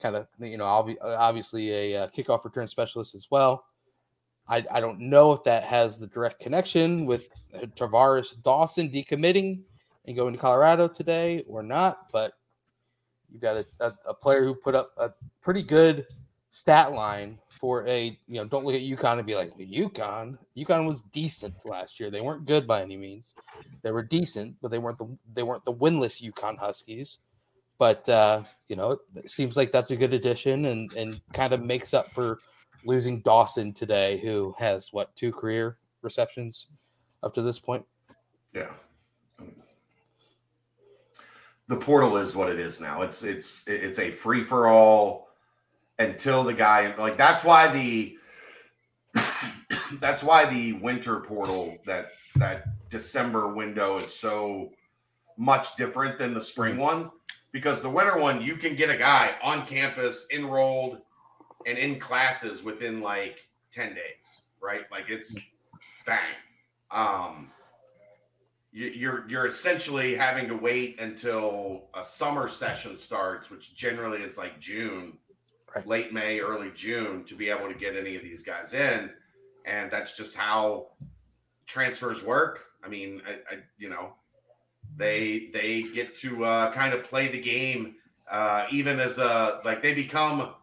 Kind 0.00 0.14
of 0.14 0.28
you 0.38 0.56
know 0.56 0.64
obvi- 0.64 0.98
obviously 1.02 1.72
a 1.72 2.04
uh, 2.04 2.08
kickoff 2.08 2.44
return 2.44 2.68
specialist 2.68 3.14
as 3.14 3.28
well. 3.30 3.64
I, 4.48 4.64
I 4.70 4.78
don't 4.78 5.00
know 5.00 5.32
if 5.32 5.42
that 5.44 5.64
has 5.64 5.98
the 5.98 6.06
direct 6.06 6.40
connection 6.40 7.04
with 7.04 7.26
uh, 7.54 7.66
Tavares 7.76 8.40
Dawson 8.42 8.88
decommitting 8.88 9.62
and 10.04 10.16
going 10.16 10.32
to 10.32 10.38
Colorado 10.38 10.86
today 10.86 11.42
or 11.48 11.64
not, 11.64 12.12
but 12.12 12.34
you've 13.32 13.42
got 13.42 13.56
a, 13.56 13.66
a, 13.80 13.92
a 14.10 14.14
player 14.14 14.44
who 14.44 14.54
put 14.54 14.76
up 14.76 14.92
a 14.98 15.10
pretty 15.40 15.64
good 15.64 16.06
stat 16.50 16.92
line 16.92 17.38
for 17.56 17.86
a 17.88 18.18
you 18.28 18.40
know 18.40 18.44
don't 18.44 18.64
look 18.64 18.74
at 18.74 18.82
UConn 18.82 19.18
and 19.18 19.26
be 19.26 19.34
like 19.34 19.56
UConn? 19.56 20.38
UConn 20.56 20.86
was 20.86 21.02
decent 21.12 21.64
last 21.64 21.98
year. 21.98 22.10
They 22.10 22.20
weren't 22.20 22.46
good 22.46 22.66
by 22.66 22.82
any 22.82 22.96
means. 22.96 23.34
They 23.82 23.90
were 23.90 24.02
decent 24.02 24.56
but 24.60 24.70
they 24.70 24.78
weren't 24.78 24.98
the 24.98 25.08
they 25.34 25.42
weren't 25.42 25.64
the 25.64 25.74
winless 25.74 26.22
UConn 26.22 26.58
Huskies. 26.58 27.18
But 27.78 28.08
uh, 28.08 28.42
you 28.68 28.76
know 28.76 28.98
it 29.14 29.30
seems 29.30 29.56
like 29.56 29.72
that's 29.72 29.90
a 29.90 29.96
good 29.96 30.14
addition 30.14 30.66
and 30.66 30.92
and 30.94 31.20
kind 31.32 31.52
of 31.52 31.62
makes 31.62 31.94
up 31.94 32.12
for 32.12 32.38
losing 32.84 33.20
Dawson 33.20 33.72
today 33.72 34.18
who 34.18 34.54
has 34.58 34.92
what 34.92 35.14
two 35.16 35.32
career 35.32 35.78
receptions 36.02 36.68
up 37.22 37.34
to 37.34 37.42
this 37.42 37.58
point? 37.58 37.84
Yeah. 38.54 38.70
The 41.68 41.76
portal 41.76 42.16
is 42.16 42.36
what 42.36 42.48
it 42.48 42.60
is 42.60 42.80
now. 42.80 43.02
It's 43.02 43.24
it's 43.24 43.66
it's 43.66 43.98
a 43.98 44.10
free 44.10 44.44
for 44.44 44.68
all 44.68 45.25
until 45.98 46.44
the 46.44 46.52
guy 46.54 46.94
like 46.96 47.16
that's 47.16 47.42
why 47.44 47.68
the 47.72 48.16
that's 50.00 50.22
why 50.22 50.44
the 50.46 50.74
winter 50.74 51.20
portal 51.20 51.76
that 51.86 52.08
that 52.36 52.64
December 52.90 53.48
window 53.48 53.96
is 53.96 54.12
so 54.12 54.70
much 55.38 55.76
different 55.76 56.18
than 56.18 56.34
the 56.34 56.40
spring 56.40 56.76
one 56.76 57.10
because 57.52 57.80
the 57.80 57.88
winter 57.90 58.18
one 58.18 58.42
you 58.42 58.56
can 58.56 58.76
get 58.76 58.90
a 58.90 58.96
guy 58.96 59.34
on 59.42 59.66
campus 59.66 60.26
enrolled 60.32 60.98
and 61.66 61.78
in 61.78 61.98
classes 61.98 62.62
within 62.62 63.00
like 63.00 63.38
10 63.72 63.94
days, 63.94 64.42
right? 64.62 64.82
Like 64.90 65.06
it's 65.08 65.36
bang. 66.06 66.34
Um 66.90 67.50
you- 68.72 68.88
you're 68.88 69.28
you're 69.28 69.46
essentially 69.46 70.14
having 70.14 70.46
to 70.48 70.54
wait 70.54 71.00
until 71.00 71.88
a 71.94 72.04
summer 72.04 72.48
session 72.48 72.98
starts, 72.98 73.50
which 73.50 73.74
generally 73.74 74.22
is 74.22 74.36
like 74.36 74.60
June, 74.60 75.16
Right. 75.76 75.86
late 75.86 76.12
May, 76.12 76.40
early 76.40 76.70
June, 76.74 77.22
to 77.24 77.34
be 77.34 77.50
able 77.50 77.68
to 77.68 77.74
get 77.74 77.96
any 77.96 78.16
of 78.16 78.22
these 78.22 78.40
guys 78.40 78.72
in, 78.72 79.10
and 79.66 79.90
that's 79.90 80.16
just 80.16 80.34
how 80.34 80.88
transfers 81.66 82.24
work. 82.24 82.60
I 82.82 82.88
mean, 82.88 83.20
I, 83.28 83.54
I 83.54 83.58
you 83.76 83.90
know, 83.90 84.14
they 84.96 85.50
they 85.52 85.82
get 85.82 86.16
to 86.18 86.46
uh, 86.46 86.72
kind 86.72 86.94
of 86.94 87.04
play 87.04 87.28
the 87.28 87.40
game, 87.40 87.96
uh, 88.30 88.66
even 88.70 88.98
as 88.98 89.18
a 89.18 89.60
like 89.64 89.82
they 89.82 89.92
become. 89.92 90.54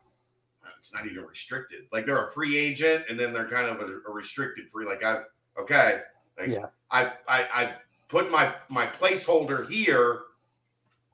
It's 0.77 0.93
not 0.93 1.05
even 1.05 1.23
restricted. 1.23 1.81
Like 1.93 2.05
they're 2.05 2.27
a 2.27 2.31
free 2.31 2.57
agent, 2.57 3.05
and 3.07 3.17
then 3.17 3.31
they're 3.33 3.47
kind 3.47 3.67
of 3.67 3.87
a, 3.87 3.99
a 4.09 4.11
restricted 4.11 4.65
free. 4.71 4.85
Like 4.85 5.03
I've 5.03 5.25
okay, 5.59 6.01
like 6.39 6.49
Yeah. 6.49 6.65
I 6.89 7.11
I 7.27 7.43
I 7.53 7.73
put 8.09 8.31
my 8.31 8.53
my 8.67 8.87
placeholder 8.87 9.69
here, 9.69 10.21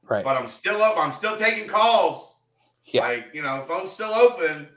right 0.07 0.23
but 0.23 0.37
I'm 0.37 0.47
still 0.47 0.81
up. 0.81 0.97
I'm 0.97 1.11
still 1.11 1.35
taking 1.35 1.67
calls. 1.67 2.38
Yeah. 2.85 3.01
Like 3.07 3.27
you 3.33 3.41
know, 3.41 3.65
phone's 3.67 3.91
still 3.91 4.13
open. 4.13 4.67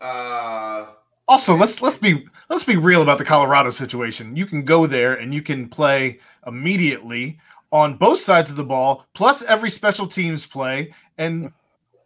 Uh, 0.00 0.86
Also, 1.28 1.54
let's 1.54 1.80
let's 1.82 1.96
be 1.98 2.26
let's 2.48 2.64
be 2.64 2.76
real 2.76 3.02
about 3.02 3.18
the 3.18 3.24
Colorado 3.24 3.70
situation. 3.70 4.34
You 4.36 4.46
can 4.46 4.64
go 4.64 4.86
there 4.86 5.14
and 5.14 5.32
you 5.34 5.42
can 5.42 5.68
play 5.68 6.18
immediately 6.46 7.38
on 7.72 7.96
both 7.96 8.18
sides 8.18 8.50
of 8.50 8.56
the 8.56 8.64
ball, 8.64 9.06
plus 9.14 9.42
every 9.42 9.70
special 9.70 10.06
teams 10.06 10.44
play, 10.46 10.92
and 11.18 11.52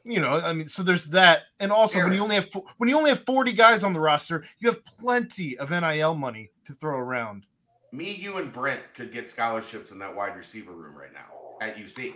you 0.04 0.20
know, 0.20 0.34
I 0.38 0.52
mean, 0.52 0.68
so 0.68 0.82
there's 0.82 1.06
that. 1.06 1.44
And 1.60 1.72
also, 1.72 2.02
when 2.02 2.12
you 2.12 2.20
only 2.22 2.34
have 2.34 2.50
fo- 2.50 2.66
when 2.76 2.90
you 2.90 2.96
only 2.98 3.08
have 3.10 3.24
40 3.24 3.52
guys 3.54 3.82
on 3.84 3.94
the 3.94 4.00
roster, 4.00 4.44
you 4.58 4.68
have 4.68 4.84
plenty 4.84 5.56
of 5.58 5.70
NIL 5.70 6.14
money 6.14 6.50
to 6.66 6.74
throw 6.74 6.98
around. 6.98 7.46
me, 7.92 8.12
you, 8.12 8.36
and 8.36 8.52
Brent 8.52 8.82
could 8.94 9.12
get 9.12 9.30
scholarships 9.30 9.90
in 9.92 9.98
that 10.00 10.14
wide 10.14 10.36
receiver 10.36 10.72
room 10.72 10.94
right 10.94 11.12
now 11.14 11.66
at 11.66 11.76
UC. 11.76 12.12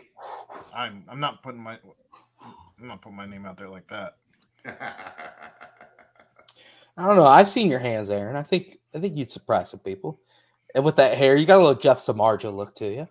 I'm 0.75 1.05
I'm 1.09 1.21
not 1.21 1.43
putting 1.43 1.63
my 1.63 1.79
I'm 2.81 2.89
not 2.89 3.03
putting 3.03 3.17
my 3.17 3.27
name 3.27 3.45
out 3.47 3.57
there 3.59 3.69
like 3.69 3.89
that. 3.89 4.17
I 6.97 7.07
don't 7.07 7.17
know. 7.17 7.27
I've 7.27 7.49
seen 7.49 7.71
your 7.71 7.79
hands, 7.79 8.11
Aaron. 8.11 8.37
I 8.37 8.43
think 8.43 8.79
I 8.95 8.99
think 8.99 9.17
you'd 9.17 9.31
surprise 9.31 9.71
some 9.71 9.81
people. 9.81 10.21
And 10.75 10.85
with 10.85 10.97
that 10.97 11.17
hair, 11.17 11.37
you 11.37 11.47
got 11.47 11.57
a 11.59 11.65
little 11.65 11.75
Jeff 11.81 11.99
Samardzija 11.99 12.53
look 12.55 12.75
to 12.77 12.87
you. 12.93 13.09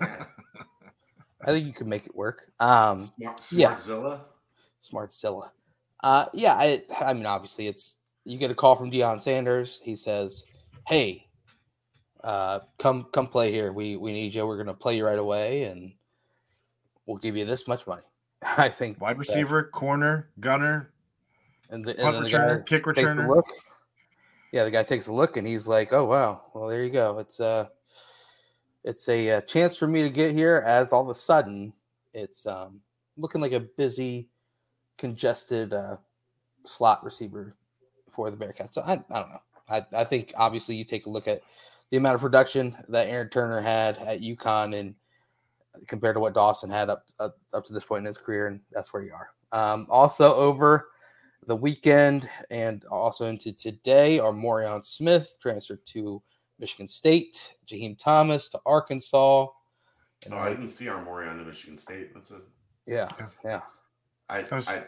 I 0.00 1.46
think 1.46 1.66
you 1.66 1.72
could 1.72 1.86
make 1.86 2.06
it 2.06 2.14
work. 2.14 2.50
Um, 2.60 3.10
Smart, 3.18 3.40
Yeah. 3.50 3.76
Smartzilla. 3.76 4.20
Smartzilla. 4.82 5.50
Uh, 6.02 6.26
yeah, 6.34 6.54
I 6.54 6.82
I 7.00 7.12
mean, 7.12 7.26
obviously, 7.26 7.66
it's 7.66 7.96
you 8.24 8.38
get 8.38 8.50
a 8.50 8.54
call 8.54 8.76
from 8.76 8.90
Deion 8.90 9.20
Sanders. 9.20 9.80
He 9.82 9.96
says, 9.96 10.44
"Hey, 10.86 11.26
uh, 12.22 12.60
come 12.78 13.04
come 13.12 13.26
play 13.26 13.50
here. 13.50 13.72
We 13.72 13.96
we 13.96 14.12
need 14.12 14.34
you. 14.34 14.46
We're 14.46 14.58
gonna 14.58 14.74
play 14.74 14.96
you 14.96 15.04
right 15.06 15.18
away, 15.18 15.64
and 15.64 15.92
we'll 17.06 17.16
give 17.16 17.36
you 17.36 17.44
this 17.44 17.66
much 17.66 17.86
money." 17.86 18.02
I 18.56 18.68
think 18.68 19.00
Wide 19.00 19.18
receiver, 19.18 19.64
corner, 19.64 20.30
gunner, 20.40 20.90
and, 21.70 21.84
the, 21.84 21.98
and 21.98 22.14
then 22.14 22.22
the 22.22 22.28
returner, 22.30 22.66
kick 22.66 22.84
takes 22.84 22.98
a 22.98 23.02
returner. 23.02 23.28
look. 23.28 23.46
Yeah, 24.52 24.64
the 24.64 24.70
guy 24.70 24.82
takes 24.82 25.08
a 25.08 25.12
look 25.12 25.36
and 25.36 25.46
he's 25.46 25.68
like, 25.68 25.92
"Oh 25.92 26.04
wow, 26.04 26.42
well 26.54 26.68
there 26.68 26.82
you 26.82 26.90
go. 26.90 27.18
It's 27.18 27.40
uh, 27.40 27.66
it's 28.84 29.08
a, 29.08 29.30
uh 29.32 29.40
chance 29.42 29.76
for 29.76 29.86
me 29.86 30.02
to 30.02 30.10
get 30.10 30.34
here." 30.34 30.62
As 30.66 30.92
all 30.92 31.02
of 31.02 31.08
a 31.08 31.14
sudden, 31.14 31.72
it's 32.14 32.46
um 32.46 32.80
looking 33.18 33.40
like 33.40 33.52
a 33.52 33.60
busy, 33.60 34.28
congested 34.96 35.72
uh, 35.72 35.96
slot 36.64 37.04
receiver 37.04 37.56
for 38.10 38.30
the 38.30 38.36
Bearcats. 38.36 38.74
So 38.74 38.82
I, 38.82 38.92
I 38.92 39.18
don't 39.20 39.30
know. 39.30 39.42
I, 39.68 39.86
I 39.92 40.04
think 40.04 40.32
obviously 40.36 40.76
you 40.76 40.84
take 40.84 41.06
a 41.06 41.10
look 41.10 41.28
at 41.28 41.42
the 41.90 41.96
amount 41.96 42.14
of 42.14 42.20
production 42.20 42.76
that 42.88 43.08
Aaron 43.08 43.28
Turner 43.28 43.60
had 43.60 43.98
at 43.98 44.22
UConn 44.22 44.78
and 44.78 44.94
compared 45.86 46.16
to 46.16 46.20
what 46.20 46.34
Dawson 46.34 46.70
had 46.70 46.90
up 46.90 47.04
up, 47.20 47.38
up 47.54 47.64
to 47.66 47.72
this 47.72 47.84
point 47.84 48.00
in 48.00 48.06
his 48.06 48.18
career, 48.18 48.46
and 48.46 48.60
that's 48.72 48.92
where 48.92 49.02
you 49.02 49.12
are. 49.12 49.30
Um, 49.52 49.86
also 49.88 50.34
over 50.34 50.88
the 51.46 51.56
weekend 51.56 52.28
and 52.50 52.84
also 52.86 53.26
into 53.26 53.52
today 53.52 54.18
are 54.18 54.32
Morion 54.32 54.84
Smith 54.84 55.36
transferred 55.40 55.84
to 55.86 56.22
Michigan 56.58 56.88
State, 56.88 57.54
Jaheim 57.66 57.98
Thomas 57.98 58.48
to 58.50 58.60
Arkansas. 58.66 59.46
And 60.24 60.34
oh, 60.34 60.38
I 60.38 60.50
didn't 60.50 60.70
see 60.70 60.86
Armorion 60.86 61.38
to 61.38 61.44
Michigan 61.44 61.78
State. 61.78 62.12
That's 62.12 62.32
a 62.32 62.40
yeah, 62.86 63.08
yeah. 63.44 63.60
I, 64.28 64.38
I 64.40 64.84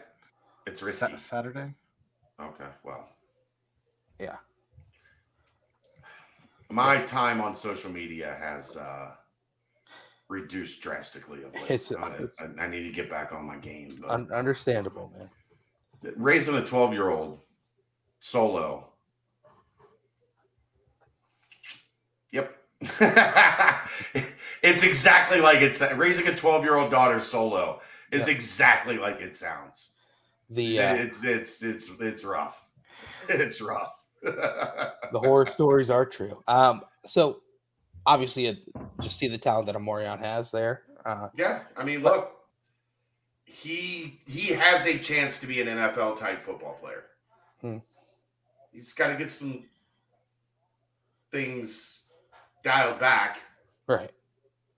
it's 0.67 0.81
risky. 0.81 1.17
Saturday. 1.17 1.73
Okay, 2.39 2.69
well, 2.83 3.09
yeah. 4.19 4.37
My 6.69 7.01
time 7.03 7.41
on 7.41 7.55
social 7.55 7.91
media 7.91 8.35
has 8.39 8.77
uh 8.77 9.11
reduced 10.31 10.81
drastically 10.81 11.43
of 11.43 11.53
late. 11.53 11.69
It's, 11.69 11.93
I, 11.93 12.09
it's, 12.19 12.41
I, 12.57 12.67
need 12.67 12.83
to 12.83 12.91
get 12.91 13.09
back 13.09 13.33
on 13.33 13.43
my 13.43 13.57
game. 13.57 14.03
Un- 14.07 14.31
understandable, 14.33 15.11
man. 15.15 15.29
Raising 16.15 16.55
a 16.55 16.65
12 16.65 16.93
year 16.93 17.09
old 17.09 17.39
solo. 18.21 18.87
Yep. 22.31 22.57
it's 24.63 24.83
exactly 24.83 25.41
like 25.41 25.59
it's 25.61 25.81
raising 25.95 26.27
a 26.27 26.35
12 26.35 26.63
year 26.63 26.75
old 26.75 26.89
daughter 26.89 27.19
solo 27.19 27.81
is 28.11 28.27
yep. 28.27 28.35
exactly 28.35 28.97
like 28.97 29.19
it 29.19 29.35
sounds. 29.35 29.89
The 30.49 30.79
uh, 30.79 30.95
it's 30.95 31.23
it's 31.23 31.61
it's 31.61 31.89
it's 31.99 32.23
rough. 32.23 32.65
It's 33.29 33.61
rough. 33.61 33.93
the 34.23 34.93
horror 35.13 35.47
stories 35.53 35.89
are 35.89 36.05
true. 36.05 36.41
Um, 36.47 36.81
so 37.05 37.41
obviously 38.05 38.47
it, 38.47 38.65
just 39.01 39.17
see 39.17 39.27
the 39.27 39.37
talent 39.37 39.67
that 39.67 39.75
Amorion 39.75 40.19
has 40.19 40.51
there. 40.51 40.83
Uh, 41.05 41.29
yeah, 41.35 41.61
I 41.75 41.83
mean, 41.83 42.01
look, 42.03 42.31
he 43.45 44.19
he 44.25 44.47
has 44.53 44.85
a 44.85 44.97
chance 44.97 45.39
to 45.39 45.47
be 45.47 45.61
an 45.61 45.67
NFL 45.67 46.19
type 46.19 46.41
football 46.41 46.77
player. 46.81 47.03
Hmm. 47.61 47.77
He's 48.71 48.93
got 48.93 49.07
to 49.07 49.15
get 49.15 49.29
some 49.29 49.65
things 51.31 52.03
dialed 52.63 52.99
back, 52.99 53.39
right? 53.87 54.11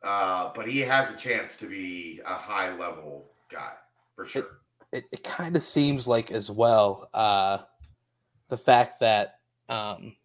Uh, 0.02 0.52
but 0.56 0.68
he 0.68 0.80
has 0.80 1.12
a 1.12 1.16
chance 1.16 1.58
to 1.58 1.66
be 1.66 2.20
a 2.26 2.34
high 2.34 2.76
level 2.76 3.30
guy 3.52 3.74
for 4.16 4.26
sure. 4.26 4.42
It, 4.92 4.98
it, 4.98 5.06
it 5.12 5.24
kind 5.24 5.56
of 5.56 5.64
seems 5.64 6.08
like 6.08 6.32
as 6.32 6.50
well 6.52 7.10
uh, 7.14 7.60
the 8.50 8.58
fact 8.58 9.00
that 9.00 9.40
um, 9.70 10.16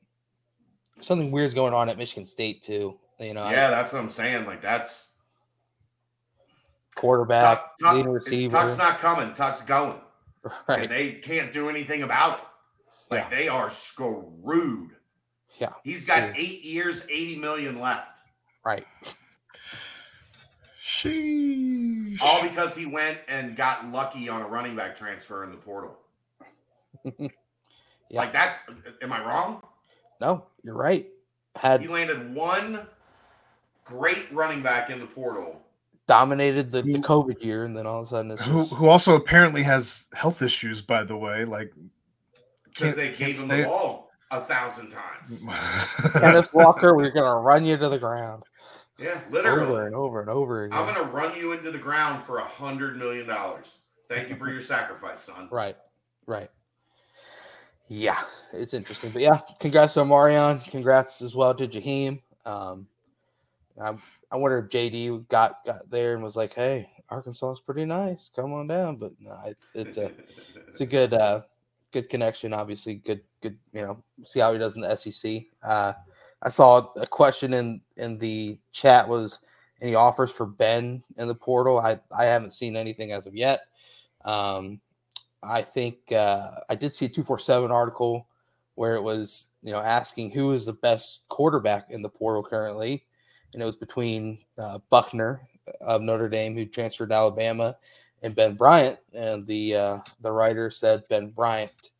something 1.01 1.31
weird's 1.31 1.55
going 1.55 1.75
on 1.75 1.89
at 1.89 1.99
Michigan 1.99 2.27
State 2.27 2.63
too. 2.63 2.99
You 3.21 3.35
know, 3.35 3.49
yeah, 3.51 3.69
I, 3.69 3.71
that's 3.71 3.93
what 3.93 4.01
I'm 4.01 4.11
saying. 4.11 4.47
Like 4.47 4.63
that's 4.63 5.09
quarterback, 6.95 7.59
Tuck, 7.59 7.73
Tuck, 7.83 7.95
leading 7.95 8.13
receiver. 8.13 8.57
Tuck's 8.57 8.79
not 8.79 8.99
coming. 8.99 9.33
Tuck's 9.35 9.63
going. 9.63 9.99
Right. 10.67 10.83
And 10.83 10.91
they 10.91 11.13
can't 11.13 11.53
do 11.53 11.69
anything 11.69 12.05
about 12.05 12.39
it. 12.39 12.45
Like 13.11 13.25
yeah. 13.25 13.29
they 13.29 13.49
are 13.49 13.69
screwed. 13.69 14.91
Yeah. 15.61 15.73
He's 15.83 16.07
got 16.07 16.39
eight 16.39 16.63
years, 16.63 17.03
80 17.11 17.37
million 17.37 17.81
left. 17.81 18.21
Right. 18.65 18.87
Sheesh. 20.81 22.21
All 22.23 22.43
because 22.43 22.75
he 22.75 22.87
went 22.87 23.19
and 23.29 23.57
got 23.57 23.91
lucky 23.91 24.29
on 24.29 24.43
a 24.43 24.47
running 24.47 24.77
back 24.77 24.97
transfer 24.97 25.45
in 25.45 25.51
the 25.51 25.57
portal. 25.57 25.99
yeah. 27.19 27.29
Like 28.13 28.33
that's 28.33 28.59
am 29.03 29.13
I 29.13 29.25
wrong? 29.25 29.63
No, 30.21 30.47
you're 30.63 30.77
right. 30.77 31.07
Had 31.57 31.81
he 31.81 31.89
landed 31.89 32.35
one 32.35 32.87
great 33.89 34.33
running 34.33 34.63
back 34.63 34.91
in 34.91 35.01
the 35.01 35.07
portal, 35.07 35.61
dominated 36.07 36.71
the, 36.71 36.83
the 36.83 36.99
COVID 36.99 37.43
year, 37.43 37.65
and 37.65 37.77
then 37.77 37.87
all 37.87 38.01
of 38.01 38.07
a 38.07 38.09
sudden, 38.09 38.31
who, 38.37 38.59
just... 38.61 38.75
who 38.75 38.89
also 38.89 39.17
apparently 39.17 39.63
has 39.63 40.07
health 40.13 40.43
issues, 40.43 40.83
by 40.83 41.05
the 41.05 41.17
way, 41.17 41.45
like 41.45 41.73
because 42.65 42.97
they 42.97 43.13
gave 43.13 43.39
him 43.41 43.49
the 43.49 43.65
ball 43.65 44.11
a 44.31 44.41
thousand 44.41 44.91
times. 44.91 45.43
Kenneth 46.13 46.51
Walker, 46.55 46.95
we're 46.95 47.11
gonna 47.11 47.41
run 47.41 47.65
you 47.65 47.77
to 47.77 47.89
the 47.89 47.99
ground. 47.99 48.43
Yeah, 48.99 49.21
literally 49.31 49.63
over 49.63 49.87
and 49.87 49.95
over 49.95 50.21
and 50.21 50.31
over 50.31 50.65
again. 50.65 50.79
I'm 50.79 50.93
gonna 50.93 51.09
run 51.09 51.37
you 51.37 51.53
into 51.53 51.71
the 51.71 51.79
ground 51.79 52.23
for 52.23 52.39
a 52.39 52.45
hundred 52.45 52.97
million 52.97 53.27
dollars. 53.27 53.79
Thank 54.09 54.29
you 54.29 54.37
for 54.37 54.51
your 54.51 54.61
sacrifice, 54.61 55.23
son. 55.23 55.49
Right, 55.53 55.77
right. 56.27 56.51
Yeah, 57.91 58.21
it's 58.53 58.75
interesting, 58.75 59.11
but 59.11 59.23
yeah, 59.23 59.41
congrats 59.61 59.95
to 59.95 60.05
Marion. 60.05 60.61
Congrats 60.61 61.23
as 61.23 61.35
well 61.35 61.55
to 61.55 61.67
Jaheim. 61.67 62.21
Um, 62.45 62.87
I, 63.81 63.95
I 64.31 64.37
wonder 64.37 64.59
if 64.59 64.71
JD 64.71 65.29
got 65.29 65.65
got 65.65 65.91
there 65.91 66.15
and 66.15 66.23
was 66.23 66.37
like, 66.37 66.55
"Hey, 66.55 66.89
Arkansas 67.09 67.53
is 67.53 67.61
pretty 67.61 67.85
nice. 67.85 68.31
Come 68.35 68.53
on 68.53 68.67
down." 68.67 68.97
But 68.97 69.13
no, 69.21 69.39
it's 69.75 69.97
a 69.97 70.13
it's 70.67 70.81
a 70.81 70.87
good 70.97 71.15
uh, 71.15 71.43
good 71.93 72.09
connection. 72.09 72.53
Obviously, 72.53 72.95
good 72.97 73.23
good. 73.41 73.59
You 73.73 73.83
know, 73.83 74.03
see 74.25 74.41
how 74.41 74.53
he 74.53 74.59
does 74.59 74.77
in 74.77 74.83
the 74.83 74.95
SEC. 74.97 75.43
Uh, 75.63 75.93
I 76.43 76.49
saw 76.49 76.93
a 76.97 77.07
question 77.07 77.55
in 77.55 77.81
in 77.97 78.19
the 78.19 78.59
chat 78.73 79.09
was 79.09 79.41
any 79.81 79.95
offers 79.95 80.31
for 80.31 80.47
Ben 80.47 81.03
in 81.17 81.29
the 81.29 81.35
portal. 81.35 81.79
I 81.79 82.01
I 82.17 82.25
haven't 82.25 82.53
seen 82.53 82.77
anything 82.77 83.13
as 83.13 83.27
of 83.27 83.35
yet. 83.35 83.61
Um, 84.25 84.81
I 85.43 85.63
think 85.63 86.13
uh, 86.13 86.51
I 86.69 86.75
did 86.75 86.95
see 86.95 87.07
a 87.07 87.09
247 87.09 87.71
article 87.71 88.27
where 88.75 88.95
it 88.95 89.03
was, 89.03 89.49
you 89.63 89.73
know, 89.73 89.81
asking 89.81 90.31
who 90.31 90.53
is 90.53 90.67
the 90.67 90.73
best 90.73 91.21
quarterback 91.29 91.91
in 91.91 92.03
the 92.03 92.09
portal 92.09 92.43
currently. 92.43 93.05
And 93.53 93.63
it 93.63 93.67
was 93.67 93.77
between 93.77 94.39
uh, 94.59 94.79
Buchner 94.91 95.49
of 95.81 96.03
Notre 96.03 96.29
Dame, 96.29 96.55
who 96.55 96.67
transferred 96.67 97.11
to 97.11 97.15
Alabama, 97.15 97.77
and 98.23 98.35
Ben 98.35 98.55
Bryant. 98.55 98.99
And 99.13 99.47
the 99.47 99.75
uh, 99.75 99.99
the 100.21 100.33
writer 100.33 100.71
said 100.71 101.05
Ben 101.09 101.31
Bryant 101.31 101.91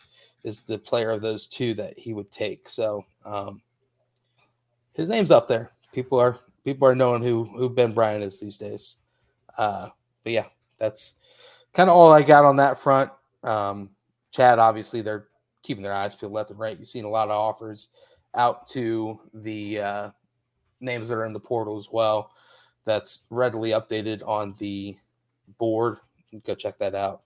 is 0.45 0.63
the 0.63 0.79
player 0.79 1.11
of 1.11 1.21
those 1.21 1.47
two 1.47 1.75
that 1.75 1.99
he 1.99 2.13
would 2.15 2.31
take. 2.31 2.69
So 2.69 3.05
um, 3.25 3.61
his 4.93 5.09
name's 5.09 5.31
up 5.31 5.49
there. 5.49 5.73
People 5.93 6.19
are 6.19 6.39
people 6.65 6.87
are 6.87 6.95
knowing 6.95 7.23
who 7.23 7.45
who 7.45 7.69
Ben 7.69 7.93
Bryant 7.93 8.25
is 8.25 8.41
these 8.41 8.57
days. 8.57 8.97
Uh, 9.57 9.89
but 10.25 10.33
yeah, 10.33 10.47
that's 10.79 11.15
kind 11.73 11.91
of 11.91 11.97
all 11.97 12.13
I 12.13 12.23
got 12.23 12.45
on 12.45 12.57
that 12.57 12.79
front. 12.79 13.11
Um, 13.43 13.91
Chad, 14.31 14.59
obviously, 14.59 15.01
they're 15.01 15.29
keeping 15.63 15.83
their 15.83 15.95
eyes 15.95 16.15
peeled 16.15 16.33
left 16.33 16.51
and 16.51 16.59
right. 16.59 16.79
You've 16.79 16.89
seen 16.89 17.05
a 17.05 17.11
lot 17.11 17.29
of 17.29 17.37
offers 17.37 17.89
out 18.35 18.67
to 18.69 19.21
the 19.35 19.81
uh, 19.81 20.11
names 20.81 21.09
that 21.09 21.17
are 21.17 21.27
in 21.27 21.33
the 21.33 21.41
portal 21.41 21.79
as 21.79 21.89
well. 21.91 22.31
That's 22.85 23.25
readily 23.31 23.71
updated 23.71 24.27
on 24.27 24.55
the 24.59 24.97
board. 25.59 25.99
go 26.45 26.55
check 26.55 26.79
that 26.79 26.95
out. 26.95 27.23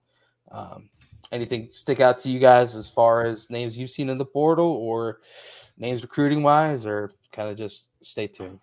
Um, 0.51 0.89
anything 1.31 1.69
stick 1.71 2.01
out 2.01 2.19
to 2.21 2.29
you 2.29 2.39
guys 2.39 2.75
as 2.75 2.89
far 2.89 3.23
as 3.23 3.49
names 3.49 3.79
you've 3.79 3.91
seen 3.91 4.09
in 4.09 4.19
the 4.19 4.25
portal 4.25 4.67
or 4.67 5.21
names 5.79 6.03
recruiting 6.03 6.43
wise, 6.43 6.85
or 6.85 7.13
kind 7.31 7.49
of 7.49 7.57
just 7.57 7.85
stay 8.01 8.27
tuned? 8.27 8.61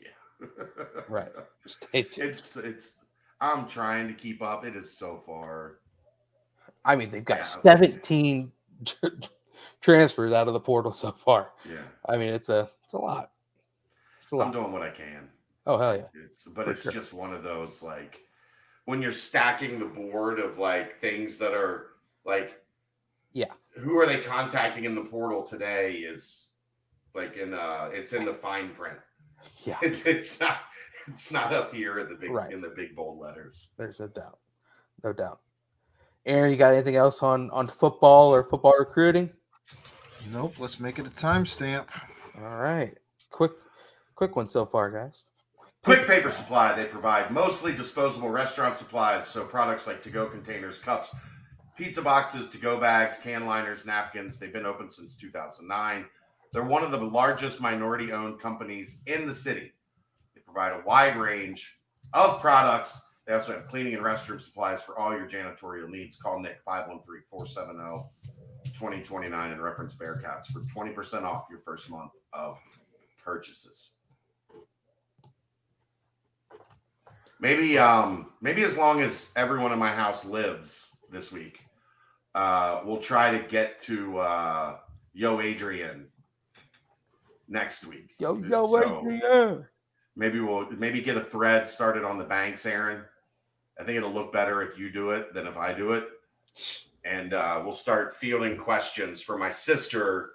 Yeah. 0.00 0.64
right. 1.08 1.30
Stay 1.66 2.02
tuned. 2.02 2.30
It's 2.30 2.56
it's. 2.56 2.94
I'm 3.40 3.66
trying 3.66 4.06
to 4.08 4.14
keep 4.14 4.40
up. 4.42 4.64
It 4.64 4.76
is 4.76 4.96
so 4.96 5.16
far 5.16 5.78
I 6.84 6.96
mean, 6.96 7.10
they've 7.10 7.24
got 7.24 7.38
yeah. 7.38 7.42
17 7.44 8.52
transfers 9.80 10.32
out 10.32 10.48
of 10.48 10.54
the 10.54 10.60
portal 10.60 10.92
so 10.92 11.12
far. 11.12 11.52
Yeah. 11.68 11.82
I 12.08 12.16
mean, 12.16 12.30
it's 12.30 12.48
a 12.48 12.68
it's 12.84 12.94
a 12.94 12.98
lot. 12.98 13.30
It's 14.32 14.34
a 14.34 14.38
lot. 14.38 14.46
I'm 14.46 14.52
doing 14.52 14.72
what 14.72 14.80
I 14.80 14.88
can. 14.88 15.28
Oh 15.66 15.76
hell 15.76 15.94
yeah. 15.94 16.04
It's 16.24 16.44
but 16.44 16.64
For 16.64 16.70
it's 16.70 16.82
sure. 16.84 16.92
just 16.92 17.12
one 17.12 17.34
of 17.34 17.42
those 17.42 17.82
like 17.82 18.18
when 18.86 19.02
you're 19.02 19.12
stacking 19.12 19.78
the 19.78 19.84
board 19.84 20.40
of 20.40 20.56
like 20.56 20.98
things 21.02 21.36
that 21.36 21.52
are 21.52 21.88
like 22.24 22.58
yeah. 23.34 23.52
Who 23.76 23.98
are 23.98 24.06
they 24.06 24.20
contacting 24.20 24.86
in 24.86 24.94
the 24.94 25.02
portal 25.02 25.42
today 25.42 25.96
is 25.96 26.48
like 27.14 27.36
in 27.36 27.52
uh 27.52 27.90
it's 27.92 28.14
in 28.14 28.24
the 28.24 28.32
fine 28.32 28.70
print. 28.70 28.96
Yeah. 29.64 29.76
It's 29.82 30.06
it's 30.06 30.40
not 30.40 30.60
it's 31.08 31.30
not 31.30 31.52
up 31.52 31.74
here 31.74 31.98
in 31.98 32.08
the 32.08 32.14
big 32.14 32.30
right. 32.30 32.50
in 32.50 32.62
the 32.62 32.72
big 32.74 32.96
bold 32.96 33.20
letters. 33.20 33.68
There's 33.76 34.00
no 34.00 34.08
doubt. 34.08 34.38
No 35.04 35.12
doubt. 35.12 35.40
Aaron, 36.24 36.52
you 36.52 36.56
got 36.56 36.72
anything 36.72 36.96
else 36.96 37.22
on 37.22 37.50
on 37.50 37.68
football 37.68 38.34
or 38.34 38.42
football 38.42 38.76
recruiting? 38.78 39.28
Nope. 40.32 40.54
Let's 40.58 40.80
make 40.80 40.98
it 40.98 41.06
a 41.06 41.10
timestamp. 41.10 41.84
All 42.38 42.56
right. 42.56 42.96
Quick, 43.30 43.52
quick 44.22 44.36
one 44.36 44.48
so 44.48 44.64
far, 44.64 44.88
guys. 44.88 45.24
Quick 45.82 46.06
Paper 46.06 46.30
Supply. 46.30 46.74
They 46.74 46.84
provide 46.84 47.32
mostly 47.32 47.72
disposable 47.72 48.28
restaurant 48.28 48.76
supplies, 48.76 49.26
so 49.26 49.44
products 49.44 49.88
like 49.88 50.00
to-go 50.00 50.26
containers, 50.26 50.78
cups, 50.78 51.12
pizza 51.76 52.00
boxes, 52.00 52.48
to-go 52.50 52.78
bags, 52.78 53.18
can 53.20 53.46
liners, 53.46 53.84
napkins. 53.84 54.38
They've 54.38 54.52
been 54.52 54.64
open 54.64 54.92
since 54.92 55.16
2009. 55.16 56.04
They're 56.52 56.62
one 56.62 56.84
of 56.84 56.92
the 56.92 56.98
largest 56.98 57.60
minority-owned 57.60 58.38
companies 58.40 59.00
in 59.06 59.26
the 59.26 59.34
city. 59.34 59.72
They 60.36 60.40
provide 60.42 60.72
a 60.72 60.84
wide 60.86 61.16
range 61.16 61.76
of 62.12 62.40
products 62.40 63.02
they 63.26 63.34
also 63.34 63.52
have 63.52 63.66
cleaning 63.66 63.94
and 63.94 64.02
restroom 64.02 64.40
supplies 64.40 64.82
for 64.82 64.98
all 64.98 65.12
your 65.12 65.28
janitorial 65.28 65.88
needs. 65.88 66.16
Call 66.16 66.40
Nick 66.40 66.58
513 66.64 67.22
470 67.30 68.08
2029 68.66 69.52
and 69.52 69.62
reference 69.62 69.94
Bearcats 69.94 70.46
for 70.46 70.60
20% 70.60 71.22
off 71.22 71.46
your 71.48 71.60
first 71.60 71.88
month 71.88 72.10
of 72.32 72.58
purchases. 73.24 73.92
Maybe 77.42 77.76
um 77.76 78.26
maybe 78.40 78.62
as 78.62 78.76
long 78.78 79.00
as 79.02 79.32
everyone 79.34 79.72
in 79.72 79.78
my 79.78 79.92
house 79.92 80.24
lives 80.24 80.86
this 81.10 81.32
week, 81.32 81.60
uh 82.36 82.82
we'll 82.84 83.00
try 83.00 83.36
to 83.36 83.44
get 83.48 83.80
to 83.80 84.18
uh 84.18 84.76
Yo 85.12 85.40
Adrian 85.40 86.06
next 87.48 87.84
week. 87.84 88.14
Yo, 88.20 88.36
yo, 88.38 88.66
So- 88.68 89.00
Adrian. 89.00 89.66
Maybe 90.14 90.38
we'll 90.38 90.70
maybe 90.70 91.00
get 91.00 91.16
a 91.16 91.20
thread 91.20 91.68
started 91.68 92.04
on 92.04 92.16
the 92.16 92.24
banks, 92.24 92.64
Aaron. 92.64 93.02
I 93.80 93.82
think 93.82 93.96
it'll 93.96 94.12
look 94.12 94.32
better 94.32 94.62
if 94.62 94.78
you 94.78 94.90
do 94.92 95.10
it 95.10 95.34
than 95.34 95.46
if 95.48 95.56
I 95.56 95.72
do 95.72 95.92
it. 95.94 96.06
And 97.04 97.34
uh, 97.34 97.60
we'll 97.64 97.72
start 97.72 98.14
fielding 98.14 98.56
questions 98.56 99.20
for 99.20 99.36
my 99.36 99.50
sister 99.50 100.34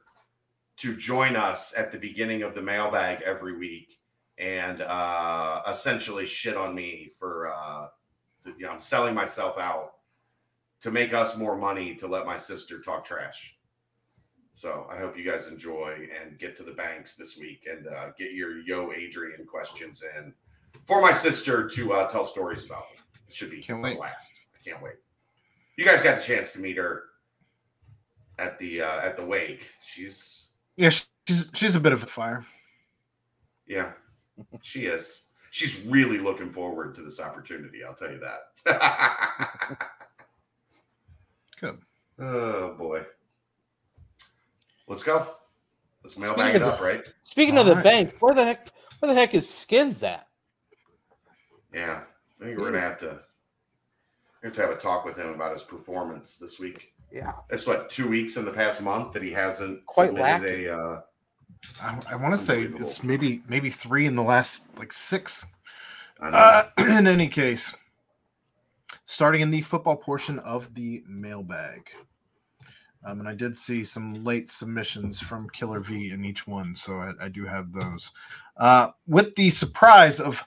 to 0.77 0.95
join 0.97 1.35
us 1.37 1.73
at 1.77 1.91
the 1.91 1.97
beginning 1.97 2.41
of 2.41 2.53
the 2.53 2.61
mailbag 2.61 3.21
every 3.21 3.55
week 3.55 3.96
and 4.37 4.81
uh, 4.81 5.61
essentially 5.67 6.25
shit 6.25 6.55
on 6.57 6.75
me 6.75 7.09
for 7.19 7.51
uh, 7.53 7.87
you 8.45 8.65
know 8.65 8.71
I'm 8.71 8.79
selling 8.79 9.13
myself 9.15 9.57
out 9.57 9.93
to 10.81 10.91
make 10.91 11.13
us 11.13 11.37
more 11.37 11.57
money 11.57 11.95
to 11.95 12.07
let 12.07 12.25
my 12.25 12.37
sister 12.37 12.79
talk 12.79 13.03
trash. 13.05 13.55
So 14.53 14.87
I 14.91 14.97
hope 14.97 15.17
you 15.17 15.23
guys 15.29 15.47
enjoy 15.47 16.07
and 16.19 16.39
get 16.39 16.55
to 16.57 16.63
the 16.63 16.71
banks 16.71 17.15
this 17.15 17.37
week 17.37 17.67
and 17.69 17.87
uh, 17.87 18.09
get 18.17 18.33
your 18.33 18.59
Yo 18.61 18.91
Adrian 18.91 19.45
questions 19.45 20.03
in 20.17 20.33
for 20.85 21.01
my 21.01 21.11
sister 21.11 21.67
to 21.69 21.93
uh, 21.93 22.07
tell 22.09 22.25
stories 22.25 22.65
about. 22.65 22.85
It 23.27 23.33
should 23.33 23.51
be 23.51 23.61
Can't 23.61 23.79
a 23.79 23.81
wait. 23.83 23.97
blast. 23.97 24.31
I 24.55 24.69
can't 24.69 24.81
wait. 24.81 24.95
You 25.77 25.85
guys 25.85 26.01
got 26.01 26.17
the 26.17 26.23
chance 26.23 26.53
to 26.53 26.59
meet 26.59 26.77
her 26.77 27.03
at 28.39 28.57
the 28.57 28.81
uh, 28.81 28.99
at 29.01 29.15
the 29.17 29.25
wake. 29.25 29.65
She's 29.81 30.47
Yeah, 30.75 30.89
she's 31.27 31.49
she's 31.53 31.75
a 31.75 31.79
bit 31.79 31.93
of 31.93 32.01
a 32.03 32.07
fire. 32.07 32.45
yeah, 33.67 33.91
she 34.61 34.85
is. 34.85 35.23
She's 35.51 35.85
really 35.85 36.17
looking 36.19 36.51
forward 36.51 36.93
to 36.95 37.01
this 37.01 37.19
opportunity. 37.19 37.83
I'll 37.83 37.93
tell 37.95 38.11
you 38.11 38.19
that. 38.19 39.77
Good. 41.59 41.79
oh 42.19 42.73
boy. 42.75 43.03
Let's 44.87 45.03
go. 45.03 45.27
Let's 46.03 46.17
mailbag 46.17 46.39
Speaking 46.51 46.55
it 46.61 46.61
of 46.61 46.73
up, 46.75 46.81
right? 46.81 47.13
Speaking 47.23 47.57
of 47.57 47.65
the 47.65 47.71
Alright. 47.71 47.83
banks, 47.83 48.15
where 48.19 48.33
the 48.33 48.45
heck, 48.45 48.69
where 48.99 49.13
the 49.13 49.19
heck 49.19 49.33
is 49.33 49.49
Skins 49.49 50.03
at? 50.03 50.27
Yeah, 51.73 52.01
I 52.39 52.43
think 52.45 52.57
we're 52.57 52.65
gonna 52.71 52.79
have 52.79 52.97
to 52.99 53.19
we 54.41 54.47
have 54.47 54.53
to 54.55 54.61
have 54.61 54.71
a 54.71 54.75
talk 54.77 55.03
with 55.05 55.17
him 55.17 55.29
about 55.29 55.53
his 55.53 55.63
performance 55.63 56.37
this 56.37 56.59
week. 56.59 56.93
Yeah, 57.11 57.31
It's 57.49 57.65
what 57.65 57.89
two 57.89 58.07
weeks 58.07 58.37
in 58.37 58.45
the 58.45 58.51
past 58.51 58.81
month 58.81 59.13
that 59.13 59.23
he 59.23 59.31
hasn't 59.31 59.85
Quite 59.85 60.07
submitted 60.09 60.41
lacking. 60.41 60.67
a. 60.67 60.77
Uh, 60.77 61.01
I, 61.81 61.99
I 62.11 62.15
want 62.15 62.37
to 62.37 62.43
say 62.43 62.63
it's 62.63 63.03
maybe 63.03 63.41
maybe 63.47 63.69
three 63.69 64.05
in 64.05 64.15
the 64.15 64.23
last 64.23 64.65
like 64.77 64.93
six. 64.93 65.45
Uh, 66.19 66.63
in 66.77 67.07
any 67.07 67.27
case, 67.27 67.75
starting 69.05 69.41
in 69.41 69.51
the 69.51 69.61
football 69.61 69.95
portion 69.95 70.39
of 70.39 70.73
the 70.73 71.03
mailbag. 71.07 71.89
Um, 73.05 73.19
and 73.19 73.29
I 73.29 73.35
did 73.35 73.55
see 73.55 73.85
some 73.85 74.25
late 74.25 74.49
submissions 74.49 75.19
from 75.19 75.49
Killer 75.51 75.79
V 75.79 76.11
in 76.11 76.25
each 76.25 76.47
one, 76.47 76.75
so 76.75 76.97
I, 76.97 77.13
I 77.21 77.29
do 77.29 77.45
have 77.45 77.71
those. 77.71 78.11
Uh, 78.57 78.89
with 79.07 79.35
the 79.35 79.49
surprise 79.49 80.19
of 80.19 80.43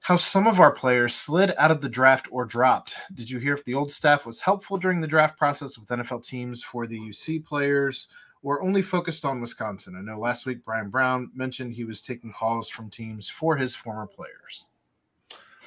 how 0.00 0.16
some 0.16 0.46
of 0.46 0.60
our 0.60 0.72
players 0.72 1.14
slid 1.14 1.52
out 1.58 1.70
of 1.70 1.80
the 1.80 1.88
draft 1.88 2.28
or 2.30 2.44
dropped, 2.44 2.96
did 3.14 3.28
you 3.28 3.38
hear 3.38 3.52
if 3.52 3.64
the 3.64 3.74
old 3.74 3.92
staff 3.92 4.24
was 4.24 4.40
helpful 4.40 4.78
during 4.78 5.00
the 5.00 5.08
draft 5.08 5.36
process 5.36 5.76
with 5.76 5.88
NFL 5.88 6.24
teams 6.24 6.62
for 6.62 6.86
the 6.86 6.98
UC 6.98 7.44
players 7.44 8.08
or 8.42 8.62
only 8.62 8.82
focused 8.82 9.24
on 9.24 9.40
Wisconsin? 9.40 9.96
I 9.96 10.00
know 10.00 10.18
last 10.18 10.46
week 10.46 10.64
Brian 10.64 10.90
Brown 10.90 11.30
mentioned 11.34 11.74
he 11.74 11.84
was 11.84 12.02
taking 12.02 12.32
calls 12.32 12.68
from 12.68 12.90
teams 12.90 13.28
for 13.28 13.56
his 13.56 13.74
former 13.74 14.06
players. 14.06 14.66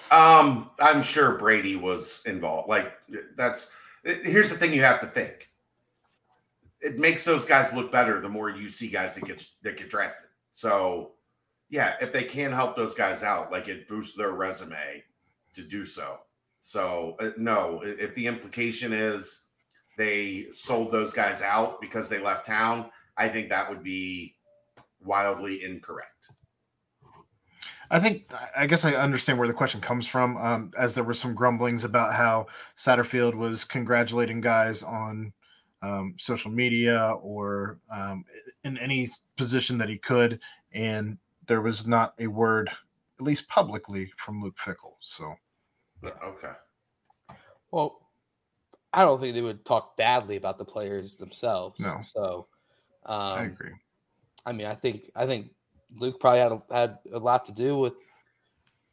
Um, 0.09 0.69
I'm 0.79 1.01
sure 1.01 1.37
Brady 1.37 1.75
was 1.75 2.21
involved. 2.25 2.67
Like 2.67 2.93
that's 3.35 3.71
here's 4.03 4.49
the 4.49 4.55
thing 4.55 4.73
you 4.73 4.83
have 4.83 4.99
to 5.01 5.07
think. 5.07 5.49
It 6.81 6.97
makes 6.97 7.23
those 7.23 7.45
guys 7.45 7.73
look 7.73 7.91
better 7.91 8.19
the 8.19 8.29
more 8.29 8.49
you 8.49 8.67
see 8.67 8.89
guys 8.89 9.15
that 9.15 9.25
get 9.25 9.45
that 9.63 9.77
get 9.77 9.89
drafted. 9.89 10.29
So 10.51 11.11
yeah, 11.69 11.95
if 12.01 12.11
they 12.11 12.23
can 12.23 12.51
help 12.51 12.75
those 12.75 12.93
guys 12.93 13.23
out, 13.23 13.51
like 13.51 13.67
it 13.67 13.87
boosts 13.87 14.17
their 14.17 14.31
resume 14.31 15.03
to 15.53 15.61
do 15.61 15.85
so. 15.85 16.19
So 16.61 17.15
uh, 17.19 17.31
no, 17.37 17.81
if 17.83 18.13
the 18.15 18.27
implication 18.27 18.93
is 18.93 19.45
they 20.01 20.47
sold 20.51 20.91
those 20.91 21.13
guys 21.13 21.43
out 21.43 21.79
because 21.79 22.09
they 22.09 22.19
left 22.19 22.47
town, 22.47 22.89
I 23.17 23.29
think 23.29 23.49
that 23.49 23.69
would 23.69 23.83
be 23.83 24.35
wildly 24.99 25.63
incorrect. 25.63 26.07
I 27.91 27.99
think 27.99 28.31
I 28.57 28.65
guess 28.65 28.83
I 28.83 28.93
understand 28.93 29.37
where 29.37 29.47
the 29.47 29.53
question 29.53 29.79
comes 29.79 30.07
from. 30.07 30.37
Um, 30.37 30.71
as 30.79 30.95
there 30.95 31.03
were 31.03 31.13
some 31.13 31.35
grumblings 31.35 31.83
about 31.83 32.15
how 32.15 32.47
Satterfield 32.77 33.35
was 33.35 33.63
congratulating 33.63 34.41
guys 34.41 34.81
on 34.81 35.33
um, 35.83 36.15
social 36.17 36.49
media 36.49 37.15
or 37.21 37.77
um, 37.93 38.25
in 38.63 38.77
any 38.79 39.11
position 39.37 39.77
that 39.77 39.89
he 39.89 39.97
could, 39.97 40.39
and 40.71 41.17
there 41.47 41.61
was 41.61 41.85
not 41.85 42.15
a 42.17 42.25
word, 42.25 42.69
at 43.19 43.25
least 43.25 43.47
publicly, 43.49 44.11
from 44.17 44.41
Luke 44.41 44.57
Fickell. 44.57 44.95
So 45.01 45.35
Okay. 46.03 46.53
well, 47.69 48.00
I 48.93 49.03
don't 49.03 49.19
think 49.21 49.35
they 49.35 49.41
would 49.41 49.63
talk 49.65 49.95
badly 49.95 50.35
about 50.35 50.57
the 50.57 50.65
players 50.65 51.15
themselves. 51.15 51.79
No. 51.79 51.99
so 52.01 52.47
um, 53.05 53.33
I 53.33 53.43
agree. 53.43 53.71
I 54.45 54.51
mean, 54.51 54.67
I 54.67 54.75
think 54.75 55.09
I 55.15 55.25
think 55.25 55.51
Luke 55.97 56.19
probably 56.19 56.39
had 56.39 56.51
a, 56.51 56.61
had 56.71 56.99
a 57.13 57.19
lot 57.19 57.45
to 57.45 57.51
do 57.51 57.77
with 57.77 57.93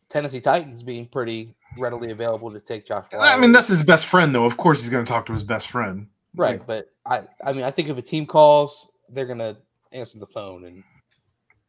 Tennessee 0.09 0.41
Titans 0.41 0.83
being 0.83 1.07
pretty 1.07 1.55
readily 1.77 2.11
available 2.11 2.51
to 2.51 2.61
take 2.61 2.87
Josh. 2.87 3.07
I 3.13 3.37
mean, 3.39 3.53
that's 3.53 3.69
his 3.69 3.83
best 3.83 4.07
friend, 4.07 4.35
though. 4.35 4.45
Of 4.45 4.57
course, 4.57 4.81
he's 4.81 4.89
going 4.89 5.05
to 5.05 5.09
talk 5.09 5.27
to 5.27 5.33
his 5.33 5.45
best 5.45 5.69
friend. 5.69 6.07
right, 6.37 6.65
but 6.67 6.91
I 7.07 7.23
I 7.45 7.53
mean, 7.53 7.65
I 7.65 7.71
think 7.71 7.89
if 7.89 7.99
a 7.99 8.03
team 8.03 8.27
calls, 8.27 8.89
they're 9.09 9.27
gonna 9.27 9.57
answer 9.93 10.19
the 10.19 10.27
phone 10.27 10.65
and 10.65 10.85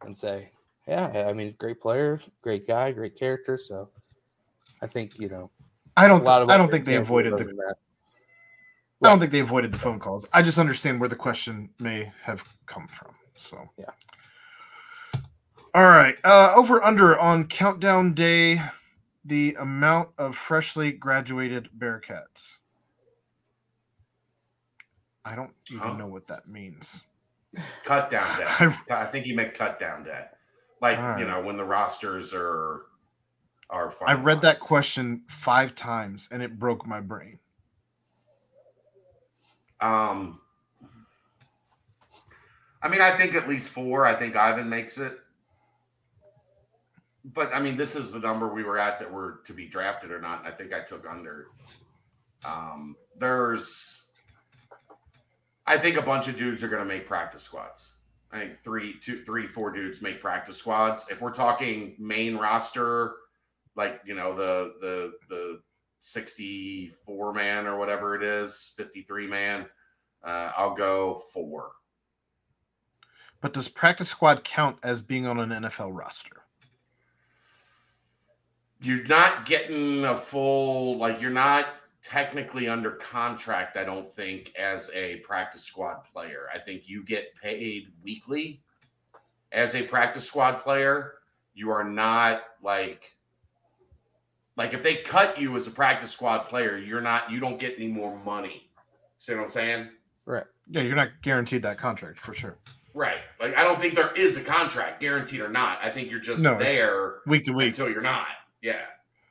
and 0.03 0.15
say, 0.15 0.51
yeah, 0.87 1.25
I 1.27 1.33
mean, 1.33 1.55
great 1.57 1.81
player, 1.81 2.21
great 2.41 2.67
guy, 2.67 2.91
great 2.91 3.17
character. 3.17 3.57
So 3.57 3.89
I 4.81 4.87
think 4.87 5.19
you 5.19 5.29
know 5.29 5.49
I 5.97 6.07
don't. 6.07 6.25
of 6.25 6.49
I 6.49 6.57
don't 6.57 6.71
think 6.71 6.85
they 6.85 6.95
avoided 6.95 7.37
the. 7.37 7.45
than 7.45 7.59
that. 9.01 9.07
I 9.07 9.11
don't 9.11 9.19
think 9.19 9.31
they 9.31 9.39
avoided 9.39 9.71
the 9.71 9.77
phone 9.79 9.99
calls. 9.99 10.27
I 10.33 10.41
just 10.41 10.57
understand 10.57 10.99
where 10.99 11.09
the 11.09 11.15
question 11.15 11.69
may 11.79 12.11
have 12.23 12.43
come 12.65 12.87
from. 12.87 13.11
So 13.35 13.69
Yeah. 13.77 13.91
All 15.73 15.87
right. 15.87 16.17
Uh, 16.23 16.53
over 16.55 16.83
under 16.83 17.17
on 17.19 17.45
countdown 17.47 18.13
day, 18.13 18.61
the 19.23 19.55
amount 19.59 20.09
of 20.17 20.35
freshly 20.35 20.91
graduated 20.91 21.69
Bearcats. 21.77 22.57
I 25.23 25.35
don't 25.35 25.53
even 25.69 25.87
Huh? 25.89 25.93
know 25.97 26.07
what 26.07 26.27
that 26.27 26.47
means. 26.47 27.03
Cut 27.83 28.09
down 28.09 28.39
day. 28.39 28.75
I, 28.91 29.05
think 29.05 29.25
he 29.25 29.33
meant 29.33 29.53
cut 29.53 29.79
down 29.79 30.03
day. 30.03 30.25
Like, 30.81 30.97
right. 30.97 31.19
you 31.19 31.27
know, 31.27 31.41
when 31.41 31.57
the 31.57 31.63
rosters 31.63 32.33
are 32.33 32.85
are 33.69 33.93
I 34.07 34.13
read 34.13 34.41
that 34.41 34.59
question 34.59 35.23
five 35.29 35.75
times 35.75 36.27
and 36.31 36.41
it 36.41 36.57
broke 36.57 36.87
my 36.87 36.99
brain. 36.99 37.37
Um 39.81 40.39
I 42.81 42.87
mean, 42.87 43.01
I 43.01 43.15
think 43.17 43.35
at 43.35 43.47
least 43.47 43.69
four. 43.69 44.05
I 44.05 44.15
think 44.15 44.35
Ivan 44.35 44.69
makes 44.69 44.97
it. 44.97 45.19
But 47.25 47.53
I 47.53 47.59
mean, 47.59 47.75
this 47.75 47.95
is 47.95 48.11
the 48.11 48.19
number 48.19 48.47
we 48.47 48.63
were 48.63 48.79
at 48.79 48.99
that 48.99 49.11
were 49.11 49.41
to 49.45 49.53
be 49.53 49.67
drafted 49.67 50.11
or 50.11 50.21
not. 50.21 50.45
I 50.45 50.51
think 50.51 50.73
I 50.73 50.79
took 50.79 51.05
under. 51.07 51.47
Um, 52.45 52.95
there's 53.19 54.03
I 55.67 55.77
think 55.77 55.97
a 55.97 56.01
bunch 56.01 56.27
of 56.27 56.37
dudes 56.37 56.63
are 56.63 56.67
gonna 56.67 56.85
make 56.85 57.05
practice 57.05 57.43
squads. 57.43 57.89
I 58.31 58.39
think 58.39 58.63
three, 58.63 58.95
two, 58.99 59.23
three, 59.23 59.47
four 59.47 59.71
dudes 59.71 60.01
make 60.01 60.21
practice 60.21 60.57
squads. 60.57 61.07
If 61.09 61.21
we're 61.21 61.33
talking 61.33 61.95
main 61.99 62.37
roster, 62.37 63.15
like 63.75 64.01
you 64.05 64.15
know, 64.15 64.35
the 64.35 64.73
the 64.79 65.13
the 65.29 65.61
64 65.99 67.33
man 67.33 67.67
or 67.67 67.77
whatever 67.77 68.15
it 68.15 68.23
is, 68.23 68.73
53 68.77 69.27
man, 69.27 69.65
uh, 70.23 70.51
I'll 70.57 70.75
go 70.75 71.21
four. 71.33 71.71
But 73.41 73.53
does 73.53 73.69
practice 73.69 74.09
squad 74.09 74.43
count 74.43 74.77
as 74.83 75.01
being 75.01 75.25
on 75.25 75.39
an 75.39 75.63
NFL 75.63 75.95
roster? 75.97 76.43
You're 78.81 79.05
not 79.05 79.45
getting 79.45 80.05
a 80.05 80.15
full, 80.15 80.97
like, 80.97 81.21
you're 81.21 81.29
not 81.29 81.67
technically 82.03 82.67
under 82.67 82.91
contract, 82.91 83.77
I 83.77 83.83
don't 83.83 84.13
think, 84.15 84.53
as 84.57 84.89
a 84.93 85.17
practice 85.17 85.63
squad 85.63 86.03
player. 86.11 86.47
I 86.53 86.59
think 86.59 86.83
you 86.85 87.03
get 87.03 87.35
paid 87.41 87.91
weekly 88.03 88.61
as 89.51 89.75
a 89.75 89.83
practice 89.83 90.25
squad 90.25 90.59
player. 90.59 91.15
You 91.53 91.71
are 91.71 91.83
not 91.83 92.41
like, 92.63 93.03
like 94.59 94.73
if 94.73 94.83
they 94.83 94.97
cut 94.97 95.39
you 95.39 95.55
as 95.55 95.67
a 95.67 95.71
practice 95.71 96.11
squad 96.11 96.39
player, 96.49 96.77
you're 96.77 96.99
not, 96.99 97.31
you 97.31 97.39
don't 97.39 97.57
get 97.57 97.75
any 97.77 97.87
more 97.87 98.19
money. 98.25 98.69
See 99.17 99.33
what 99.33 99.43
I'm 99.43 99.49
saying? 99.49 99.87
Right. 100.25 100.43
Yeah, 100.69 100.81
you're 100.81 100.97
not 100.97 101.21
guaranteed 101.21 101.61
that 101.61 101.77
contract 101.77 102.19
for 102.19 102.33
sure. 102.33 102.57
Right. 102.93 103.19
Like 103.39 103.55
I 103.55 103.63
don't 103.63 103.79
think 103.79 103.95
there 103.95 104.11
is 104.15 104.35
a 104.35 104.41
contract, 104.41 104.99
guaranteed 104.99 105.39
or 105.39 105.47
not. 105.47 105.79
I 105.81 105.89
think 105.89 106.11
you're 106.11 106.19
just 106.19 106.43
No, 106.43 106.59
there 106.59 107.19
Week 107.25 107.45
to 107.45 107.53
week. 107.53 107.69
until 107.69 107.89
you're 107.89 108.01
not. 108.01 108.27
Yeah. 108.61 108.81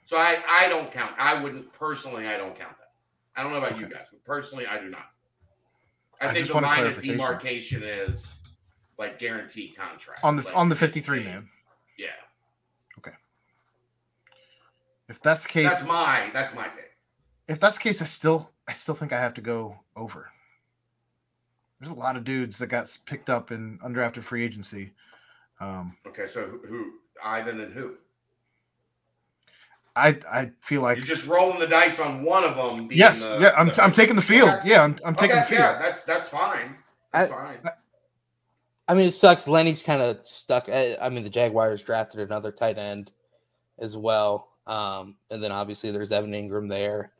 So 0.06 0.16
I 0.16 0.38
I 0.48 0.66
don't 0.70 0.90
count. 0.90 1.12
I 1.18 1.42
wouldn't 1.42 1.74
personally. 1.74 2.26
I 2.26 2.38
don't 2.38 2.58
count 2.58 2.72
that. 2.78 2.92
I 3.36 3.42
don't 3.42 3.52
know 3.52 3.58
about 3.58 3.78
you 3.78 3.86
guys, 3.86 4.06
but 4.10 4.24
personally, 4.24 4.66
I 4.66 4.80
do 4.80 4.88
not. 4.88 5.02
I, 6.22 6.28
I 6.28 6.28
think 6.28 6.38
just 6.38 6.48
the 6.48 6.54
want 6.54 6.64
line 6.66 6.86
of 6.86 7.02
demarcation 7.02 7.82
is 7.82 8.34
like 8.98 9.18
guaranteed 9.18 9.76
contract 9.76 10.24
On 10.24 10.36
the 10.36 10.42
like, 10.42 10.56
on 10.56 10.70
the 10.70 10.76
53 10.76 11.24
man. 11.24 11.48
Yeah, 11.98 12.06
If 15.08 15.20
that's 15.22 15.42
the 15.44 15.48
case, 15.48 15.68
that's 15.70 15.84
my 15.84 16.30
that's 16.32 16.54
my 16.54 16.68
take. 16.68 16.90
if 17.48 17.58
that's 17.58 17.76
the 17.76 17.82
case, 17.82 18.02
I 18.02 18.04
still 18.04 18.50
I 18.66 18.72
still 18.72 18.94
think 18.94 19.12
I 19.12 19.20
have 19.20 19.34
to 19.34 19.40
go 19.40 19.76
over. 19.96 20.30
There's 21.80 21.90
a 21.92 21.94
lot 21.98 22.16
of 22.16 22.24
dudes 22.24 22.58
that 22.58 22.66
got 22.66 22.96
picked 23.06 23.30
up 23.30 23.50
in 23.52 23.78
undrafted 23.84 24.22
free 24.22 24.44
agency. 24.44 24.92
Um, 25.60 25.96
Okay, 26.06 26.26
so 26.26 26.44
who, 26.46 26.58
who 26.66 26.92
Ivan 27.24 27.60
and 27.60 27.72
who? 27.72 27.94
I 29.96 30.18
I 30.30 30.50
feel 30.60 30.82
like 30.82 30.98
You're 30.98 31.06
just 31.06 31.26
rolling 31.26 31.58
the 31.58 31.66
dice 31.66 31.98
on 31.98 32.22
one 32.22 32.44
of 32.44 32.56
them. 32.56 32.88
Being 32.88 32.98
yes, 32.98 33.26
the, 33.26 33.38
yeah, 33.40 33.52
I'm, 33.56 33.68
the- 33.68 33.82
I'm 33.82 33.92
taking 33.92 34.16
the 34.16 34.22
field. 34.22 34.50
Okay. 34.50 34.68
Yeah, 34.70 34.82
I'm, 34.84 34.96
I'm 35.04 35.14
taking 35.14 35.32
Okay, 35.36 35.40
the 35.40 35.46
field. 35.46 35.60
Yeah, 35.60 35.78
that's 35.82 36.04
that's 36.04 36.28
fine. 36.28 36.76
That's 37.12 37.30
I- 37.32 37.34
fine. 37.34 37.58
I 38.86 38.94
mean, 38.94 39.06
it 39.06 39.12
sucks. 39.12 39.46
Lenny's 39.46 39.82
kind 39.82 40.00
of 40.00 40.26
stuck. 40.26 40.68
I, 40.70 40.96
I 41.00 41.10
mean, 41.10 41.22
the 41.22 41.28
Jaguars 41.30 41.82
drafted 41.82 42.20
another 42.20 42.50
tight 42.50 42.78
end 42.78 43.12
as 43.78 43.98
well, 43.98 44.48
um, 44.68 45.16
and 45.30 45.42
then 45.42 45.50
obviously 45.50 45.90
there's 45.90 46.12
Evan 46.12 46.32
Engram 46.32 46.68
there. 46.68 47.12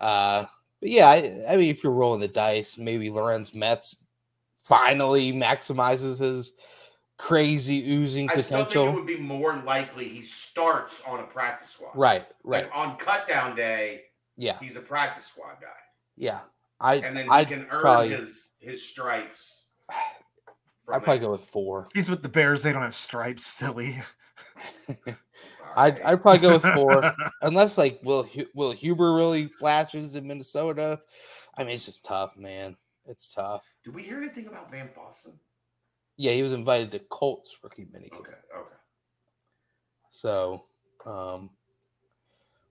Uh, 0.00 0.46
but 0.80 0.88
yeah, 0.88 1.08
I, 1.10 1.44
I 1.50 1.56
mean, 1.56 1.68
if 1.68 1.84
you're 1.84 1.92
rolling 1.92 2.20
the 2.20 2.28
dice, 2.28 2.78
maybe 2.78 3.10
Lorenz 3.10 3.54
Metz 3.54 3.96
finally 4.64 5.32
maximizes 5.32 6.20
his 6.20 6.54
crazy 7.18 7.90
oozing 7.90 8.30
I 8.30 8.40
still 8.40 8.42
think 8.42 8.52
it 8.52 8.68
potential. 8.68 8.94
would 8.94 9.06
be 9.06 9.18
more 9.18 9.56
likely 9.66 10.08
he 10.08 10.22
starts 10.22 11.02
on 11.06 11.20
a 11.20 11.24
practice 11.24 11.70
squad. 11.70 11.90
Right, 11.94 12.26
right, 12.44 12.64
Like 12.64 12.72
on 12.74 12.96
cut 12.96 13.28
down 13.28 13.54
day, 13.54 14.04
yeah, 14.38 14.56
he's 14.58 14.76
a 14.76 14.80
practice 14.80 15.26
squad 15.26 15.56
guy. 15.60 15.66
yeah. 16.16 16.40
I 16.82 16.94
And 16.94 17.14
then 17.14 17.24
he 17.24 17.30
I 17.30 17.44
can 17.44 17.66
earn 17.70 17.80
probably 17.82 18.08
his 18.08 18.52
his 18.58 18.82
stripes. 18.82 19.64
I'd 19.90 21.04
probably 21.04 21.18
that. 21.18 21.24
go 21.26 21.30
with 21.32 21.44
four. 21.44 21.88
He's 21.92 22.08
with 22.08 22.22
the 22.22 22.28
Bears. 22.30 22.62
They 22.62 22.72
don't 22.72 22.80
have 22.80 22.94
stripes. 22.96 23.44
Silly. 23.46 24.00
I'd 25.76 25.94
Okay. 25.94 26.02
I'd 26.04 26.22
probably 26.22 26.38
go 26.40 26.52
with 26.52 26.74
four. 26.74 27.14
unless 27.42 27.78
like 27.78 28.00
Will 28.02 28.28
Will 28.54 28.72
Huber 28.72 29.14
really 29.14 29.46
flashes 29.46 30.14
in 30.14 30.26
Minnesota. 30.26 31.00
I 31.56 31.64
mean, 31.64 31.74
it's 31.74 31.84
just 31.86 32.04
tough, 32.04 32.36
man. 32.36 32.76
It's 33.06 33.32
tough. 33.32 33.64
Did 33.84 33.94
we 33.94 34.02
hear 34.02 34.18
anything 34.18 34.46
about 34.46 34.70
Van 34.70 34.88
Fossen? 34.88 35.32
Yeah, 36.16 36.32
he 36.32 36.42
was 36.42 36.52
invited 36.52 36.92
to 36.92 36.98
Colts 36.98 37.56
rookie 37.62 37.86
minicamp, 37.86 38.20
Okay, 38.20 38.32
okay. 38.56 38.76
so 40.10 40.64
um, 41.06 41.50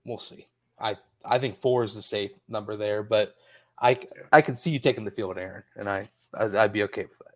we'll 0.06 0.18
see. 0.18 0.46
I 0.78 0.96
I 1.24 1.38
think 1.38 1.60
four 1.60 1.82
is 1.84 1.94
the 1.94 2.02
safe 2.02 2.32
number 2.48 2.76
there, 2.76 3.02
but 3.02 3.34
I 3.80 3.90
Yeah. 3.92 4.22
I 4.32 4.40
can 4.40 4.54
see 4.56 4.70
you 4.70 4.78
taking 4.78 5.04
the 5.04 5.10
field, 5.10 5.36
Aaron, 5.36 5.64
and 5.76 5.88
I 5.88 6.08
I'd, 6.34 6.54
I'd 6.54 6.72
be 6.72 6.82
okay 6.84 7.02
with 7.04 7.18
that. 7.18 7.34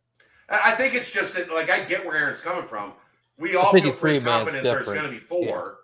I 0.49 0.73
I 0.73 0.77
think 0.77 0.95
it's 0.95 1.11
just 1.11 1.35
that, 1.35 1.51
like, 1.51 1.69
I 1.70 1.85
get 1.85 2.05
where 2.07 2.16
Aaron's 2.16 2.41
coming 2.41 2.66
from. 2.69 2.93
We 3.39 3.56
all 3.56 3.73
think 3.73 3.85
feel 3.86 3.93
a 3.94 3.97
pretty 3.97 4.19
free 4.20 4.24
man's 4.24 4.44
confident 4.44 4.65
there's 4.65 4.86
going 4.86 5.02
to 5.02 5.09
be 5.11 5.19
four. 5.19 5.78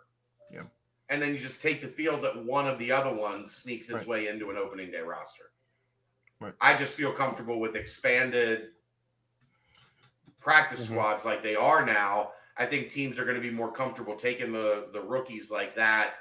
Yeah. 0.53 0.63
And 1.09 1.21
then 1.21 1.31
you 1.33 1.39
just 1.39 1.61
take 1.61 1.81
the 1.83 1.89
field 1.89 2.23
that 2.23 2.45
one 2.45 2.67
of 2.69 2.79
the 2.79 2.93
other 2.93 3.13
ones 3.13 3.53
sneaks 3.55 3.89
its 3.89 4.01
Right. 4.01 4.07
way 4.07 4.29
into 4.29 4.51
an 4.51 4.57
opening 4.57 4.91
day 4.91 5.01
roster. 5.01 5.51
Right. 6.41 6.55
I 6.61 6.75
just 6.77 6.97
feel 6.97 7.13
comfortable 7.13 7.59
with 7.61 7.75
expanded 7.77 8.71
practice 10.41 10.87
Mhm. 10.87 10.91
squads 10.91 11.25
like 11.25 11.43
they 11.43 11.55
are 11.57 11.85
now. 11.85 12.33
I 12.57 12.67
think 12.67 12.91
teams 12.91 13.19
are 13.19 13.25
going 13.25 13.37
to 13.37 13.43
be 13.43 13.51
more 13.51 13.73
comfortable 13.73 14.17
taking 14.17 14.53
the 14.53 14.89
the 14.93 15.01
rookies 15.01 15.51
like 15.51 15.75
that 15.77 16.15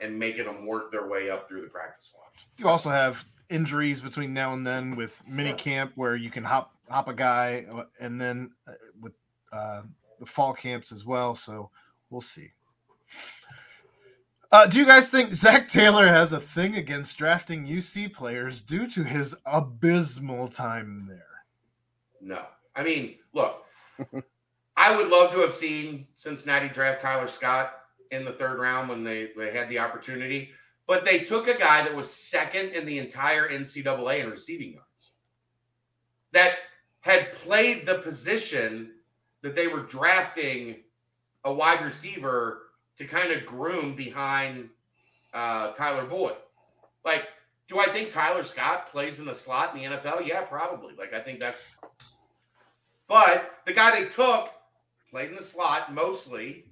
and 0.00 0.18
making 0.18 0.44
them 0.44 0.64
work 0.66 0.90
their 0.92 1.06
way 1.08 1.28
up 1.30 1.48
through 1.48 1.62
the 1.62 1.68
practice 1.68 2.06
squad. 2.06 2.28
You 2.56 2.68
also 2.68 2.88
have 2.90 3.24
injuries 3.50 4.00
between 4.00 4.32
now 4.34 4.52
and 4.54 4.66
then 4.66 4.94
with 4.96 5.26
mini 5.26 5.52
camp 5.54 5.92
where 5.96 6.14
you 6.16 6.30
can 6.30 6.44
hop 6.44 6.74
hop 6.88 7.08
a 7.08 7.14
guy, 7.14 7.66
uh, 7.70 7.84
and 8.00 8.20
then 8.20 8.54
uh, 8.66 8.72
with 9.00 9.14
uh, 9.52 9.82
the 10.18 10.26
fall 10.26 10.52
camps 10.52 10.92
as 10.92 11.04
well. 11.04 11.34
So 11.34 11.70
we'll 12.10 12.20
see. 12.20 12.50
Uh, 14.50 14.66
do 14.66 14.78
you 14.78 14.86
guys 14.86 15.10
think 15.10 15.34
Zac 15.34 15.68
Taylor 15.68 16.06
has 16.06 16.32
a 16.32 16.40
thing 16.40 16.76
against 16.76 17.18
drafting 17.18 17.66
UC 17.66 18.14
players 18.14 18.62
due 18.62 18.88
to 18.88 19.04
his 19.04 19.34
abysmal 19.44 20.48
time 20.48 21.04
there? 21.06 21.24
No. 22.20 22.42
I 22.74 22.82
mean, 22.82 23.16
look, 23.34 23.64
I 24.76 24.96
would 24.96 25.08
love 25.08 25.32
to 25.32 25.40
have 25.40 25.52
seen 25.52 26.06
Cincinnati 26.14 26.68
draft 26.68 27.02
Tyler 27.02 27.28
Scott 27.28 27.72
in 28.10 28.24
the 28.24 28.32
third 28.32 28.58
round 28.58 28.88
when 28.88 29.04
they, 29.04 29.30
they 29.36 29.52
had 29.52 29.68
the 29.68 29.80
opportunity, 29.80 30.50
but 30.86 31.04
they 31.04 31.20
took 31.20 31.48
a 31.48 31.58
guy 31.58 31.82
that 31.82 31.94
was 31.94 32.10
second 32.10 32.70
in 32.70 32.86
the 32.86 32.98
entire 32.98 33.50
NCAA 33.50 34.24
in 34.24 34.30
receiving 34.30 34.72
yards 34.72 35.12
that 36.32 36.54
had 37.00 37.32
played 37.32 37.86
the 37.86 37.96
position 37.96 38.92
that 39.48 39.54
they 39.56 39.66
were 39.66 39.80
drafting 39.80 40.76
a 41.44 41.52
wide 41.52 41.82
receiver 41.82 42.64
to 42.98 43.06
kind 43.06 43.32
of 43.32 43.46
groom 43.46 43.96
behind 43.96 44.68
uh, 45.32 45.72
Tyler 45.72 46.04
Boyd. 46.04 46.36
Like, 47.04 47.28
do 47.66 47.78
I 47.78 47.86
think 47.86 48.10
Tyler 48.12 48.42
Scott 48.42 48.90
plays 48.90 49.20
in 49.20 49.24
the 49.26 49.34
slot 49.34 49.74
in 49.74 49.80
the 49.90 49.96
NFL? 49.96 50.26
Yeah, 50.26 50.42
probably. 50.42 50.94
Like, 50.96 51.14
I 51.14 51.20
think 51.20 51.40
that's. 51.40 51.76
But 53.08 53.58
the 53.66 53.72
guy 53.72 53.98
they 53.98 54.08
took 54.08 54.50
played 55.10 55.30
in 55.30 55.36
the 55.36 55.42
slot 55.42 55.94
mostly 55.94 56.66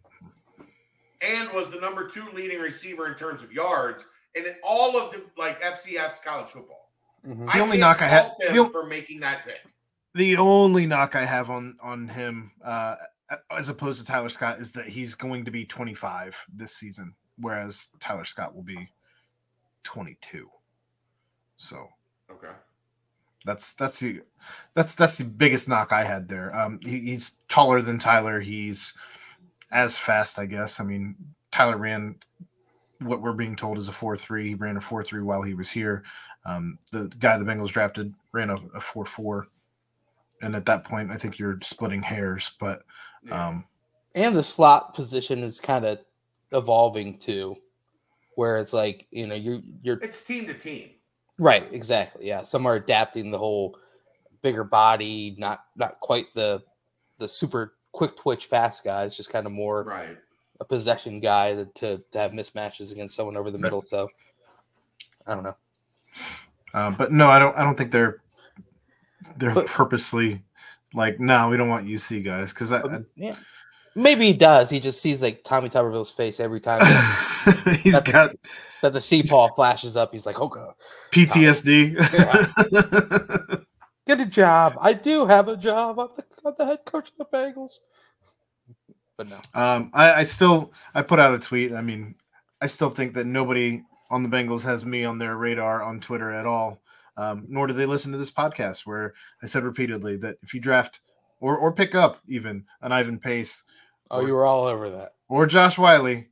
and 1.22 1.50
was 1.52 1.70
the 1.70 1.80
number 1.80 2.06
two 2.06 2.24
leading 2.34 2.60
receiver 2.60 3.08
in 3.08 3.14
terms 3.14 3.42
of 3.42 3.50
yards 3.52 4.06
and 4.34 4.44
in 4.44 4.54
all 4.62 4.98
of 4.98 5.12
the 5.12 5.22
like 5.38 5.62
FCS 5.62 6.22
college 6.22 6.50
football. 6.50 6.90
Mhm. 7.26 7.50
The 7.50 7.60
only 7.60 7.78
knock 7.78 8.02
I 8.02 8.06
had- 8.08 8.26
fault 8.26 8.38
the 8.38 8.68
for 8.70 8.84
making 8.84 9.20
that 9.20 9.46
pick. 9.46 9.64
The 10.16 10.36
only 10.36 10.86
knock 10.86 11.14
I 11.14 11.24
have 11.24 11.50
on 11.50 11.76
on 11.82 12.08
him, 12.08 12.50
uh, 12.64 12.96
as 13.50 13.68
opposed 13.68 14.00
to 14.00 14.06
Tyler 14.06 14.28
Scott, 14.30 14.60
is 14.60 14.72
that 14.72 14.86
he's 14.86 15.14
going 15.14 15.44
to 15.44 15.50
be 15.50 15.64
25 15.64 16.36
this 16.54 16.74
season, 16.74 17.14
whereas 17.38 17.88
Tyler 18.00 18.24
Scott 18.24 18.54
will 18.54 18.62
be 18.62 18.88
22. 19.84 20.48
So 21.58 21.88
Okay. 22.30 22.52
that's 23.44 23.74
that's 23.74 24.00
the 24.00 24.22
that's 24.74 24.94
that's 24.94 25.18
the 25.18 25.24
biggest 25.24 25.68
knock 25.68 25.92
I 25.92 26.04
had 26.04 26.28
there. 26.28 26.54
Um, 26.58 26.80
he, 26.82 26.98
he's 27.00 27.42
taller 27.48 27.82
than 27.82 27.98
Tyler. 27.98 28.40
He's 28.40 28.94
as 29.70 29.96
fast, 29.96 30.38
I 30.38 30.46
guess. 30.46 30.80
I 30.80 30.84
mean, 30.84 31.14
Tyler 31.52 31.76
ran 31.76 32.16
what 33.00 33.20
we're 33.20 33.32
being 33.32 33.56
told 33.56 33.76
is 33.78 33.88
a 33.88 33.92
four 33.92 34.16
three. 34.16 34.48
He 34.48 34.54
ran 34.54 34.76
a 34.76 34.80
four 34.80 35.02
three 35.02 35.22
while 35.22 35.42
he 35.42 35.54
was 35.54 35.70
here. 35.70 36.04
Um, 36.46 36.78
the 36.92 37.12
guy 37.18 37.36
the 37.36 37.44
Bengals 37.44 37.68
drafted 37.68 38.14
ran 38.32 38.50
a, 38.50 38.56
a 38.74 38.80
four 38.80 39.04
four, 39.04 39.48
and 40.42 40.54
at 40.56 40.66
that 40.66 40.84
point, 40.84 41.10
I 41.10 41.16
think 41.16 41.38
you're 41.38 41.58
splitting 41.62 42.02
hairs. 42.02 42.54
But 42.60 42.82
Yeah. 43.22 43.48
um, 43.48 43.64
and 44.14 44.34
the 44.36 44.42
slot 44.42 44.94
position 44.94 45.42
is 45.42 45.60
kind 45.60 45.84
of 45.84 45.98
evolving 46.52 47.18
too, 47.18 47.56
where 48.34 48.58
it's 48.58 48.72
like 48.72 49.06
you 49.10 49.26
know 49.26 49.34
you're 49.34 49.60
you're 49.82 49.98
it's 50.02 50.22
team 50.24 50.46
to 50.46 50.54
team. 50.54 50.90
Right, 51.38 51.68
exactly. 51.72 52.26
Yeah, 52.26 52.44
some 52.44 52.64
are 52.66 52.76
adapting 52.76 53.30
the 53.30 53.38
whole 53.38 53.78
bigger 54.42 54.64
body, 54.64 55.34
not 55.38 55.64
not 55.76 56.00
quite 56.00 56.26
the 56.34 56.62
the 57.18 57.28
super 57.28 57.74
quick 57.92 58.16
twitch 58.16 58.46
fast 58.46 58.84
guys, 58.84 59.14
just 59.14 59.30
kind 59.30 59.46
of 59.46 59.52
more 59.52 59.82
Right. 59.84 60.16
a 60.60 60.64
possession 60.64 61.20
guy 61.20 61.54
to, 61.54 61.64
to 61.66 62.02
to 62.10 62.18
have 62.18 62.32
mismatches 62.32 62.92
against 62.92 63.14
someone 63.14 63.36
over 63.36 63.50
the 63.50 63.58
middle. 63.58 63.84
So 63.88 64.08
I 65.26 65.34
don't 65.34 65.42
know. 65.44 65.56
uh, 66.72 66.90
but 66.90 67.12
no, 67.12 67.28
I 67.28 67.38
don't. 67.38 67.56
I 67.56 67.62
don't 67.64 67.76
think 67.76 67.90
they're 67.90 68.22
they're 69.36 69.54
But- 69.54 69.66
purposely 69.66 70.42
like 70.94 71.18
no, 71.20 71.48
we 71.48 71.56
don't 71.56 71.68
want 71.68 71.86
UC 71.86 72.24
guys 72.24 72.52
because 72.52 72.72
I, 72.72 72.80
But, 72.80 73.02
yeah, 73.16 73.36
maybe 73.94 74.26
he 74.26 74.32
does. 74.32 74.70
He 74.70 74.80
just 74.80 75.00
sees 75.02 75.20
like 75.20 75.42
Tommy 75.44 75.68
Tuberville's 75.68 76.10
face 76.12 76.40
every 76.40 76.60
time 76.60 76.80
I 76.82 77.76
he's 77.82 77.92
that 77.94 78.04
the- 78.04 78.12
got 78.12 78.30
that 78.82 78.92
the 78.92 79.00
C 79.00 79.22
paw 79.22 79.52
flashes 79.54 79.96
up. 79.96 80.12
He's 80.12 80.26
like, 80.26 80.40
"Oh 80.40 80.48
god, 80.48 80.74
PTSD. 81.12 81.96
get 84.06 84.20
a 84.20 84.26
job. 84.26 84.76
I 84.80 84.92
do 84.92 85.26
have 85.26 85.48
a 85.48 85.56
job. 85.56 85.98
I'm 85.98 86.08
the, 86.16 86.24
I'm 86.44 86.54
the 86.58 86.66
head 86.66 86.84
coach 86.84 87.10
of 87.10 87.16
the 87.18 87.24
Bengals." 87.36 87.72
But 89.16 89.28
no, 89.28 89.38
um, 89.54 89.90
I, 89.94 90.12
I 90.14 90.22
still 90.24 90.72
I 90.94 91.02
put 91.02 91.18
out 91.18 91.34
a 91.34 91.38
tweet. 91.38 91.72
I 91.72 91.80
mean, 91.80 92.14
I 92.60 92.66
still 92.66 92.90
think 92.90 93.14
that 93.14 93.26
nobody 93.26 93.82
on 94.10 94.22
the 94.22 94.28
Bengals 94.28 94.62
has 94.64 94.84
me 94.84 95.04
on 95.04 95.18
their 95.18 95.36
radar 95.36 95.82
on 95.82 96.00
Twitter 96.00 96.30
at 96.30 96.46
all. 96.46 96.80
Um, 97.16 97.46
nor 97.48 97.66
do 97.66 97.72
they 97.72 97.86
listen 97.86 98.12
to 98.12 98.18
this 98.18 98.30
podcast 98.30 98.84
where 98.84 99.14
I 99.42 99.46
said 99.46 99.64
repeatedly 99.64 100.16
that 100.18 100.36
if 100.42 100.52
you 100.52 100.60
draft 100.60 101.00
or 101.40 101.56
or 101.56 101.72
pick 101.72 101.94
up 101.94 102.18
even 102.28 102.64
an 102.82 102.92
Ivan 102.92 103.18
Pace 103.18 103.64
oh, 104.10 104.24
you 104.24 104.34
were 104.34 104.44
all 104.44 104.66
over 104.66 104.90
that. 104.90 105.14
or 105.28 105.46
Josh 105.46 105.78
Whyle, 105.78 106.22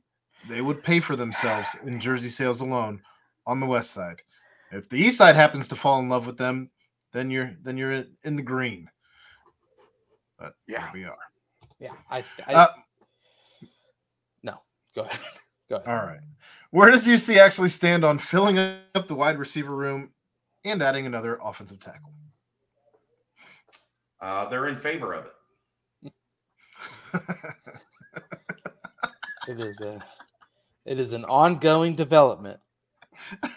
they 0.47 0.61
would 0.61 0.83
pay 0.83 0.99
for 0.99 1.15
themselves 1.15 1.67
in 1.85 1.99
jersey 1.99 2.29
sales 2.29 2.61
alone 2.61 3.01
on 3.47 3.59
the 3.59 3.65
west 3.65 3.91
side. 3.91 4.21
If 4.71 4.89
the 4.89 4.97
east 4.97 5.17
side 5.17 5.35
happens 5.35 5.67
to 5.69 5.75
fall 5.75 5.99
in 5.99 6.09
love 6.09 6.27
with 6.27 6.37
them, 6.37 6.69
then 7.13 7.31
you're 7.31 7.55
then 7.63 7.77
you're 7.77 8.03
in 8.23 8.35
the 8.35 8.43
green. 8.43 8.89
But 10.37 10.53
Yeah. 10.67 10.81
here 10.81 10.89
we 10.93 11.03
are. 11.05 11.17
Yeah, 11.79 11.93
I, 12.09 12.23
I 12.47 12.53
Uh, 12.53 12.67
no. 14.43 14.59
Go 14.93 15.03
ahead. 15.03 15.19
Go 15.69 15.75
ahead. 15.77 15.87
All 15.87 16.05
right. 16.05 16.19
Where 16.71 16.91
does 16.91 17.07
UC 17.07 17.37
actually 17.37 17.69
stand 17.69 18.03
on 18.03 18.17
filling 18.17 18.57
up 18.59 19.07
the 19.07 19.15
wide 19.15 19.39
receiver 19.39 19.75
room 19.75 20.11
and 20.65 20.81
adding 20.81 21.05
another 21.05 21.37
offensive 21.43 21.79
tackle? 21.79 22.11
Uh, 24.19 24.49
they're 24.49 24.67
in 24.67 24.77
favor 24.77 25.13
of 25.13 25.25
it. 25.25 25.31
It 29.47 29.59
is 29.59 29.79
a, 29.79 30.03
it 30.85 30.99
is 30.99 31.13
an 31.13 31.23
ongoing 31.25 31.95
development. 31.95 32.59
I 33.43 33.51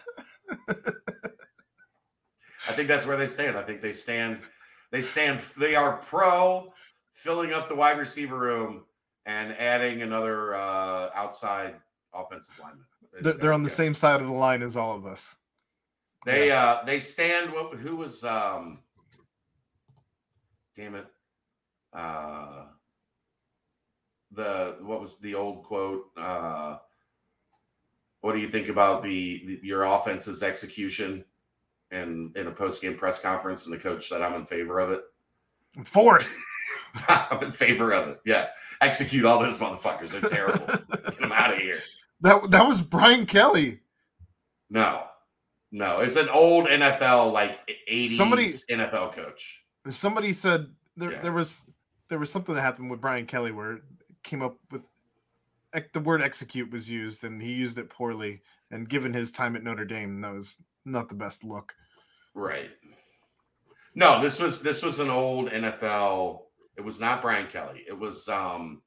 think 2.73 2.89
that's 2.89 3.07
where 3.07 3.17
they 3.17 3.27
stand. 3.27 3.57
I 3.57 3.63
think 3.63 3.81
they 3.81 3.95
stand. 3.95 4.41
They 4.91 5.01
stand. 5.01 5.41
They 5.57 5.75
are 5.77 5.97
pro 5.97 6.75
filling 7.15 7.55
up 7.55 7.71
the 7.71 7.75
wide 7.75 7.97
receiver 7.99 8.39
room 8.39 8.83
and 9.25 9.53
adding 9.55 10.03
another 10.03 10.57
uh, 10.57 11.09
outside 11.15 11.77
offensive 12.13 12.57
lineman. 12.61 12.85
they're, 13.23 13.33
they're 13.33 13.53
on 13.55 13.63
the 13.63 13.71
Yeah. 13.71 13.75
same 13.77 13.95
side 13.95 14.21
of 14.21 14.27
the 14.27 14.33
line 14.35 14.61
as 14.63 14.77
all 14.77 14.95
of 14.95 15.07
us. 15.07 15.37
They 16.29 16.51
uh 16.51 16.85
they 16.85 16.99
stand. 16.99 17.53
What? 17.53 17.79
Who 17.79 17.97
was? 17.97 18.23
um 18.25 18.81
Damn 20.77 20.95
it. 20.95 21.07
Uh 21.97 22.67
The 24.33 24.77
what 24.83 25.01
was 25.01 25.19
the 25.19 25.35
old 25.35 25.65
quote? 25.65 26.05
Uh 26.17 26.77
What 28.21 28.33
do 28.35 28.39
you 28.41 28.51
think 28.51 28.69
about 28.69 29.03
the, 29.03 29.43
the 29.47 29.61
your 29.67 29.85
offense's 29.85 30.43
execution? 30.43 31.25
And 31.91 32.37
in 32.37 32.47
a 32.47 32.51
post 32.51 32.83
game 32.83 32.99
press 32.99 33.23
conference, 33.23 33.65
and 33.65 33.73
the 33.75 33.79
coach 33.79 34.11
said, 34.11 34.21
"I'm 34.21 34.35
in 34.35 34.45
favor 34.45 34.79
of 34.79 34.91
it." 34.91 35.01
I'm 35.75 35.85
for 35.85 36.19
it. 36.21 36.27
I'm 37.09 37.43
in 37.43 37.51
favor 37.51 37.93
of 37.95 38.09
it. 38.09 38.21
Yeah, 38.27 38.49
execute 38.83 39.25
all 39.25 39.39
those 39.41 39.59
motherfuckers. 39.59 40.11
They're 40.11 40.29
terrible. 40.29 40.67
Get 40.67 41.19
them 41.19 41.33
out 41.33 41.55
of 41.55 41.61
here. 41.61 41.79
That 42.21 42.51
that 42.51 42.67
was 42.69 42.83
Brian 42.83 43.25
Kelly. 43.25 43.81
No, 44.69 45.05
no, 45.71 46.01
it's 46.01 46.17
an 46.17 46.29
old 46.29 46.67
NFL 46.67 47.33
like 47.33 47.59
80s 47.89 48.17
Somebody- 48.17 48.53
NFL 48.71 49.15
coach. 49.15 49.65
Somebody 49.91 50.33
said 50.33 50.67
there 50.97 51.13
Yeah. 51.13 51.23
there 51.23 51.33
was 51.33 51.63
there 52.09 52.19
was 52.19 52.31
something 52.33 52.55
that 52.55 52.63
happened 52.63 52.91
with 52.91 53.01
Brian 53.01 53.27
Kelly 53.27 53.53
where 53.53 53.73
it 53.73 53.83
came 54.23 54.43
up 54.43 54.57
with 54.71 54.87
the 55.93 56.01
word 56.01 56.23
execute 56.23 56.71
was 56.71 56.89
used 56.89 57.23
and 57.25 57.41
he 57.43 57.53
used 57.53 57.79
it 57.79 57.91
poorly. 57.91 58.43
And 58.71 58.89
given 58.89 59.13
his 59.13 59.31
time 59.31 59.57
at 59.57 59.63
Notre 59.63 59.85
Dame, 59.85 60.21
that 60.23 60.33
was 60.35 60.63
not 60.85 61.09
the 61.09 61.15
best 61.15 61.45
look. 61.45 61.75
Right. 62.35 62.71
No, 63.95 64.23
this 64.23 64.39
was 64.41 64.63
this 64.63 64.83
was 64.83 65.01
an 65.01 65.11
old 65.11 65.51
NFL. 65.51 66.47
It 66.77 66.81
was 66.83 67.01
not 67.01 67.21
Brian 67.23 67.49
Kelly. 67.51 67.85
It 67.87 67.99
was 67.99 68.29
um 68.29 68.83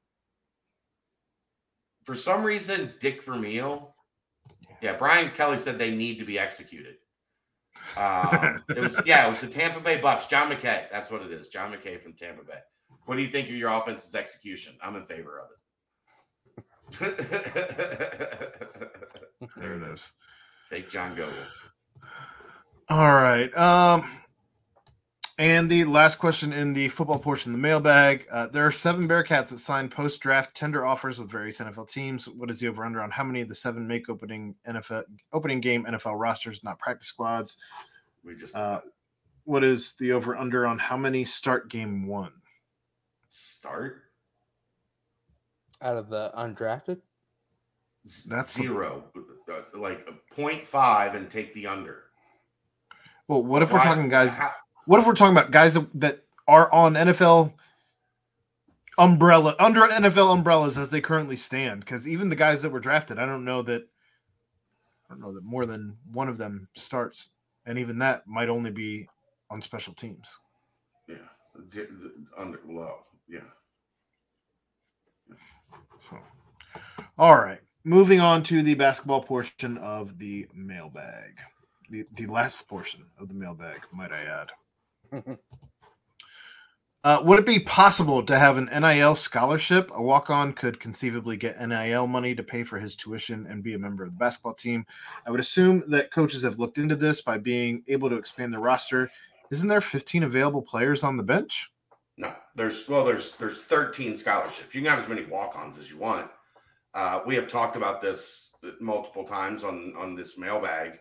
for 2.04 2.14
some 2.14 2.42
reason 2.42 2.94
Dick 3.00 3.22
Vermeil. 3.22 3.91
Yeah, 4.82 4.96
Brian 4.96 5.30
Kelly 5.30 5.56
said 5.58 5.78
they 5.78 5.90
need 5.92 6.18
to 6.18 6.24
be 6.24 6.38
executed. 6.38 6.96
Um, 7.96 8.62
it 8.68 8.78
was 8.78 9.00
yeah, 9.04 9.24
it 9.24 9.28
was 9.28 9.40
the 9.40 9.48
Tampa 9.48 9.80
Bay 9.80 10.00
Bucks. 10.00 10.26
John 10.26 10.50
McKay. 10.50 10.84
That's 10.92 11.10
what 11.10 11.22
it 11.22 11.32
is. 11.32 11.48
John 11.48 11.72
McKay 11.72 12.00
from 12.00 12.12
Tampa 12.12 12.44
Bay. 12.44 12.58
What 13.06 13.16
do 13.16 13.22
you 13.22 13.30
think 13.30 13.48
of 13.48 13.54
your 13.54 13.70
offense's 13.72 14.14
execution? 14.14 14.74
I'm 14.82 14.94
in 14.94 15.04
favor 15.04 15.40
of 15.40 15.48
it. 17.00 17.18
There 19.56 19.74
it 19.74 19.92
is. 19.92 20.12
Fake 20.70 20.88
John 20.90 21.10
Gogol. 21.14 21.34
All 22.88 23.14
right. 23.14 23.54
Um, 23.56 24.08
and 25.38 25.70
the 25.70 25.84
last 25.84 26.16
question 26.16 26.52
in 26.52 26.72
the 26.72 26.88
football 26.88 27.18
portion 27.18 27.50
of 27.52 27.56
the 27.56 27.62
mailbag. 27.62 28.26
Uh, 28.30 28.46
there 28.48 28.66
are 28.66 28.70
seven 28.70 29.08
Bearcats 29.08 29.48
that 29.48 29.58
signed 29.58 29.90
post 29.90 30.20
draft 30.20 30.54
tender 30.54 30.84
offers 30.84 31.18
with 31.18 31.30
various 31.30 31.58
NFL 31.58 31.88
teams. 31.88 32.28
What 32.28 32.50
is 32.50 32.60
the 32.60 32.68
over 32.68 32.84
under 32.84 33.00
on 33.02 33.10
how 33.10 33.24
many 33.24 33.40
of 33.40 33.48
the 33.48 33.54
seven 33.54 33.86
make 33.86 34.08
opening 34.08 34.54
NFL 34.66 35.04
opening 35.32 35.60
game 35.60 35.84
NFL 35.84 36.18
rosters, 36.18 36.62
not 36.62 36.78
practice 36.78 37.08
squads? 37.08 37.56
We 38.24 38.36
just 38.36 38.54
Uh, 38.54 38.80
what 39.44 39.64
is 39.64 39.94
the 39.98 40.12
over 40.12 40.36
under 40.36 40.66
on 40.66 40.78
how 40.78 40.96
many 40.96 41.24
start 41.24 41.68
game 41.68 42.06
one? 42.06 42.32
start. 43.34 44.02
Out 45.80 45.96
of 45.96 46.08
the 46.10 46.30
undrafted, 46.36 47.00
That's- 48.26 48.52
zero, 48.52 49.04
uh, 49.16 49.78
like 49.78 50.06
a 50.06 50.34
0.5 50.34 51.14
and 51.14 51.30
take 51.30 51.54
the 51.54 51.66
under. 51.66 52.04
Well, 53.28 53.42
what 53.42 53.62
if 53.62 53.72
we're 53.72 53.78
talking 53.78 54.08
guys? 54.10 54.36
how- 54.36 54.52
What 54.84 55.00
if 55.00 55.06
we're 55.06 55.14
talking 55.14 55.36
about 55.36 55.50
guys 55.50 55.74
that, 55.74 55.88
that 56.00 56.24
are 56.48 56.72
on 56.72 56.94
NFL 56.94 57.52
umbrella 58.98 59.56
under 59.58 59.82
NFL 59.82 60.32
umbrellas 60.32 60.76
as 60.76 60.90
they 60.90 61.00
currently 61.00 61.36
stand? 61.36 61.80
Because 61.80 62.08
even 62.08 62.28
the 62.28 62.36
guys 62.36 62.62
that 62.62 62.70
were 62.70 62.80
drafted, 62.80 63.18
I 63.18 63.26
don't 63.26 63.44
know 63.44 63.62
that 63.62 63.86
I 65.08 65.14
don't 65.14 65.20
know 65.20 65.32
that 65.34 65.44
more 65.44 65.66
than 65.66 65.96
one 66.10 66.28
of 66.28 66.38
them 66.38 66.68
starts, 66.74 67.30
and 67.66 67.78
even 67.78 67.98
that 67.98 68.26
might 68.26 68.48
only 68.48 68.70
be 68.70 69.08
on 69.50 69.60
special 69.60 69.92
teams. 69.92 70.38
yeah, 71.06 71.82
under 72.36 72.58
low. 72.66 72.98
Yeah. 73.28 73.40
So, 76.10 76.18
all 77.18 77.36
right, 77.36 77.60
moving 77.84 78.20
on 78.20 78.42
to 78.44 78.62
the 78.62 78.74
basketball 78.74 79.22
portion 79.22 79.78
of 79.78 80.18
the 80.18 80.46
mailbag, 80.54 81.38
the 81.90 82.04
the 82.14 82.26
last 82.26 82.66
portion 82.66 83.04
of 83.18 83.28
the 83.28 83.34
mailbag, 83.34 83.82
might 83.92 84.12
I 84.12 84.24
add. 84.24 84.50
Uh, 87.04 87.20
would 87.24 87.40
it 87.40 87.46
be 87.46 87.58
possible 87.58 88.22
to 88.22 88.38
have 88.38 88.58
an 88.58 88.70
NIL 88.72 89.16
scholarship? 89.16 89.90
A 89.92 90.00
walk 90.00 90.30
on 90.30 90.52
could 90.52 90.78
conceivably 90.78 91.36
get 91.36 91.60
NIL 91.60 92.06
money 92.06 92.32
to 92.32 92.44
pay 92.44 92.62
for 92.62 92.78
his 92.78 92.94
tuition 92.94 93.44
and 93.48 93.60
be 93.60 93.74
a 93.74 93.78
member 93.78 94.04
of 94.04 94.10
the 94.10 94.18
basketball 94.18 94.54
team. 94.54 94.86
I 95.26 95.32
would 95.32 95.40
assume 95.40 95.82
that 95.88 96.12
coaches 96.12 96.44
have 96.44 96.60
looked 96.60 96.78
into 96.78 96.94
this 96.94 97.20
by 97.20 97.38
being 97.38 97.82
able 97.88 98.08
to 98.08 98.14
expand 98.14 98.54
the 98.54 98.60
roster. 98.60 99.10
Isn't 99.50 99.68
there 99.68 99.80
15 99.80 100.22
available 100.22 100.62
players 100.62 101.02
on 101.02 101.16
the 101.16 101.24
bench? 101.24 101.72
No, 102.18 102.34
there's 102.54 102.88
well, 102.88 103.04
there's 103.04 103.34
there's 103.34 103.58
13 103.62 104.16
scholarships. 104.16 104.72
You 104.72 104.82
can 104.82 104.90
have 104.90 105.02
as 105.02 105.08
many 105.08 105.24
walk-ons 105.24 105.78
as 105.78 105.90
you 105.90 105.98
want. 105.98 106.30
Uh, 106.94 107.20
we 107.26 107.34
have 107.34 107.48
talked 107.48 107.74
about 107.74 108.00
this 108.00 108.52
multiple 108.80 109.24
times 109.24 109.64
on 109.64 109.92
on 109.96 110.14
this 110.14 110.38
mailbag. 110.38 111.00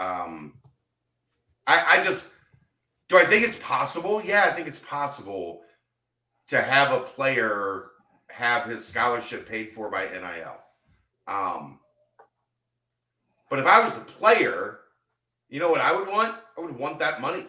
Um, 0.00 0.54
I, 1.68 2.00
I 2.00 2.04
just 2.04 2.32
do 3.08 3.18
I 3.18 3.26
think 3.26 3.44
it's 3.44 3.58
possible? 3.58 4.22
Yeah, 4.24 4.44
I 4.44 4.52
think 4.52 4.66
it's 4.66 4.78
possible 4.78 5.62
to 6.48 6.60
have 6.60 6.92
a 6.92 7.00
player 7.00 7.90
have 8.28 8.66
his 8.66 8.84
scholarship 8.84 9.48
paid 9.48 9.70
for 9.70 9.90
by 9.90 10.06
NIL. 10.06 10.56
Um, 11.26 11.78
but 13.48 13.58
if 13.58 13.66
I 13.66 13.82
was 13.82 13.94
the 13.94 14.00
player, 14.00 14.80
you 15.48 15.60
know 15.60 15.70
what 15.70 15.80
I 15.80 15.94
would 15.94 16.08
want? 16.08 16.34
I 16.58 16.60
would 16.60 16.76
want 16.76 16.98
that 16.98 17.20
money 17.20 17.46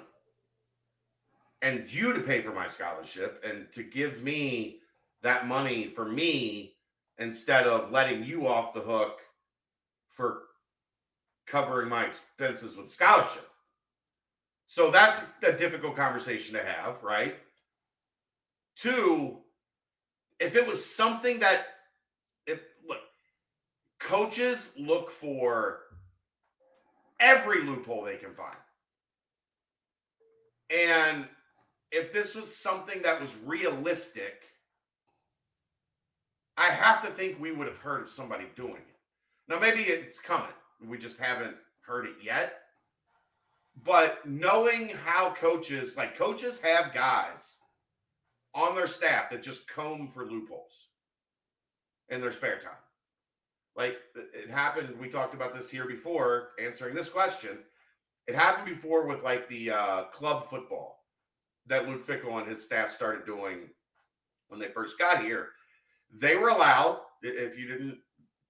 and 1.61 1.91
you 1.91 2.13
to 2.13 2.19
pay 2.19 2.41
for 2.41 2.53
my 2.53 2.67
scholarship 2.67 3.43
and 3.43 3.71
to 3.73 3.81
give 3.81 4.21
me 4.21 4.77
that 5.23 5.47
money 5.47 5.87
for 5.87 6.05
me 6.05 6.75
instead 7.17 7.65
of 7.65 7.91
letting 7.91 8.23
you 8.23 8.47
off 8.47 8.73
the 8.73 8.81
hook 8.81 9.19
for 10.09 10.43
covering 11.47 11.89
my 11.89 12.05
expenses 12.05 12.77
with 12.77 12.91
scholarship. 12.91 13.49
So 14.67 14.91
that's 14.91 15.21
a 15.43 15.53
difficult 15.53 15.95
conversation 15.95 16.55
to 16.55 16.63
have, 16.63 17.01
right? 17.03 17.35
Two, 18.75 19.37
if 20.39 20.55
it 20.55 20.67
was 20.67 20.83
something 20.83 21.39
that 21.39 21.65
if 22.45 22.59
look, 22.87 22.99
coaches 23.99 24.73
look 24.77 25.09
for 25.09 25.79
every 27.19 27.63
loophole 27.63 28.03
they 28.03 28.17
can 28.17 28.33
find. 28.33 28.57
And 30.69 31.25
if 31.91 32.11
this 32.11 32.35
was 32.35 32.55
something 32.55 33.01
that 33.03 33.21
was 33.21 33.35
realistic, 33.45 34.41
I 36.57 36.69
have 36.69 37.01
to 37.03 37.11
think 37.11 37.39
we 37.39 37.51
would 37.51 37.67
have 37.67 37.77
heard 37.77 38.03
of 38.03 38.09
somebody 38.09 38.45
doing 38.55 38.75
it. 38.75 38.95
Now, 39.47 39.59
maybe 39.59 39.83
it's 39.83 40.19
coming. 40.19 40.47
We 40.85 40.97
just 40.97 41.19
haven't 41.19 41.55
heard 41.81 42.05
it 42.05 42.15
yet. 42.23 42.64
But 43.83 44.25
knowing 44.25 44.89
how 44.89 45.33
coaches, 45.33 45.97
like 45.97 46.17
coaches 46.17 46.61
have 46.61 46.93
guys 46.93 47.57
on 48.53 48.73
their 48.73 48.87
staff 48.87 49.29
that 49.29 49.43
just 49.43 49.67
comb 49.67 50.09
for 50.13 50.25
loopholes 50.25 50.89
in 52.09 52.21
their 52.21 52.31
spare 52.31 52.59
time. 52.59 52.71
Like 53.75 53.97
it 54.15 54.49
happened, 54.49 54.97
we 54.99 55.09
talked 55.09 55.33
about 55.33 55.53
this 55.53 55.69
here 55.69 55.85
before, 55.85 56.49
answering 56.63 56.95
this 56.95 57.09
question. 57.09 57.59
It 58.27 58.35
happened 58.35 58.65
before 58.65 59.05
with 59.07 59.23
like 59.23 59.47
the 59.49 59.71
uh, 59.71 60.03
club 60.05 60.49
football 60.49 61.03
that 61.67 61.87
Luke 61.87 62.07
Fickell 62.07 62.39
and 62.39 62.47
his 62.47 62.63
staff 62.63 62.91
started 62.91 63.25
doing 63.25 63.69
when 64.47 64.59
they 64.59 64.67
first 64.67 64.97
got 64.97 65.23
here. 65.23 65.49
They 66.13 66.37
were 66.37 66.49
allowed, 66.49 67.01
if 67.21 67.57
you 67.57 67.67
didn't 67.67 67.97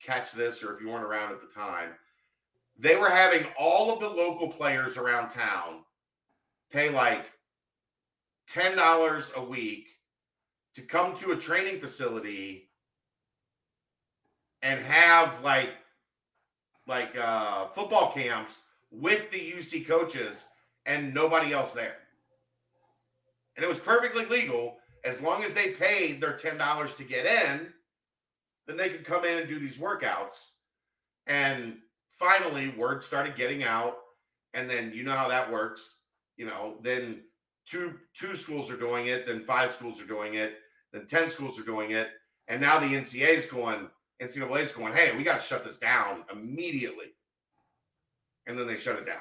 catch 0.02 0.31
this 0.31 0.64
or 0.64 0.76
if 0.76 0.81
you 0.81 0.89
weren't 0.89 1.03
around 1.03 1.31
at 1.31 1.41
the 1.41 1.47
time, 1.47 1.91
they 2.77 2.95
were 2.95 3.10
having 3.10 3.45
all 3.57 3.91
of 3.91 3.99
the 3.99 4.10
local 4.10 4.49
players 4.49 4.97
around 4.97 5.30
town 5.30 5.84
pay 6.72 6.89
like 6.89 7.26
$10 8.52 9.35
a 9.35 9.43
week 9.43 9.88
to 10.76 10.81
come 10.81 11.15
to 11.18 11.31
a 11.31 11.38
training 11.38 11.80
facility 11.80 12.69
and 14.61 14.84
have 14.84 15.41
like 15.41 15.69
like 16.88 17.15
uh 17.18 17.68
football 17.69 18.11
camps 18.11 18.61
with 18.91 19.31
the 19.31 19.53
UC 19.53 19.88
coaches 19.88 20.45
and 20.85 21.14
nobody 21.14 21.53
else 21.53 21.73
there. 21.73 21.95
And 23.56 23.64
it 23.64 23.68
was 23.68 23.80
perfectly 23.80 24.26
legal 24.26 24.77
as 25.06 25.22
long 25.22 25.43
as 25.43 25.53
they 25.53 25.72
paid 25.72 26.19
their 26.19 26.34
$10 26.34 26.95
to 26.97 27.03
get 27.03 27.26
in, 27.26 27.68
then 28.68 28.76
they 28.76 28.89
could 28.89 29.06
come 29.06 29.23
in 29.23 29.38
and 29.38 29.47
do 29.47 29.60
these 29.60 29.77
workouts. 29.77 30.49
And 31.27 31.77
finally, 32.17 32.69
word 32.77 33.03
started 33.03 33.35
getting 33.35 33.63
out. 33.63 33.97
And 34.53 34.69
then 34.69 34.91
you 34.93 35.03
know 35.03 35.15
how 35.15 35.27
that 35.27 35.51
works. 35.51 35.97
You 36.37 36.45
know, 36.45 36.75
then 36.81 37.21
two 37.65 37.95
two 38.13 38.35
schools 38.35 38.71
are 38.71 38.77
doing 38.77 39.07
it, 39.07 39.25
then 39.25 39.43
five 39.43 39.73
schools 39.73 40.01
are 40.01 40.05
doing 40.05 40.35
it, 40.35 40.53
then 40.93 41.07
10 41.07 41.29
schools 41.29 41.59
are 41.59 41.63
doing 41.63 41.91
it. 41.91 42.09
And 42.47 42.61
now 42.61 42.79
the 42.79 42.85
NCAA 42.85 43.37
is 43.37 43.47
going, 43.47 43.89
NCAA 44.21 44.61
is 44.61 44.71
going, 44.71 44.93
hey, 44.93 45.15
we 45.15 45.23
got 45.23 45.39
to 45.39 45.45
shut 45.45 45.65
this 45.65 45.77
down 45.77 46.23
immediately. 46.31 47.07
And 48.47 48.57
then 48.57 48.67
they 48.67 48.75
shut 48.75 48.99
it 48.99 49.05
down. 49.05 49.17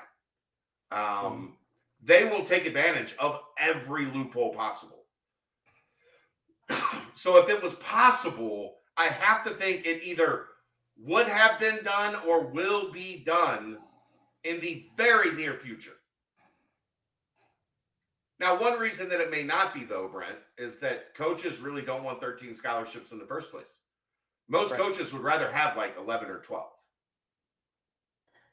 Um, 0.92 1.56
they 2.02 2.24
will 2.24 2.44
take 2.44 2.66
advantage 2.66 3.14
of 3.18 3.40
every 3.58 4.06
loophole 4.06 4.54
possible. 4.54 5.04
so 7.14 7.38
if 7.38 7.48
it 7.48 7.62
was 7.62 7.74
possible, 7.74 8.76
I 8.96 9.06
have 9.06 9.42
to 9.44 9.50
think 9.50 9.86
it 9.86 10.04
either 10.04 10.46
would 10.96 11.26
have 11.26 11.58
been 11.58 11.82
done 11.84 12.16
or 12.26 12.40
will 12.46 12.90
be 12.92 13.22
done 13.24 13.78
in 14.44 14.60
the 14.60 14.86
very 14.96 15.32
near 15.32 15.54
future. 15.54 15.96
Now, 18.40 18.60
one 18.60 18.78
reason 18.78 19.08
that 19.08 19.20
it 19.20 19.30
may 19.30 19.42
not 19.42 19.72
be, 19.72 19.84
though, 19.84 20.08
Brent, 20.08 20.38
is 20.58 20.78
that 20.80 21.14
coaches 21.14 21.60
really 21.60 21.82
don't 21.82 22.02
want 22.02 22.20
13 22.20 22.54
scholarships 22.54 23.12
in 23.12 23.18
the 23.18 23.26
first 23.26 23.50
place. 23.50 23.78
Most 24.48 24.72
Right. 24.72 24.80
coaches 24.80 25.12
would 25.12 25.22
rather 25.22 25.50
have 25.50 25.76
like 25.76 25.96
11 25.96 26.28
or 26.28 26.40
12. 26.40 26.70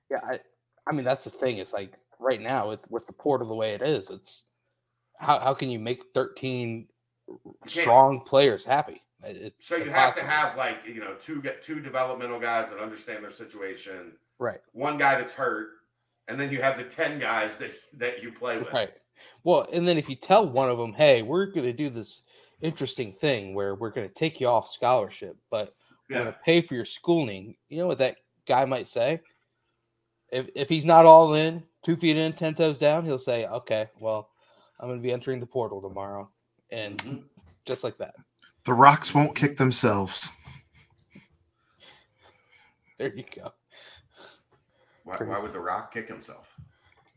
Yeah, 0.09 0.19
I, 0.23 0.39
I 0.87 0.93
mean 0.93 1.05
that's 1.05 1.23
the 1.23 1.29
thing. 1.29 1.57
It's 1.57 1.73
like 1.73 1.93
right 2.19 2.41
now 2.41 2.67
with 2.67 2.89
with 2.91 3.07
the 3.07 3.13
portal 3.13 3.47
the 3.47 3.55
way 3.55 3.73
it 3.73 3.81
is, 3.81 4.09
it's 4.09 4.43
how 5.17 5.39
how 5.39 5.53
can 5.53 5.69
you 5.69 5.79
make 5.79 6.03
thirteen 6.13 6.87
strong 7.67 8.19
players 8.21 8.65
happy? 8.65 9.01
It- 9.23 9.37
It's 9.37 9.65
So 9.67 9.75
you 9.75 9.91
have 9.91 10.15
to 10.15 10.23
have 10.23 10.57
like, 10.57 10.77
you 10.85 10.99
know, 10.99 11.15
two 11.15 11.41
get 11.41 11.61
two 11.63 11.79
developmental 11.79 12.39
guys 12.39 12.69
that 12.69 12.79
understand 12.79 13.23
their 13.23 13.31
situation, 13.31 14.17
right, 14.39 14.59
one 14.73 14.97
guy 14.97 15.15
that's 15.19 15.33
hurt, 15.33 15.69
and 16.27 16.39
then 16.39 16.51
you 16.51 16.61
have 16.61 16.77
the 16.77 16.83
10 16.85 17.19
guys 17.19 17.57
that 17.57 17.71
that 17.93 18.21
you 18.23 18.31
play 18.31 18.57
with. 18.57 18.71
right. 18.73 18.91
Well, 19.43 19.67
and 19.71 19.87
then 19.87 19.97
if 19.97 20.09
you 20.09 20.15
tell 20.15 20.47
one 20.49 20.69
of 20.69 20.77
them, 20.79 20.93
"Hey, 20.93 21.21
we're 21.21 21.45
going 21.45 21.65
to 21.67 21.73
do 21.73 21.89
this 21.89 22.23
interesting 22.61 23.13
thing 23.13 23.53
where 23.53 23.75
we're 23.75 23.91
going 23.91 24.07
to 24.07 24.13
take 24.13 24.39
you 24.41 24.47
off 24.47 24.69
scholarship, 24.71 25.37
but 25.51 25.75
we're 26.09 26.15
going 26.23 26.33
to 26.33 26.39
pay 26.43 26.61
for 26.61 26.73
your 26.75 26.85
schooling," 26.85 27.55
you 27.69 27.77
know 27.77 27.87
what 27.87 27.99
that 27.99 28.17
guy 28.47 28.65
might 28.65 28.87
say? 28.87 29.21
If 30.31 30.49
if 30.55 30.69
he's 30.69 30.85
not 30.85 31.05
all 31.05 31.33
in, 31.35 31.63
two 31.83 31.95
feet 31.95 32.17
in, 32.17 32.33
ten 32.33 32.55
toes 32.55 32.79
down, 32.79 33.05
he'll 33.05 33.19
say, 33.19 33.45
"Okay, 33.47 33.87
well, 33.99 34.31
I'm 34.79 34.87
going 34.87 34.99
to 34.99 35.03
be 35.03 35.11
entering 35.11 35.39
the 35.39 35.45
portal 35.45 35.81
tomorrow," 35.81 36.31
and 36.71 36.97
Mhm. 36.99 37.23
just 37.65 37.83
like 37.83 37.97
that. 37.97 38.15
The 38.65 38.73
rocks 38.73 39.13
won't 39.13 39.35
kick 39.35 39.57
themselves. 39.57 40.29
There 42.97 43.13
you 43.15 43.23
go. 43.35 43.51
Why, 45.03 45.15
why 45.17 45.39
would 45.39 45.53
The 45.53 45.59
Rock 45.59 45.91
kick 45.93 46.07
himself? 46.07 46.47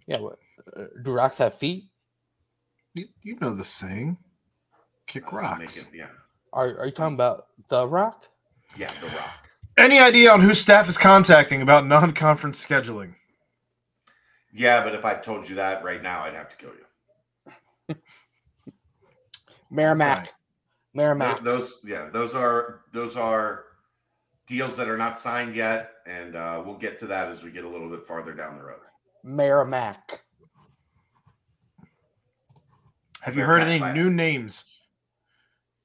Yeah, 0.07 0.19
what? 0.21 0.39
Uh, 0.75 0.85
do 1.03 1.13
rocks 1.13 1.37
have 1.39 1.55
feet? 1.59 1.85
You, 2.95 3.09
you 3.23 3.37
know 3.41 3.55
the 3.55 3.65
saying. 3.65 4.17
Kick 5.07 5.25
Uh, 5.25 5.37
make 5.37 5.43
rocks. 5.43 5.77
it- 5.79 5.89
yeah. 5.95 6.09
Are 6.55 6.79
are 6.79 6.87
you 6.87 6.93
talking 6.93 7.15
about 7.15 7.49
the 7.69 7.87
rock? 7.87 8.29
Yeah, 8.79 8.91
The 9.01 9.09
Rock. 9.09 9.49
Any 9.77 9.99
idea 9.99 10.33
on 10.33 10.41
who 10.41 10.55
staff 10.55 10.89
is 10.89 10.97
contacting 10.97 11.63
about 11.63 11.85
non-conference 11.87 12.65
scheduling? 12.65 13.15
Yeah, 14.53 14.85
but 14.85 14.95
if 14.95 15.05
I 15.05 15.15
told 15.17 15.49
you 15.49 15.57
that 15.57 15.83
right 15.85 16.01
now, 16.01 16.21
I'd 16.23 16.35
have 16.35 16.49
to 16.51 16.57
kill 16.57 16.71
you. 17.89 17.97
Merrimack. 19.71 20.33
Right. 20.95 21.03
Merrimack. 21.03 21.43
Those, 21.43 21.81
those- 21.81 21.81
yeah, 21.85 22.09
those 22.13 22.35
are 22.35 22.81
those 22.93 23.17
are 23.17 23.65
deals 24.47 24.77
that 24.77 24.89
are 24.89 24.99
not 24.99 25.19
signed 25.19 25.55
yet, 25.55 25.91
and 26.07 26.37
uh, 26.37 26.63
we'll 26.65 26.79
get 26.79 26.99
to 27.01 27.07
that 27.07 27.29
as 27.29 27.43
we 27.43 27.51
get 27.51 27.65
a 27.65 27.69
little 27.69 27.89
bit 27.89 28.07
farther 28.07 28.33
down 28.33 28.57
the 28.59 28.65
road. 28.65 28.79
Merrimack. 29.25 30.21
Have 33.23 33.37
you 33.37 33.45
heard 33.45 33.63
any 33.63 33.79
class. 33.79 33.97
new 33.97 34.11
names? 34.11 34.65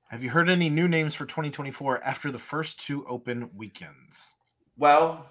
Have 0.09 0.23
you 0.23 0.29
heard 0.29 0.49
any 0.49 0.69
new 0.69 0.87
names 0.87 1.15
for 1.15 1.25
2024 1.25 2.03
after 2.03 2.31
the 2.31 2.39
first 2.39 2.79
two 2.79 3.05
open 3.07 3.49
weekends? 3.55 4.33
Well, 4.75 5.25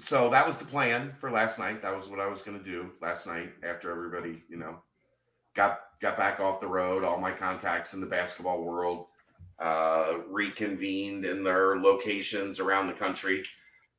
so 0.00 0.30
that 0.30 0.46
was 0.46 0.58
the 0.58 0.64
plan 0.64 1.12
for 1.18 1.30
last 1.30 1.58
night. 1.58 1.82
That 1.82 1.96
was 1.96 2.08
what 2.08 2.20
I 2.20 2.26
was 2.26 2.42
going 2.42 2.58
to 2.58 2.64
do 2.64 2.90
last 3.00 3.26
night 3.26 3.50
after 3.64 3.90
everybody, 3.90 4.42
you 4.48 4.58
know, 4.58 4.76
got 5.54 5.80
got 6.02 6.16
back 6.16 6.40
off 6.40 6.60
the 6.60 6.66
road. 6.66 7.04
All 7.04 7.18
my 7.18 7.32
contacts 7.32 7.94
in 7.94 8.00
the 8.00 8.06
basketball 8.06 8.62
world 8.62 9.06
uh, 9.58 10.18
reconvened 10.28 11.24
in 11.24 11.42
their 11.42 11.78
locations 11.78 12.60
around 12.60 12.88
the 12.88 12.92
country, 12.92 13.44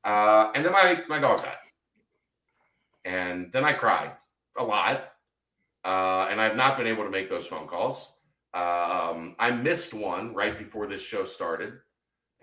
uh, 0.04 0.52
and 0.54 0.64
then 0.64 0.72
my 0.72 1.02
my 1.08 1.20
dog 1.20 1.42
died, 1.42 1.56
and 3.06 3.52
then 3.52 3.64
I 3.64 3.74
cried 3.74 4.12
a 4.58 4.64
lot, 4.64 5.14
uh, 5.84 6.28
and 6.30 6.40
I've 6.40 6.56
not 6.56 6.78
been 6.78 6.88
able 6.88 7.04
to 7.06 7.10
make 7.10 7.30
those 7.30 7.48
phone 7.48 7.68
calls. 7.68 8.12
Um, 8.54 9.36
I 9.40 9.50
missed 9.50 9.96
one 9.96 10.36
right 10.36 10.56
before 10.60 10.86
this 10.86 11.02
show 11.02 11.24
started 11.24 11.74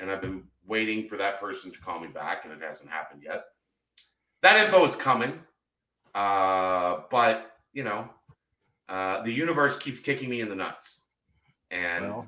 and 0.01 0.11
I've 0.11 0.21
been 0.21 0.43
waiting 0.67 1.09
for 1.09 1.17
that 1.19 1.41
person 1.41 1.71
to 1.71 1.79
call 1.79 2.01
me 2.01 2.09
back, 2.09 2.45
and 2.45 2.53
it 2.53 2.61
hasn't 2.63 2.91
happened 2.91 3.23
yet. 3.23 3.45
That 4.43 4.65
info 4.65 4.85
is 4.85 4.97
coming, 4.97 5.39
uh, 6.15 7.01
but 7.11 7.53
you 7.73 7.85
know, 7.85 8.09
uh, 8.91 9.23
the 9.23 9.33
universe 9.33 9.79
keeps 9.79 10.01
kicking 10.01 10.29
me 10.29 10.41
in 10.41 10.49
the 10.49 10.55
nuts 10.55 11.07
and 11.71 12.05
Well, 12.05 12.27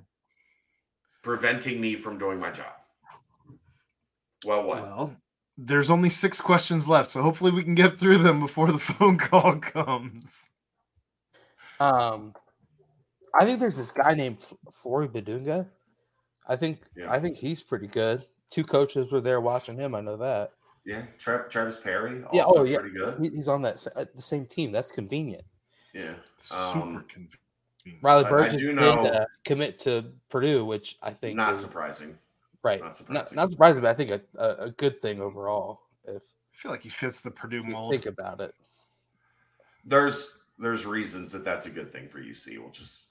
preventing 1.22 1.80
me 1.80 1.96
from 1.96 2.18
doing 2.18 2.38
my 2.38 2.50
job. 2.50 2.72
Well, 4.44 4.64
what? 4.64 4.82
well, 4.82 5.16
there's 5.58 5.90
only 5.90 6.08
six 6.10 6.40
questions 6.40 6.88
left, 6.88 7.10
so 7.10 7.22
hopefully 7.22 7.50
we 7.52 7.62
can 7.62 7.74
get 7.74 7.98
through 7.98 8.18
them 8.18 8.40
before 8.40 8.70
the 8.72 8.78
phone 8.92 9.18
call 9.18 9.58
comes. 9.58 10.48
Um, 11.80 12.34
I 13.38 13.44
think 13.44 13.60
there's 13.60 13.76
this 13.76 13.90
guy 13.90 14.14
named 14.14 14.38
F- 14.40 14.54
Flory 14.82 15.08
Bidunga. 15.08 15.66
I 16.48 16.56
think 16.56 16.80
Yeah. 16.96 17.10
I 17.10 17.18
think 17.20 17.36
he's 17.36 17.62
pretty 17.62 17.86
good. 17.86 18.24
Two 18.50 18.64
coaches 18.64 19.10
were 19.10 19.20
there 19.20 19.40
watching 19.40 19.76
him. 19.76 19.94
I 19.94 20.00
know 20.00 20.16
that. 20.16 20.52
yeah, 20.84 21.02
Tra- 21.18 21.48
Travis 21.48 21.80
Perry. 21.80 22.22
Also 22.24 22.36
Yeah, 22.36 22.44
oh, 22.46 22.64
yeah. 22.64 22.78
pretty 22.78 22.94
good. 22.96 23.18
He's 23.32 23.48
on 23.48 23.62
that 23.62 23.84
uh, 23.96 24.04
the 24.14 24.22
same 24.22 24.44
team. 24.46 24.70
That's 24.72 24.90
convenient. 24.90 25.44
Yeah, 25.92 26.14
Super 26.38 26.60
Um, 26.60 27.04
convenient. 27.08 27.38
Raleigh 28.02 28.24
I- 28.24 28.26
I 28.26 28.30
Burgess 28.30 28.60
did 28.62 28.74
know- 28.76 29.04
uh, 29.04 29.26
commit 29.44 29.78
to 29.80 30.12
Purdue, 30.30 30.64
which 30.64 30.96
I 31.02 31.12
think 31.12 31.36
not 31.36 31.54
is 31.54 31.60
surprising. 31.60 32.16
right. 32.62 32.80
not 32.80 32.86
Not 32.88 32.96
surprising. 32.96 33.36
not 33.36 33.50
surprising, 33.50 33.82
but 33.82 33.90
I 33.90 33.94
think 33.94 34.10
a, 34.10 34.20
a, 34.38 34.64
a 34.66 34.70
good 34.70 35.00
thing 35.02 35.20
overall. 35.20 35.82
If 36.04 36.22
I 36.22 36.56
feel 36.56 36.70
like 36.70 36.82
he 36.82 36.88
fits 36.88 37.20
the 37.20 37.30
Purdue 37.30 37.62
mold. 37.62 37.92
think 37.92 38.06
about 38.06 38.40
it, 38.40 38.54
There's 39.84 40.38
there's 40.58 40.86
reasons 40.86 41.32
that 41.32 41.44
that's 41.44 41.66
a 41.66 41.70
good 41.70 41.92
thing 41.92 42.08
for 42.08 42.20
UC. 42.20 42.58
We'll 42.58 42.70
just 42.70 43.06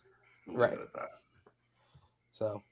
we'll 0.47 0.55
leave 0.57 0.69
Right. 0.71 0.73
it 0.79 0.81
at 0.81 0.93
that. 0.93 1.09
so 2.31 2.63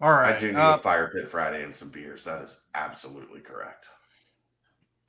All 0.00 0.12
right. 0.12 0.34
I 0.34 0.38
do 0.38 0.48
need 0.52 0.56
uh, 0.58 0.76
a 0.76 0.78
fire 0.78 1.08
pit 1.12 1.28
Friday 1.28 1.62
and 1.62 1.74
some 1.76 1.90
beers. 1.90 2.24
That 2.24 2.40
is 2.42 2.62
absolutely 2.74 3.40
correct. 3.40 3.88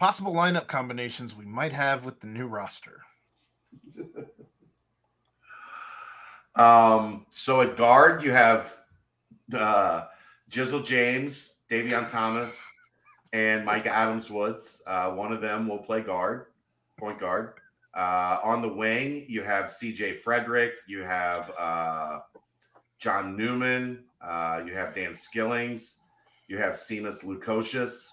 Possible 0.01 0.33
lineup 0.33 0.65
combinations 0.65 1.35
we 1.35 1.45
might 1.45 1.73
have 1.73 2.05
with 2.05 2.21
the 2.21 2.27
new 2.27 2.47
roster. 2.47 3.01
Um, 6.55 7.25
so 7.29 7.61
at 7.61 7.77
guard, 7.77 8.21
you 8.23 8.31
have 8.31 8.75
uh, 9.53 10.07
Jizzle 10.49 10.83
James, 10.83 11.53
Davion 11.69 12.11
Thomas, 12.11 12.61
and 13.31 13.65
Mika 13.65 13.89
Adams 13.89 14.29
Woods. 14.29 14.83
Uh, 14.85 15.11
one 15.11 15.31
of 15.31 15.39
them 15.39 15.65
will 15.65 15.77
play 15.77 16.01
guard, 16.01 16.47
point 16.97 17.21
guard. 17.21 17.53
Uh, 17.95 18.39
on 18.43 18.61
the 18.61 18.67
wing, 18.67 19.23
you 19.29 19.43
have 19.43 19.67
CJ 19.67 20.21
Fredrick, 20.21 20.73
you 20.87 21.03
have 21.03 21.49
uh, 21.57 22.19
John 22.99 23.37
Newman, 23.37 24.03
uh, 24.21 24.61
you 24.65 24.73
have 24.73 24.93
Dan 24.93 25.13
Skillings, 25.13 25.99
you 26.49 26.57
have 26.57 26.73
Simas 26.73 27.23
Lukosius, 27.23 28.09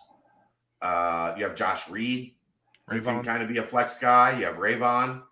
uh, 0.83 1.35
you 1.37 1.45
have 1.45 1.55
Josh 1.55 1.89
Reed, 1.89 2.35
who 2.89 3.01
can 3.01 3.23
kind 3.25 3.43
of 3.43 3.49
be 3.49 3.59
a 3.59 3.63
flex 3.63 3.99
guy. 3.99 4.39
You 4.39 4.47
have 4.47 4.57
Rayvon. 4.57 5.23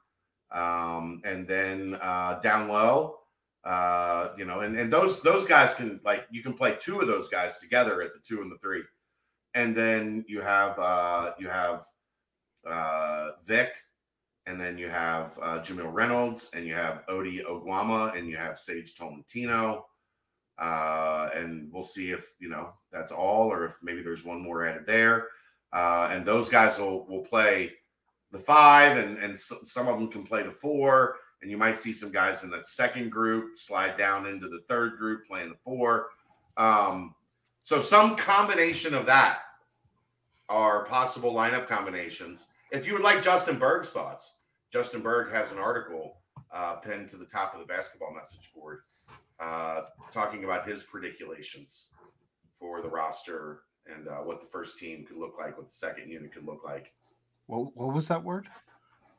Um, 0.54 1.22
and 1.24 1.46
then 1.46 1.98
uh, 2.00 2.38
down 2.40 2.68
low, 2.68 3.18
uh, 3.64 4.28
you 4.38 4.44
know, 4.44 4.60
and, 4.60 4.78
and 4.78 4.92
those 4.92 5.20
those 5.22 5.44
guys 5.44 5.74
can 5.74 6.00
like 6.04 6.24
you 6.30 6.42
can 6.42 6.54
play 6.54 6.76
two 6.78 7.00
of 7.00 7.08
those 7.08 7.28
guys 7.28 7.58
together 7.58 8.00
at 8.00 8.14
the 8.14 8.20
two 8.20 8.42
and 8.42 8.50
the 8.50 8.58
three. 8.58 8.82
And 9.54 9.76
then 9.76 10.24
you 10.28 10.40
have 10.40 10.78
uh, 10.78 11.32
you 11.38 11.48
have 11.48 11.84
uh, 12.68 13.30
Vic 13.44 13.74
and 14.46 14.60
then 14.60 14.78
you 14.78 14.88
have 14.88 15.38
uh, 15.42 15.58
Jamille 15.58 15.92
Reynolds, 15.92 16.50
and 16.54 16.64
you 16.66 16.74
have 16.74 17.02
Ody 17.08 17.40
Oguama, 17.40 18.16
and 18.16 18.28
you 18.28 18.36
have 18.36 18.58
Sage 18.58 18.94
Tolentino. 18.94 19.86
Uh, 20.58 21.28
and 21.34 21.70
we'll 21.70 21.84
see 21.84 22.10
if 22.10 22.32
you 22.38 22.48
know 22.48 22.72
that's 22.90 23.12
all, 23.12 23.52
or 23.52 23.64
if 23.66 23.76
maybe 23.82 24.02
there's 24.02 24.24
one 24.24 24.40
more 24.40 24.66
added 24.66 24.86
there. 24.86 25.28
Uh, 25.72 26.08
and 26.10 26.24
those 26.24 26.48
guys 26.48 26.78
will 26.78 27.06
will 27.06 27.22
play 27.22 27.72
the 28.32 28.38
five, 28.38 28.96
and 28.96 29.18
and 29.18 29.38
some 29.38 29.88
of 29.88 29.98
them 29.98 30.10
can 30.10 30.24
play 30.24 30.42
the 30.42 30.50
four. 30.50 31.16
And 31.42 31.50
you 31.50 31.58
might 31.58 31.76
see 31.76 31.92
some 31.92 32.10
guys 32.10 32.42
in 32.44 32.50
that 32.50 32.66
second 32.66 33.10
group 33.10 33.58
slide 33.58 33.98
down 33.98 34.26
into 34.26 34.48
the 34.48 34.62
third 34.68 34.96
group 34.96 35.26
playing 35.26 35.50
the 35.50 35.58
four. 35.62 36.08
Um, 36.56 37.14
so 37.62 37.80
some 37.80 38.16
combination 38.16 38.94
of 38.94 39.04
that 39.06 39.40
are 40.48 40.86
possible 40.86 41.34
lineup 41.34 41.68
combinations. 41.68 42.46
If 42.72 42.86
you 42.86 42.94
would 42.94 43.02
like 43.02 43.22
Justin 43.22 43.58
Berg's 43.58 43.88
thoughts, 43.88 44.32
Justin 44.72 45.02
Berg 45.02 45.30
has 45.30 45.52
an 45.52 45.58
article 45.58 46.16
uh, 46.52 46.76
pinned 46.76 47.10
to 47.10 47.16
the 47.16 47.26
top 47.26 47.52
of 47.52 47.60
the 47.60 47.66
basketball 47.66 48.14
message 48.14 48.50
board 48.54 48.80
uh, 49.40 49.82
talking 50.12 50.44
about 50.44 50.68
his 50.68 50.82
prediculations 50.82 51.86
for 52.58 52.80
the 52.80 52.88
roster 52.88 53.60
and 53.86 54.08
uh, 54.08 54.16
what 54.16 54.40
the 54.40 54.46
first 54.46 54.78
team 54.78 55.04
could 55.06 55.16
look 55.16 55.34
like, 55.38 55.56
what 55.56 55.68
the 55.68 55.74
second 55.74 56.10
unit 56.10 56.32
could 56.32 56.44
look 56.44 56.62
like. 56.64 56.92
What, 57.46 57.76
what 57.76 57.94
was 57.94 58.08
that 58.08 58.22
word? 58.22 58.48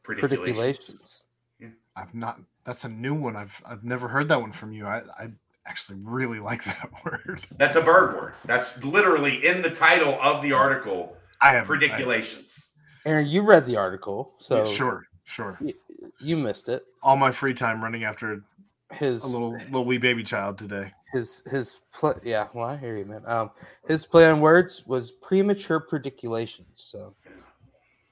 Prediculations. 0.03 1.23
Yeah. 1.59 1.69
I've 1.95 2.13
not. 2.13 2.39
That's 2.63 2.83
a 2.83 2.89
new 2.89 3.13
one. 3.13 3.35
I've 3.35 3.61
I've 3.65 3.83
never 3.83 4.07
heard 4.07 4.29
that 4.29 4.39
one 4.39 4.51
from 4.51 4.71
you. 4.71 4.85
I, 4.85 5.01
I 5.17 5.29
actually 5.65 5.97
really 6.01 6.39
like 6.39 6.63
that 6.65 6.89
word. 7.03 7.41
That's 7.57 7.75
a 7.75 7.81
Berg 7.81 8.15
word. 8.15 8.33
That's 8.45 8.83
literally 8.83 9.45
in 9.45 9.61
the 9.61 9.69
title 9.69 10.17
of 10.21 10.41
the 10.41 10.53
article. 10.53 11.15
I 11.41 11.51
have 11.51 11.65
prediculations. 11.65 12.67
Aaron, 13.05 13.27
you 13.27 13.41
read 13.41 13.65
the 13.65 13.77
article, 13.77 14.35
so 14.37 14.65
yeah, 14.65 14.73
sure, 14.73 15.07
sure. 15.23 15.57
You, 15.61 15.73
you 16.19 16.37
missed 16.37 16.67
it. 16.67 16.83
All 17.03 17.15
my 17.15 17.31
free 17.31 17.53
time 17.53 17.81
running 17.81 18.03
after 18.03 18.43
his 18.91 19.23
a 19.23 19.27
little 19.27 19.51
little 19.51 19.85
wee 19.85 19.97
baby 19.97 20.23
child 20.23 20.57
today. 20.57 20.91
His 21.13 21.43
his 21.49 21.81
play, 21.93 22.13
yeah. 22.23 22.47
Well, 22.53 22.65
I 22.65 22.77
hear 22.77 22.97
you, 22.97 23.05
man. 23.05 23.23
Um, 23.25 23.51
his 23.87 24.05
play 24.05 24.29
on 24.29 24.39
words 24.39 24.85
was 24.87 25.11
premature 25.11 25.79
prediculations. 25.79 26.67
So, 26.73 27.15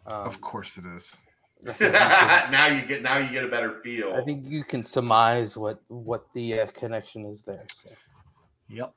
um, 0.05 0.27
of 0.27 0.41
course 0.41 0.77
it 0.77 0.85
is. 0.85 1.17
now 1.79 2.67
you 2.67 2.85
get 2.85 3.01
now 3.01 3.17
you 3.17 3.31
get 3.31 3.43
a 3.43 3.47
better 3.47 3.79
feel. 3.83 4.13
I 4.13 4.23
think 4.23 4.47
you 4.47 4.63
can 4.63 4.83
surmise 4.83 5.57
what 5.57 5.81
what 5.87 6.25
the 6.33 6.61
uh, 6.61 6.67
connection 6.67 7.25
is 7.25 7.41
there. 7.41 7.65
So. 7.73 7.89
Yep. 8.69 8.93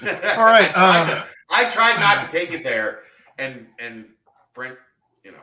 All 0.02 0.44
right. 0.44 0.76
I, 0.76 1.00
um, 1.00 1.06
tried 1.06 1.14
to, 1.14 1.26
I 1.50 1.70
tried 1.70 2.00
not 2.00 2.26
to 2.26 2.32
take 2.32 2.52
it 2.52 2.64
there, 2.64 3.00
and 3.38 3.66
and 3.78 4.06
Brent, 4.54 4.78
you 5.24 5.32
know, 5.32 5.38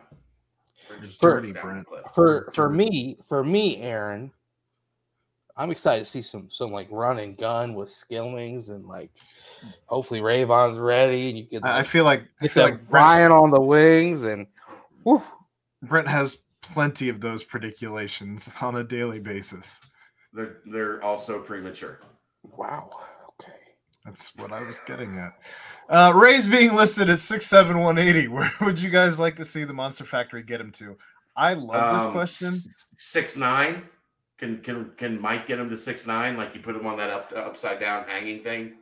for, 1.19 1.43
for 2.13 2.51
for 2.53 2.69
me, 2.69 3.17
for 3.27 3.43
me, 3.43 3.77
Aaron, 3.77 4.31
I'm 5.61 5.69
excited 5.69 6.05
to 6.05 6.09
see 6.09 6.23
some 6.23 6.49
some 6.49 6.71
like 6.71 6.87
run 6.89 7.19
and 7.19 7.37
gun 7.37 7.75
with 7.75 7.89
Skillings 7.89 8.69
and 8.71 8.85
like 8.85 9.11
hopefully 9.85 10.19
Rayvon's 10.19 10.79
ready 10.79 11.29
and 11.29 11.37
you 11.37 11.45
can. 11.45 11.61
Like, 11.61 11.71
I 11.71 11.83
feel 11.83 12.03
like 12.03 12.23
I 12.41 12.47
feel 12.47 12.63
like 12.63 12.89
Brian 12.89 13.31
on 13.31 13.51
the 13.51 13.61
wings 13.61 14.23
and. 14.23 14.47
Whew, 15.03 15.21
Brent 15.83 16.07
has 16.07 16.37
plenty 16.61 17.09
of 17.09 17.21
those 17.21 17.43
prediculations 17.43 18.49
on 18.61 18.77
a 18.77 18.83
daily 18.83 19.19
basis. 19.19 19.79
They're 20.33 20.57
they're 20.65 21.03
also 21.03 21.39
premature. 21.39 21.99
Wow. 22.43 22.89
Okay. 23.39 23.53
That's 24.03 24.35
what 24.37 24.51
I 24.51 24.63
was 24.63 24.79
getting 24.79 25.19
at. 25.19 25.33
Uh, 25.89 26.11
Ray's 26.15 26.47
being 26.47 26.75
listed 26.75 27.07
at 27.09 27.19
six 27.19 27.45
seven 27.45 27.79
one 27.79 27.99
eighty. 27.99 28.27
Where 28.29 28.51
would 28.61 28.81
you 28.81 28.89
guys 28.89 29.19
like 29.19 29.35
to 29.35 29.45
see 29.45 29.63
the 29.63 29.73
Monster 29.73 30.05
Factory 30.05 30.41
get 30.41 30.59
him 30.59 30.71
to? 30.73 30.97
I 31.35 31.53
love 31.53 31.95
this 31.95 32.05
um, 32.05 32.13
question. 32.13 32.51
Six 32.97 33.37
nine. 33.37 33.83
Can 34.41 34.57
can 34.63 34.91
can 34.97 35.21
Mike 35.21 35.47
get 35.47 35.59
him 35.59 35.69
to 35.69 35.77
six 35.77 36.07
nine? 36.07 36.35
Like 36.35 36.55
you 36.55 36.61
put 36.61 36.75
him 36.75 36.87
on 36.87 36.97
that 36.97 37.11
up 37.11 37.31
upside 37.35 37.79
down 37.79 38.07
hanging 38.07 38.43
thing. 38.43 38.73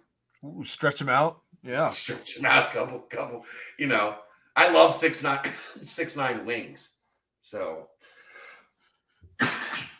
Ooh, 0.45 0.63
stretch 0.63 1.01
him 1.01 1.09
out. 1.09 1.41
Yeah. 1.61 1.89
Stretch 1.91 2.37
him 2.37 2.45
out. 2.45 2.71
Couple 2.71 2.99
couple. 2.99 3.43
You 3.77 3.87
know 3.87 4.15
I 4.55 4.69
love 4.69 4.95
six 4.95 5.21
nine 5.21 5.41
six 5.81 6.15
nine 6.15 6.45
wings. 6.45 6.93
So 7.41 7.89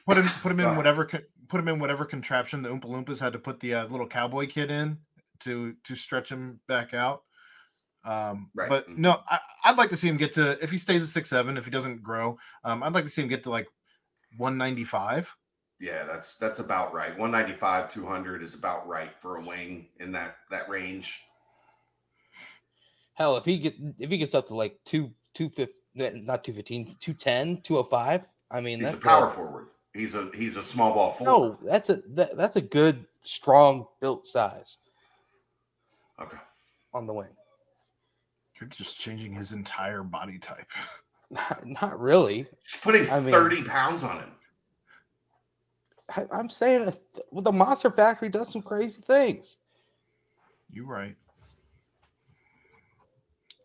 put 0.08 0.18
him 0.18 0.30
put 0.42 0.52
him 0.54 0.62
in 0.62 0.78
whatever 0.78 1.06
put 1.06 1.60
him 1.60 1.68
in 1.68 1.80
whatever 1.80 2.06
contraption 2.06 2.62
the 2.62 2.70
Oompa 2.70 2.86
Loompas 2.86 3.20
had 3.20 3.34
to 3.34 3.40
put 3.40 3.60
the 3.60 3.74
uh, 3.74 3.88
little 3.88 4.08
cowboy 4.08 4.48
kid 4.48 4.72
in 4.72 4.98
to 5.42 5.76
to 5.84 5.96
stretch 5.96 6.32
him 6.32 6.62
back 6.68 6.94
out. 6.94 7.24
Um, 8.06 8.50
right. 8.56 8.70
But 8.70 8.90
mm-hmm. 8.90 9.02
no, 9.02 9.20
I, 9.30 9.72
would 9.72 9.78
like 9.78 9.90
to 9.90 9.98
see 9.98 10.08
him 10.08 10.18
get 10.18 10.32
to 10.34 10.62
if 10.64 10.72
he 10.72 10.78
stays 10.78 11.04
at 11.04 11.10
six 11.10 11.30
seven. 11.30 11.58
If 11.58 11.66
he 11.66 11.72
doesn't 11.72 12.02
grow, 12.02 12.38
um, 12.64 12.82
I'd 12.82 12.94
like 12.94 13.04
to 13.04 13.10
see 13.10 13.22
him 13.22 13.28
get 13.28 13.44
to 13.44 13.50
like 13.50 13.68
one 14.38 14.58
ninety 14.58 14.84
five. 14.84 15.36
Yeah, 15.80 16.04
that's 16.04 16.36
that's 16.36 16.60
about 16.60 16.94
right. 16.94 17.18
One 17.18 17.32
ninety 17.32 17.54
five, 17.54 17.92
two 17.92 18.06
hundred 18.06 18.44
is 18.44 18.54
about 18.54 18.88
right 18.88 19.12
for 19.22 19.38
a 19.38 19.42
wing 19.42 19.88
in 20.00 20.12
that 20.12 20.38
that 20.52 20.68
range. 20.70 21.24
Hell, 23.14 23.38
if 23.38 23.46
he 23.46 23.58
get 23.58 23.76
if 23.98 24.10
he 24.10 24.18
gets 24.18 24.36
up 24.36 24.48
to 24.48 24.56
like 24.56 24.78
two 24.86 25.12
two 25.34 25.50
fifty, 25.50 25.76
eh, 25.98 26.12
not 26.16 26.44
215, 26.44 26.98
210, 27.00 27.62
205. 27.62 28.24
I 28.52 28.62
mean, 28.62 28.80
he's 28.80 28.88
that's 28.88 28.98
a 28.98 29.02
power 29.02 29.28
good. 29.28 29.36
forward. 29.36 29.68
He's 29.94 30.16
a 30.16 30.30
he's 30.34 30.58
a 30.58 30.64
small 30.64 30.94
ball 30.94 31.12
forward. 31.12 31.60
No, 31.62 31.70
that's 31.70 31.90
a 31.90 32.02
that, 32.10 32.36
that's 32.36 32.58
a 32.58 32.62
good, 32.62 33.06
strong 33.24 33.86
built 34.02 34.28
size. 34.28 34.78
Okay. 36.22 36.38
On 36.94 37.08
the 37.08 37.14
wing. 37.14 37.30
You're 38.60 38.70
just 38.70 39.00
changing 39.00 39.34
his 39.34 39.54
entire 39.54 40.04
body 40.04 40.38
type. 40.38 40.70
Not, 41.32 41.64
not 41.64 42.00
really. 42.00 42.48
Just 42.68 42.84
putting 42.84 43.08
I 43.08 43.22
30 43.22 43.58
mean, 43.58 43.66
pounds 43.66 44.04
on 44.04 44.18
him. 44.18 44.32
I, 46.16 46.26
am 46.32 46.50
saying 46.50 46.94
well, 47.32 47.42
the 47.42 47.52
Monster 47.52 47.92
Factory 47.92 48.30
does 48.30 48.52
some 48.52 48.62
crazy 48.62 49.02
things. 49.02 49.58
You're 50.72 50.86
right. 50.86 51.16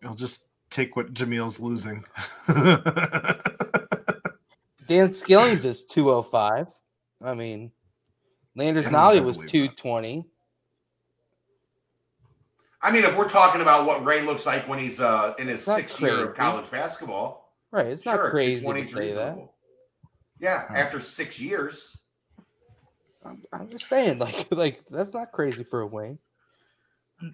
I'll 0.04 0.14
just 0.14 0.46
take 0.70 0.96
what 0.96 1.14
Jamille's 1.14 1.60
losing. 1.60 2.04
Dan 4.86 5.12
Skillings 5.12 5.64
is 5.64 5.84
205. 5.84 6.68
I 7.22 7.34
mean, 7.34 7.72
Landers 8.54 8.86
Nolley 8.86 9.22
was 9.22 9.38
220. 9.38 10.16
That. 10.16 10.24
I 12.82 12.92
mean, 12.92 13.04
if 13.04 13.16
we're 13.16 13.30
talking 13.30 13.62
about 13.62 13.86
what 13.86 14.04
Ray 14.04 14.20
looks 14.22 14.44
like 14.44 14.68
when 14.68 14.78
he's 14.78 15.00
uh, 15.00 15.32
in 15.38 15.48
his 15.48 15.64
sixth 15.64 15.96
crazy. 15.96 16.14
year 16.14 16.28
of 16.28 16.36
college 16.36 16.70
basketball, 16.70 17.54
right? 17.70 17.86
It's 17.86 18.02
sure, 18.02 18.24
not 18.24 18.30
crazy 18.30 18.66
to 18.66 18.84
say 18.84 19.12
that. 19.12 19.38
Yeah, 20.38 20.66
after 20.68 21.00
six 21.00 21.40
years. 21.40 21.96
I'm, 23.24 23.42
I'm, 23.52 23.68
just 23.68 23.86
saying, 23.86 24.18
like, 24.18 24.46
like 24.50 24.84
that's 24.86 25.14
not 25.14 25.32
crazy 25.32 25.64
for 25.64 25.80
a 25.80 25.86
wing. 25.86 26.18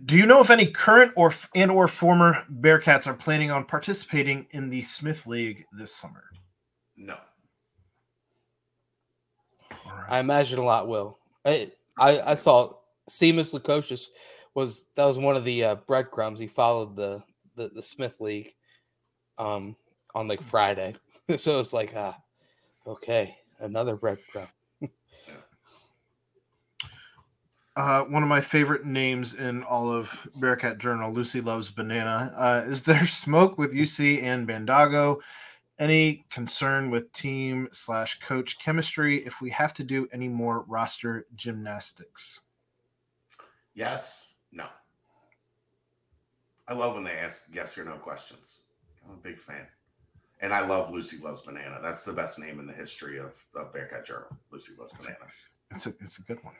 Do 0.04 0.16
you 0.16 0.26
know 0.26 0.40
if 0.40 0.50
any 0.50 0.66
current 0.66 1.12
or 1.16 1.34
and 1.54 1.70
or 1.70 1.88
former 1.88 2.44
Bearcats 2.60 3.06
are 3.06 3.14
planning 3.14 3.50
on 3.50 3.64
participating 3.64 4.46
in 4.50 4.68
the 4.68 4.82
Smith 4.82 5.26
League 5.26 5.64
this 5.72 5.94
summer? 5.94 6.24
No. 6.96 7.16
Right. 9.70 10.06
I 10.08 10.18
imagine 10.18 10.58
a 10.58 10.64
lot 10.64 10.86
will. 10.86 11.18
I 11.44 11.72
I, 11.98 12.20
I 12.20 12.34
saw 12.34 12.74
Simas 13.08 13.52
Lukosius 13.52 14.06
was 14.54 14.84
that 14.96 15.06
was 15.06 15.18
one 15.18 15.36
of 15.36 15.44
the 15.44 15.64
uh, 15.64 15.74
breadcrumbs. 15.86 16.38
He 16.38 16.46
followed 16.46 16.94
the, 16.94 17.22
the 17.56 17.68
the 17.68 17.82
Smith 17.82 18.20
League 18.20 18.54
um 19.38 19.74
on 20.14 20.28
like 20.28 20.42
Friday, 20.42 20.94
so 21.36 21.58
it's 21.58 21.72
like 21.72 21.94
ah 21.96 22.16
okay 22.86 23.36
another 23.60 23.96
breadcrumb. 23.96 24.48
Uh, 27.80 28.04
one 28.04 28.22
of 28.22 28.28
my 28.28 28.42
favorite 28.42 28.84
names 28.84 29.32
in 29.32 29.62
all 29.62 29.90
of 29.90 30.14
Bearcat 30.36 30.76
Journal, 30.76 31.14
Lucy 31.14 31.40
Loves 31.40 31.70
Banana. 31.70 32.30
Uh, 32.36 32.62
is 32.70 32.82
there 32.82 33.06
smoke 33.06 33.56
with 33.56 33.72
UC 33.72 34.22
and 34.22 34.46
Bandaogo? 34.46 35.18
Any 35.78 36.26
concern 36.28 36.90
with 36.90 37.10
team 37.14 37.70
slash 37.72 38.20
coach 38.20 38.58
chemistry 38.58 39.24
if 39.24 39.40
we 39.40 39.48
have 39.48 39.72
to 39.72 39.82
do 39.82 40.06
any 40.12 40.28
more 40.28 40.66
roster 40.68 41.26
gymnastics? 41.36 42.42
Yes, 43.72 44.34
no. 44.52 44.66
I 46.68 46.74
love 46.74 46.96
when 46.96 47.04
they 47.04 47.12
ask 47.12 47.44
yes 47.50 47.78
or 47.78 47.86
no 47.86 47.94
questions. 47.94 48.58
I'm 49.06 49.14
a 49.14 49.16
big 49.16 49.38
fan. 49.38 49.66
And 50.42 50.52
I 50.52 50.66
love 50.66 50.92
Lucy 50.92 51.16
Loves 51.16 51.40
Banana. 51.40 51.78
That's 51.82 52.04
the 52.04 52.12
best 52.12 52.38
name 52.38 52.60
in 52.60 52.66
the 52.66 52.74
history 52.74 53.18
of, 53.18 53.42
of 53.54 53.72
Bearcat 53.72 54.04
Journal. 54.04 54.28
Lucy 54.52 54.72
Loves 54.78 54.92
Banana. 54.98 55.16
It's 55.70 55.86
a, 55.86 55.94
it's 56.02 56.18
a 56.18 56.22
good 56.22 56.44
one. 56.44 56.52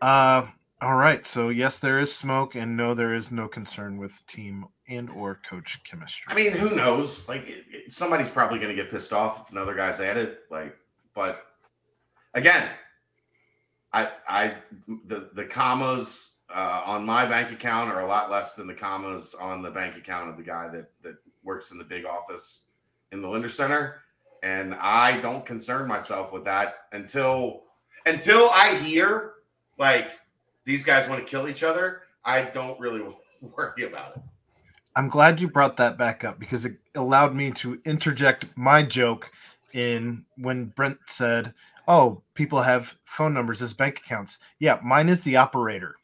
Uh, 0.00 0.46
all 0.80 0.96
right. 0.96 1.24
So 1.24 1.48
yes, 1.48 1.78
there 1.78 1.98
is 1.98 2.14
smoke, 2.14 2.54
and 2.54 2.76
no, 2.76 2.94
there 2.94 3.14
is 3.14 3.30
no 3.30 3.48
concern 3.48 3.96
with 3.96 4.26
team 4.26 4.66
and 4.88 5.10
or 5.10 5.40
coach 5.48 5.80
chemistry. 5.84 6.32
I 6.32 6.36
mean, 6.36 6.52
who 6.52 6.74
knows? 6.74 7.28
Like 7.28 7.48
it, 7.48 7.64
it, 7.70 7.92
somebody's 7.92 8.30
probably 8.30 8.58
going 8.58 8.74
to 8.74 8.80
get 8.80 8.90
pissed 8.90 9.12
off 9.12 9.42
if 9.42 9.52
another 9.52 9.74
guy's 9.74 10.00
at 10.00 10.16
it. 10.16 10.40
Like, 10.50 10.76
but 11.14 11.46
again, 12.34 12.68
I 13.92 14.10
I 14.28 14.54
the 15.06 15.30
the 15.32 15.44
commas 15.44 16.32
uh, 16.54 16.82
on 16.84 17.04
my 17.04 17.26
bank 17.26 17.50
account 17.52 17.90
are 17.90 18.02
a 18.02 18.06
lot 18.06 18.30
less 18.30 18.54
than 18.54 18.66
the 18.66 18.74
commas 18.74 19.34
on 19.34 19.62
the 19.62 19.70
bank 19.70 19.96
account 19.96 20.28
of 20.28 20.36
the 20.36 20.42
guy 20.42 20.68
that 20.68 20.90
that 21.02 21.16
works 21.42 21.70
in 21.70 21.78
the 21.78 21.84
big 21.84 22.04
office 22.04 22.64
in 23.12 23.22
the 23.22 23.28
Lindner 23.28 23.48
Center, 23.48 24.02
and 24.42 24.74
I 24.74 25.20
don't 25.20 25.46
concern 25.46 25.88
myself 25.88 26.32
with 26.32 26.44
that 26.44 26.74
until 26.92 27.62
until 28.04 28.50
I 28.50 28.76
hear 28.76 29.35
like 29.78 30.08
these 30.64 30.84
guys 30.84 31.08
want 31.08 31.24
to 31.24 31.30
kill 31.30 31.48
each 31.48 31.62
other. 31.62 32.02
I 32.24 32.42
don't 32.42 32.78
really 32.80 33.00
worry 33.40 33.84
about 33.84 34.16
it. 34.16 34.22
I'm 34.94 35.08
glad 35.08 35.40
you 35.40 35.48
brought 35.48 35.76
that 35.76 35.98
back 35.98 36.24
up 36.24 36.38
because 36.38 36.64
it 36.64 36.76
allowed 36.94 37.34
me 37.34 37.50
to 37.52 37.80
interject 37.84 38.46
my 38.56 38.82
joke 38.82 39.30
in 39.74 40.24
when 40.38 40.66
Brent 40.66 40.98
said, 41.06 41.52
"Oh, 41.86 42.22
people 42.34 42.62
have 42.62 42.96
phone 43.04 43.34
numbers 43.34 43.60
as 43.60 43.74
bank 43.74 44.00
accounts." 44.04 44.38
Yeah, 44.58 44.80
mine 44.82 45.10
is 45.10 45.20
the 45.20 45.36
operator. 45.36 45.96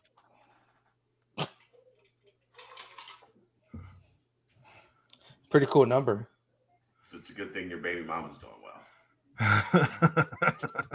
Pretty 5.48 5.66
cool 5.66 5.86
number. 5.86 6.28
So 7.10 7.18
it's 7.18 7.30
a 7.30 7.34
good 7.34 7.52
thing 7.52 7.68
your 7.68 7.78
baby 7.78 8.02
mama's 8.02 8.36
doing 8.38 8.52
well. 8.62 9.88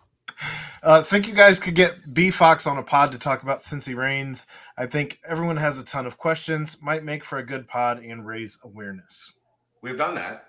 uh, 0.86 1.02
think 1.02 1.28
you 1.28 1.34
guys 1.34 1.60
could 1.60 1.74
get 1.74 2.14
B 2.14 2.30
Fox 2.30 2.68
on 2.68 2.78
a 2.78 2.84
pod 2.84 3.12
to 3.12 3.18
talk 3.18 3.42
about 3.42 3.64
Cincy 3.64 3.96
Reigns. 3.96 4.46
I 4.78 4.86
think 4.86 5.20
everyone 5.28 5.58
has 5.58 5.80
a 5.80 5.84
ton 5.84 6.06
of 6.06 6.20
questions. 6.20 6.80
Might 6.80 7.04
make 7.04 7.24
for 7.24 7.40
a 7.40 7.46
good 7.46 7.68
pod 7.68 8.04
and 8.04 8.26
raise 8.26 8.60
awareness. 8.64 9.34
We've 9.82 9.98
done 9.98 10.14
that. 10.14 10.46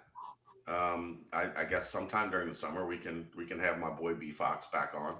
Um, 0.68 1.20
I, 1.32 1.48
I 1.56 1.64
guess 1.64 1.88
sometime 1.88 2.30
during 2.30 2.48
the 2.50 2.54
summer 2.54 2.86
we 2.86 2.98
can 2.98 3.26
we 3.34 3.46
can 3.46 3.58
have 3.60 3.78
my 3.78 3.88
boy 3.88 4.12
B 4.12 4.30
Fox 4.30 4.66
back 4.70 4.92
on 4.94 5.14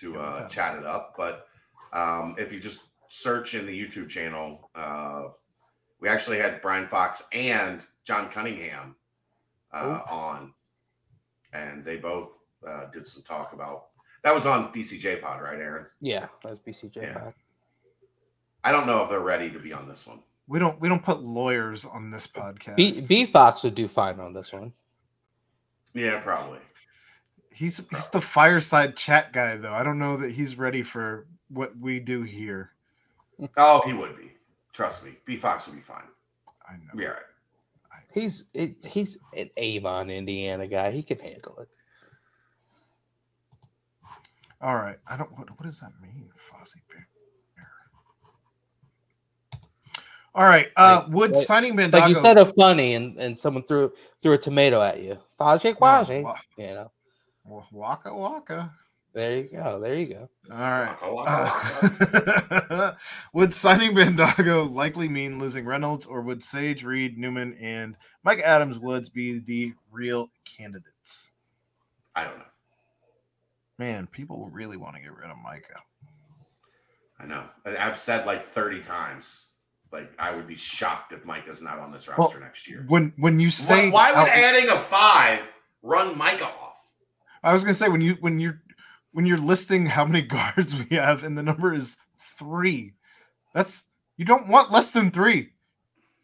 to 0.00 0.18
uh, 0.18 0.48
chat 0.48 0.76
it 0.76 0.84
up. 0.84 1.14
But 1.16 1.46
um, 1.94 2.34
if 2.36 2.52
you 2.52 2.60
just 2.60 2.80
search 3.08 3.54
in 3.54 3.64
the 3.64 3.72
YouTube 3.72 4.08
channel, 4.10 4.70
uh, 4.74 5.28
we 5.98 6.10
actually 6.10 6.36
had 6.36 6.60
Brian 6.60 6.88
Fox 6.88 7.22
and 7.32 7.80
John 8.04 8.28
Cunningham 8.28 8.96
uh, 9.72 10.00
on, 10.10 10.52
and 11.54 11.86
they 11.86 11.96
both 11.96 12.36
uh, 12.68 12.90
did 12.92 13.06
some 13.06 13.22
talk 13.22 13.54
about 13.54 13.86
that 14.26 14.34
was 14.34 14.44
on 14.44 14.72
BCJ 14.72 15.22
Pod, 15.22 15.40
right, 15.40 15.56
Aaron? 15.60 15.86
Yeah, 16.00 16.26
that 16.42 16.50
was 16.50 16.58
BCJ 16.58 16.96
Yeah. 16.96 17.14
Pod. 17.18 17.34
I 18.64 18.72
don't 18.72 18.84
know 18.84 19.04
if 19.04 19.08
they're 19.08 19.20
ready 19.20 19.48
to 19.50 19.60
be 19.60 19.72
on 19.72 19.88
this 19.88 20.04
one. 20.04 20.18
We 20.48 20.58
don't 20.58 20.80
we 20.80 20.88
don't 20.88 21.02
put 21.04 21.22
lawyers 21.22 21.84
on 21.84 22.10
this 22.10 22.26
podcast. 22.26 22.74
B 22.74 23.00
B 23.02 23.24
Fox 23.24 23.62
would 23.62 23.76
do 23.76 23.86
fine 23.86 24.18
on 24.18 24.32
this 24.32 24.52
one. 24.52 24.72
Yeah, 25.94 26.18
probably. 26.18 26.58
he's 27.52 27.80
he's 27.90 28.08
the 28.08 28.20
fireside 28.20 28.96
chat 28.96 29.32
guy 29.32 29.56
though. 29.56 29.72
I 29.72 29.84
don't 29.84 30.00
know 30.00 30.16
that 30.16 30.32
he's 30.32 30.58
ready 30.58 30.82
for 30.82 31.28
what 31.48 31.78
we 31.78 32.00
do 32.00 32.22
here. 32.22 32.72
Oh, 33.56 33.82
he 33.86 33.92
would 33.92 34.16
be. 34.16 34.32
Trust 34.72 35.04
me, 35.04 35.12
B 35.24 35.36
Fox 35.36 35.66
would 35.66 35.76
be 35.76 35.82
fine. 35.82 36.02
I 36.68 36.72
know. 36.72 36.96
Be 36.96 37.06
all 37.06 37.12
right. 37.12 37.20
He's 38.12 38.46
it, 38.54 38.84
he's 38.84 39.18
an 39.36 39.50
Avon, 39.56 40.10
Indiana 40.10 40.66
guy. 40.66 40.90
He 40.90 41.02
can 41.02 41.18
handle 41.18 41.58
it. 41.60 41.68
All 44.60 44.74
right. 44.74 44.98
I 45.06 45.16
don't 45.16 45.30
what 45.38 45.50
what 45.50 45.62
does 45.62 45.80
that 45.80 45.92
mean? 46.02 46.30
Fozzie 46.50 46.80
Bear. 46.90 47.06
All 50.34 50.44
right. 50.44 50.68
Uh 50.76 51.02
Like- 51.06 51.14
would 51.14 51.30
like- 51.32 51.46
signing 51.46 51.76
Like 51.76 51.92
Bandaogo 51.92 52.08
you 52.08 52.14
said 52.16 52.38
a 52.38 52.46
funny, 52.46 52.94
and, 52.94 53.16
and 53.18 53.38
someone 53.38 53.62
threw 53.64 53.92
threw 54.22 54.32
a 54.32 54.38
tomato 54.38 54.82
at 54.82 55.00
you. 55.02 55.18
Faje 55.40 55.74
quaje. 55.76 56.22
wa- 56.22 56.36
You 56.58 56.66
know. 56.66 56.92
Waka 57.72 58.14
waka. 58.14 58.72
There 59.14 59.38
you 59.38 59.44
go. 59.44 59.80
There 59.80 59.94
you 59.94 60.06
go. 60.06 60.28
All 60.50 60.58
right. 60.58 60.94
Waka, 61.00 61.14
waka, 61.14 61.80
waka. 61.82 62.74
Uh, 62.74 62.94
would 63.32 63.54
signing 63.54 63.92
Bandaogo 63.92 64.70
likely 64.70 65.08
mean 65.08 65.38
losing 65.38 65.64
Reynolds, 65.64 66.04
or 66.04 66.20
would 66.20 66.42
Sage, 66.42 66.84
Reed, 66.84 67.16
Newman, 67.16 67.54
and 67.54 67.96
Mika 68.26 68.46
Adams 68.46 68.78
Woods 68.78 69.08
be 69.08 69.38
the 69.38 69.72
real 69.90 70.28
candidates? 70.44 71.32
I 72.14 72.24
don't 72.24 72.36
know. 72.38 72.44
Man, 73.78 74.06
people 74.06 74.48
really 74.52 74.76
want 74.76 74.96
to 74.96 75.02
get 75.02 75.12
rid 75.14 75.30
of 75.30 75.36
Micah. 75.38 75.80
I 77.20 77.26
know. 77.26 77.44
I- 77.64 77.76
I've 77.76 77.98
said 77.98 78.26
like 78.26 78.44
30 78.44 78.82
times. 78.82 79.46
Like 79.92 80.10
I 80.18 80.34
would 80.34 80.46
be 80.48 80.56
shocked 80.56 81.12
if 81.12 81.24
Micah's 81.24 81.62
not 81.62 81.78
on 81.78 81.92
this 81.92 82.08
Well, 82.08 82.16
roster 82.18 82.40
next 82.40 82.68
year. 82.68 82.84
When 82.88 83.12
when 83.18 83.38
you 83.38 83.50
say 83.50 83.88
Why, 83.88 84.10
why 84.12 84.20
would 84.22 84.28
out- 84.30 84.36
adding 84.36 84.68
a 84.68 84.78
five 84.78 85.50
run 85.82 86.18
Micah 86.18 86.46
off? 86.46 86.76
I 87.42 87.52
was 87.52 87.62
gonna 87.62 87.74
say 87.74 87.88
when 87.88 88.00
you 88.00 88.16
when 88.20 88.40
you're 88.40 88.60
when 89.12 89.26
you're 89.26 89.38
listing 89.38 89.86
how 89.86 90.04
many 90.04 90.22
guards 90.26 90.74
we 90.74 90.96
have 90.96 91.22
and 91.22 91.38
the 91.38 91.42
number 91.42 91.72
is 91.72 91.96
three, 92.36 92.94
that's 93.54 93.84
you 94.16 94.24
don't 94.24 94.48
want 94.48 94.72
less 94.72 94.90
than 94.90 95.10
three. 95.12 95.50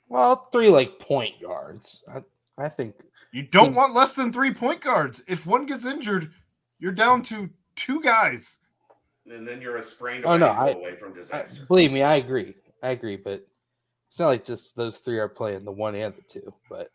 Well, 0.09 0.49
three 0.53 0.69
like 0.69 0.99
point 0.99 1.41
guards. 1.41 2.03
I 2.13 2.23
I 2.59 2.69
think 2.69 2.97
You 3.33 3.45
don't 3.45 3.67
Seem- 3.67 3.75
want 3.77 3.95
less 3.95 4.15
than 4.17 4.33
three 4.33 4.53
point 4.53 4.81
guards. 4.81 5.23
If 5.29 5.47
one 5.47 5.67
gets 5.67 5.87
injured, 5.87 6.33
you're 6.83 6.91
down 6.93 7.23
to 7.23 7.49
two 7.77 8.03
guys. 8.03 8.57
And 9.31 9.47
then 9.47 9.63
you're 9.63 9.77
a 9.77 9.83
sprained 9.83 10.25
Oh, 10.27 10.37
no, 10.37 10.49
ankle 10.49 10.67
I- 10.67 10.71
away 10.89 10.97
from 10.97 11.15
I, 11.33 11.45
believe 11.69 11.93
me, 11.93 12.03
I 12.03 12.17
agree. 12.17 12.57
I 12.83 12.91
agree, 12.91 13.17
but 13.17 13.47
it's 14.09 14.19
not 14.19 14.27
like 14.27 14.45
just 14.45 14.75
those 14.75 14.99
three 14.99 15.19
are 15.21 15.29
playing 15.29 15.65
the 15.65 15.71
one 15.71 15.95
and 15.95 16.13
the 16.13 16.23
two. 16.23 16.53
But 16.69 16.91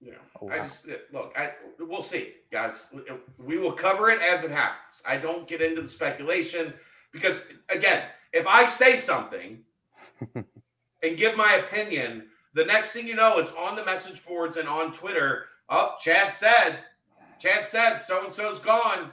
You 0.00 0.12
know, 0.12 0.18
Oh, 0.42 0.48
I 0.48 0.58
just 0.58 0.88
uh, 0.88 0.94
look. 1.12 1.32
I 1.36 1.52
we'll 1.78 2.02
see, 2.02 2.32
guys. 2.50 2.92
We 3.38 3.56
will 3.58 3.72
cover 3.72 4.10
it 4.10 4.20
as 4.20 4.42
it 4.42 4.50
happens. 4.50 5.00
I 5.06 5.16
don't 5.16 5.46
get 5.46 5.62
into 5.62 5.80
the 5.82 5.88
speculation 5.88 6.74
because, 7.12 7.46
again, 7.68 8.04
if 8.32 8.46
I 8.48 8.66
say 8.66 8.96
something 8.96 9.60
and 10.34 11.16
give 11.16 11.36
my 11.36 11.54
opinion, 11.54 12.26
the 12.54 12.64
next 12.64 12.92
thing 12.92 13.06
you 13.06 13.14
know, 13.14 13.38
it's 13.38 13.52
on 13.52 13.76
the 13.76 13.84
message 13.84 14.26
boards 14.26 14.56
and 14.56 14.68
on 14.68 14.92
Twitter. 14.92 15.44
Oh, 15.68 15.94
Chad 16.00 16.34
said, 16.34 16.80
Chad 17.38 17.66
said, 17.66 17.98
so 17.98 18.24
and 18.24 18.34
so's 18.34 18.58
gone. 18.58 19.10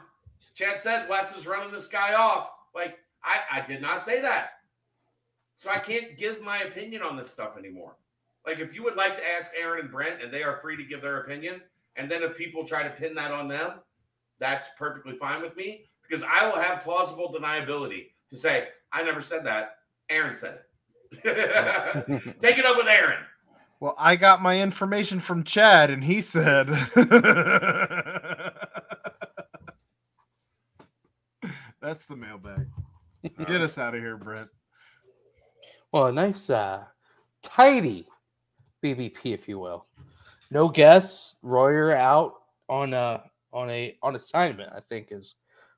Chad 0.57 0.81
said 0.81 1.07
Wes 1.07 1.37
is 1.37 1.45
running 1.45 1.71
this 1.71 1.87
guy 1.87 2.15
off. 2.15 2.49
Like 2.73 2.97
I, 3.23 3.59
I 3.59 3.67
did 3.67 3.79
not 3.79 4.01
say 4.01 4.19
that. 4.21 4.53
So 5.55 5.69
I 5.69 5.77
can't 5.77 6.17
give 6.17 6.41
my 6.41 6.59
opinion 6.59 7.03
on 7.03 7.15
this 7.15 7.29
stuff 7.29 7.57
anymore. 7.57 7.95
Like 8.45 8.57
if 8.57 8.73
you 8.73 8.83
would 8.83 8.95
like 8.95 9.15
to 9.17 9.29
ask 9.29 9.51
Aaron 9.59 9.81
and 9.81 9.91
Brent, 9.91 10.21
and 10.23 10.33
they 10.33 10.41
are 10.41 10.59
free 10.61 10.75
to 10.75 10.83
give 10.83 11.01
their 11.01 11.21
opinion, 11.21 11.61
and 11.95 12.09
then 12.09 12.23
if 12.23 12.35
people 12.35 12.65
try 12.65 12.81
to 12.81 12.89
pin 12.89 13.13
that 13.15 13.31
on 13.31 13.47
them, 13.47 13.73
that's 14.39 14.67
perfectly 14.79 15.15
fine 15.17 15.43
with 15.43 15.55
me 15.55 15.89
because 16.07 16.23
I 16.23 16.47
will 16.47 16.59
have 16.59 16.81
plausible 16.81 17.31
deniability 17.37 18.07
to 18.31 18.35
say 18.35 18.69
I 18.91 19.03
never 19.03 19.21
said 19.21 19.45
that. 19.45 19.75
Aaron 20.09 20.33
said 20.33 20.61
it. 21.11 22.35
Take 22.41 22.57
it 22.57 22.65
up 22.65 22.77
with 22.77 22.87
Aaron. 22.87 23.23
Well, 23.79 23.93
I 23.99 24.15
got 24.15 24.41
my 24.41 24.59
information 24.59 25.19
from 25.19 25.43
Chad, 25.43 25.91
and 25.91 26.03
he 26.03 26.19
said, 26.19 26.67
"That's 31.87 32.05
the 32.05 32.17
mailbag. 32.17 32.67
Get 33.47 33.61
us 33.61 33.77
out 33.77 33.95
of 33.95 34.01
here, 34.01 34.17
Brent." 34.17 34.49
well, 35.93 36.07
a 36.07 36.11
nice 36.11 36.49
uh 36.49 36.83
tidy 37.41 38.05
BBP, 38.83 39.33
if 39.33 39.47
you 39.47 39.57
will. 39.57 39.85
No 40.51 40.67
guests. 40.67 41.35
Royer 41.41 41.93
out 41.95 42.33
on 42.67 42.93
a 42.93 43.23
on 43.53 43.69
a 43.69 43.97
on 44.03 44.17
assignment. 44.17 44.73
I 44.73 44.81
think 44.81 45.07
is 45.11 45.35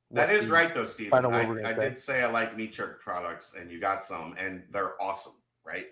That 0.10 0.30
what 0.30 0.36
is 0.36 0.48
the- 0.48 0.54
right 0.54 0.74
though, 0.74 0.86
Steve. 0.86 1.12
Final 1.12 1.32
I, 1.32 1.42
word 1.46 1.48
we're 1.50 1.62
gonna 1.62 1.70
I 1.80 1.90
did 1.90 2.00
say 2.00 2.24
I 2.24 2.32
like 2.32 2.58
meat 2.58 2.74
jerk 2.74 3.04
products, 3.04 3.54
and 3.54 3.70
you 3.72 3.80
got 3.80 4.04
some, 4.04 4.36
and 4.40 4.64
they're 4.72 5.00
awesome, 5.00 5.34
right? 5.64 5.88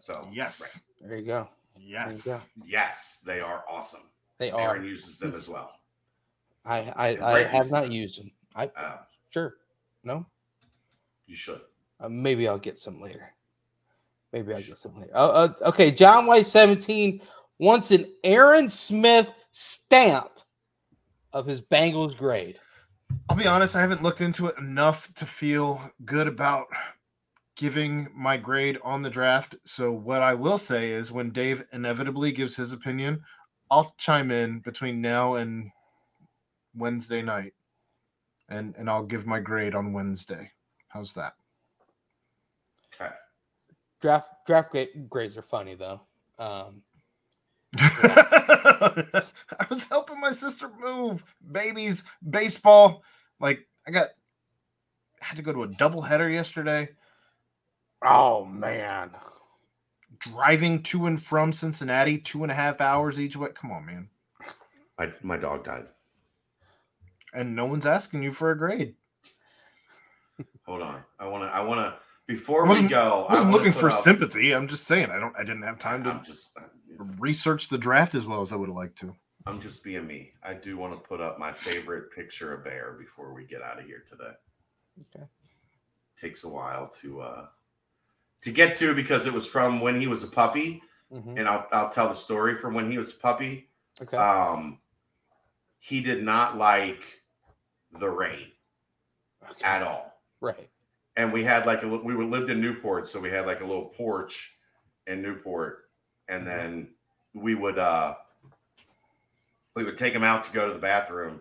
So 0.00 0.28
Yes, 0.30 0.82
There 1.00 1.16
you 1.16 1.24
go. 1.24 1.48
yes. 1.80 2.26
go. 2.26 2.38
yes, 2.66 3.22
they 3.24 3.40
are 3.40 3.64
awesome. 3.70 4.02
They 4.36 4.50
are. 4.50 4.60
Aaron 4.76 4.84
uses 4.84 5.18
them 5.18 5.34
as 5.34 5.48
well. 5.48 5.72
I 6.66 6.92
I, 6.94 7.36
I 7.38 7.42
have 7.44 7.70
not 7.70 7.90
used 7.90 8.20
them. 8.20 8.30
I 8.54 8.66
Uh, 8.76 8.98
sure. 9.36 9.54
No. 10.02 10.24
you 11.26 11.36
should. 11.36 11.60
Uh, 12.00 12.08
maybe 12.08 12.48
I'll 12.48 12.58
get 12.58 12.78
some 12.78 13.02
later. 13.02 13.34
Maybe 14.32 14.54
I'll 14.54 14.62
get 14.62 14.76
some 14.78 14.98
later. 14.98 15.14
Uh, 15.14 15.28
uh, 15.28 15.48
okay, 15.66 15.90
John 15.90 16.26
White 16.26 16.46
17 16.46 17.20
wants 17.58 17.90
an 17.90 18.06
Aaron 18.24 18.68
Smith 18.68 19.30
stamp 19.52 20.30
of 21.32 21.46
his 21.46 21.60
Bengals 21.60 22.16
grade. 22.16 22.58
I'll 23.28 23.36
be 23.36 23.46
honest, 23.46 23.76
I 23.76 23.80
haven't 23.80 24.02
looked 24.02 24.22
into 24.22 24.46
it 24.46 24.56
enough 24.58 25.12
to 25.14 25.26
feel 25.26 25.80
good 26.06 26.28
about 26.28 26.66
giving 27.56 28.08
my 28.14 28.36
grade 28.36 28.78
on 28.82 29.02
the 29.02 29.10
draft. 29.10 29.56
So 29.66 29.92
what 29.92 30.22
I 30.22 30.32
will 30.32 30.58
say 30.58 30.90
is 30.90 31.12
when 31.12 31.30
Dave 31.30 31.62
inevitably 31.72 32.32
gives 32.32 32.56
his 32.56 32.72
opinion, 32.72 33.22
I'll 33.70 33.94
chime 33.98 34.30
in 34.30 34.60
between 34.60 35.00
now 35.00 35.34
and 35.36 35.70
Wednesday 36.74 37.20
night. 37.22 37.52
And 38.48 38.74
and 38.76 38.88
I'll 38.88 39.04
give 39.04 39.26
my 39.26 39.40
grade 39.40 39.74
on 39.74 39.92
Wednesday. 39.92 40.50
How's 40.88 41.14
that? 41.14 41.34
Okay. 42.94 43.12
Draft 44.00 44.30
draft 44.46 44.70
gra- 44.70 44.86
grades 45.08 45.36
are 45.36 45.42
funny 45.42 45.74
though. 45.74 46.00
Um, 46.38 46.82
I 47.78 49.66
was 49.68 49.88
helping 49.88 50.20
my 50.20 50.30
sister 50.30 50.70
move 50.80 51.24
babies, 51.50 52.04
baseball. 52.30 53.02
Like 53.40 53.66
I 53.86 53.90
got 53.90 54.08
I 55.20 55.24
had 55.24 55.36
to 55.36 55.42
go 55.42 55.52
to 55.52 55.64
a 55.64 55.68
double 55.68 56.02
header 56.02 56.30
yesterday. 56.30 56.90
oh 58.04 58.44
man, 58.44 59.10
driving 60.18 60.82
to 60.84 61.06
and 61.06 61.22
from 61.22 61.52
Cincinnati, 61.52 62.18
two 62.18 62.44
and 62.44 62.52
a 62.52 62.54
half 62.54 62.80
hours 62.80 63.20
each 63.20 63.36
way. 63.36 63.48
Come 63.54 63.72
on, 63.72 63.86
man. 63.86 64.08
My 64.98 65.10
my 65.22 65.36
dog 65.36 65.64
died. 65.64 65.86
And 67.36 67.54
no 67.54 67.66
one's 67.66 67.84
asking 67.84 68.22
you 68.22 68.32
for 68.32 68.50
a 68.50 68.56
grade. 68.58 68.94
Hold 70.64 70.80
on. 70.82 71.02
I 71.20 71.26
want 71.28 71.44
to. 71.44 71.48
I 71.54 71.60
want 71.60 71.80
to. 71.80 71.98
Before 72.26 72.66
I 72.66 72.72
we 72.82 72.88
go, 72.88 73.26
I 73.28 73.34
wasn't 73.34 73.50
wanna 73.52 73.56
looking 73.58 73.72
for 73.72 73.90
up- 73.90 73.98
sympathy. 74.00 74.52
I'm 74.52 74.66
just 74.66 74.84
saying 74.86 75.10
I 75.10 75.18
don't. 75.20 75.34
I 75.38 75.42
didn't 75.44 75.62
have 75.62 75.78
time 75.78 76.04
I'm 76.06 76.20
to 76.20 76.26
just. 76.26 76.56
research 77.18 77.68
the 77.68 77.78
draft 77.78 78.14
as 78.14 78.26
well 78.26 78.40
as 78.40 78.52
I 78.52 78.56
would 78.56 78.68
have 78.70 78.76
liked 78.76 78.98
to. 79.00 79.14
I'm 79.46 79.60
just 79.60 79.84
being 79.84 80.06
me. 80.06 80.32
I 80.42 80.54
do 80.54 80.76
want 80.78 80.92
to 80.94 80.98
put 80.98 81.20
up 81.20 81.38
my 81.38 81.52
favorite 81.52 82.10
picture 82.10 82.52
of 82.54 82.64
Bear 82.64 82.96
before 82.98 83.32
we 83.32 83.44
get 83.44 83.62
out 83.62 83.78
of 83.78 83.84
here 83.84 84.02
today. 84.10 84.32
Okay. 85.14 85.26
Takes 86.20 86.42
a 86.44 86.48
while 86.48 86.88
to 87.02 87.20
uh 87.20 87.46
to 88.42 88.50
get 88.50 88.76
to 88.78 88.94
because 88.94 89.26
it 89.26 89.32
was 89.32 89.46
from 89.46 89.80
when 89.80 90.00
he 90.00 90.06
was 90.06 90.22
a 90.24 90.26
puppy, 90.28 90.82
Mhm. 91.12 91.38
and 91.38 91.46
I'll 91.46 91.66
I'll 91.70 91.90
tell 91.90 92.08
the 92.08 92.14
story 92.14 92.56
from 92.56 92.72
when 92.74 92.90
he 92.90 92.96
was 92.98 93.14
a 93.14 93.18
puppy. 93.18 93.68
Okay. 94.02 94.16
Um, 94.16 94.78
he 95.78 96.00
did 96.00 96.24
not 96.24 96.56
like 96.58 97.15
the 98.00 98.08
rain 98.10 98.48
okay. 99.50 99.64
at 99.66 99.82
all. 99.82 100.12
Right. 100.40 100.68
and 101.16 101.32
we 101.32 101.44
had 101.44 101.66
like 101.66 101.82
a 101.82 101.88
we 101.88 102.14
were 102.14 102.24
lived 102.24 102.50
in 102.50 102.60
Newport, 102.60 103.08
so 103.08 103.20
we 103.20 103.30
had 103.30 103.46
like 103.46 103.60
a 103.60 103.66
little 103.66 103.86
porch 103.86 104.56
in 105.06 105.22
Newport, 105.22 105.84
and 106.28 106.46
then 106.46 106.88
we 107.34 107.54
would 107.54 107.78
uh 107.78 108.14
we 109.74 109.84
would 109.84 109.98
take 109.98 110.14
him 110.14 110.24
out 110.24 110.44
to 110.44 110.52
go 110.52 110.68
to 110.68 110.74
the 110.74 110.78
bathroom, 110.80 111.40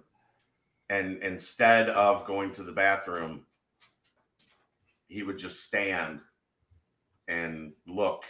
and 0.90 1.22
instead 1.24 1.90
of 1.90 2.26
going 2.26 2.52
to 2.54 2.64
the 2.64 2.72
bathroom, 2.72 3.46
he 5.08 5.24
would 5.24 5.38
just 5.38 5.64
stand 5.64 6.20
and 7.28 7.74
look 7.88 8.24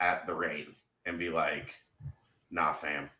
at 0.00 0.26
the 0.26 0.34
rain 0.34 0.66
and 1.06 1.18
be 1.18 1.28
like, 1.30 1.72
"Nah, 2.50 2.72
fam, 2.74 3.10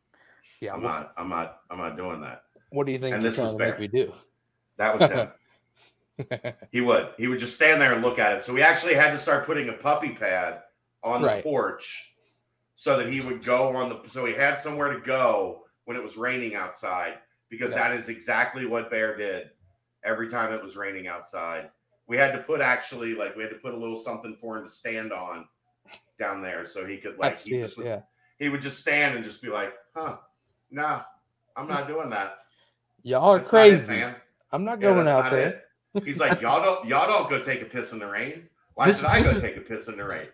Yeah. 0.61 0.75
I'm 0.75 0.83
What, 0.83 0.89
not, 0.89 1.15
I'm 1.17 1.29
not, 1.29 1.61
I'm 1.71 1.79
not 1.79 1.97
doing 1.97 2.21
that." 2.23 2.45
What 2.73 2.87
do 2.87 2.93
you 2.93 2.99
think 2.99 3.15
and 3.15 3.23
this 3.25 3.37
was 3.39 3.49
trying 3.55 3.59
to 3.59 3.65
make 3.79 3.81
me 3.81 3.89
do? 3.89 4.13
That 4.79 4.99
was 4.99 5.11
him. 5.11 5.29
He 6.71 6.81
would. 6.81 7.09
He 7.17 7.27
would 7.27 7.39
just 7.39 7.57
stand 7.57 7.81
there 7.81 7.95
and 7.95 8.03
look 8.03 8.19
at 8.19 8.33
it. 8.33 8.45
So 8.45 8.53
we 8.53 8.63
actually 8.63 8.95
had 8.95 9.11
to 9.13 9.19
start 9.19 9.47
putting 9.47 9.71
a 9.71 9.73
puppy 9.73 10.11
pad 10.11 10.63
on 11.03 11.23
Right. 11.23 11.39
the 11.39 11.43
porch 11.43 12.15
so 12.77 12.97
that 12.99 13.09
he 13.09 13.21
would 13.21 13.43
go 13.45 13.75
on 13.75 13.89
the 13.89 14.09
so 14.09 14.25
he 14.25 14.35
had 14.35 14.59
somewhere 14.59 14.93
to 14.93 15.01
go 15.01 15.65
when 15.85 15.97
it 15.97 16.03
was 16.03 16.17
raining 16.17 16.55
outside 16.55 17.15
because 17.49 17.73
Yeah. 17.73 17.89
that 17.89 17.97
is 17.97 18.09
exactly 18.09 18.67
what 18.67 18.91
Bear 18.91 19.17
did 19.17 19.51
every 20.05 20.29
time 20.29 20.53
it 20.53 20.63
was 20.63 20.77
raining 20.77 21.07
outside. 21.09 21.71
We 22.07 22.17
had 22.19 22.33
to 22.33 22.39
put 22.39 22.61
actually 22.61 23.15
like 23.15 23.35
we 23.35 23.43
had 23.43 23.51
to 23.51 23.59
put 23.59 23.75
a 23.75 23.77
little 23.77 23.99
something 23.99 24.37
for 24.41 24.59
him 24.59 24.65
to 24.65 24.71
stand 24.71 25.13
on 25.13 25.49
down 26.19 26.41
there 26.43 26.67
so 26.67 26.85
he 26.87 26.99
could 26.99 27.19
like 27.19 27.39
he 27.39 27.57
it. 27.57 27.63
just 27.63 27.79
Yeah. 27.79 28.03
he 28.39 28.49
would 28.49 28.63
just 28.63 28.81
stand 28.81 29.17
and 29.17 29.25
just 29.25 29.43
be 29.43 29.49
like, 29.49 29.73
"Huh, 29.95 30.19
no, 30.71 31.01
I'm 31.57 31.67
not 31.67 31.89
doing 31.89 32.11
that." 32.11 32.37
Y'all 33.03 33.31
are 33.31 33.39
That's 33.39 33.53
not 33.53 33.67
it, 33.67 33.71
crazy. 33.87 33.87
man. 34.01 34.17
I'm 34.53 34.65
not 34.65 34.81
Yeah, 34.81 34.89
going 34.89 35.05
that's 35.05 35.09
out 35.09 35.25
not 35.25 35.33
there. 35.33 35.63
it. 35.95 36.05
He's 36.05 36.19
like, 36.21 36.41
y'all 36.41 36.63
don't 36.63 36.89
y'all 36.89 37.07
don't 37.07 37.29
go 37.29 37.43
take 37.43 37.63
a 37.63 37.67
piss 37.67 37.93
in 37.93 37.99
the 37.99 38.07
rain. 38.07 38.49
Why 38.75 38.87
This- 38.87 39.01
should 39.01 39.09
I 39.11 39.23
go 39.23 39.29
is- 39.31 39.41
take 39.41 39.57
a 39.57 39.61
piss 39.61 39.89
in 39.89 39.97
the 39.97 40.05
rain? 40.05 40.29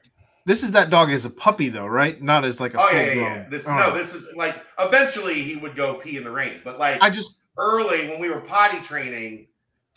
This 0.45 0.63
is 0.63 0.71
that 0.73 0.89
dog 0.89 1.11
as 1.11 1.25
a 1.27 1.31
puppy 1.31 1.69
though, 1.69 1.87
right? 1.87 2.21
Not 2.23 2.45
as 2.45 2.59
like 2.61 2.75
a 2.75 2.81
Oh 2.81 2.87
full 2.89 2.97
yeah, 2.97 3.05
yeah, 3.07 3.15
grown. 3.15 3.33
yeah. 3.35 3.49
This 3.51 3.67
All 3.67 3.75
no, 3.77 3.83
uh-huh. 3.89 3.99
this 3.99 4.15
is 4.15 4.35
like 4.35 4.57
eventually 4.79 5.43
he 5.43 5.57
would 5.57 5.77
go 5.77 5.95
pee 5.95 6.17
in 6.17 6.25
the 6.25 6.31
rain, 6.31 6.61
but 6.65 6.79
like 6.79 7.03
I 7.03 7.11
just 7.11 7.39
early 7.59 8.09
when 8.09 8.19
we 8.21 8.31
were 8.31 8.41
potty 8.41 8.81
training. 8.81 9.49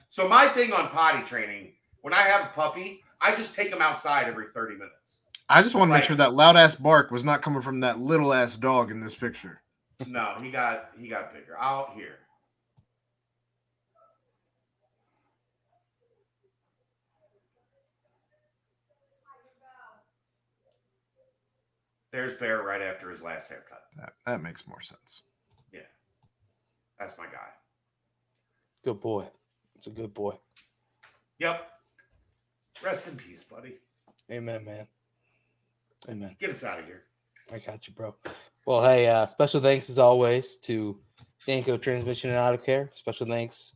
So 0.10 0.28
my 0.28 0.48
thing 0.50 0.74
on 0.74 0.90
potty 0.90 1.24
training, 1.24 1.74
when 2.02 2.14
I 2.14 2.24
have 2.24 2.46
a 2.46 2.50
puppy, 2.54 3.02
I 3.22 3.34
just 3.36 3.56
take 3.56 3.70
him 3.70 3.82
outside 3.82 4.28
every 4.28 4.48
thirty 4.54 4.74
minutes. 4.76 5.22
I 5.48 5.62
just 5.62 5.76
want 5.76 5.90
to 5.90 5.92
Like- 5.94 6.02
make 6.02 6.08
sure 6.08 6.16
that 6.18 6.34
loud 6.34 6.58
ass 6.58 6.76
bark 6.76 7.12
was 7.12 7.24
not 7.24 7.42
coming 7.42 7.62
from 7.62 7.80
that 7.82 8.00
little 8.00 8.34
ass 8.34 8.56
dog 8.58 8.90
in 8.92 9.00
this 9.00 9.16
picture. 9.16 9.62
No, 10.08 10.36
he 10.42 10.50
got 10.52 10.90
he 11.00 11.08
got 11.08 11.32
bigger. 11.34 11.56
Out 11.58 11.94
here. 11.96 12.18
There's 22.12 22.34
Bear 22.34 22.58
right 22.58 22.82
after 22.82 23.10
his 23.10 23.22
last 23.22 23.48
haircut. 23.48 23.84
That, 23.98 24.14
that 24.26 24.44
makes 24.44 24.68
more 24.68 24.82
sense. 24.82 25.22
Yeah. 25.74 25.82
That's 27.00 27.18
my 27.18 27.26
guy. 27.26 27.50
Good 28.84 29.00
boy. 29.00 29.26
It's 29.76 29.88
a 29.88 29.92
good 29.92 30.14
boy. 30.14 30.38
Yep. 31.40 31.68
Rest 32.84 33.08
in 33.08 33.16
peace, 33.16 33.44
buddy. 33.44 33.76
Amen, 34.32 34.66
man. 34.66 34.88
Amen. 36.10 36.36
Get 36.40 36.50
us 36.50 36.64
out 36.64 36.80
of 36.80 36.86
here. 36.86 37.04
I 37.54 37.60
got 37.60 37.88
you, 37.88 37.94
bro. 37.94 38.16
Well, 38.66 38.82
hey, 38.82 39.08
uh, 39.08 39.26
special 39.28 39.62
thanks 39.62 39.90
as 39.90 39.98
always 39.98 40.56
to 40.58 41.00
Danco 41.48 41.82
Transmission 41.82 42.30
and 42.30 42.40
Auto 42.40 42.58
Care. 42.58 42.92
Special 42.94 43.26
thanks 43.26 43.74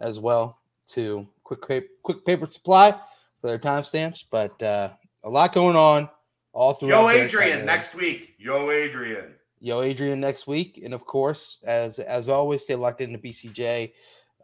as 0.00 0.18
well 0.18 0.58
to 0.88 1.26
Quick 1.44 1.66
Paper, 1.66 1.86
Quick 2.02 2.24
Paper 2.24 2.48
Supply 2.50 2.92
for 3.40 3.46
their 3.46 3.58
timestamps. 3.58 4.24
But 4.30 4.60
uh, 4.62 4.90
a 5.22 5.30
lot 5.30 5.52
going 5.52 5.76
on 5.76 6.08
all 6.54 6.74
through. 6.74 6.90
Yo, 6.90 7.08
Adrian, 7.08 7.66
next 7.66 7.94
week. 7.94 8.34
Yo, 8.38 8.70
Adrian. 8.70 9.34
Yo, 9.60 9.82
Adrian, 9.82 10.20
next 10.20 10.46
week, 10.46 10.80
and 10.82 10.94
of 10.94 11.04
course, 11.04 11.58
as 11.64 11.98
as 11.98 12.28
always, 12.28 12.62
stay 12.62 12.74
locked 12.74 13.00
into 13.00 13.18
BCJ. 13.18 13.92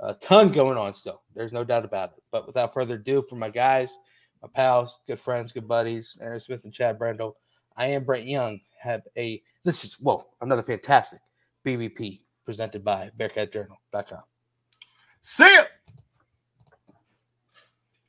A 0.02 0.14
ton 0.14 0.50
going 0.50 0.78
on 0.78 0.92
still. 0.92 1.22
There's 1.34 1.52
no 1.52 1.62
doubt 1.62 1.84
about 1.84 2.12
it. 2.16 2.22
But 2.30 2.46
without 2.46 2.72
further 2.72 2.94
ado, 2.94 3.22
for 3.28 3.36
my 3.36 3.50
guys, 3.50 3.96
my 4.42 4.48
pals, 4.54 5.00
good 5.06 5.20
friends, 5.20 5.52
good 5.52 5.68
buddies, 5.68 6.16
Aaron 6.22 6.40
Smith 6.40 6.64
and 6.64 6.72
Chad 6.72 6.98
Brendel, 6.98 7.36
I 7.76 7.88
am 7.88 8.04
Brent 8.04 8.26
Young. 8.26 8.60
Have 8.78 9.02
a 9.16 9.42
this 9.64 9.84
is 9.84 9.94
whoa 10.00 10.24
another 10.40 10.62
fantastic 10.62 11.20
BBP 11.66 12.20
presented 12.44 12.82
by 12.82 13.10
BearcatJournal.com. 13.18 14.22
See 15.20 15.54
ya. 15.54 15.64